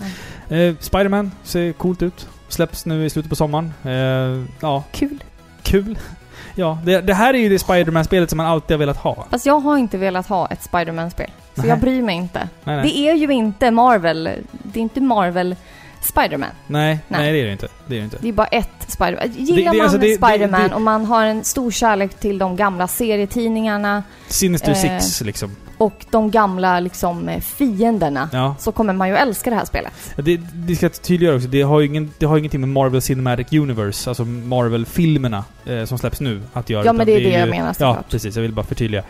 Eh, 0.50 0.76
Spider-Man 0.80 1.32
ser 1.44 1.72
coolt 1.74 2.02
ut. 2.02 2.28
Släpps 2.48 2.86
nu 2.86 3.06
i 3.06 3.10
slutet 3.10 3.30
på 3.30 3.36
sommaren. 3.36 3.74
Eh, 3.84 4.46
ja, 4.60 4.84
Kul. 4.92 5.24
kul. 5.64 6.00
Ja, 6.56 6.78
det, 6.86 7.02
det 7.02 7.14
här 7.14 7.34
är 7.34 7.38
ju 7.38 7.50
det 7.50 7.60
Spider-Man-spelet 7.60 8.30
som 8.30 8.38
man 8.38 8.46
alltid 8.46 8.76
har 8.76 8.80
velat 8.80 8.98
ha. 8.98 9.26
Fast 9.30 9.46
jag 9.46 9.60
har 9.60 9.78
inte 9.78 9.98
velat 9.98 10.28
ha 10.28 10.48
ett 10.48 10.64
Spider-Man-spel. 10.64 11.30
Så 11.56 11.62
Nej. 11.62 11.70
jag 11.70 11.80
bryr 11.80 12.02
mig 12.02 12.16
inte. 12.16 12.50
Nej, 12.64 12.76
nej. 12.76 12.84
Det 12.84 12.98
är 12.98 13.14
ju 13.14 13.32
inte 13.34 13.72
Marvel. 13.72 14.30
Det 14.52 14.80
är 14.80 14.82
inte 14.82 15.02
Marvel 15.02 15.56
Spider-Man. 16.02 16.50
Nej, 16.68 17.00
nej, 17.08 17.22
Nej. 17.22 17.32
det 17.32 17.40
är 17.42 17.46
det 17.46 17.52
inte. 17.52 17.68
Det 17.88 17.96
är 17.96 18.00
det 18.00 18.04
inte. 18.04 18.18
Det 18.22 18.28
är 18.30 18.34
bara 18.34 18.48
ett 18.48 18.68
Spider-Man. 18.88 19.32
Gillar 19.38 19.58
Det- 19.58 19.62
det- 19.64 19.78
man 19.78 19.82
alltså, 19.82 19.98
det- 19.98 20.08
det- 20.08 20.16
Spider-Man 20.28 20.70
det- 20.70 20.76
och 20.76 20.82
man 20.82 21.06
har 21.06 21.26
en 21.26 21.44
stor 21.44 21.72
kärlek 21.72 22.20
till 22.20 22.38
de 22.38 22.56
gamla 22.56 22.88
serietidningarna 22.88 24.04
Sinister 24.28 24.72
Eh, 24.72 25.00
Six 25.00 25.22
liksom. 25.22 25.56
och 25.78 26.06
de 26.12 26.32
gamla 26.32 26.80
liksom 26.80 27.30
eh, 27.30 27.40
fienderna 27.42 28.30
Ja. 28.34 28.56
så 28.60 28.72
kommer 28.72 28.94
man 28.94 29.10
ju 29.10 29.16
älska 29.16 29.50
det 29.50 29.56
här 29.56 29.66
spelet. 29.66 29.94
Det, 30.16 30.38
det 30.54 30.76
ska 30.76 30.86
jag 30.86 31.02
tydliggöra 31.02 31.36
också, 31.36 31.48
det 31.48 31.62
har 31.62 31.80
ju 31.80 31.86
ingen, 31.88 32.14
det 32.18 32.26
har 32.26 32.38
ingenting 32.38 32.60
med 32.62 32.70
Marvel 32.70 33.02
Cinematic 33.02 33.48
Universe, 33.54 34.10
alltså 34.10 34.26
Marvel-filmerna 34.26 35.44
eh, 35.66 35.86
som 35.86 35.98
släpps 35.98 36.20
nu, 36.22 36.42
att 36.54 36.70
göra. 36.70 36.86
Ja, 36.86 36.94
men 36.94 37.06
det 37.06 37.12
är 37.14 37.22
det 37.22 37.30
jag 37.30 37.46
ju- 37.46 37.52
menar 37.52 37.68
Ja, 37.68 37.74
såklart. 37.74 38.10
precis. 38.10 38.36
Jag 38.36 38.42
vill 38.42 38.54
bara 38.54 38.66
förtydliga. 38.66 39.04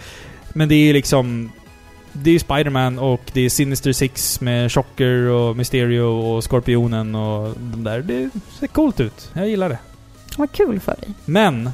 Men 0.53 0.69
det 0.69 0.76
är 0.76 0.84
ju 0.85 0.93
liksom... 0.93 1.51
Det 2.13 2.29
är 2.29 2.33
ju 2.33 2.39
Spider-Man 2.39 2.99
och 2.99 3.21
det 3.33 3.41
är 3.41 3.49
Sinister 3.49 3.91
Six 3.93 4.41
med 4.41 4.71
Shocker 4.71 5.13
och 5.27 5.55
Mysterio 5.57 6.01
och 6.01 6.43
Skorpionen 6.43 7.15
och 7.15 7.53
de 7.57 7.83
där. 7.83 7.99
Det 8.01 8.29
ser 8.59 8.67
coolt 8.67 8.99
ut. 8.99 9.29
Jag 9.33 9.49
gillar 9.49 9.69
det. 9.69 9.77
Vad 10.38 10.51
kul 10.51 10.79
för 10.79 10.95
dig. 10.95 11.09
Men! 11.25 11.69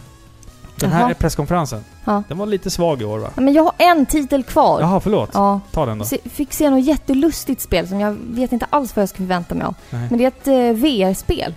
Den 0.75 0.91
här 0.91 1.01
Jaha. 1.01 1.13
presskonferensen, 1.13 1.83
Ja. 2.05 2.23
den 2.27 2.37
var 2.37 2.45
lite 2.45 2.69
svag 2.69 3.01
i 3.01 3.05
år 3.05 3.19
va? 3.19 3.29
Ja, 3.35 3.41
Men 3.41 3.53
jag 3.53 3.63
har 3.63 3.73
en 3.77 4.05
titel 4.05 4.43
kvar. 4.43 4.81
Jaha, 4.81 4.99
förlåt. 4.99 5.29
Ja. 5.33 5.59
Ta 5.71 5.85
den 5.85 5.97
då. 5.97 6.05
Se, 6.05 6.17
fick 6.29 6.53
se 6.53 6.69
något 6.69 6.83
jättelustigt 6.85 7.61
spel 7.61 7.87
som 7.87 7.99
jag 7.99 8.17
vet 8.29 8.51
inte 8.51 8.65
alls 8.69 8.95
vad 8.95 9.01
jag 9.01 9.09
ska 9.09 9.17
förvänta 9.17 9.55
mig 9.55 9.65
av. 9.67 9.75
Nej. 9.89 10.07
Men 10.09 10.17
det 10.19 10.23
är 10.23 10.27
ett 10.27 10.47
eh, 10.47 10.81
VR-spel. 10.83 11.53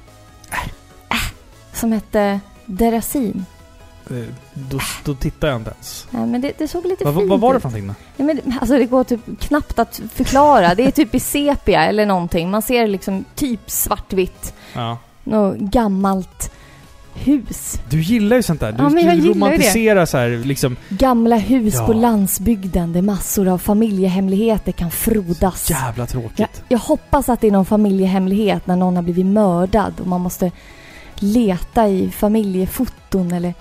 Äh, 1.10 1.16
som 1.72 1.92
hette 1.92 2.40
Derasin. 2.66 3.44
Eh, 4.10 4.16
Då, 4.54 4.78
då 5.04 5.14
tittar 5.14 5.48
jag 5.48 5.56
inte 5.56 5.70
ens. 5.70 6.06
Nej, 6.10 6.26
men 6.26 6.40
det, 6.40 6.52
det 6.58 6.68
såg 6.68 6.86
lite 6.86 7.04
Vad, 7.04 7.14
fint 7.16 7.30
vad 7.30 7.40
var 7.40 7.54
det 7.54 7.60
för 7.60 7.68
någonting 7.68 7.88
då? 7.88 7.94
Ja, 8.16 8.24
men, 8.24 8.58
alltså 8.60 8.78
det 8.78 8.84
går 8.86 9.04
typ 9.04 9.20
knappt 9.40 9.78
att 9.78 10.00
förklara. 10.14 10.74
Det 10.74 10.84
är 10.86 10.90
typ 10.90 11.14
i 11.14 11.20
sepia 11.20 11.84
eller 11.84 12.06
någonting. 12.06 12.50
Man 12.50 12.62
ser 12.62 12.86
liksom 12.86 13.24
typ 13.34 13.70
svartvitt. 13.70 14.54
Ja. 14.74 14.98
Något 15.24 15.58
gammalt 15.58 16.50
hus. 17.14 17.80
Du 17.90 18.00
gillar 18.02 18.36
ju 18.36 18.42
sånt 18.42 18.60
där. 18.60 18.72
Du, 18.72 18.82
Ja, 18.82 18.88
men 18.88 19.04
jag 19.04 19.14
du 19.14 19.20
ju 19.20 19.22
det. 19.22 19.34
romantiserar 19.34 20.06
så 20.06 20.18
här 20.18 20.28
liksom... 20.44 20.76
Gamla 20.88 21.36
hus 21.36 21.74
Ja. 21.74 21.86
på 21.86 21.92
landsbygden 21.92 22.92
där 22.92 23.02
massor 23.02 23.48
av 23.48 23.58
familjehemligheter 23.58 24.72
kan 24.72 24.90
frodas. 24.90 25.70
Jävla 25.70 26.06
tråkigt. 26.06 26.38
Jag, 26.38 26.48
jag 26.68 26.78
hoppas 26.78 27.28
att 27.28 27.40
det 27.40 27.46
är 27.46 27.50
någon 27.50 27.64
familjehemlighet 27.66 28.66
när 28.66 28.76
någon 28.76 28.96
har 28.96 29.02
blivit 29.02 29.26
mördad 29.26 29.92
och 30.00 30.06
man 30.06 30.20
måste 30.20 30.50
leta 31.18 31.88
i 31.88 32.10
familjefoton 32.10 33.32
eller... 33.32 33.54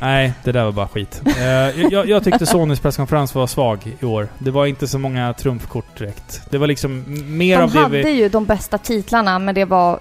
Nej, 0.00 0.32
det 0.44 0.52
där 0.52 0.64
var 0.64 0.72
bara 0.72 0.88
skit. 0.88 1.22
Eh, 1.26 1.44
jag, 1.92 2.08
jag 2.08 2.24
tyckte 2.24 2.46
Sonys 2.46 2.80
presskonferens 2.80 3.34
var 3.34 3.46
svag 3.46 3.96
i 4.00 4.04
år. 4.04 4.28
Det 4.38 4.50
var 4.50 4.66
inte 4.66 4.88
så 4.88 4.98
många 4.98 5.32
trumfkort 5.32 5.98
direkt. 5.98 6.42
Det 6.50 6.58
var 6.58 6.66
liksom 6.66 7.04
mer 7.36 7.56
De 7.56 7.62
av 7.62 7.70
det 7.72 7.78
hade 7.78 8.02
vi... 8.02 8.10
ju 8.10 8.28
de 8.28 8.44
bästa 8.44 8.78
titlarna 8.78 9.38
men 9.38 9.54
det 9.54 9.64
var 9.64 10.00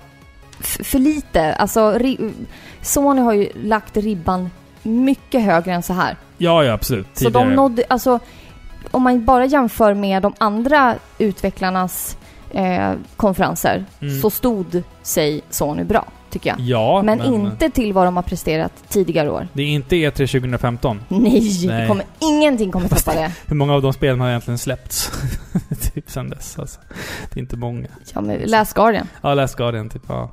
för 0.59 0.99
lite. 0.99 1.53
Alltså, 1.53 1.99
Sony 2.81 3.21
har 3.21 3.33
ju 3.33 3.49
lagt 3.63 3.97
ribban 3.97 4.49
mycket 4.83 5.41
högre 5.43 5.73
än 5.73 5.83
så 5.83 5.93
här. 5.93 6.17
Ja, 6.37 6.63
ja 6.63 6.73
absolut. 6.73 7.07
Så 7.13 7.29
de 7.29 7.49
nådde, 7.53 7.83
alltså, 7.87 8.19
om 8.91 9.03
man 9.03 9.25
bara 9.25 9.45
jämför 9.45 9.93
med 9.93 10.21
de 10.21 10.33
andra 10.37 10.95
utvecklarnas 11.17 12.17
eh, 12.51 12.91
konferenser 13.15 13.85
Mm. 14.01 14.21
så 14.21 14.29
stod 14.29 14.83
sig 15.03 15.41
Sony 15.49 15.83
bra, 15.83 16.05
tycker 16.33 16.49
jag. 16.49 16.59
Ja, 16.59 17.01
men, 17.01 17.21
inte 17.21 17.69
till 17.69 17.93
vad 17.93 18.07
de 18.07 18.15
har 18.15 18.23
presterat 18.23 18.73
tidigare 18.89 19.29
år. 19.29 19.47
Det 19.53 19.61
är 19.61 19.67
inte 19.67 19.95
E3 19.95 20.13
2015. 20.13 21.01
Nej, 21.07 21.67
Nej. 21.67 21.87
Kommer, 21.87 22.05
ingenting 22.19 22.71
kommer 22.71 22.87
Fast 22.87 23.05
toppa 23.05 23.19
det. 23.19 23.31
Hur 23.47 23.55
många 23.55 23.73
av 23.73 23.81
de 23.81 23.93
spelen 23.93 24.19
har 24.19 24.29
egentligen 24.29 24.57
släppts? 24.57 25.11
typ 25.93 26.09
sen 26.09 26.29
dess 26.29 26.59
alltså. 26.59 26.79
Det 27.29 27.39
är 27.39 27.41
inte 27.41 27.57
många. 27.57 27.87
Ja, 28.13 28.21
men 28.21 28.37
läs 28.37 28.73
Guardian. 28.73 29.07
Ja, 29.21 29.33
Last 29.33 29.55
Guardian 29.55 29.89
typ. 29.89 30.01
Ja. 30.07 30.31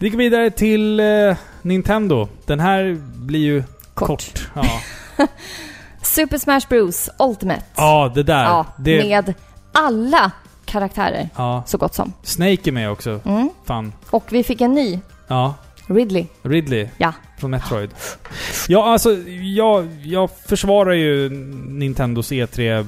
Vi 0.00 0.08
går 0.10 0.18
vidare 0.18 0.50
till 0.50 1.00
eh, 1.00 1.36
Nintendo. 1.62 2.28
Den 2.46 2.60
här 2.60 3.00
blir 3.14 3.40
ju 3.40 3.62
Kort. 3.94 4.08
kort. 4.08 4.50
Ja. 4.54 4.80
Super 6.02 6.38
Smash 6.38 6.68
Bros 6.68 7.10
Ultimate. 7.18 7.62
ja, 7.76 8.12
det 8.14 8.22
där. 8.22 8.44
Ja, 8.44 8.66
det, 8.78 9.04
med 9.04 9.34
alla 9.72 10.32
karaktärer, 10.64 11.28
ja. 11.36 11.62
så 11.66 11.78
gott 11.78 11.94
som. 11.94 12.12
Snake 12.22 12.70
är 12.70 12.72
med 12.72 12.90
också. 12.90 13.20
Mm. 13.24 13.50
Fan. 13.64 13.92
Och 14.10 14.24
vi 14.30 14.44
fick 14.44 14.60
en 14.60 14.74
ny, 14.74 15.00
Ja. 15.32 15.54
Ridley. 15.86 16.26
Ridley. 16.42 16.88
Ja. 16.98 17.12
Från 17.38 17.50
Metroid. 17.50 17.90
Ja, 18.68 18.92
alltså, 18.92 19.16
jag, 19.42 19.88
jag 20.02 20.30
försvarar 20.46 20.92
ju 20.92 21.30
Nintendos 21.68 22.32
E3 22.32 22.86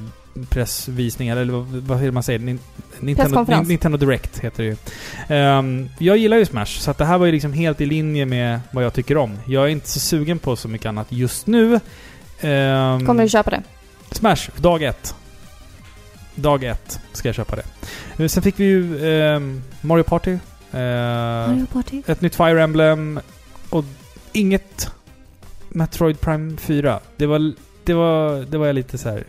pressvisningar, 0.49 1.37
eller 1.37 1.53
vad, 1.81 2.03
det 2.03 2.13
man 2.13 2.23
säger? 2.23 2.39
Nin, 2.39 2.59
Nintendo, 3.01 3.63
Nintendo 3.65 3.99
Direct 3.99 4.39
heter 4.39 4.63
det 4.63 4.69
ju. 4.69 4.77
Ehm, 5.29 5.89
jag 5.99 6.17
gillar 6.17 6.37
ju 6.37 6.45
Smash, 6.45 6.67
så 6.67 6.91
att 6.91 6.99
det 6.99 7.05
här 7.05 7.19
var 7.19 7.27
ju 7.27 7.33
liksom 7.33 7.53
helt 7.53 7.81
i 7.81 7.87
linje 7.87 8.27
med 8.27 8.61
vad 8.71 8.85
jag 8.85 8.95
tycker 8.95 9.17
om. 9.17 9.39
Jag 9.47 9.65
är 9.65 9.69
inte 9.69 9.89
så 9.89 10.01
sugen 10.01 10.39
på 10.39 10.57
så 10.57 10.69
mycket 10.69 10.87
annat 10.87 11.07
just 11.11 11.47
nu. 11.47 11.81
Ehm, 12.41 13.07
Kommer 13.07 13.23
du 13.23 13.29
köpa 13.29 13.51
det? 13.51 13.63
Smash, 14.11 14.51
dag 14.57 14.83
ett. 14.83 15.15
Dag 16.35 16.65
ett 16.65 17.01
ska 17.13 17.29
jag 17.29 17.35
köpa 17.35 17.57
det. 17.57 17.65
Eh, 18.25 18.29
Sen 18.29 18.43
fick 18.43 18.61
vi 18.61 18.65
ju 18.65 19.09
ehm, 19.09 19.63
Mario 19.81 20.03
Party. 20.03 20.39
Eh, 20.75 21.49
Mario 21.51 21.67
Party? 21.67 22.03
ett 22.07 22.21
nytt 22.21 22.35
Fire 22.35 22.63
Emblem 22.63 23.21
och 23.71 23.85
inget 24.33 24.91
Metroid 25.69 26.21
Prime 26.21 26.57
4. 26.57 27.01
Det 27.17 27.27
var, 27.27 27.53
det 27.85 27.95
var, 27.95 28.45
det 28.51 28.59
var 28.59 28.67
jag 28.67 28.75
lite 28.75 28.99
så 28.99 29.09
här 29.09 29.25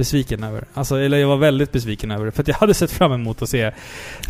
besviken 0.00 0.44
över. 0.44 0.64
Alltså, 0.74 0.96
eller 1.00 1.18
jag 1.18 1.28
var 1.28 1.36
väldigt 1.36 1.72
besviken 1.72 2.10
över 2.10 2.26
det. 2.26 2.32
För 2.32 2.42
att 2.42 2.48
jag 2.48 2.54
hade 2.54 2.74
sett 2.74 2.90
fram 2.90 3.12
emot 3.12 3.42
att 3.42 3.48
se 3.48 3.62
Men 3.62 3.72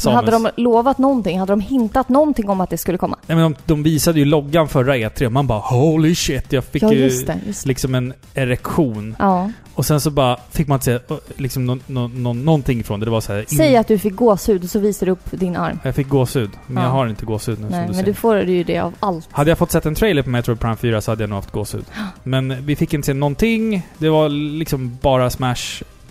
Samus. 0.00 0.16
hade 0.16 0.30
de 0.30 0.48
lovat 0.62 0.98
någonting? 0.98 1.38
Hade 1.40 1.52
de 1.52 1.60
hintat 1.60 2.08
någonting 2.08 2.48
om 2.48 2.60
att 2.60 2.70
det 2.70 2.78
skulle 2.78 2.98
komma? 2.98 3.16
Nej, 3.26 3.36
men 3.36 3.52
de, 3.52 3.56
de 3.66 3.82
visade 3.82 4.18
ju 4.18 4.24
loggan 4.24 4.68
förra 4.68 4.96
E3 4.96 5.26
och 5.26 5.32
man 5.32 5.46
bara 5.46 5.58
holy 5.58 6.14
shit. 6.14 6.52
Jag 6.52 6.64
fick 6.64 6.82
ja, 6.82 6.92
ju 6.92 6.98
just 6.98 7.26
det. 7.26 7.40
Just 7.46 7.62
det. 7.62 7.68
liksom 7.68 7.94
en 7.94 8.12
erektion. 8.34 9.16
Ja. 9.18 9.50
Och 9.74 9.86
sen 9.86 10.00
så 10.00 10.10
bara 10.10 10.36
fick 10.50 10.66
man 10.68 10.76
inte 10.76 10.84
se 11.08 11.14
liksom 11.36 11.66
nå- 11.66 11.78
nå- 11.86 12.08
nå- 12.08 12.32
någonting 12.32 12.80
ifrån 12.80 13.00
det. 13.00 13.06
Det 13.06 13.10
var 13.10 13.20
så 13.20 13.32
här, 13.32 13.44
Säg 13.48 13.76
att 13.76 13.88
du 13.88 13.98
fick 13.98 14.14
gåshud 14.14 14.64
och 14.64 14.70
så 14.70 14.78
visar 14.78 15.06
du 15.06 15.12
upp 15.12 15.30
din 15.30 15.56
arm. 15.56 15.78
Jag 15.82 15.94
fick 15.94 16.08
gåshud. 16.08 16.50
Men 16.66 16.76
Ja. 16.82 16.88
jag 16.88 16.94
har 16.94 17.06
inte 17.06 17.24
gåshud 17.26 17.58
nu 17.60 17.66
som 17.66 17.70
Nej, 17.70 17.80
du 17.80 17.86
men 17.86 17.94
säger. 17.94 18.06
du 18.06 18.14
får 18.14 18.40
ju 18.42 18.64
det 18.64 18.78
av 18.78 18.94
allt. 19.00 19.28
Hade 19.30 19.50
jag 19.50 19.58
fått 19.58 19.70
sett 19.70 19.86
en 19.86 19.94
trailer 19.94 20.22
på 20.22 20.30
Metroid 20.30 20.60
Prime 20.60 20.76
4 20.76 21.00
så 21.00 21.10
hade 21.10 21.22
jag 21.22 21.30
nog 21.30 21.36
haft 21.36 21.50
gåshud. 21.50 21.84
Men 22.22 22.66
vi 22.66 22.76
fick 22.76 22.94
inte 22.94 23.06
se 23.06 23.14
någonting. 23.14 23.86
Det 23.98 24.08
var 24.08 24.28
liksom 24.28 24.98
bara 25.02 25.30
Smash. 25.30 25.54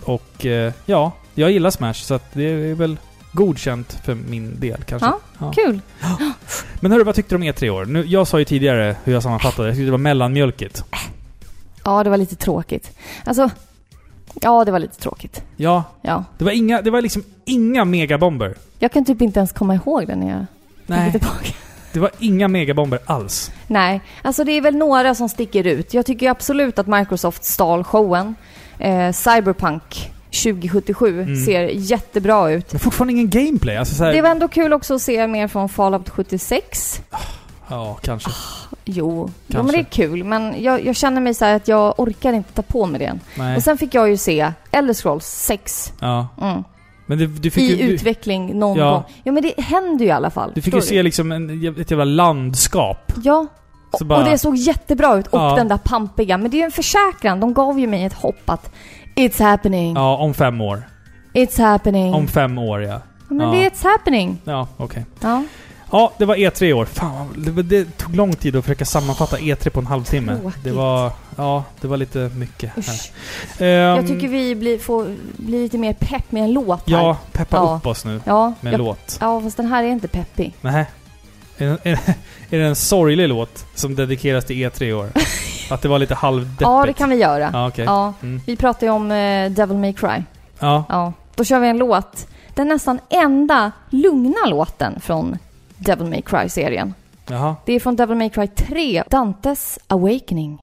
Och 0.04 0.46
eh, 0.46 0.72
ja, 0.86 1.12
jag 1.34 1.50
gillar 1.50 1.70
Smash 1.70 1.92
så 1.94 2.14
att 2.14 2.24
det 2.32 2.44
är 2.44 2.74
väl 2.74 2.96
godkänt 3.32 3.98
för 4.04 4.14
min 4.14 4.60
del 4.60 4.82
kanske. 4.84 5.06
Ja, 5.08 5.18
Ja. 5.38 5.52
Kul! 5.52 5.80
Men 6.80 6.92
hörru, 6.92 7.04
vad 7.04 7.14
tyckte 7.14 7.34
du 7.34 7.36
om 7.36 7.42
E3 7.42 7.64
i 7.64 7.70
år? 7.70 7.84
Nu, 7.84 8.04
jag 8.06 8.26
sa 8.28 8.38
ju 8.38 8.44
tidigare 8.44 8.96
hur 9.04 9.12
jag 9.12 9.22
sammanfattade. 9.22 9.68
Jag 9.68 9.74
tyckte 9.76 9.84
det 9.84 9.90
var 9.90 9.98
mellanmjölkigt. 9.98 10.84
Ja, 11.84 12.04
det 12.04 12.10
var 12.10 12.16
lite 12.16 12.36
tråkigt. 12.36 12.96
Alltså, 13.24 13.50
ja, 14.34 14.64
det 14.64 14.72
var 14.72 14.78
lite 14.78 14.96
tråkigt. 15.00 15.42
Ja, 15.56 15.84
Ja. 16.02 16.24
det 16.38 16.44
var 16.44 16.52
inga, 16.52 16.82
det 16.82 16.90
var 16.90 17.02
liksom 17.02 17.24
inga 17.44 17.84
megabomber. 17.84 18.54
Jag 18.78 18.92
kan 18.92 19.04
typ 19.04 19.22
inte 19.22 19.40
ens 19.40 19.52
komma 19.52 19.74
ihåg 19.74 20.06
det 20.06 20.16
när 20.16 20.30
jag 20.30 20.46
Nej, 20.86 21.10
tillbaka. 21.12 21.52
det 21.92 22.00
var 22.00 22.10
inga 22.18 22.48
megabomber 22.48 22.98
alls. 23.06 23.50
Nej, 23.66 24.00
alltså 24.22 24.44
det 24.44 24.52
är 24.52 24.60
väl 24.60 24.76
några 24.76 25.14
som 25.14 25.28
sticker 25.28 25.66
ut. 25.66 25.94
Jag 25.94 26.06
tycker 26.06 26.30
absolut 26.30 26.78
att 26.78 26.86
Microsoft 26.86 27.44
stal 27.44 27.84
showen. 27.84 28.34
Eh, 28.80 29.12
Cyberpunk 29.12 30.10
2077 30.30 31.22
Mm. 31.22 31.36
ser 31.44 31.60
jättebra 31.62 32.50
ut. 32.50 32.72
Men 32.72 32.80
fortfarande 32.80 33.12
ingen 33.12 33.30
gameplay. 33.30 33.76
Alltså 33.76 33.94
så 33.94 34.04
här, 34.04 34.12
Det 34.12 34.22
var 34.22 34.30
ändå 34.30 34.48
kul 34.48 34.72
också 34.72 34.94
att 34.94 35.02
se 35.02 35.26
mer 35.26 35.48
från 35.48 35.68
Fallout 35.68 36.08
76. 36.10 37.00
Ja, 37.68 37.98
kanske. 38.02 38.30
Jo, 38.84 38.94
jo 38.94 39.30
Kanske. 39.52 39.62
men 39.66 39.72
det 39.72 39.88
är 39.88 39.92
kul. 39.92 40.24
Men 40.24 40.62
jag, 40.62 40.84
jag 40.86 40.96
känner 40.96 41.20
mig 41.20 41.34
så 41.34 41.44
att 41.44 41.68
jag 41.68 42.00
orkar 42.00 42.32
inte 42.32 42.52
ta 42.52 42.62
på 42.62 42.86
mig 42.86 42.98
det 42.98 43.04
än. 43.06 43.20
Nej. 43.34 43.56
Och 43.56 43.62
sen 43.62 43.78
fick 43.78 43.94
jag 43.94 44.08
ju 44.10 44.16
se 44.16 44.52
Elder 44.70 44.94
Scrolls 44.94 45.24
6. 45.26 45.92
Ja. 46.00 46.28
Mm. 46.42 46.64
Men 47.06 47.18
du, 47.18 47.26
du 47.26 47.50
fick 47.50 47.62
I 47.70 47.76
ju... 47.80 47.86
Du, 47.86 47.92
utveckling 47.92 48.58
någon 48.58 48.78
Ja. 48.78 48.90
gång. 48.90 49.02
Ja 49.24 49.32
men 49.32 49.42
det 49.42 49.60
händer 49.60 50.04
ju 50.04 50.08
i 50.08 50.10
alla 50.10 50.30
fall. 50.30 50.52
du 50.54 50.62
fick 50.62 50.74
ju 50.74 50.80
Förstår 50.80 50.94
se 50.94 51.02
liksom 51.02 51.32
en, 51.32 51.76
ett 51.80 51.90
jävla 51.90 52.04
landskap. 52.04 53.12
Ja. 53.24 53.46
Så 53.92 53.96
Och, 54.00 54.06
bara- 54.06 54.18
och 54.18 54.24
det 54.30 54.38
såg 54.38 54.56
jättebra 54.56 55.14
ut. 55.18 55.26
Och 55.26 55.38
Ja. 55.40 55.54
den 55.56 55.68
där 55.68 55.76
pampiga. 55.76 56.38
Men 56.38 56.50
det 56.50 56.56
är 56.56 56.58
ju 56.58 56.64
en 56.64 56.70
försäkran. 56.70 57.40
De 57.40 57.54
gav 57.54 57.80
ju 57.80 57.86
mig 57.86 58.04
ett 58.04 58.12
hopp 58.12 58.50
att 58.50 58.70
It's 59.16 59.42
happening. 59.42 59.94
Ja, 59.94 60.16
om 60.16 60.34
fem 60.34 60.60
år. 60.60 60.82
It's 61.34 61.62
happening. 61.62 62.14
Om 62.14 62.28
fem 62.28 62.58
år, 62.58 62.82
ja. 62.82 62.88
Ja, 62.88 63.00
men 63.34 63.40
Ja. 63.46 63.52
det 63.54 63.64
är 63.64 63.70
It's 63.70 63.84
happening. 63.84 64.38
Ja, 64.44 64.68
okej. 64.76 65.04
Ja. 65.20 65.44
Ja, 65.92 66.12
det 66.18 66.24
var 66.24 66.36
E3 66.36 66.64
i 66.64 66.72
år. 66.72 66.84
Fan, 66.84 67.28
det, 67.36 67.62
det 67.62 67.96
tog 67.98 68.16
lång 68.16 68.32
tid 68.32 68.56
att 68.56 68.64
försöka 68.64 68.84
sammanfatta 68.84 69.36
E3 69.36 69.70
på 69.70 69.80
en 69.80 69.86
halvtimme. 69.86 70.36
Tråkigt. 70.40 70.64
Det 70.64 70.72
var... 70.72 71.12
Ja, 71.36 71.64
det 71.80 71.86
var 71.88 71.96
lite 71.96 72.18
mycket. 72.36 72.72
Ehm, 73.58 73.66
Jag 73.68 74.06
tycker 74.08 74.28
vi 74.28 74.54
blir, 74.54 74.78
får 74.78 75.16
bli 75.36 75.62
lite 75.62 75.78
mer 75.78 75.92
pepp 75.92 76.32
med 76.32 76.42
en 76.44 76.52
låt 76.52 76.90
här. 76.90 76.96
Ja, 76.98 77.16
peppa 77.32 77.56
Ja. 77.56 77.76
upp 77.76 77.86
oss 77.86 78.04
nu 78.04 78.20
Ja, 78.24 78.52
med 78.60 78.72
jag, 78.72 78.80
en 78.80 78.86
låt. 78.86 79.18
ja, 79.20 79.40
fast 79.40 79.56
den 79.56 79.66
här 79.66 79.84
är 79.84 79.88
inte 79.88 80.08
peppig. 80.08 80.54
Nej. 80.60 80.84
Är, 81.60 81.66
det- 81.66 81.90
är, 81.90 81.98
det- 82.06 82.56
är 82.56 82.60
det 82.60 82.66
en 82.66 82.76
sorglig 82.76 83.28
låt 83.28 83.66
som 83.74 83.94
dedikeras 83.94 84.44
till 84.44 84.56
E3 84.56 84.82
i 84.84 84.92
år? 84.92 85.10
Att 85.70 85.82
det 85.82 85.88
var 85.88 85.98
lite 85.98 86.14
halvdeppigt? 86.14 86.60
Ja, 86.60 86.86
det 86.86 86.92
kan 86.92 87.10
vi 87.10 87.16
göra. 87.16 87.50
Ja, 87.52 87.68
okej. 87.68 87.84
Ja, 87.84 88.12
Mm. 88.22 88.40
vi 88.46 88.56
pratar 88.56 88.86
ju 88.86 88.92
om 88.92 89.10
eh, 89.10 89.50
Devil 89.50 89.76
May 89.78 89.92
Cry. 89.92 90.22
Ja. 90.58 90.84
Ja, 90.88 91.12
då 91.34 91.44
kör 91.44 91.58
vi 91.60 91.68
en 91.68 91.78
låt. 91.78 92.26
Den 92.54 92.68
nästan 92.68 92.98
enda 93.10 93.72
lugna 93.90 94.46
låten 94.46 95.00
från 95.00 95.38
Devil 95.78 96.06
May 96.08 96.22
Cry-serien. 96.22 96.94
Jaha. 97.26 97.56
Det 97.66 97.72
är 97.72 97.80
från 97.80 97.96
Devil 97.96 98.16
May 98.16 98.30
Cry 98.30 98.46
3, 98.46 99.02
Dantes 99.10 99.78
Awakening. 99.86 100.58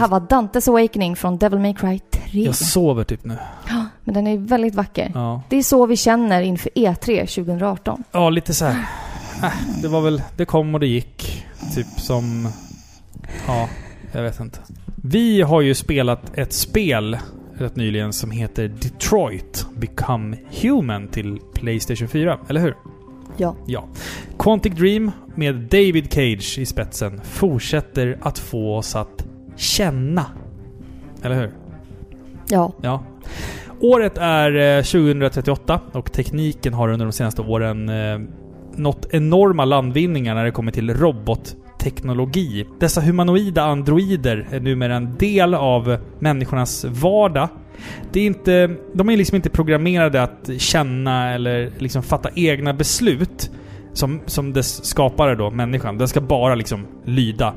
Här 0.00 0.08
var 0.08 0.20
Dantes 0.20 0.68
Awakening 0.68 1.16
från 1.16 1.38
Devil 1.38 1.58
May 1.58 1.74
Cry 1.74 1.98
3. 1.98 2.42
Jag 2.42 2.54
sover 2.54 3.04
typ 3.04 3.24
nu. 3.24 3.36
Men 4.04 4.14
den 4.14 4.26
är 4.26 4.38
väldigt 4.38 4.74
vacker. 4.74 5.10
Ja. 5.14 5.42
Det 5.48 5.56
är 5.56 5.62
så 5.62 5.86
vi 5.86 5.96
känner 5.96 6.42
inför 6.42 6.70
E 6.74 6.94
E3 7.00 7.20
2018. 7.20 8.04
Ja, 8.12 8.30
lite 8.30 8.54
så 8.54 8.64
här. 8.64 8.86
Äh, 9.42 9.52
det 9.82 9.88
var 9.88 10.00
väl... 10.00 10.22
Det 10.36 10.44
kom 10.44 10.74
och 10.74 10.80
det 10.80 10.86
gick. 10.86 11.46
Typ 11.74 11.86
som... 11.86 12.48
Ja, 13.46 13.68
jag 14.12 14.22
vet 14.22 14.40
inte. 14.40 14.58
Vi 15.02 15.42
har 15.42 15.60
ju 15.60 15.74
spelat 15.74 16.38
ett 16.38 16.52
spel 16.52 17.18
rätt 17.54 17.76
nyligen 17.76 18.12
som 18.12 18.30
heter 18.30 18.68
Detroit 18.68 19.66
Become 19.76 20.36
Human 20.62 21.08
till 21.08 21.38
Playstation 21.54 22.08
4, 22.08 22.38
eller 22.48 22.60
hur? 22.60 22.74
Ja. 23.36 23.56
Ja. 23.66 23.84
Quantic 24.38 24.74
Dream 24.74 25.10
med 25.34 25.54
David 25.54 26.12
Cage 26.12 26.58
i 26.58 26.66
spetsen 26.66 27.20
fortsätter 27.24 28.18
att 28.22 28.38
få 28.38 28.76
oss 28.76 28.96
att 28.96 29.19
känna. 29.60 30.26
Eller 31.22 31.36
hur? 31.40 31.50
Ja. 32.48 32.72
Ja. 32.82 33.04
Året 33.80 34.18
är 34.18 34.76
eh, 34.78 34.82
2038 34.82 35.80
och 35.92 36.12
tekniken 36.12 36.74
har 36.74 36.88
under 36.88 37.06
de 37.06 37.12
senaste 37.12 37.42
åren 37.42 37.88
eh, 37.88 38.20
nått 38.76 39.06
enorma 39.10 39.64
landvinningar 39.64 40.34
när 40.34 40.44
det 40.44 40.50
kommer 40.50 40.72
till 40.72 40.94
robotteknologi. 40.94 42.66
Dessa 42.80 43.00
humanoida 43.00 43.62
androider 43.62 44.46
är 44.50 44.60
numera 44.60 44.94
en 44.96 45.16
del 45.18 45.54
av 45.54 45.98
människornas 46.18 46.84
vardag. 46.84 47.48
Det 48.12 48.20
är 48.20 48.26
inte, 48.26 48.76
de 48.94 49.10
är 49.10 49.16
liksom 49.16 49.36
inte 49.36 49.50
programmerade 49.50 50.22
att 50.22 50.50
känna 50.58 51.34
eller 51.34 51.70
liksom 51.78 52.02
fatta 52.02 52.30
egna 52.34 52.74
beslut 52.74 53.50
som, 53.92 54.20
som 54.26 54.52
dess 54.52 54.84
skapare 54.84 55.34
då, 55.34 55.50
människan. 55.50 55.98
Den 55.98 56.08
ska 56.08 56.20
bara 56.20 56.54
liksom 56.54 56.86
lyda. 57.04 57.54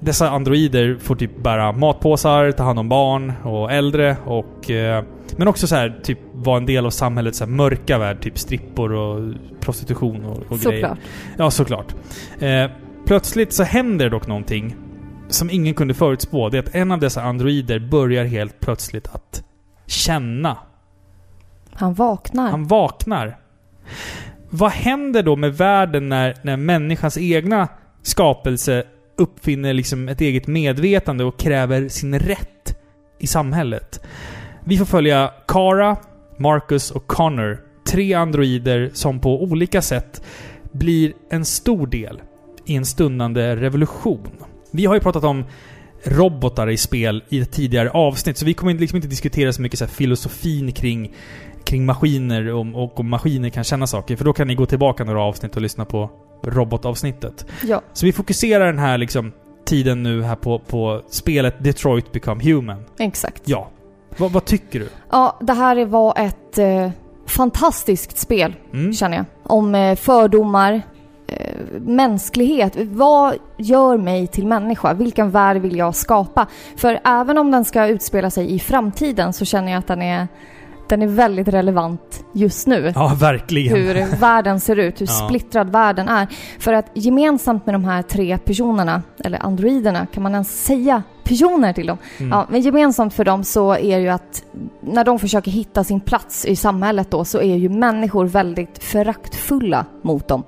Dessa 0.00 0.30
androider 0.30 0.96
får 1.00 1.16
typ 1.16 1.42
bära 1.42 1.72
matpåsar, 1.72 2.52
ta 2.52 2.62
hand 2.62 2.78
om 2.78 2.88
barn 2.88 3.32
och 3.44 3.72
äldre 3.72 4.16
och... 4.24 4.70
Eh, 4.70 5.04
men 5.36 5.48
också 5.48 5.66
så 5.66 5.74
här, 5.76 6.00
typ 6.02 6.18
vara 6.32 6.56
en 6.56 6.66
del 6.66 6.86
av 6.86 6.90
samhällets 6.90 7.38
så 7.38 7.44
här, 7.44 7.50
mörka 7.52 7.98
värld, 7.98 8.22
typ 8.22 8.38
strippor 8.38 8.92
och 8.92 9.34
prostitution 9.60 10.24
och, 10.24 10.52
och 10.52 10.58
grejer. 10.58 10.80
Såklart. 10.80 10.98
Ja, 11.36 11.50
såklart. 11.50 11.94
Eh, 12.38 12.70
plötsligt 13.06 13.52
så 13.52 13.62
händer 13.62 14.10
dock 14.10 14.26
någonting 14.26 14.76
som 15.28 15.50
ingen 15.50 15.74
kunde 15.74 15.94
förutspå. 15.94 16.48
Det 16.48 16.58
är 16.58 16.62
att 16.62 16.74
en 16.74 16.92
av 16.92 16.98
dessa 16.98 17.22
androider 17.22 17.78
börjar 17.78 18.24
helt 18.24 18.60
plötsligt 18.60 19.08
att 19.08 19.44
känna. 19.86 20.56
Han 21.72 21.94
vaknar. 21.94 22.50
Han 22.50 22.66
vaknar. 22.66 23.38
Vad 24.50 24.70
händer 24.70 25.22
då 25.22 25.36
med 25.36 25.56
världen 25.56 26.08
när, 26.08 26.34
när 26.42 26.56
människans 26.56 27.18
egna 27.18 27.68
skapelse 28.02 28.84
uppfinner 29.18 29.72
liksom 29.72 30.08
ett 30.08 30.20
eget 30.20 30.46
medvetande 30.46 31.24
och 31.24 31.38
kräver 31.38 31.88
sin 31.88 32.18
rätt 32.18 32.76
i 33.18 33.26
samhället? 33.26 34.00
Vi 34.64 34.78
får 34.78 34.84
följa 34.84 35.32
Kara, 35.48 35.96
Marcus 36.36 36.90
och 36.90 37.06
Connor. 37.06 37.60
Tre 37.90 38.14
androider 38.14 38.90
som 38.92 39.20
på 39.20 39.42
olika 39.42 39.82
sätt 39.82 40.22
blir 40.72 41.12
en 41.30 41.44
stor 41.44 41.86
del 41.86 42.20
i 42.66 42.76
en 42.76 42.84
stundande 42.84 43.56
revolution. 43.56 44.28
Vi 44.70 44.86
har 44.86 44.94
ju 44.94 45.00
pratat 45.00 45.24
om 45.24 45.44
robotar 46.04 46.70
i 46.70 46.76
spel 46.76 47.24
i 47.28 47.40
ett 47.40 47.52
tidigare 47.52 47.90
avsnitt, 47.90 48.36
så 48.36 48.44
vi 48.44 48.54
kommer 48.54 48.74
liksom 48.74 48.96
inte 48.96 49.08
diskutera 49.08 49.52
så 49.52 49.62
mycket 49.62 49.78
så 49.78 49.84
här 49.84 49.92
filosofin 49.92 50.72
kring, 50.72 51.14
kring 51.64 51.86
maskiner 51.86 52.48
och, 52.54 52.84
och 52.84 53.00
om 53.00 53.08
maskiner 53.08 53.48
kan 53.50 53.64
känna 53.64 53.86
saker, 53.86 54.16
för 54.16 54.24
då 54.24 54.32
kan 54.32 54.48
ni 54.48 54.54
gå 54.54 54.66
tillbaka 54.66 55.04
några 55.04 55.22
avsnitt 55.22 55.56
och 55.56 55.62
lyssna 55.62 55.84
på 55.84 56.10
robotavsnittet. 56.42 57.46
Ja. 57.62 57.80
Så 57.92 58.06
vi 58.06 58.12
fokuserar 58.12 58.66
den 58.66 58.78
här 58.78 58.98
liksom 58.98 59.32
tiden 59.64 60.02
nu 60.02 60.22
här 60.22 60.36
på, 60.36 60.58
på 60.58 61.02
spelet 61.10 61.64
Detroit 61.64 62.12
Become 62.12 62.44
Human. 62.44 62.84
Exakt. 62.98 63.42
Ja. 63.44 63.68
Vad, 64.16 64.30
vad 64.32 64.44
tycker 64.44 64.80
du? 64.80 64.88
Ja, 65.10 65.38
det 65.40 65.52
här 65.52 65.84
var 65.84 66.14
ett 66.18 66.58
eh, 66.58 66.90
fantastiskt 67.26 68.18
spel, 68.18 68.54
Mm. 68.72 68.92
känner 68.92 69.16
jag. 69.16 69.26
Om 69.42 69.74
eh, 69.74 69.96
fördomar, 69.96 70.82
eh, 71.26 71.52
mänsklighet. 71.80 72.76
Vad 72.76 73.34
gör 73.56 73.96
mig 73.96 74.26
till 74.26 74.46
människa? 74.46 74.92
Vilken 74.94 75.30
värld 75.30 75.56
vill 75.56 75.76
jag 75.76 75.94
skapa? 75.94 76.46
För 76.76 77.00
även 77.04 77.38
om 77.38 77.50
den 77.50 77.64
ska 77.64 77.86
utspela 77.86 78.30
sig 78.30 78.54
i 78.54 78.58
framtiden 78.58 79.32
så 79.32 79.44
känner 79.44 79.72
jag 79.72 79.78
att 79.78 79.86
den 79.86 80.02
är, 80.02 80.28
den 80.88 81.02
är 81.02 81.06
väldigt 81.06 81.48
relevant 81.48 82.24
just 82.32 82.66
nu. 82.66 82.92
Ja, 82.94 83.16
verkligen. 83.20 83.76
Hur 83.76 84.16
världen 84.20 84.60
ser 84.60 84.76
ut, 84.76 85.00
hur 85.00 85.06
Ja. 85.06 85.12
splittrad 85.28 85.70
världen 85.70 86.08
är. 86.08 86.26
För 86.58 86.72
att 86.72 86.86
gemensamt 86.94 87.66
med 87.66 87.74
de 87.74 87.84
här 87.84 88.02
tre 88.02 88.38
personerna, 88.38 89.02
eller 89.24 89.42
androiderna, 89.46 90.06
kan 90.06 90.22
man 90.22 90.32
ens 90.32 90.64
säga 90.64 91.02
personer 91.24 91.72
till 91.72 91.86
dem? 91.86 91.98
Mm. 92.18 92.30
Ja, 92.30 92.46
men 92.50 92.60
gemensamt 92.60 93.14
för 93.14 93.24
dem 93.24 93.44
så 93.44 93.72
är 93.72 93.98
ju 93.98 94.08
att 94.08 94.42
när 94.80 95.04
de 95.04 95.18
försöker 95.18 95.50
hitta 95.50 95.84
sin 95.84 96.00
plats 96.00 96.44
i 96.46 96.56
samhället 96.56 97.10
då 97.10 97.24
så 97.24 97.38
är 97.38 97.56
ju 97.56 97.68
människor 97.68 98.26
väldigt 98.26 98.84
föraktfulla 98.84 99.84
mot 100.02 100.28
dem. 100.28 100.42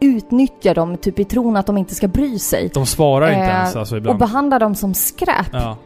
Utnyttjar 0.00 0.74
dem 0.74 0.96
typ 0.96 1.18
i 1.18 1.24
tron 1.24 1.56
att 1.56 1.66
de 1.66 1.78
inte 1.78 1.94
ska 1.94 2.08
bry 2.08 2.38
sig. 2.38 2.70
De 2.74 2.86
svarar 2.86 3.26
inte 3.28 3.40
Eh, 3.40 3.48
ens 3.48 3.76
alltså 3.76 3.94
Och 3.94 3.98
ibland. 3.98 4.18
behandlar 4.18 4.60
dem 4.60 4.74
som 4.74 4.94
skräp. 4.94 5.46
Ja. 5.52 5.76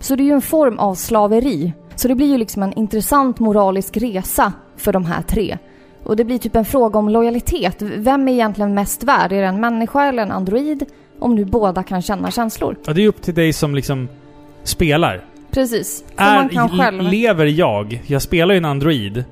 Så 0.00 0.16
det 0.16 0.22
är 0.22 0.24
ju 0.24 0.32
en 0.32 0.40
form 0.42 0.78
av 0.78 0.94
slaveri. 0.94 1.72
Så 1.96 2.08
det 2.08 2.14
blir 2.14 2.26
ju 2.26 2.38
liksom 2.38 2.62
en 2.62 2.72
intressant 2.72 3.38
moralisk 3.38 3.96
resa 3.96 4.52
för 4.76 4.92
de 4.92 5.04
här 5.04 5.22
tre. 5.22 5.58
Och 6.04 6.16
det 6.16 6.24
blir 6.24 6.38
typ 6.38 6.56
en 6.56 6.64
fråga 6.64 6.98
om 6.98 7.08
lojalitet. 7.08 7.82
Vem 7.82 8.28
är 8.28 8.32
egentligen 8.32 8.74
mest 8.74 9.02
värd? 9.02 9.32
Är 9.32 9.40
det 9.40 9.46
en 9.46 9.60
människa 9.60 10.04
eller 10.04 10.22
en 10.22 10.30
android? 10.32 10.84
Om 11.18 11.34
nu 11.34 11.44
båda 11.44 11.82
kan 11.82 12.02
känna 12.02 12.30
känslor. 12.30 12.76
ja, 12.84 12.92
det 12.92 13.04
är 13.04 13.08
upp 13.08 13.22
till 13.22 13.34
dig 13.34 13.52
som 13.52 13.74
liksom 13.74 14.08
spelar. 14.62 15.24
Precis. 15.50 16.04
Är. 16.16 17.02
Lever 17.02 17.46
jag? 17.46 18.02
Jag 18.06 18.22
spelar 18.22 18.54
ju 18.54 18.58
en 18.58 18.64
android. 18.64 19.24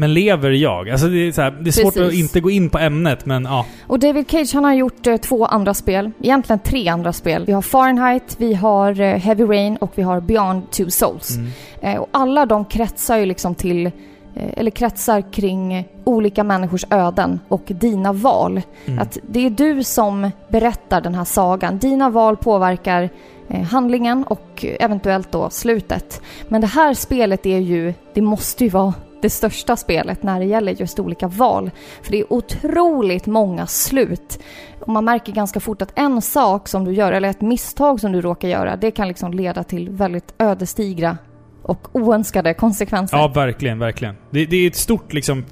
Men 0.00 0.14
lever 0.14 0.50
jag? 0.50 0.90
Alltså 0.90 1.08
det 1.08 1.28
är, 1.28 1.32
så 1.32 1.42
här, 1.42 1.50
det 1.50 1.70
är 1.70 1.72
svårt 1.72 1.96
att 1.96 2.12
inte 2.12 2.40
gå 2.40 2.50
in 2.50 2.70
på 2.70 2.78
ämnet, 2.78 3.26
men 3.26 3.44
ja. 3.44 3.66
Och 3.86 3.98
David 3.98 4.30
Cage 4.30 4.54
han 4.54 4.64
har 4.64 4.74
gjort 4.74 5.06
eh, 5.06 5.16
två 5.16 5.46
andra 5.46 5.74
spel. 5.74 6.10
Egentligen 6.22 6.58
tre 6.58 6.88
andra 6.88 7.12
spel. 7.12 7.44
Vi 7.46 7.52
har 7.52 7.62
Fahrenheit, 7.62 8.36
vi 8.38 8.54
har 8.54 9.00
eh, 9.00 9.16
Heavy 9.16 9.44
Rain 9.44 9.76
och 9.76 9.92
vi 9.94 10.02
har 10.02 10.20
Beyond 10.20 10.70
Two 10.70 10.88
Souls. 10.88 11.36
Mm. 11.36 11.50
Eh, 11.80 12.00
och 12.00 12.08
alla 12.10 12.46
de 12.46 12.64
kretsar 12.64 13.16
ju 13.16 13.26
liksom 13.26 13.54
till, 13.54 13.86
eh, 13.86 13.92
eller 14.34 14.70
kretsar 14.70 15.32
kring 15.32 15.88
olika 16.04 16.44
människors 16.44 16.84
öden 16.90 17.40
och 17.48 17.64
dina 17.66 18.12
val. 18.12 18.60
Mm. 18.86 18.98
Att 18.98 19.18
det 19.28 19.46
är 19.46 19.50
du 19.50 19.84
som 19.84 20.30
berättar 20.48 21.00
den 21.00 21.14
här 21.14 21.24
sagan. 21.24 21.78
Dina 21.78 22.10
val 22.10 22.36
påverkar 22.36 23.10
eh, 23.48 23.62
handlingen 23.62 24.24
och 24.24 24.64
eventuellt 24.64 25.32
då 25.32 25.50
slutet. 25.50 26.22
Men 26.48 26.60
det 26.60 26.66
här 26.66 26.94
spelet 26.94 27.46
är 27.46 27.58
ju, 27.58 27.94
det 28.14 28.22
måste 28.22 28.64
ju 28.64 28.70
vara 28.70 28.94
det 29.22 29.30
största 29.30 29.76
spelet 29.76 30.22
när 30.22 30.40
det 30.40 30.46
gäller 30.46 30.72
just 30.72 30.98
olika 30.98 31.28
val. 31.28 31.70
För 32.02 32.12
det 32.12 32.20
är 32.20 32.32
otroligt 32.32 33.26
många 33.26 33.66
slut. 33.66 34.40
Och 34.80 34.88
man 34.88 35.04
märker 35.04 35.32
ganska 35.32 35.60
fort 35.60 35.82
att 35.82 35.92
en 35.94 36.22
sak 36.22 36.68
som 36.68 36.84
du 36.84 36.92
gör, 36.92 37.12
eller 37.12 37.28
ett 37.28 37.40
misstag 37.40 38.00
som 38.00 38.12
du 38.12 38.20
råkar 38.20 38.48
göra, 38.48 38.76
det 38.76 38.90
kan 38.90 39.08
liksom 39.08 39.32
leda 39.32 39.64
till 39.64 39.90
väldigt 39.90 40.34
ödesdigra 40.38 41.18
och 41.62 41.88
oönskade 41.92 42.54
konsekvenser. 42.54 43.16
Ja, 43.16 43.28
verkligen, 43.28 43.78
verkligen. 43.78 44.14
Det, 44.30 44.46
det 44.46 44.56
är 44.56 44.66
ett 44.66 44.76
stort 44.76 45.12
liksom 45.12 45.44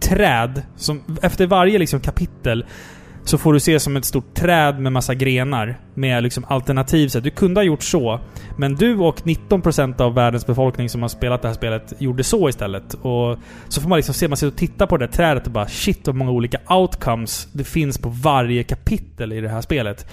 träd 0.00 0.62
som 0.76 1.00
efter 1.22 1.46
varje 1.46 1.78
liksom 1.78 2.00
kapitel 2.00 2.64
så 3.24 3.38
får 3.38 3.52
du 3.52 3.60
se 3.60 3.80
som 3.80 3.96
ett 3.96 4.04
stort 4.04 4.34
träd 4.34 4.80
med 4.80 4.92
massa 4.92 5.14
grenar 5.14 5.80
med 5.94 6.22
liksom 6.22 6.44
alternativ. 6.48 7.08
Så 7.08 7.20
du 7.20 7.30
kunde 7.30 7.60
ha 7.60 7.64
gjort 7.64 7.82
så, 7.82 8.20
men 8.58 8.74
du 8.74 8.98
och 8.98 9.20
19% 9.20 10.00
av 10.00 10.14
världens 10.14 10.46
befolkning 10.46 10.88
som 10.88 11.02
har 11.02 11.08
spelat 11.08 11.42
det 11.42 11.48
här 11.48 11.54
spelet 11.54 11.92
gjorde 11.98 12.24
så 12.24 12.48
istället. 12.48 12.94
Och 12.94 13.38
så 13.68 13.80
får 13.80 13.88
man 13.88 13.96
liksom 13.96 14.14
se, 14.14 14.28
man 14.28 14.36
sitter 14.36 14.52
och 14.52 14.58
tittar 14.58 14.86
på 14.86 14.96
det 14.96 15.06
där 15.06 15.12
trädet 15.12 15.46
och 15.46 15.52
bara 15.52 15.68
shit 15.68 16.06
vad 16.06 16.16
många 16.16 16.30
olika 16.30 16.58
outcomes 16.68 17.48
det 17.52 17.64
finns 17.64 17.98
på 17.98 18.08
varje 18.08 18.62
kapitel 18.62 19.32
i 19.32 19.40
det 19.40 19.48
här 19.48 19.60
spelet. 19.60 20.06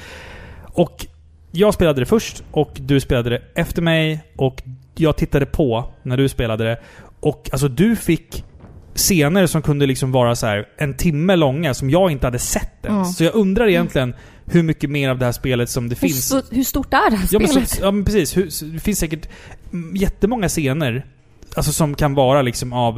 Och 0.74 1.06
jag 1.52 1.74
spelade 1.74 2.02
det 2.02 2.06
först 2.06 2.44
och 2.52 2.72
du 2.74 3.00
spelade 3.00 3.30
det 3.30 3.42
efter 3.56 3.82
mig 3.82 4.24
och 4.38 4.64
jag 4.96 5.18
tittade 5.18 5.46
på 5.46 5.94
när 6.04 6.18
du 6.18 6.30
spelade 6.30 6.64
det. 6.64 6.78
Och 7.20 7.50
alltså 7.52 7.68
du 7.68 7.96
fick 7.96 8.44
scener 8.96 9.48
som 9.48 9.62
kunde 9.62 9.86
liksom 9.86 10.12
vara 10.12 10.36
så 10.36 10.46
här 10.48 10.68
en 10.78 10.94
timme 10.94 11.36
långa 11.36 11.74
som 11.74 11.90
jag 11.90 12.12
inte 12.12 12.28
hade 12.28 12.40
sett 12.40 12.86
ens. 12.86 12.96
Mm. 12.96 13.06
Så 13.06 13.24
jag 13.24 13.36
undrar 13.36 13.68
egentligen 13.68 14.14
hur 14.46 14.64
mycket 14.64 14.90
mer 14.90 15.10
av 15.10 15.18
det 15.20 15.26
här 15.26 15.32
spelet 15.32 15.70
som 15.70 15.90
det 15.90 16.02
hur, 16.02 16.08
finns. 16.08 16.28
så, 16.28 16.42
hur 16.52 16.64
stort 16.64 16.94
är 16.94 17.10
det 17.12 17.18
här 17.18 17.28
Ja 17.32 17.40
men, 17.40 17.48
spelet? 17.48 17.70
så, 17.70 17.82
ja 17.84 17.92
men 17.92 18.06
precis. 18.06 18.38
Hur, 18.38 18.50
så 18.50 18.66
det 18.66 18.80
finns 18.80 19.00
säkert 19.00 19.30
mm, 19.74 19.96
jättemånga 19.96 20.50
scener 20.50 21.06
alltså 21.56 21.72
som 21.72 21.96
kan 21.96 22.14
vara 22.14 22.42
liksom 22.42 22.74
av 22.74 22.98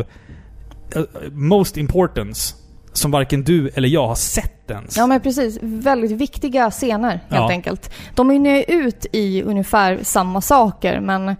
eh, 0.95 1.02
most 1.32 1.78
importance. 1.78 2.56
Som 2.95 3.11
varken 3.11 3.44
du 3.44 3.70
eller 3.70 3.88
jag 3.90 4.07
har 4.07 4.15
sett 4.15 4.72
ens. 4.72 4.98
Ja 4.98 5.07
men 5.07 5.22
precis, 5.22 5.57
väldigt 5.61 6.11
viktiga 6.11 6.72
scener 6.72 7.10
helt 7.10 7.24
Ja. 7.30 7.49
enkelt. 7.49 7.91
De 8.15 8.28
mynnar 8.28 8.52
ju 8.52 8.64
ut 8.64 9.06
i 9.11 9.41
ungefär 9.44 9.99
samma 10.03 10.41
saker 10.41 10.99
men 10.99 11.36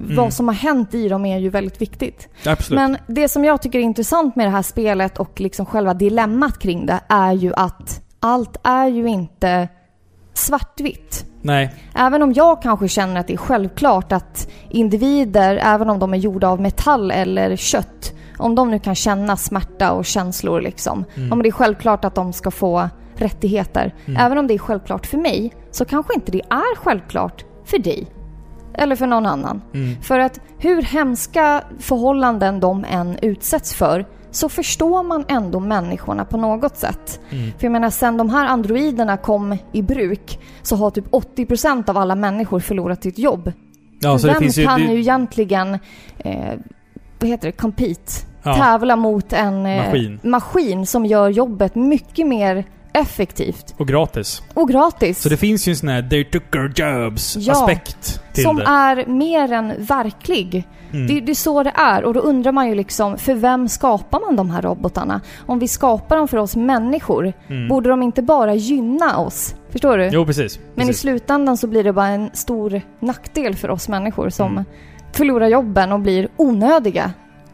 vad 0.00 0.32
som 0.32 0.48
har 0.48 0.54
hänt 0.54 0.94
i 0.94 1.08
dem 1.08 1.26
är 1.26 1.38
ju 1.38 1.48
väldigt 1.48 1.80
viktigt. 1.80 2.28
Absolut. 2.46 2.76
Men 2.76 2.96
det 3.06 3.28
som 3.28 3.44
jag 3.44 3.62
tycker 3.62 3.78
är 3.78 3.82
intressant 3.82 4.36
med 4.36 4.46
det 4.46 4.50
här 4.50 4.62
spelet 4.62 5.18
och 5.18 5.40
liksom 5.40 5.66
själva 5.66 5.94
dilemmat 5.94 6.58
kring 6.58 6.86
det 6.86 7.00
är 7.08 7.32
ju 7.32 7.54
att 7.54 8.02
allt 8.20 8.56
är 8.62 8.86
ju 8.86 9.08
inte 9.08 9.68
svartvitt. 10.34 11.24
Nej. 11.42 11.74
Även 11.94 12.22
om 12.22 12.32
jag 12.32 12.62
kanske 12.62 12.88
känner 12.88 13.20
att 13.20 13.26
det 13.26 13.32
är 13.32 13.36
självklart 13.36 14.12
att 14.12 14.48
individer, 14.70 15.60
även 15.62 15.90
om 15.90 15.98
de 15.98 16.14
är 16.14 16.18
gjorda 16.18 16.48
av 16.48 16.60
metall 16.60 17.10
eller 17.10 17.56
kött, 17.56 18.12
om 18.38 18.54
de 18.54 18.70
nu 18.70 18.78
kan 18.78 18.94
känna 18.94 19.36
smärta 19.36 19.92
och 19.92 20.04
känslor 20.04 20.60
liksom. 20.60 21.04
Mm. 21.16 21.32
Om 21.32 21.42
det 21.42 21.48
är 21.48 21.52
självklart 21.52 22.04
att 22.04 22.14
de 22.14 22.32
ska 22.32 22.50
få 22.50 22.88
rättigheter. 23.16 23.94
Mm. 24.06 24.26
Även 24.26 24.38
om 24.38 24.46
det 24.46 24.54
är 24.54 24.58
självklart 24.58 25.06
för 25.06 25.18
mig, 25.18 25.52
så 25.70 25.84
kanske 25.84 26.14
inte 26.14 26.32
det 26.32 26.42
är 26.50 26.76
självklart 26.76 27.44
för 27.64 27.78
dig. 27.78 28.06
Eller 28.78 28.96
för 28.96 29.06
någon 29.06 29.26
annan. 29.26 29.62
Mm. 29.74 30.02
För 30.02 30.18
att 30.18 30.40
hur 30.58 30.82
hemska 30.82 31.64
förhållanden 31.78 32.60
de 32.60 32.84
än 32.88 33.18
utsätts 33.22 33.74
för 33.74 34.06
så 34.30 34.48
förstår 34.48 35.02
man 35.02 35.24
ändå 35.28 35.60
människorna 35.60 36.24
på 36.24 36.36
något 36.36 36.76
sätt. 36.76 37.20
Mm. 37.30 37.50
För 37.58 37.64
jag 37.64 37.72
menar, 37.72 37.90
sen 37.90 38.16
de 38.16 38.30
här 38.30 38.46
androiderna 38.46 39.16
kom 39.16 39.56
i 39.72 39.82
bruk 39.82 40.38
så 40.62 40.76
har 40.76 40.90
typ 40.90 41.06
80% 41.10 41.90
av 41.90 41.96
alla 41.96 42.14
människor 42.14 42.60
förlorat 42.60 43.02
sitt 43.02 43.18
jobb. 43.18 43.52
Ja, 44.00 44.18
så 44.18 44.26
Vem 44.26 44.42
ju... 44.42 44.64
kan 44.64 44.80
det, 44.80 44.86
ju 44.86 45.00
egentligen, 45.00 45.78
eh, 46.18 46.54
vad 47.20 47.30
heter 47.30 47.46
det, 47.48 47.52
compete? 47.52 48.12
ja, 48.42 48.54
Tävla 48.54 48.96
mot 48.96 49.32
en 49.32 49.66
eh, 49.66 49.84
Maskin. 49.84 50.20
maskin 50.22 50.86
som 50.86 51.06
gör 51.06 51.28
jobbet 51.28 51.74
mycket 51.74 52.26
mer 52.26 52.64
effektivt 53.00 53.74
och 53.76 53.88
gratis. 53.88 54.42
och 54.54 54.68
gratis. 54.68 55.22
Så 55.22 55.28
det 55.28 55.36
finns 55.36 55.68
ju 55.68 55.70
en 55.70 55.76
sån 55.76 55.88
här 55.88 56.02
'they 56.02 56.24
took 56.24 56.54
our 56.56 56.68
jobs' 56.68 57.36
Ja. 57.40 57.52
aspekt 57.52 58.22
till 58.32 58.44
som 58.44 58.56
det. 58.56 58.64
är 58.64 59.06
mer 59.06 59.52
än 59.52 59.72
verklig. 59.78 60.68
Mm. 60.92 61.06
Det, 61.06 61.20
det 61.20 61.32
är 61.32 61.34
så 61.34 61.62
det 61.62 61.72
är 61.74 62.04
och 62.04 62.14
då 62.14 62.20
undrar 62.20 62.52
man 62.52 62.68
ju 62.68 62.74
liksom, 62.74 63.18
för 63.18 63.34
vem 63.34 63.68
skapar 63.68 64.20
man 64.20 64.36
de 64.36 64.50
här 64.50 64.62
robotarna? 64.62 65.20
Om 65.46 65.58
vi 65.58 65.68
skapar 65.68 66.16
dem 66.16 66.28
för 66.28 66.36
oss 66.36 66.56
människor, 66.56 67.32
Mm. 67.48 67.68
borde 67.68 67.88
de 67.88 68.02
inte 68.02 68.22
bara 68.22 68.54
gynna 68.54 69.18
oss? 69.18 69.54
Förstår 69.70 69.98
du? 69.98 70.10
Jo, 70.12 70.26
precis. 70.26 70.58
Men 70.74 70.84
i 70.84 70.86
precis. 70.86 71.00
slutändan 71.02 71.56
så 71.56 71.66
blir 71.66 71.84
det 71.84 71.92
bara 71.92 72.06
en 72.06 72.30
stor 72.32 72.80
nackdel 73.00 73.54
för 73.54 73.70
oss 73.70 73.88
människor 73.88 74.30
som 74.30 74.52
Mm. 74.52 74.64
förlorar 75.12 75.46
jobben 75.48 75.92
och 75.92 76.00
blir 76.00 76.28
onödiga. 76.36 77.12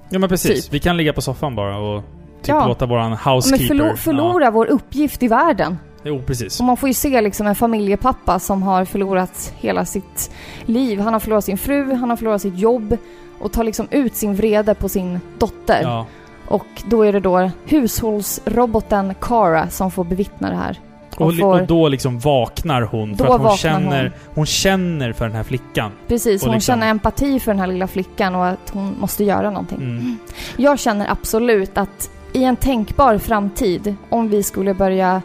Ja, 0.09 0.19
men 0.19 0.29
precis. 0.29 0.65
typ. 0.65 0.73
Vi 0.75 0.81
kan 0.81 0.97
ligga 0.97 1.13
på 1.13 1.21
soffan 1.23 1.57
bara 1.57 1.79
och 1.79 2.03
typ 2.45 2.55
Ja. 2.55 2.67
låta 2.67 2.87
våran 2.87 3.11
Men 3.11 3.19
housekeeper... 3.19 3.75
förlo- 3.75 3.97
förlora 3.97 4.51
vår 4.51 4.67
uppgift 4.67 5.23
i 5.23 5.29
världen. 5.29 5.79
Ja. 5.83 6.01
Jo, 6.07 6.23
precis. 6.27 6.61
Och 6.61 6.67
man 6.67 6.77
får 6.77 6.89
ju 6.89 6.95
se 6.95 7.21
liksom 7.21 7.47
en 7.47 7.55
familjepappa 7.55 8.39
som 8.39 8.63
har 8.63 8.85
förlorat 8.85 9.53
hela 9.57 9.85
sitt 9.85 10.31
liv. 10.65 11.01
Han 11.01 11.13
har 11.13 11.21
förlorat 11.21 11.45
sin 11.45 11.59
fru, 11.59 11.95
han 11.95 12.11
har 12.11 12.17
förlorat 12.17 12.43
sitt 12.43 12.59
jobb 12.59 12.97
och 13.39 13.53
tar 13.53 13.65
liksom 13.65 13.89
ut 13.91 14.17
sin 14.17 14.35
vrede 14.35 14.75
på 14.75 14.89
sin 14.89 15.21
dotter. 15.39 15.81
Ja. 15.83 16.07
Och 16.49 16.67
då 16.87 17.03
är 17.03 17.13
det 17.13 17.21
då 17.21 17.51
hushållsroboten 17.67 19.15
Kara 19.21 19.69
som 19.69 19.91
får 19.91 20.05
bevittna 20.05 20.51
det 20.51 20.57
här. 20.57 20.81
Och, 21.17 21.27
Och 21.27 21.37
får- 21.37 21.61
och 21.61 21.67
då 21.67 21.89
liksom 21.89 22.19
vaknar 22.19 22.83
hon 22.83 23.17
för 23.17 23.35
att 23.35 23.41
hon 23.41 23.57
känner, 23.57 24.03
hon. 24.03 24.13
hon. 24.35 24.47
känner 24.47 25.13
för 25.13 25.25
den 25.27 25.37
här 25.37 25.43
flickan. 25.43 25.93
Precis, 26.09 26.45
hon 26.45 26.53
liksom- 26.55 26.73
känner 26.73 26.91
empati 26.91 27.41
för 27.41 27.51
den 27.53 27.61
här 27.61 27.67
lilla 27.67 27.87
flickan 27.87 28.35
och 28.35 28.47
att 28.47 28.71
hon 28.73 28.97
måste 29.01 29.25
göra 29.25 29.51
någonting. 29.51 29.79
Mm. 29.79 30.17
Jag 30.57 30.79
känner 30.79 31.11
absolut 31.11 31.79
att 31.79 32.11
i 32.35 32.45
en 32.45 32.57
tänkbar 32.57 33.19
framtid, 33.19 33.95
om 34.11 34.29
vi 34.29 34.43
skulle 34.43 34.75
börja 34.75 35.23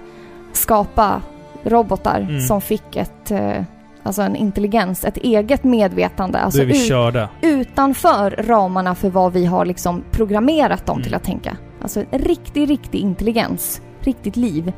skapa 0.52 1.22
robotar 1.64 2.19
Mm. 2.30 2.41
som 2.41 2.61
fick 2.61 2.95
ett, 2.95 3.31
eh, 3.31 3.64
alltså 4.03 4.22
en 4.22 4.36
intelligens, 4.36 5.06
ett 5.06 5.18
eget 5.18 5.64
medvetande, 5.64 6.40
alltså 6.40 6.61
ut- 6.64 6.90
utanför 7.41 8.31
ramarna 8.48 8.95
för 8.95 9.10
vad 9.10 9.34
vi 9.34 9.45
har 9.45 9.65
liksom 9.65 10.03
programmerat 10.11 10.86
dem 10.86 10.94
Mm. 10.95 11.03
till 11.03 11.15
att 11.15 11.23
tänka. 11.23 11.57
Alltså 11.81 12.03
riktig, 12.11 12.69
riktig 12.69 12.99
intelligens, 12.99 13.81
riktigt 13.99 14.36
liv. 14.38 14.73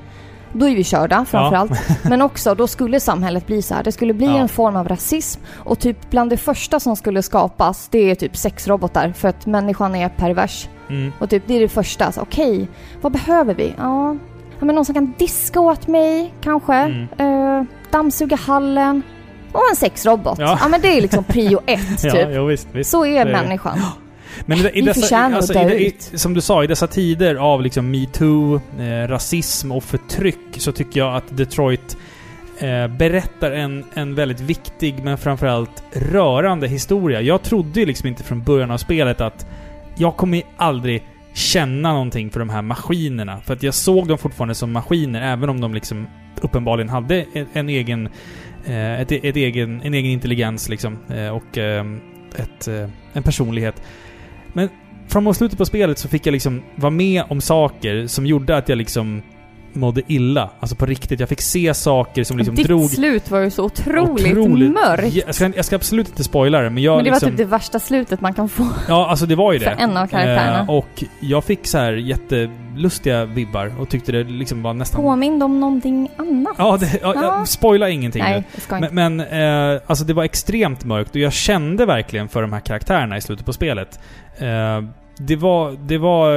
Då 0.54 0.68
är 0.70 0.76
vi 0.76 0.84
körda 0.84 1.26
framförallt. 1.26 1.72
Men 2.04 2.22
också, 2.22 2.56
då 2.56 2.68
skulle 2.68 3.00
samhället 3.00 3.48
bli 3.48 3.62
så 3.62 3.74
här. 3.74 3.84
Det 3.84 3.92
skulle 3.92 4.14
bli 4.14 4.26
Ja. 4.26 4.38
en 4.38 4.50
form 4.50 4.76
av 4.76 4.88
rasism. 4.88 5.42
Och 5.56 5.80
typ 5.80 6.10
bland 6.10 6.30
det 6.30 6.38
första 6.38 6.80
som 6.80 6.96
skulle 6.96 7.22
skapas, 7.22 7.88
det 7.92 8.12
är 8.12 8.16
typ 8.16 8.38
sexrobotar. 8.38 9.14
För 9.18 9.28
att 9.28 9.46
människan 9.46 9.96
är 9.96 10.10
pervers. 10.10 10.68
Mm. 10.90 11.12
Och 11.20 11.30
typ 11.30 11.44
det 11.48 11.54
är 11.56 11.60
det 11.60 11.68
första. 11.70 12.12
Så, 12.12 12.22
Okej, 12.22 12.68
vad 13.02 13.12
behöver 13.12 13.56
vi? 13.56 13.74
Ja, 13.78 14.16
ja, 14.60 14.66
men 14.66 14.76
någon 14.76 14.86
som 14.86 14.96
kan 14.96 15.14
diska 15.18 15.60
åt 15.60 15.88
mig 15.88 16.34
kanske. 16.42 16.74
Mm. 16.76 17.08
Eh, 17.18 17.64
dammsuga 17.92 18.36
hallen. 18.36 19.02
Och 19.52 19.62
en 19.70 19.76
sexrobot. 19.76 20.40
Ja. 20.40 20.58
Ja. 20.62 20.68
men 20.68 20.82
det 20.82 20.98
är 20.98 21.02
liksom 21.02 21.24
prio 21.24 21.60
ett 21.66 21.98
typ. 22.02 22.14
Ja, 22.14 22.30
jo, 22.30 22.46
visst, 22.46 22.68
visst. 22.72 22.90
Så 22.92 23.06
är 23.06 23.26
är 23.26 23.32
människan. 23.32 23.80
Men 24.46 24.58
i, 24.58 24.70
i 24.74 24.82
dessa, 24.82 25.18
alltså, 25.18 25.60
i, 25.60 25.88
i. 25.88 26.18
Som 26.18 26.34
du 26.34 26.42
sa, 26.42 26.64
i 26.64 26.68
dessa 26.68 26.88
tider 26.88 27.36
av 27.36 27.62
liksom 27.62 27.92
metoo, 27.92 28.62
eh, 28.80 29.08
rasism 29.08 29.72
och 29.72 29.84
förtryck 29.84 30.38
så 30.58 30.72
tycker 30.72 31.00
jag 31.00 31.16
att 31.16 31.38
Detroit 31.38 31.98
eh, 32.60 32.88
berättar 32.88 33.52
en, 33.52 33.86
en 33.94 34.16
väldigt 34.16 34.40
viktig 34.40 35.04
men 35.04 35.18
framförallt 35.18 35.84
rörande 35.94 36.68
historia. 36.68 37.22
Jag 37.22 37.44
trodde 37.44 37.80
ju 37.80 37.86
liksom 37.86 38.08
inte 38.08 38.24
från 38.24 38.44
början 38.44 38.72
av 38.72 38.78
spelet 38.78 39.22
att 39.22 39.46
jag 39.96 40.18
kommer 40.18 40.44
aldrig 40.58 41.04
känna 41.34 41.94
någonting 41.94 42.30
för 42.30 42.40
de 42.40 42.50
här 42.50 42.62
maskinerna. 42.62 43.42
För 43.46 43.54
att 43.54 43.64
jag 43.64 43.74
såg 43.74 44.08
dem 44.08 44.18
fortfarande 44.18 44.56
som 44.56 44.72
maskiner, 44.72 45.34
även 45.34 45.50
om 45.50 45.62
de 45.62 45.74
liksom 45.74 46.08
uppenbarligen 46.42 46.90
hade 46.90 47.26
en, 47.34 47.48
en 47.54 47.70
egen... 47.70 48.10
Eh, 48.66 49.02
ett, 49.02 49.12
ett 49.12 49.36
egen, 49.36 49.82
en 49.82 49.94
egen 49.94 50.12
intelligens 50.12 50.70
liksom. 50.70 50.98
Eh, 51.10 51.28
och 51.28 51.58
eh, 51.58 51.86
ett, 52.36 52.68
eh, 52.68 52.90
en 53.14 53.24
personlighet. 53.24 53.82
Men 54.54 54.70
framåt 55.08 55.38
slutet 55.38 55.58
på 55.58 55.66
spelet 55.66 55.98
så 55.98 56.08
fick 56.08 56.28
jag 56.28 56.32
liksom 56.32 56.62
vara 56.76 56.92
med 56.92 57.24
om 57.30 57.42
saker 57.42 58.08
som 58.08 58.26
gjorde 58.26 58.58
att 58.58 58.70
jag 58.70 58.78
liksom 58.78 59.22
mådde 59.76 60.02
illa. 60.08 60.50
Alltså 60.60 60.76
på 60.76 60.86
riktigt. 60.86 61.20
Jag 61.20 61.30
fick 61.30 61.42
se 61.42 61.74
saker 61.74 62.24
som 62.24 62.38
liksom 62.38 62.56
Ditt 62.56 62.68
drog... 62.68 62.90
slut 62.90 63.32
var 63.32 63.40
ju 63.40 63.50
så 63.52 63.64
otroligt, 63.64 64.72
mörkt. 64.74 65.14
Jag 65.14 65.36
ska, 65.36 65.52
jag 65.56 65.66
ska 65.66 65.76
absolut 65.76 66.10
inte 66.10 66.24
spoila 66.24 66.62
det, 66.62 66.70
men 66.70 66.84
jag 66.84 66.96
men 66.96 67.04
det 67.06 67.12
liksom... 67.12 67.28
var 67.28 67.32
typ 67.32 67.38
det 67.38 67.46
värsta 67.52 67.80
slutet 67.80 68.22
man 68.22 68.34
kan 68.34 68.50
få. 68.50 68.68
Ja, 68.88 69.10
alltså 69.10 69.26
det 69.26 69.36
var 69.36 69.54
ju 69.54 69.60
För 69.64 69.66
det. 69.66 69.72
en 69.72 69.98
av 69.98 70.08
karaktärerna. 70.08 70.60
Eh, 70.60 70.70
och 70.70 71.04
jag 71.20 71.44
fick 71.44 71.68
så 71.68 71.78
här 71.78 71.94
jättelustiga 71.94 73.26
vibbar 73.26 73.74
och 73.80 73.90
tyckte 73.90 74.12
det 74.12 74.24
liksom 74.24 74.64
var 74.64 74.74
nästan... 74.74 75.02
Påmind 75.02 75.44
om 75.44 75.60
någonting 75.60 76.10
annat. 76.18 76.56
Ja, 76.58 76.78
det, 76.80 77.00
ja, 77.02 77.14
Ja. 77.16 77.46
spoila 77.46 77.90
ingenting. 77.90 78.22
Nej, 78.24 78.44
jag 78.54 78.62
ska 78.62 78.78
inte. 78.78 78.90
Men, 78.94 79.18
men 79.18 79.74
eh, 79.76 79.82
alltså 79.88 80.06
det 80.06 80.14
var 80.14 80.24
extremt 80.24 80.86
mörkt 80.86 81.10
och 81.10 81.22
jag 81.22 81.34
kände 81.34 81.86
verkligen 81.86 82.30
för 82.30 82.42
de 82.42 82.54
här 82.54 82.60
karaktärerna 82.60 83.18
i 83.18 83.22
slutet 83.22 83.46
på 83.46 83.54
spelet. 83.54 84.00
Eh, 84.38 84.82
det 85.18 85.36
var, 85.36 85.88
det 85.88 85.98
var 85.98 86.32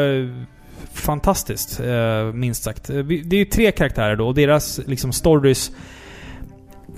fantastiskt, 0.92 1.80
eh, 1.80 2.32
minst 2.34 2.62
sagt. 2.62 2.90
Eh, 2.90 2.96
Det 2.96 3.36
är 3.36 3.38
ju 3.38 3.44
tre 3.44 3.70
karaktärer 3.72 4.16
då 4.16 4.26
och 4.26 4.34
deras 4.34 4.80
liksom 4.86 5.12
stories 5.12 5.72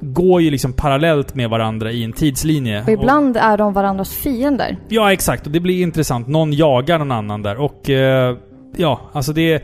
går 0.01 0.43
ju 0.43 0.51
liksom 0.51 0.73
parallellt 0.73 1.35
med 1.35 1.51
varandra 1.51 1.93
i 1.93 2.05
en 2.05 2.13
tidslinje. 2.13 2.83
Och 2.83 2.89
ibland 2.89 3.37
är 3.37 3.57
de 3.59 3.73
varandras 3.73 4.15
fiender. 4.15 4.77
Ja, 4.89 5.13
exakt. 5.13 5.47
Och 5.47 5.53
det 5.53 5.61
blir 5.61 5.83
intressant. 5.83 6.27
Någon 6.29 6.53
jagar 6.53 6.99
någon 6.99 7.13
annan 7.13 7.43
där. 7.43 7.57
Och 7.57 7.91
eh, 7.91 8.37
ja, 8.77 9.01
alltså 9.13 9.33
det 9.33 9.53
är... 9.53 9.63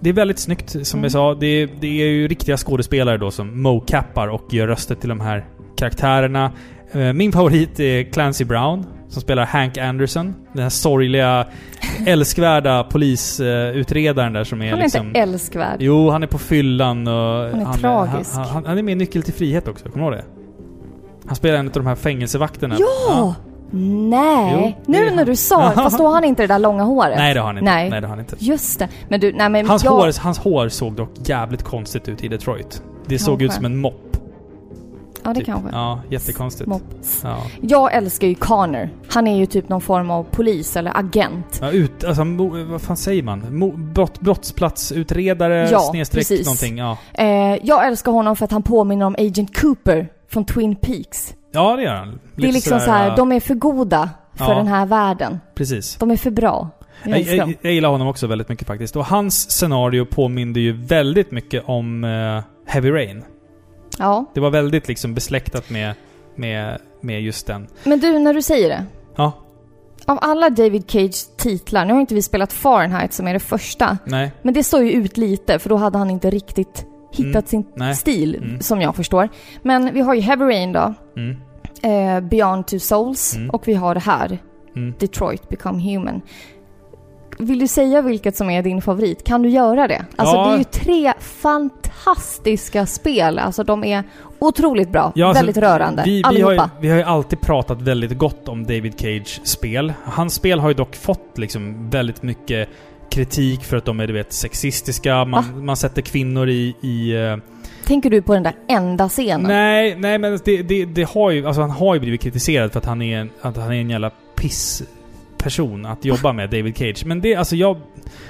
Det 0.00 0.10
är 0.10 0.14
väldigt 0.14 0.38
snyggt, 0.38 0.70
som 0.86 0.98
Mm. 0.98 1.02
jag 1.02 1.12
sa. 1.12 1.34
Det 1.34 1.46
är, 1.46 1.68
det 1.80 1.86
är 2.02 2.06
ju 2.06 2.28
riktiga 2.28 2.56
skådespelare 2.56 3.18
då 3.18 3.30
som 3.30 3.62
mocappar 3.62 4.28
och 4.28 4.54
gör 4.54 4.66
röster 4.66 4.94
till 4.94 5.08
de 5.08 5.20
här 5.20 5.44
karaktärerna. 5.76 6.52
Min 7.14 7.32
favorit 7.32 7.80
är 7.80 8.02
Clancy 8.12 8.44
Brown, 8.44 8.86
som 9.08 9.22
spelar 9.22 9.44
Hank 9.46 9.78
Anderson. 9.78 10.34
Den 10.52 10.62
här 10.62 10.70
sorgliga, 10.70 11.46
älskvärda 12.06 12.84
polisutredaren 12.84 14.32
där 14.32 14.44
som 14.44 14.62
är 14.62 14.70
Han 14.70 14.78
är 14.78 14.82
liksom... 14.82 15.06
inte 15.06 15.20
älskvärd. 15.20 15.76
Jo, 15.78 16.10
han 16.10 16.22
är 16.22 16.26
på 16.26 16.38
fyllan 16.38 17.08
och... 17.08 17.50
Han 17.50 17.60
är 17.60 17.78
tragisk. 17.78 18.34
Han, 18.34 18.44
han, 18.44 18.64
han 18.66 18.78
är 18.78 18.82
med 18.82 18.92
i 18.92 18.94
Nyckel 18.94 19.22
till 19.22 19.34
frihet 19.34 19.68
också, 19.68 19.88
kommer 19.88 20.10
du 20.10 20.16
ihåg 20.16 20.24
det? 20.24 20.34
Han 21.26 21.36
spelar 21.36 21.58
en 21.58 21.66
av 21.66 21.72
de 21.72 21.86
här 21.86 21.94
fängelsevakterna. 21.94 22.76
Ja! 22.78 23.34
Nej! 23.70 24.76
Jo, 24.86 24.92
nu 24.92 25.06
han. 25.06 25.16
när 25.16 25.24
du 25.24 25.36
sa 25.36 25.68
det, 25.68 25.74
fast 25.74 25.98
då 25.98 26.06
har 26.06 26.14
han 26.14 26.24
inte 26.24 26.42
det 26.42 26.46
där 26.46 26.58
långa 26.58 26.82
håret. 26.82 27.18
Nej, 27.18 27.34
det 27.34 27.40
har 27.40 27.46
han 27.46 27.58
inte. 27.58 27.70
Nej. 27.70 27.90
Nej, 27.90 28.00
det 28.00 28.06
har 28.06 28.16
han 28.16 28.20
inte. 28.20 28.36
Just 28.38 28.78
det. 28.78 28.88
Men 29.08 29.20
du, 29.20 29.32
nej 29.32 29.48
men 29.48 29.66
Hans, 29.66 29.84
jag... 29.84 29.90
hår, 29.90 30.20
hans 30.20 30.38
hår 30.38 30.68
såg 30.68 30.92
dock 30.92 31.10
jävligt 31.24 31.62
konstigt 31.62 32.08
ut 32.08 32.24
i 32.24 32.28
Detroit. 32.28 32.82
Det 33.06 33.18
såg 33.18 33.42
ut 33.42 33.52
som 33.52 33.64
en 33.64 33.76
mopp. 33.76 34.13
Ja, 35.24 35.30
det 35.30 35.34
typ. 35.34 35.46
kanske. 35.46 35.70
Ja, 35.72 36.00
jättekonstigt. 36.10 36.70
Ja. 37.22 37.38
Jag 37.60 37.94
älskar 37.94 38.26
ju 38.28 38.34
Connor. 38.34 38.88
Han 39.08 39.26
är 39.26 39.36
ju 39.36 39.46
typ 39.46 39.68
någon 39.68 39.80
form 39.80 40.10
av 40.10 40.24
polis 40.24 40.76
eller 40.76 40.98
agent. 40.98 41.58
Ja, 41.62 41.70
ut, 41.70 42.04
alltså, 42.04 42.24
vad 42.68 42.82
fan 42.82 42.96
säger 42.96 43.22
man? 43.22 43.58
Mo, 43.58 43.76
brott, 43.76 44.20
brottsplatsutredare, 44.20 45.68
Ja, 45.70 45.80
snedstreck 45.80 46.20
precis. 46.28 46.46
någonting. 46.46 46.78
Ja. 46.78 46.98
Eh, 47.14 47.58
jag 47.62 47.86
älskar 47.86 48.12
honom 48.12 48.36
för 48.36 48.44
att 48.44 48.52
han 48.52 48.62
påminner 48.62 49.06
om 49.06 49.14
Agent 49.18 49.60
Cooper 49.60 50.08
från 50.28 50.44
Twin 50.44 50.76
Peaks. 50.76 51.34
ja, 51.52 51.76
det 51.76 51.82
gör 51.82 51.94
han. 51.94 52.08
det 52.08 52.42
är 52.42 52.46
Lite 52.46 52.52
liksom 52.52 52.80
så 52.80 52.90
här, 52.90 53.16
de 53.16 53.32
är 53.32 53.40
för 53.40 53.54
goda 53.54 54.10
för 54.34 54.44
Ja. 54.52 54.54
den 54.54 54.66
här 54.66 54.86
världen. 54.86 55.40
Precis. 55.54 55.96
De 55.96 56.10
är 56.10 56.16
för 56.16 56.30
bra. 56.30 56.68
Jag 57.04 57.20
Jag, 57.20 57.36
jag, 57.36 57.54
jag 57.60 57.72
gillar 57.72 57.88
honom 57.88 58.08
också 58.08 58.26
väldigt 58.26 58.48
mycket 58.48 58.66
faktiskt. 58.66 58.96
Och 58.96 59.04
hans 59.06 59.50
scenario 59.50 60.04
påminde 60.04 60.60
ju 60.60 60.72
väldigt 60.72 61.30
mycket 61.30 61.62
om 61.66 62.04
eh, 62.04 62.42
Heavy 62.72 62.90
Rain. 62.90 63.24
Ja. 63.98 64.24
Det 64.34 64.40
var 64.40 64.50
väldigt 64.50 64.88
liksom 64.88 65.14
besläktat 65.14 65.70
med, 65.70 65.94
med, 66.36 66.78
med 67.00 67.22
just 67.22 67.46
den. 67.46 67.66
Men 67.84 68.00
du, 68.00 68.18
när 68.18 68.34
du 68.34 68.42
säger 68.42 68.68
det. 68.68 68.84
Ja, 69.16 69.32
Av 70.06 70.18
alla 70.22 70.50
David 70.50 70.90
Cage 70.90 71.36
titlar, 71.36 71.84
nu 71.84 71.92
har 71.92 72.00
inte 72.00 72.14
vi 72.14 72.22
spelat 72.22 72.52
Fahrenheit 72.52 73.12
som 73.12 73.28
är 73.28 73.32
det 73.32 73.40
första. 73.40 73.98
nej. 74.04 74.32
Men 74.42 74.54
det 74.54 74.64
står 74.64 74.82
ju 74.82 74.90
ut 74.92 75.16
lite 75.16 75.58
för 75.58 75.68
då 75.68 75.76
hade 75.76 75.98
han 75.98 76.10
inte 76.10 76.30
riktigt 76.30 76.86
hittat 77.12 77.34
Mm, 77.34 77.46
sin 77.46 77.64
nej. 77.74 77.94
stil, 77.94 78.34
Mm. 78.42 78.60
som 78.60 78.80
jag 78.80 78.96
förstår. 78.96 79.28
Men 79.62 79.94
vi 79.94 80.00
har 80.00 80.14
ju 80.14 80.20
Heavy 80.20 80.44
Rain 80.44 80.72
då, 80.72 80.94
Mm, 81.16 81.36
eh, 81.82 82.20
Beyond 82.28 82.66
Two 82.66 82.78
Souls 82.78 83.36
Mm. 83.36 83.50
och 83.50 83.68
vi 83.68 83.74
har 83.74 83.94
det 83.94 84.00
här, 84.00 84.38
mm. 84.76 84.94
Detroit 84.98 85.48
Become 85.48 85.92
Human. 85.92 86.20
Vill 87.38 87.58
du 87.58 87.68
säga 87.68 88.02
vilket 88.02 88.36
som 88.36 88.50
är 88.50 88.62
din 88.62 88.82
favorit? 88.82 89.24
Kan 89.24 89.42
du 89.42 89.48
göra 89.48 89.88
det? 89.88 90.04
Alltså 90.16 90.36
Ja. 90.36 90.46
det 90.48 90.54
är 90.54 90.58
ju 90.58 90.64
tre 90.64 91.12
fantastiska 91.20 92.86
spel. 92.86 93.38
Alltså 93.38 93.64
de 93.64 93.84
är 93.84 94.04
otroligt 94.38 94.90
bra. 94.90 95.12
Ja, 95.14 95.26
alltså, 95.26 95.44
väldigt 95.44 95.56
rörande. 95.62 96.02
Vi, 96.06 96.22
vi, 96.32 96.40
har 96.40 96.52
ju, 96.52 96.60
vi 96.80 96.88
har 96.88 96.96
ju 96.96 97.02
alltid 97.02 97.40
pratat 97.40 97.82
väldigt 97.82 98.18
gott 98.18 98.48
om 98.48 98.64
David 98.64 98.94
Cage 99.00 99.40
spel. 99.44 99.92
Hans 100.04 100.34
spel 100.34 100.60
har 100.60 100.68
ju 100.68 100.74
dock 100.74 100.96
fått 100.96 101.38
liksom 101.38 101.90
väldigt 101.90 102.22
mycket 102.22 102.68
kritik 103.10 103.64
för 103.64 103.76
att 103.76 103.84
de 103.84 104.00
är 104.00 104.06
du 104.06 104.12
vet 104.12 104.32
sexistiska. 104.32 105.24
Man, 105.24 105.64
man 105.64 105.76
sätter 105.76 106.02
kvinnor 106.02 106.48
i... 106.48 106.74
i 106.80 107.12
eh, 107.16 107.36
Tänker 107.86 108.10
du 108.10 108.22
på 108.22 108.34
den 108.34 108.42
där 108.42 108.54
enda 108.68 109.08
scenen? 109.08 109.42
nej, 109.42 109.96
nej 109.98 110.18
men 110.18 110.38
det, 110.44 110.62
det, 110.62 110.84
det 110.84 111.08
har 111.10 111.30
ju... 111.30 111.46
Alltså 111.46 111.60
han 111.60 111.70
har 111.70 111.94
ju 111.94 112.00
blivit 112.00 112.20
kritiserad 112.20 112.72
för 112.72 112.78
att 112.78 112.86
han 112.86 113.02
är 113.02 113.18
en, 113.18 113.30
att 113.42 113.56
han 113.56 113.72
är 113.72 113.80
en 113.80 113.90
jävla 113.90 114.10
piss 114.34 114.82
person 115.44 115.86
att 115.86 116.04
jobba 116.04 116.32
med, 116.32 116.50
David 116.50 116.76
Cage. 116.76 117.04
Men 117.06 117.20
det, 117.20 117.34
alltså 117.34 117.56
jag... 117.56 117.76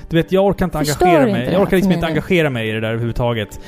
Du 0.08 0.16
vet, 0.16 0.32
jag 0.32 0.44
orkar 0.46 0.64
inte 0.64 0.78
Förstör 0.78 1.06
engagera 1.06 1.28
inte 1.28 1.40
mig. 1.40 1.52
Jag 1.52 1.62
orkar 1.62 1.76
liksom 1.76 1.90
för 1.92 1.96
inte 1.96 2.06
engagera 2.06 2.50
mig 2.50 2.68
i 2.68 2.72
det 2.72 2.80
där 2.80 2.88
överhuvudtaget. 2.88 3.60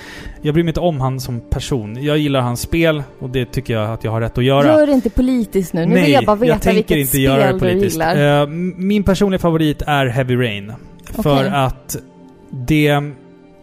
Jag 0.42 0.54
bryr 0.54 0.64
mig 0.64 0.70
inte 0.70 0.80
om 0.80 1.00
han 1.00 1.20
som 1.20 1.40
person. 1.40 2.04
Jag 2.04 2.18
gillar 2.18 2.40
hans 2.40 2.60
spel 2.60 3.02
och 3.18 3.30
det 3.30 3.44
tycker 3.52 3.74
jag 3.74 3.90
att 3.90 4.04
jag 4.04 4.10
har 4.10 4.20
rätt 4.20 4.38
att 4.38 4.44
göra. 4.44 4.66
Gör 4.66 4.86
det 4.86 4.92
inte 4.92 5.10
politiskt 5.10 5.72
nu. 5.72 5.86
Nu 5.86 5.94
Nej, 5.94 6.02
vill 6.02 6.12
jag 6.12 6.24
bara 6.24 6.36
veta 6.36 6.58
tänker 6.58 6.74
vilket 6.94 6.96
inte 6.96 7.18
göra 7.20 7.52
det 7.52 7.58
politiskt. 7.58 8.00
m- 8.00 8.74
min 8.76 9.02
personliga 9.02 9.38
favorit 9.38 9.82
är 9.86 10.06
Heavy 10.06 10.36
Rain. 10.36 10.72
För 11.04 11.36
Okej. 11.36 11.48
att 11.54 11.96
det 12.50 13.00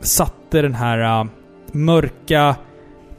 satte 0.02 0.62
den 0.62 0.74
här 0.76 1.22
uh, 1.22 1.30
mörka 1.72 2.56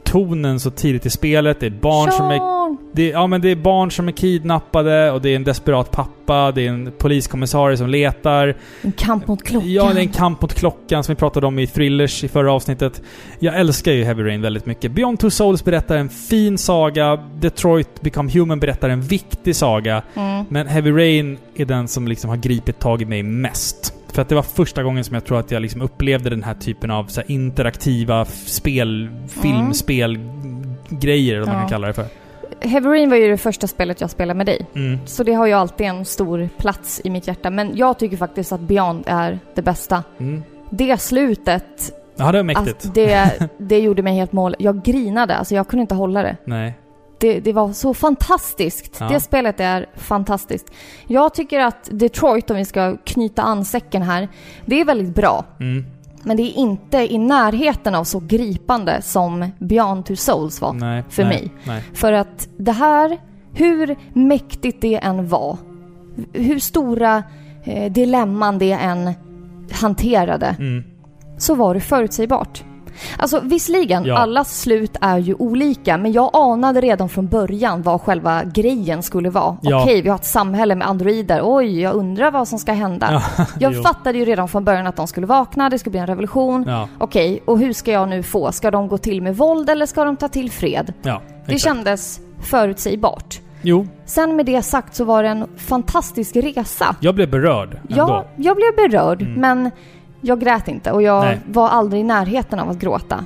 tonen 0.03 0.59
så 0.59 0.71
tidigt 0.71 1.05
i 1.05 1.09
spelet. 1.09 1.59
Det 1.59 1.65
är 1.65 1.69
barn 1.69 2.11
som 2.11 2.25
är! 2.25 2.54
Det, 2.95 3.09
ja, 3.09 3.27
men 3.27 3.41
det 3.41 3.49
är 3.49 3.55
barn 3.55 3.91
som 3.91 4.07
är 4.07 4.11
kidnappade 4.11 5.11
och 5.11 5.21
det 5.21 5.29
är 5.29 5.35
en 5.35 5.43
desperat 5.43 5.91
pappa, 5.91 6.51
det 6.51 6.65
är 6.65 6.69
en 6.69 6.91
poliskommissarie 6.97 7.77
som 7.77 7.89
letar. 7.89 8.55
En 8.81 8.91
kamp 8.91 9.27
mot 9.27 9.43
klockan. 9.43 9.73
Ja, 9.73 9.93
det 9.93 9.99
är 9.99 10.03
en 10.03 10.09
kamp 10.09 10.41
mot 10.41 10.53
klockan 10.53 11.03
som 11.03 11.15
vi 11.15 11.19
pratade 11.19 11.47
om 11.47 11.59
i 11.59 11.67
Thrillers 11.67 12.23
i 12.23 12.27
förra 12.27 12.53
avsnittet. 12.53 13.01
Jag 13.39 13.59
älskar 13.59 13.91
ju 13.91 14.03
Heavy 14.03 14.23
Rain 14.23 14.41
väldigt 14.41 14.65
mycket. 14.65 14.91
Beyond 14.91 15.19
Two 15.19 15.29
Souls 15.29 15.63
berättar 15.63 15.97
en 15.97 16.09
fin 16.09 16.57
saga. 16.57 17.15
Detroit 17.15 18.01
Become 18.01 18.31
Human 18.31 18.59
berättar 18.59 18.89
en 18.89 19.01
viktig 19.01 19.55
saga. 19.55 20.03
Mm. 20.15 20.45
Men 20.49 20.67
Heavy 20.67 20.91
Rain 20.91 21.37
är 21.55 21.65
den 21.65 21.87
som 21.87 22.07
liksom 22.07 22.29
har 22.29 22.37
gripit 22.37 22.79
tag 22.79 23.01
i 23.01 23.05
mig 23.05 23.23
mest. 23.23 23.93
För 24.13 24.21
att 24.21 24.29
det 24.29 24.35
var 24.35 24.43
första 24.43 24.83
gången 24.83 25.03
som 25.03 25.13
jag 25.13 25.25
tror 25.25 25.39
att 25.39 25.51
jag 25.51 25.61
liksom 25.61 25.81
upplevde 25.81 26.29
den 26.29 26.43
här 26.43 26.53
typen 26.53 26.91
av 26.91 27.09
här 27.15 27.23
interaktiva 27.27 28.25
spel, 28.25 29.09
filmspel, 29.41 30.19
grejer 30.89 31.35
eller 31.35 31.45
vad 31.45 31.55
man 31.55 31.61
kan 31.61 31.69
kalla 31.69 31.87
det 31.87 31.93
för. 31.93 32.24
Heavy 32.65 32.89
Rain 32.89 33.09
var 33.09 33.17
ju 33.17 33.27
det 33.27 33.37
första 33.37 33.67
spelet 33.67 34.01
jag 34.01 34.09
spelade 34.09 34.37
med 34.37 34.45
dig. 34.45 34.65
Mm. 34.75 34.99
Så 35.05 35.23
det 35.23 35.33
har 35.33 35.45
ju 35.45 35.53
alltid 35.53 35.87
en 35.87 36.05
stor 36.05 36.49
plats 36.57 37.01
i 37.03 37.09
mitt 37.09 37.27
hjärta. 37.27 37.49
Men 37.49 37.77
jag 37.77 37.99
tycker 37.99 38.17
faktiskt 38.17 38.51
att 38.51 38.61
Beyond 38.61 39.03
är 39.07 39.39
det 39.55 39.61
bästa. 39.61 40.03
Mm. 40.17 40.43
Det 40.69 40.97
slutet, 40.97 41.91
Ja, 42.15 42.31
det 42.31 42.37
var 42.37 42.43
mäktigt. 42.43 42.67
alltså, 42.69 42.89
det, 42.89 43.49
det 43.57 43.79
gjorde 43.79 44.01
mig 44.01 44.15
helt 44.15 44.31
mål. 44.31 44.55
Jag 44.59 44.83
grinade, 44.83 45.35
alltså 45.35 45.55
jag 45.55 45.67
kunde 45.67 45.81
inte 45.81 45.95
hålla 45.95 46.23
det. 46.23 46.37
Nej. 46.45 46.73
Det, 47.17 47.39
det 47.39 47.53
var 47.53 47.73
så 47.73 47.93
fantastiskt. 47.93 48.97
Ja. 48.99 49.07
Det 49.07 49.19
spelet 49.19 49.59
är 49.59 49.85
fantastiskt. 49.95 50.71
Jag 51.07 51.33
tycker 51.33 51.59
att 51.59 51.89
Detroit, 51.91 52.49
om 52.49 52.57
vi 52.57 52.65
ska 52.65 52.97
knyta 53.03 53.41
an 53.41 53.65
säcken 53.65 54.01
här, 54.01 54.27
det 54.65 54.81
är 54.81 54.85
väldigt 54.85 55.15
bra. 55.15 55.45
Mm. 55.59 55.85
Men 56.25 56.37
det 56.37 56.43
är 56.43 56.57
inte 56.57 57.13
i 57.13 57.17
närheten 57.17 57.95
av 57.95 58.03
så 58.03 58.19
gripande 58.19 59.01
som 59.01 59.51
Beyond 59.59 60.05
Two 60.05 60.15
Souls 60.15 60.61
var. 60.61 60.73
Nej, 60.73 61.03
för 61.09 61.23
nej, 61.23 61.31
mig. 61.41 61.51
Nej. 61.67 61.81
För 61.93 62.13
att 62.13 62.47
det 62.57 62.71
här, 62.71 63.17
hur 63.53 63.95
mäktigt 64.13 64.81
det 64.81 64.95
än 64.95 65.27
var, 65.27 65.57
hur 66.33 66.59
stora 66.59 67.23
eh, 67.63 67.91
dilemman 67.91 68.57
det 68.57 68.71
än 68.71 69.13
hanterade, 69.71 70.55
Mm. 70.59 70.83
så 71.37 71.55
var 71.55 71.73
det 71.73 71.79
förutsägbart. 71.79 72.63
Alltså 73.17 73.39
visserligen, 73.43 74.05
Ja. 74.05 74.17
allas 74.17 74.61
slut 74.61 74.97
är 75.01 75.17
ju 75.17 75.33
olika, 75.33 75.97
men 75.97 76.11
jag 76.11 76.29
anade 76.33 76.81
redan 76.81 77.09
från 77.09 77.27
början 77.27 77.81
vad 77.81 78.01
själva 78.01 78.43
grejen 78.43 79.03
skulle 79.03 79.29
vara. 79.29 79.57
Ja. 79.61 79.81
Okej, 79.81 80.01
vi 80.01 80.09
har 80.09 80.15
ett 80.15 80.25
samhälle 80.25 80.75
med 80.75 80.87
androider. 80.87 81.39
Oj, 81.43 81.81
jag 81.81 81.93
undrar 81.95 82.31
vad 82.31 82.47
som 82.47 82.59
ska 82.59 82.71
hända. 82.73 83.23
Ja, 83.37 83.45
Jag 83.59 83.83
fattade 83.83 84.17
ju 84.17 84.25
redan 84.25 84.47
från 84.47 84.63
början 84.65 84.87
att 84.87 84.95
de 84.95 85.07
skulle 85.07 85.27
vakna, 85.27 85.69
det 85.69 85.79
skulle 85.79 85.91
bli 85.91 85.99
en 85.99 86.07
revolution. 86.07 86.69
Okej, 86.97 87.41
och 87.45 87.59
hur 87.59 87.73
ska 87.73 87.91
jag 87.91 88.09
nu 88.09 88.23
få? 88.23 88.51
Ska 88.51 88.71
de 88.71 88.87
gå 88.87 88.97
till 88.97 89.21
med 89.21 89.37
våld 89.37 89.69
eller 89.69 89.85
ska 89.85 90.03
de 90.03 90.15
ta 90.15 90.27
till 90.27 90.51
fred? 90.51 90.93
Det 91.47 91.59
kändes 91.59 92.19
förutsägbart. 92.41 93.39
Jo, 93.61 93.87
Sen 94.05 94.35
med 94.35 94.45
det 94.45 94.61
sagt 94.61 94.95
så 94.95 95.03
var 95.05 95.23
det 95.23 95.29
en 95.29 95.45
fantastisk 95.57 96.35
resa. 96.35 96.95
jag 96.99 97.15
blev 97.15 97.29
berörd 97.31 97.69
ändå. 97.89 97.95
Ja, 97.97 98.25
jag 98.35 98.55
blev 98.55 98.75
berörd, 98.89 99.21
Mm. 99.21 99.33
men 99.33 99.71
jag 100.25 100.39
grät 100.39 100.67
inte 100.67 100.91
och 100.91 101.01
jag 101.01 101.23
Nej. 101.23 101.39
var 101.45 101.69
aldrig 101.69 102.01
i 102.01 102.03
närheten 102.03 102.59
av 102.59 102.69
att 102.69 102.77
gråta. 102.77 103.25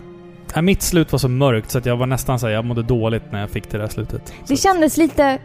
Ja, 0.56 0.62
mitt 0.62 0.82
slut 0.82 1.12
var 1.12 1.20
så 1.20 1.28
mörkt 1.30 1.72
så 1.72 1.78
att 1.78 1.86
jag 1.86 1.98
var 1.98 2.06
nästan 2.06 2.40
såhär, 2.40 2.54
jag 2.54 2.66
mådde 2.66 2.84
dåligt 2.84 3.32
när 3.32 3.40
jag 3.40 3.50
fick 3.50 3.72
det 3.72 3.78
där 3.78 3.88
slutet. 3.88 4.34
Det 4.48 4.58
Så- 4.58 4.64
kändes 4.64 4.98
lite... 4.98 5.40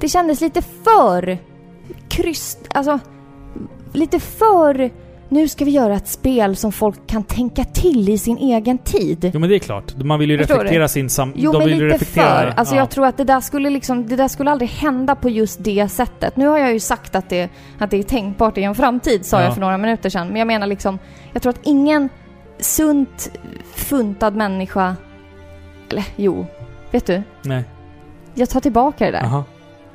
Det 0.00 0.08
kändes 0.08 0.40
lite 0.40 0.62
för... 0.62 1.38
Kryst... 2.08 2.58
Alltså... 2.74 2.98
Lite 3.92 4.20
för... 4.20 4.90
Nu 5.32 5.48
ska 5.48 5.64
vi 5.64 5.70
göra 5.70 5.94
ett 5.94 6.08
spel 6.08 6.56
som 6.56 6.72
folk 6.72 7.06
kan 7.06 7.22
tänka 7.24 7.64
till 7.64 8.08
i 8.08 8.18
sin 8.18 8.38
egen 8.38 8.78
tid. 8.78 9.30
Jo 9.34 9.40
men 9.40 9.50
det 9.50 9.56
är 9.56 9.58
klart. 9.58 9.96
Man 9.96 10.18
vill 10.18 10.30
ju 10.30 10.38
Förstår 10.38 10.54
reflektera 10.54 10.88
sin 10.88 11.10
sam... 11.10 11.32
Jo, 11.36 11.52
men 11.58 11.68
lite 11.68 11.84
reflektera, 11.84 12.24
för. 12.24 12.54
Alltså 12.56 12.74
ja. 12.74 12.80
jag 12.80 12.90
tror 12.90 13.06
att 13.06 13.16
det 13.16 13.24
där 13.24 13.40
skulle 13.40 13.70
liksom, 13.70 14.06
det 14.06 14.16
där 14.16 14.28
skulle 14.28 14.50
aldrig 14.50 14.70
hända 14.70 15.14
på 15.14 15.28
just 15.28 15.64
det 15.64 15.88
sättet. 15.88 16.36
Nu 16.36 16.46
har 16.46 16.58
jag 16.58 16.72
ju 16.72 16.80
sagt 16.80 17.14
att 17.14 17.28
det, 17.28 17.50
att 17.78 17.90
det 17.90 17.96
är 17.96 18.02
tänkbart 18.02 18.58
i 18.58 18.62
en 18.62 18.74
framtid, 18.74 19.26
sa 19.26 19.38
Ja. 19.38 19.44
jag 19.44 19.54
för 19.54 19.60
några 19.60 19.78
minuter 19.78 20.10
sedan. 20.10 20.28
Men 20.28 20.36
jag 20.36 20.46
menar 20.46 20.66
liksom, 20.66 20.98
jag 21.32 21.42
tror 21.42 21.50
att 21.50 21.60
ingen 21.62 22.08
sunt 22.58 23.30
funtad 23.74 24.36
människa... 24.36 24.96
Eller 25.90 26.04
jo, 26.16 26.46
vet 26.90 27.06
du? 27.06 27.22
Nej. 27.42 27.64
Jag 28.34 28.50
tar 28.50 28.60
tillbaka 28.60 29.04
det 29.04 29.10
där. 29.10 29.24
Aha. 29.24 29.44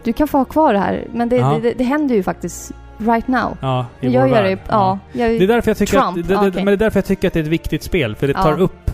Du 0.03 0.13
kan 0.13 0.27
få 0.27 0.37
ha 0.37 0.45
kvar 0.45 0.73
det 0.73 0.79
här, 0.79 1.07
men 1.13 1.29
det, 1.29 1.37
det, 1.37 1.59
det, 1.61 1.73
det 1.73 1.83
händer 1.83 2.15
ju 2.15 2.23
faktiskt 2.23 2.71
right 2.99 3.27
now. 3.27 3.57
Ja, 3.61 3.85
i 4.01 4.07
Jag 4.09 4.21
vår 4.21 4.29
gör 4.29 4.43
värld. 4.43 4.57
det, 4.57 4.63
ja. 4.69 4.99
Jag, 5.11 5.29
Det 5.31 5.43
är 5.43 5.47
därför 5.47 5.69
jag 5.71 5.77
tycker 5.77 5.99
Trump, 6.01 6.07
att, 6.17 6.27
det, 6.27 6.33
det, 6.33 6.37
okej. 6.39 6.51
Men 6.55 6.65
det 6.65 6.71
är 6.71 6.77
därför 6.77 6.97
jag 6.97 7.05
tycker 7.05 7.27
att 7.27 7.33
det 7.33 7.39
är 7.39 7.43
ett 7.43 7.49
viktigt 7.49 7.83
spel. 7.83 8.15
För 8.15 8.27
det 8.27 8.33
tar 8.33 8.51
Ja. 8.51 8.57
upp 8.57 8.91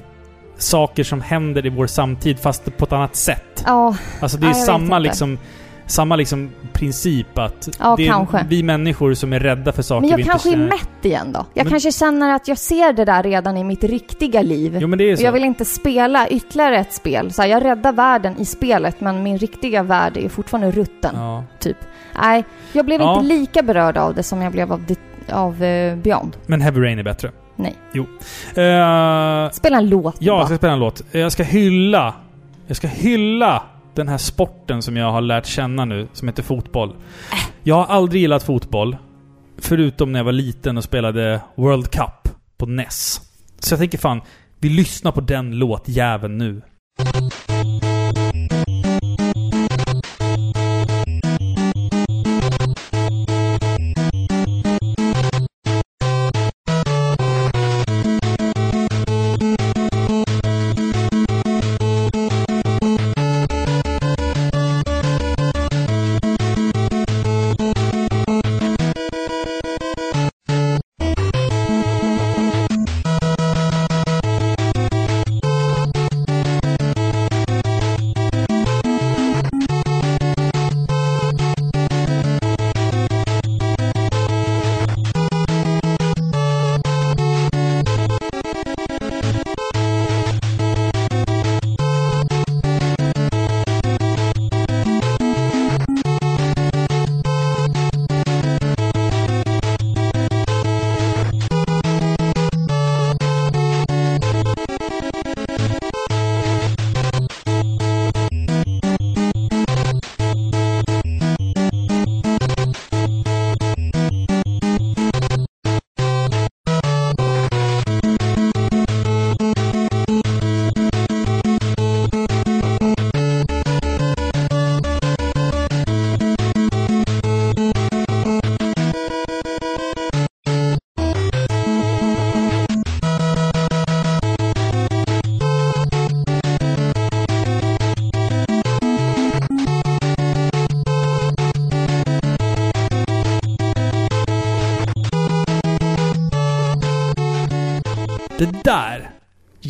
saker 0.58 1.04
som 1.04 1.22
händer 1.22 1.66
i 1.66 1.70
vår 1.70 1.88
samtid 1.88 2.40
fast 2.40 2.78
på 2.78 2.86
ett 2.86 2.94
annat 2.94 3.16
sätt. 3.16 3.64
ja, 3.66 3.96
Alltså 4.20 4.38
det 4.38 4.46
är 4.46 4.50
Ja, 4.50 4.54
samma 4.54 5.00
liksom... 5.00 5.38
Samma 5.86 6.16
liksom 6.16 6.50
princip 6.74 7.38
att 7.38 7.70
Ja, 7.80 7.96
det 7.98 8.04
är 8.08 8.12
kanske. 8.12 8.46
vi 8.50 8.64
människor 8.64 9.14
som 9.14 9.34
är 9.34 9.40
rädda 9.40 9.72
för 9.72 9.82
saker 9.82 10.02
men 10.02 10.10
jag 10.10 10.18
vi 10.18 10.24
kanske 10.24 10.50
inte 10.50 10.62
är 10.62 10.68
mätt 10.70 11.06
igen 11.06 11.32
då. 11.32 11.46
Jag 11.54 11.64
Men- 11.66 11.72
kanske 11.72 11.92
känner 11.92 12.36
att 12.36 12.48
jag 12.48 12.58
ser 12.58 12.94
det 12.94 13.06
där 13.06 13.24
redan 13.24 13.58
i 13.58 13.64
mitt 13.64 13.84
riktiga 13.84 14.42
liv. 14.42 14.78
Jo 14.82 14.88
men 14.88 14.98
det 15.00 15.04
är 15.10 15.14
Och 15.14 15.20
så. 15.20 15.26
jag 15.26 15.32
vill 15.32 15.44
inte 15.44 15.66
spela 15.66 16.28
ytterligare 16.28 16.78
ett 16.78 16.94
spel. 16.94 17.34
Så 17.34 17.42
här, 17.42 17.50
jag 17.50 17.66
räddar 17.66 17.92
världen 17.94 18.36
i 18.40 18.46
spelet, 18.46 19.02
men 19.02 19.24
min 19.24 19.38
riktiga 19.38 19.84
värld 19.84 20.18
är 20.18 20.30
fortfarande 20.30 20.72
rutten. 20.72 21.16
Ja. 21.16 21.44
Typ. 21.60 21.78
Nej, 22.22 22.44
jag 22.73 22.85
blev 22.85 23.02
Ja. 23.02 23.14
inte 23.15 23.26
lika 23.34 23.61
berörd 23.64 23.98
av 23.98 24.15
det 24.15 24.23
som 24.23 24.41
jag 24.41 24.52
blev 24.52 24.73
av, 24.73 24.84
av 25.31 25.64
eh, 25.64 25.95
Beyond. 25.95 26.38
Men 26.45 26.61
Heavy 26.61 26.81
Rain 26.81 26.99
är 26.99 27.03
bättre. 27.03 27.31
Nej. 27.56 27.76
Jo. 27.94 28.03
Eh, 28.64 29.49
Spela 29.52 29.77
en 29.77 29.90
låt 29.90 30.15
Ja, 30.19 30.38
jag 30.38 30.48
ska 30.48 30.57
spela 30.57 30.73
en 30.73 30.80
låt. 30.80 31.02
Jag 31.11 31.31
ska 31.31 31.44
hylla... 31.44 32.14
Jag 32.68 32.77
ska 32.77 32.88
hylla 32.88 33.64
den 33.94 34.07
här 34.07 34.18
sporten 34.18 34.81
som 34.81 34.98
jag 34.98 35.11
har 35.11 35.22
lärt 35.22 35.45
känna 35.45 35.85
nu, 35.85 36.07
som 36.14 36.27
heter 36.27 36.44
fotboll. 36.44 36.95
Jag 37.64 37.76
har 37.76 37.85
aldrig 37.95 38.22
gillat 38.22 38.44
fotboll. 38.44 38.98
Förutom 39.57 40.11
när 40.11 40.19
jag 40.19 40.23
var 40.23 40.31
liten 40.31 40.77
och 40.77 40.84
spelade 40.84 41.41
World 41.56 41.90
Cup 41.91 42.30
på 42.57 42.65
NES. 42.65 43.22
Så 43.60 43.73
jag 43.73 43.80
tänker 43.80 43.98
fan, 43.98 44.22
vi 44.60 44.69
lyssnar 44.69 45.11
på 45.11 45.22
den 45.22 45.52
låtjäveln 45.60 46.38
nu. 46.38 46.61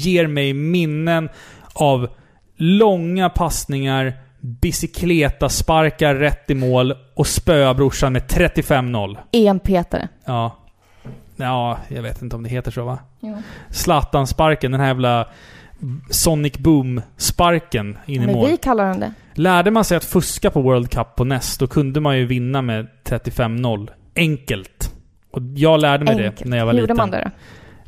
Ger 0.06 0.28
mig 0.28 0.54
minnen 0.54 1.30
av 1.74 2.08
långa 2.58 3.30
passningar, 3.30 4.14
bicicleta-sparkar 4.40 6.16
rätt 6.16 6.50
i 6.50 6.56
mål 6.56 6.94
och 7.16 7.28
spöa 7.28 7.74
brorsan 7.74 8.14
med 8.14 8.22
35-0. 8.22 9.18
EM-petare. 9.32 10.08
Ja. 10.26 10.58
Ja, 11.36 11.78
jag 11.88 12.02
vet 12.02 12.22
inte 12.22 12.36
om 12.36 12.44
det 12.44 12.50
heter 12.50 12.72
så 12.72 12.86
va? 12.86 13.00
Jo. 13.20 13.42
Zlatan-sparken, 13.70 14.72
den 14.72 14.80
här 14.80 14.88
jävla 14.88 15.28
Sonic 16.10 16.54
Boom-sparken 16.58 17.98
in 18.06 18.22
i 18.22 18.26
Men 18.26 18.36
mål. 18.36 18.50
vi 18.50 18.58
kallar 18.58 18.86
den 18.86 19.00
det. 19.00 19.14
Lärde 19.34 19.72
man 19.72 19.84
sig 19.86 19.98
att 19.98 20.06
fuska 20.06 20.52
på 20.52 20.62
World 20.62 20.90
Cup 20.92 21.16
på 21.16 21.24
NES, 21.24 21.58
då 21.58 21.68
kunde 21.68 22.00
man 22.00 22.18
ju 22.18 22.26
vinna 22.26 22.62
med 22.62 22.88
35-0. 23.04 23.90
Enkelt. 24.16 24.94
Och 25.32 25.42
jag 25.56 25.80
lärde 25.80 26.06
mig 26.06 26.16
det 26.16 26.26
Enkelt. 26.28 26.50
när 26.50 26.58
jag 26.58 26.66
var 26.66 26.74
Hur 26.74 26.82
liten. 26.82 26.98
gjorde 26.98 27.02
man 27.02 27.12
det 27.12 27.32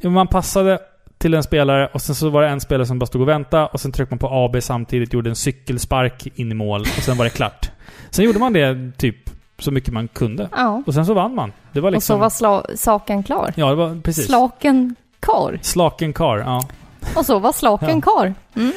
då? 0.02 0.10
Man 0.10 0.28
passade 0.28 0.80
till 1.26 1.34
en 1.34 1.44
spelare 1.44 1.88
och 1.94 2.02
sen 2.02 2.16
så 2.16 2.30
var 2.30 2.42
det 2.42 2.48
en 2.48 2.62
spelare 2.62 2.88
som 2.88 3.00
bara 3.00 3.06
stod 3.06 3.22
och 3.22 3.28
väntade 3.30 3.66
och 3.66 3.80
sen 3.80 3.92
tryckte 3.92 4.14
man 4.16 4.20
på 4.20 4.28
AB 4.32 4.64
samtidigt, 4.64 5.14
gjorde 5.14 5.30
en 5.30 5.36
cykelspark 5.36 6.28
in 6.36 6.52
i 6.52 6.54
mål 6.56 6.82
och 6.82 6.88
sen 7.04 7.18
var 7.18 7.26
det 7.26 7.30
klart. 7.32 7.70
Sen 8.10 8.26
gjorde 8.26 8.40
man 8.40 8.54
det 8.54 8.92
typ 8.98 9.16
så 9.60 9.72
mycket 9.72 9.94
man 9.94 10.08
kunde. 10.08 10.50
Ja. 10.52 10.84
Och 10.86 10.94
sen 10.94 11.06
så 11.06 11.14
vann 11.14 11.36
man. 11.36 11.52
Det 11.72 11.80
var 11.82 11.96
Och 11.96 12.04
så 12.04 12.20
liksom... 12.20 12.46
var 12.46 12.76
saken 12.76 13.24
klar. 13.24 13.54
Ja, 13.56 13.70
det 13.70 13.76
var 13.76 14.02
precis. 14.02 14.26
Slaken 14.26 14.96
kar. 15.20 15.60
Slaken 15.62 16.14
kar, 16.14 16.38
ja. 16.38 16.68
Och 17.16 17.26
så 17.26 17.40
var 17.40 17.54
slaken 17.54 18.02
Ja. 18.06 18.12
kar. 18.18 18.34
Mm. 18.56 18.72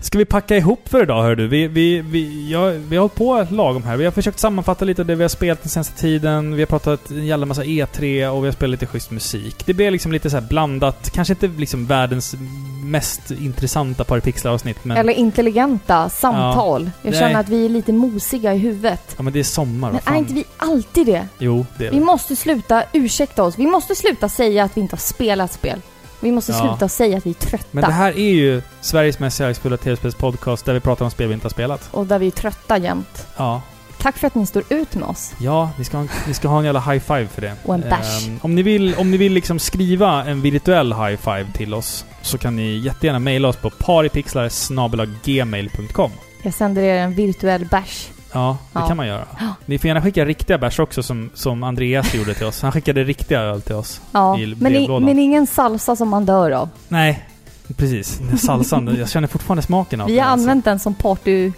Ska 0.00 0.18
vi 0.18 0.24
packa 0.24 0.56
ihop 0.56 0.88
för 0.88 1.02
idag 1.02 1.22
hör 1.22 1.36
du? 1.36 1.48
Vi, 1.48 1.66
vi, 1.66 2.00
vi, 2.00 2.50
ja, 2.52 2.66
vi 2.88 2.96
har 2.96 3.00
hållit 3.00 3.14
på 3.14 3.46
lagom 3.50 3.82
här. 3.82 3.96
Vi 3.96 4.04
har 4.04 4.12
försökt 4.12 4.38
sammanfatta 4.38 4.84
lite 4.84 5.02
av 5.02 5.06
det 5.06 5.14
vi 5.14 5.24
har 5.24 5.28
spelat 5.28 5.62
den 5.62 5.70
senaste 5.70 6.00
tiden. 6.00 6.54
Vi 6.54 6.62
har 6.62 6.66
pratat 6.66 7.10
en 7.10 7.26
jävla 7.26 7.46
massa 7.46 7.64
E3 7.64 8.28
och 8.28 8.44
vi 8.44 8.46
har 8.48 8.52
spelat 8.52 8.70
lite 8.70 8.86
schysst 8.86 9.10
musik. 9.10 9.56
Det 9.66 9.74
blir 9.74 9.90
liksom 9.90 10.12
lite 10.12 10.30
så 10.30 10.36
här 10.36 10.46
blandat. 10.48 11.10
Kanske 11.10 11.32
inte 11.34 11.46
liksom 11.46 11.86
världens 11.86 12.36
mest 12.84 13.30
intressanta 13.30 14.04
paripixlar-avsnitt 14.04 14.84
men... 14.84 14.96
Eller 14.96 15.12
intelligenta 15.12 16.08
samtal. 16.08 16.90
Jag 17.02 17.10
Nej. 17.10 17.20
känner 17.20 17.40
att 17.40 17.48
vi 17.48 17.64
är 17.64 17.68
lite 17.68 17.92
mosiga 17.92 18.54
i 18.54 18.58
huvudet. 18.58 19.14
Ja 19.16 19.22
men 19.22 19.32
det 19.32 19.38
är 19.38 19.44
sommar, 19.44 19.92
Men 19.92 20.00
fan. 20.00 20.14
är 20.14 20.18
inte 20.18 20.34
vi 20.34 20.44
alltid 20.56 21.06
det? 21.06 21.28
Jo, 21.38 21.66
det 21.78 21.86
är 21.86 21.90
Vi 21.90 21.98
det. 21.98 22.04
måste 22.04 22.36
sluta 22.36 22.82
ursäkta 22.92 23.42
oss. 23.44 23.58
Vi 23.58 23.66
måste 23.66 23.94
sluta 23.94 24.28
säga 24.28 24.64
att 24.64 24.76
vi 24.76 24.80
inte 24.80 24.94
har 24.96 25.00
spelat 25.00 25.52
spel. 25.52 25.80
Vi 26.20 26.32
måste 26.32 26.52
Ja. 26.52 26.58
sluta 26.58 26.88
säga 26.88 27.18
att 27.18 27.26
vi 27.26 27.30
är 27.30 27.34
trötta. 27.34 27.64
Men 27.70 27.84
det 27.84 27.92
här 27.92 28.12
är 28.12 28.30
ju 28.30 28.62
Sveriges 28.80 29.18
mest 29.18 29.38
kärleksfulla 29.38 29.76
tv-spelspodcast 29.76 30.64
där 30.64 30.74
vi 30.74 30.80
pratar 30.80 31.04
om 31.04 31.10
spel 31.10 31.28
vi 31.28 31.34
inte 31.34 31.44
har 31.44 31.50
spelat. 31.50 31.88
Och 31.92 32.06
där 32.06 32.18
vi 32.18 32.26
är 32.26 32.30
trötta 32.30 32.78
jämt. 32.78 33.26
Ja. 33.36 33.62
Tack 34.00 34.18
för 34.18 34.26
att 34.26 34.34
ni 34.34 34.46
står 34.46 34.62
ut 34.68 34.94
med 34.94 35.08
oss. 35.08 35.32
Ja, 35.40 35.70
vi 35.78 35.84
ska, 35.84 35.96
ha 35.96 36.02
en, 36.02 36.08
vi 36.26 36.34
ska 36.34 36.48
ha 36.48 36.58
en 36.58 36.64
jävla 36.64 36.80
high 36.80 37.00
five 37.04 37.26
för 37.26 37.40
det. 37.40 37.52
Och 37.64 37.74
en 37.74 37.80
bash. 37.90 38.26
Ehm, 38.28 38.38
om 38.42 38.54
ni 38.54 38.62
vill, 38.62 38.94
om 38.94 39.10
ni 39.10 39.16
vill 39.16 39.32
liksom 39.32 39.58
skriva 39.58 40.24
en 40.24 40.40
virtuell 40.42 40.92
high 40.92 41.16
five 41.16 41.46
till 41.54 41.74
oss 41.74 42.04
så 42.22 42.38
kan 42.38 42.56
ni 42.56 42.76
jättegärna 42.78 43.18
mejla 43.18 43.48
oss 43.48 43.56
på 43.56 43.70
paripixlar.gmail.com 43.70 46.10
Jag 46.42 46.54
sänder 46.54 46.82
er 46.82 46.94
en 46.98 47.14
virtuell 47.14 47.64
bash. 47.64 48.08
Ja, 48.32 48.58
det 48.72 48.78
Ja. 48.80 48.86
kan 48.88 48.96
man 48.96 49.06
göra. 49.06 49.24
Ni 49.66 49.78
får 49.78 49.88
gärna 49.88 50.02
skicka 50.02 50.24
riktiga 50.24 50.58
bärs 50.58 50.78
också 50.78 51.02
som, 51.02 51.30
som 51.34 51.62
Andreas 51.62 52.14
gjorde 52.14 52.34
till 52.34 52.46
oss. 52.46 52.62
Han 52.62 52.72
skickade 52.72 53.04
riktiga 53.04 53.40
öl 53.40 53.62
till 53.62 53.74
oss. 53.74 54.00
Ja, 54.12 54.38
I 54.38 54.54
men, 54.58 54.74
i, 54.74 54.88
men 55.00 55.18
ingen 55.18 55.46
salsa 55.46 55.96
som 55.96 56.08
man 56.08 56.26
dör 56.26 56.50
av. 56.50 56.68
Nej, 56.88 57.28
precis. 57.76 58.20
Salsan. 58.40 58.96
jag 58.98 59.08
känner 59.10 59.28
fortfarande 59.28 59.62
smaken 59.62 60.00
av 60.00 60.06
Vi 60.06 60.14
den, 60.14 60.24
har 60.24 60.30
alltså. 60.32 60.42
använt 60.42 60.64
den 60.64 60.78
som 60.78 60.94
party... 60.94 61.52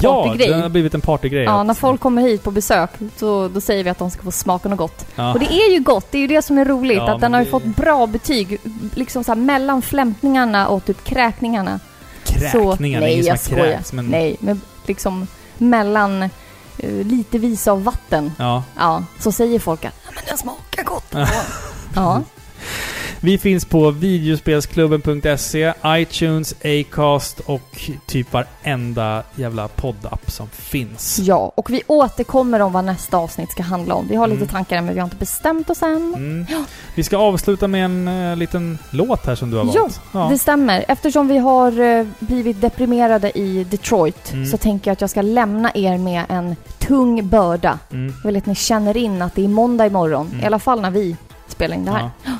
Ja, 0.00 0.34
den 0.38 0.62
har 0.62 0.68
blivit 0.68 0.94
en 0.94 1.00
partygrej. 1.00 1.44
Ja, 1.44 1.62
när 1.62 1.74
folk 1.74 2.00
kommer 2.00 2.22
hit 2.22 2.42
på 2.42 2.50
besök, 2.50 2.90
så, 3.16 3.48
då 3.48 3.60
säger 3.60 3.84
vi 3.84 3.90
att 3.90 3.98
de 3.98 4.10
ska 4.10 4.22
få 4.22 4.30
smaka 4.32 4.68
något 4.68 4.78
gott. 4.78 5.06
Ja. 5.16 5.32
Och 5.32 5.38
det 5.38 5.52
är 5.52 5.72
ju 5.72 5.80
gott, 5.80 6.06
det 6.10 6.18
är 6.18 6.20
ju 6.22 6.26
det 6.26 6.42
som 6.42 6.58
är 6.58 6.64
roligt. 6.64 6.96
Ja, 6.96 7.14
att 7.14 7.20
den 7.20 7.32
har 7.32 7.40
ju 7.40 7.44
det- 7.44 7.50
fått 7.50 7.64
bra 7.64 8.06
betyg, 8.06 8.58
liksom 8.94 9.24
så 9.24 9.30
här 9.32 9.36
mellan 9.40 9.82
flämtningarna 9.82 10.68
och 10.68 10.84
typ 10.84 11.04
kräkningarna. 11.04 11.80
Kräkningar, 12.24 12.50
så, 12.74 12.82
nej, 12.82 13.20
jag 13.20 13.32
har 13.32 13.36
skojar. 13.36 13.64
kräkts, 13.64 13.92
men... 13.92 14.06
Nej, 14.06 14.36
men 14.40 14.60
liksom 14.86 15.26
mellan 15.60 16.22
uh, 16.22 17.04
lite 17.06 17.38
vis 17.38 17.68
av 17.68 17.84
vatten. 17.84 18.32
Ja. 18.38 18.62
Ja, 18.76 19.04
så 19.18 19.32
säger 19.32 19.58
folk 19.60 19.84
att 19.84 19.94
"Ja, 20.04 20.10
men 20.14 20.24
den 20.28 20.38
smakar 20.38 20.82
gott. 20.84 21.14
ja, 21.94 22.22
Vi 23.24 23.38
finns 23.38 23.64
på 23.64 23.90
videospelsklubben.se, 23.90 25.72
iTunes, 25.86 26.54
Acast 26.64 27.40
och 27.40 27.90
typ 28.06 28.32
varenda 28.32 29.22
jävla 29.34 29.68
poddapp 29.68 30.30
som 30.30 30.48
finns. 30.48 31.18
ja, 31.22 31.52
och 31.54 31.70
vi 31.70 31.82
återkommer 31.86 32.60
om 32.60 32.72
vad 32.72 32.84
nästa 32.84 33.16
avsnitt 33.16 33.50
ska 33.50 33.62
handla 33.62 33.94
om. 33.94 34.08
Vi 34.08 34.16
har 34.16 34.26
lite 34.26 34.36
Mm. 34.38 34.48
tankar 34.48 34.80
men 34.82 34.94
vi 34.94 35.00
har 35.00 35.04
inte 35.06 35.16
bestämt 35.16 35.70
oss 35.70 35.82
än. 35.82 36.14
Mm. 36.14 36.46
Vi 36.94 37.02
ska 37.04 37.16
avsluta 37.16 37.68
med 37.68 37.84
en 37.84 38.08
eh, 38.08 38.36
liten 38.36 38.78
låt 38.90 39.26
här 39.26 39.34
som 39.34 39.50
du 39.50 39.56
har 39.56 39.64
Jo, 39.74 39.80
valt. 39.82 40.00
Ja. 40.12 40.28
Det 40.30 40.38
stämmer. 40.38 40.84
Eftersom 40.88 41.28
vi 41.28 41.38
har 41.38 41.80
eh, 41.80 42.06
blivit 42.18 42.60
deprimerade 42.60 43.38
i 43.38 43.64
Detroit 43.64 44.32
Mm. 44.32 44.46
så 44.46 44.56
tänker 44.56 44.90
jag 44.90 44.92
att 44.92 45.00
jag 45.00 45.10
ska 45.10 45.22
lämna 45.22 45.70
er 45.74 45.98
med 45.98 46.24
en 46.28 46.56
tung 46.78 47.28
börda. 47.28 47.78
Mm. 47.92 48.14
Jag 48.22 48.28
vill 48.28 48.36
att 48.36 48.46
ni 48.46 48.54
känner 48.54 48.96
in 48.96 49.22
att 49.22 49.34
det 49.34 49.44
är 49.44 49.48
måndag 49.48 49.86
imorgon. 49.86 50.26
Mm. 50.26 50.40
I 50.40 50.46
alla 50.46 50.58
fall 50.58 50.80
när 50.80 50.90
vi 50.90 51.16
spelar 51.48 51.76
in 51.76 51.84
det 51.84 51.90
här. 51.90 52.10
Ja. 52.24 52.30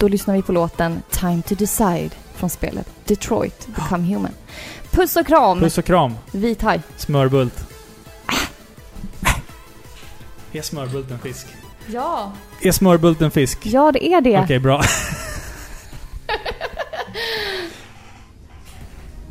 Då 0.00 0.08
lyssnar 0.08 0.34
vi 0.34 0.42
på 0.42 0.52
låten 0.52 1.02
Time 1.10 1.42
to 1.42 1.54
Decide 1.54 2.10
från 2.34 2.50
spelet 2.50 2.86
Detroit 3.04 3.66
Become 3.66 4.14
Human. 4.14 4.32
Puss 4.90 5.16
och 5.16 5.26
kram! 5.26 5.60
Puss 5.60 5.78
och 5.78 5.84
kram, 5.84 6.14
Vit 6.32 6.62
haj. 6.62 6.80
smörbult. 6.96 7.54
Är 10.52 10.62
smörbult 10.62 11.10
en 11.10 11.18
fisk? 11.18 11.46
Ja. 11.86 12.32
Är 12.62 12.72
smörbult 12.72 13.20
en 13.20 13.30
fisk? 13.30 13.58
Ja, 13.62 13.92
det 13.92 14.06
är 14.12 14.20
det. 14.20 14.40
Okej, 14.40 14.58
bra. 14.58 14.82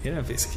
är 0.03 0.11
det 0.11 0.17
en 0.17 0.25
fisk? 0.25 0.49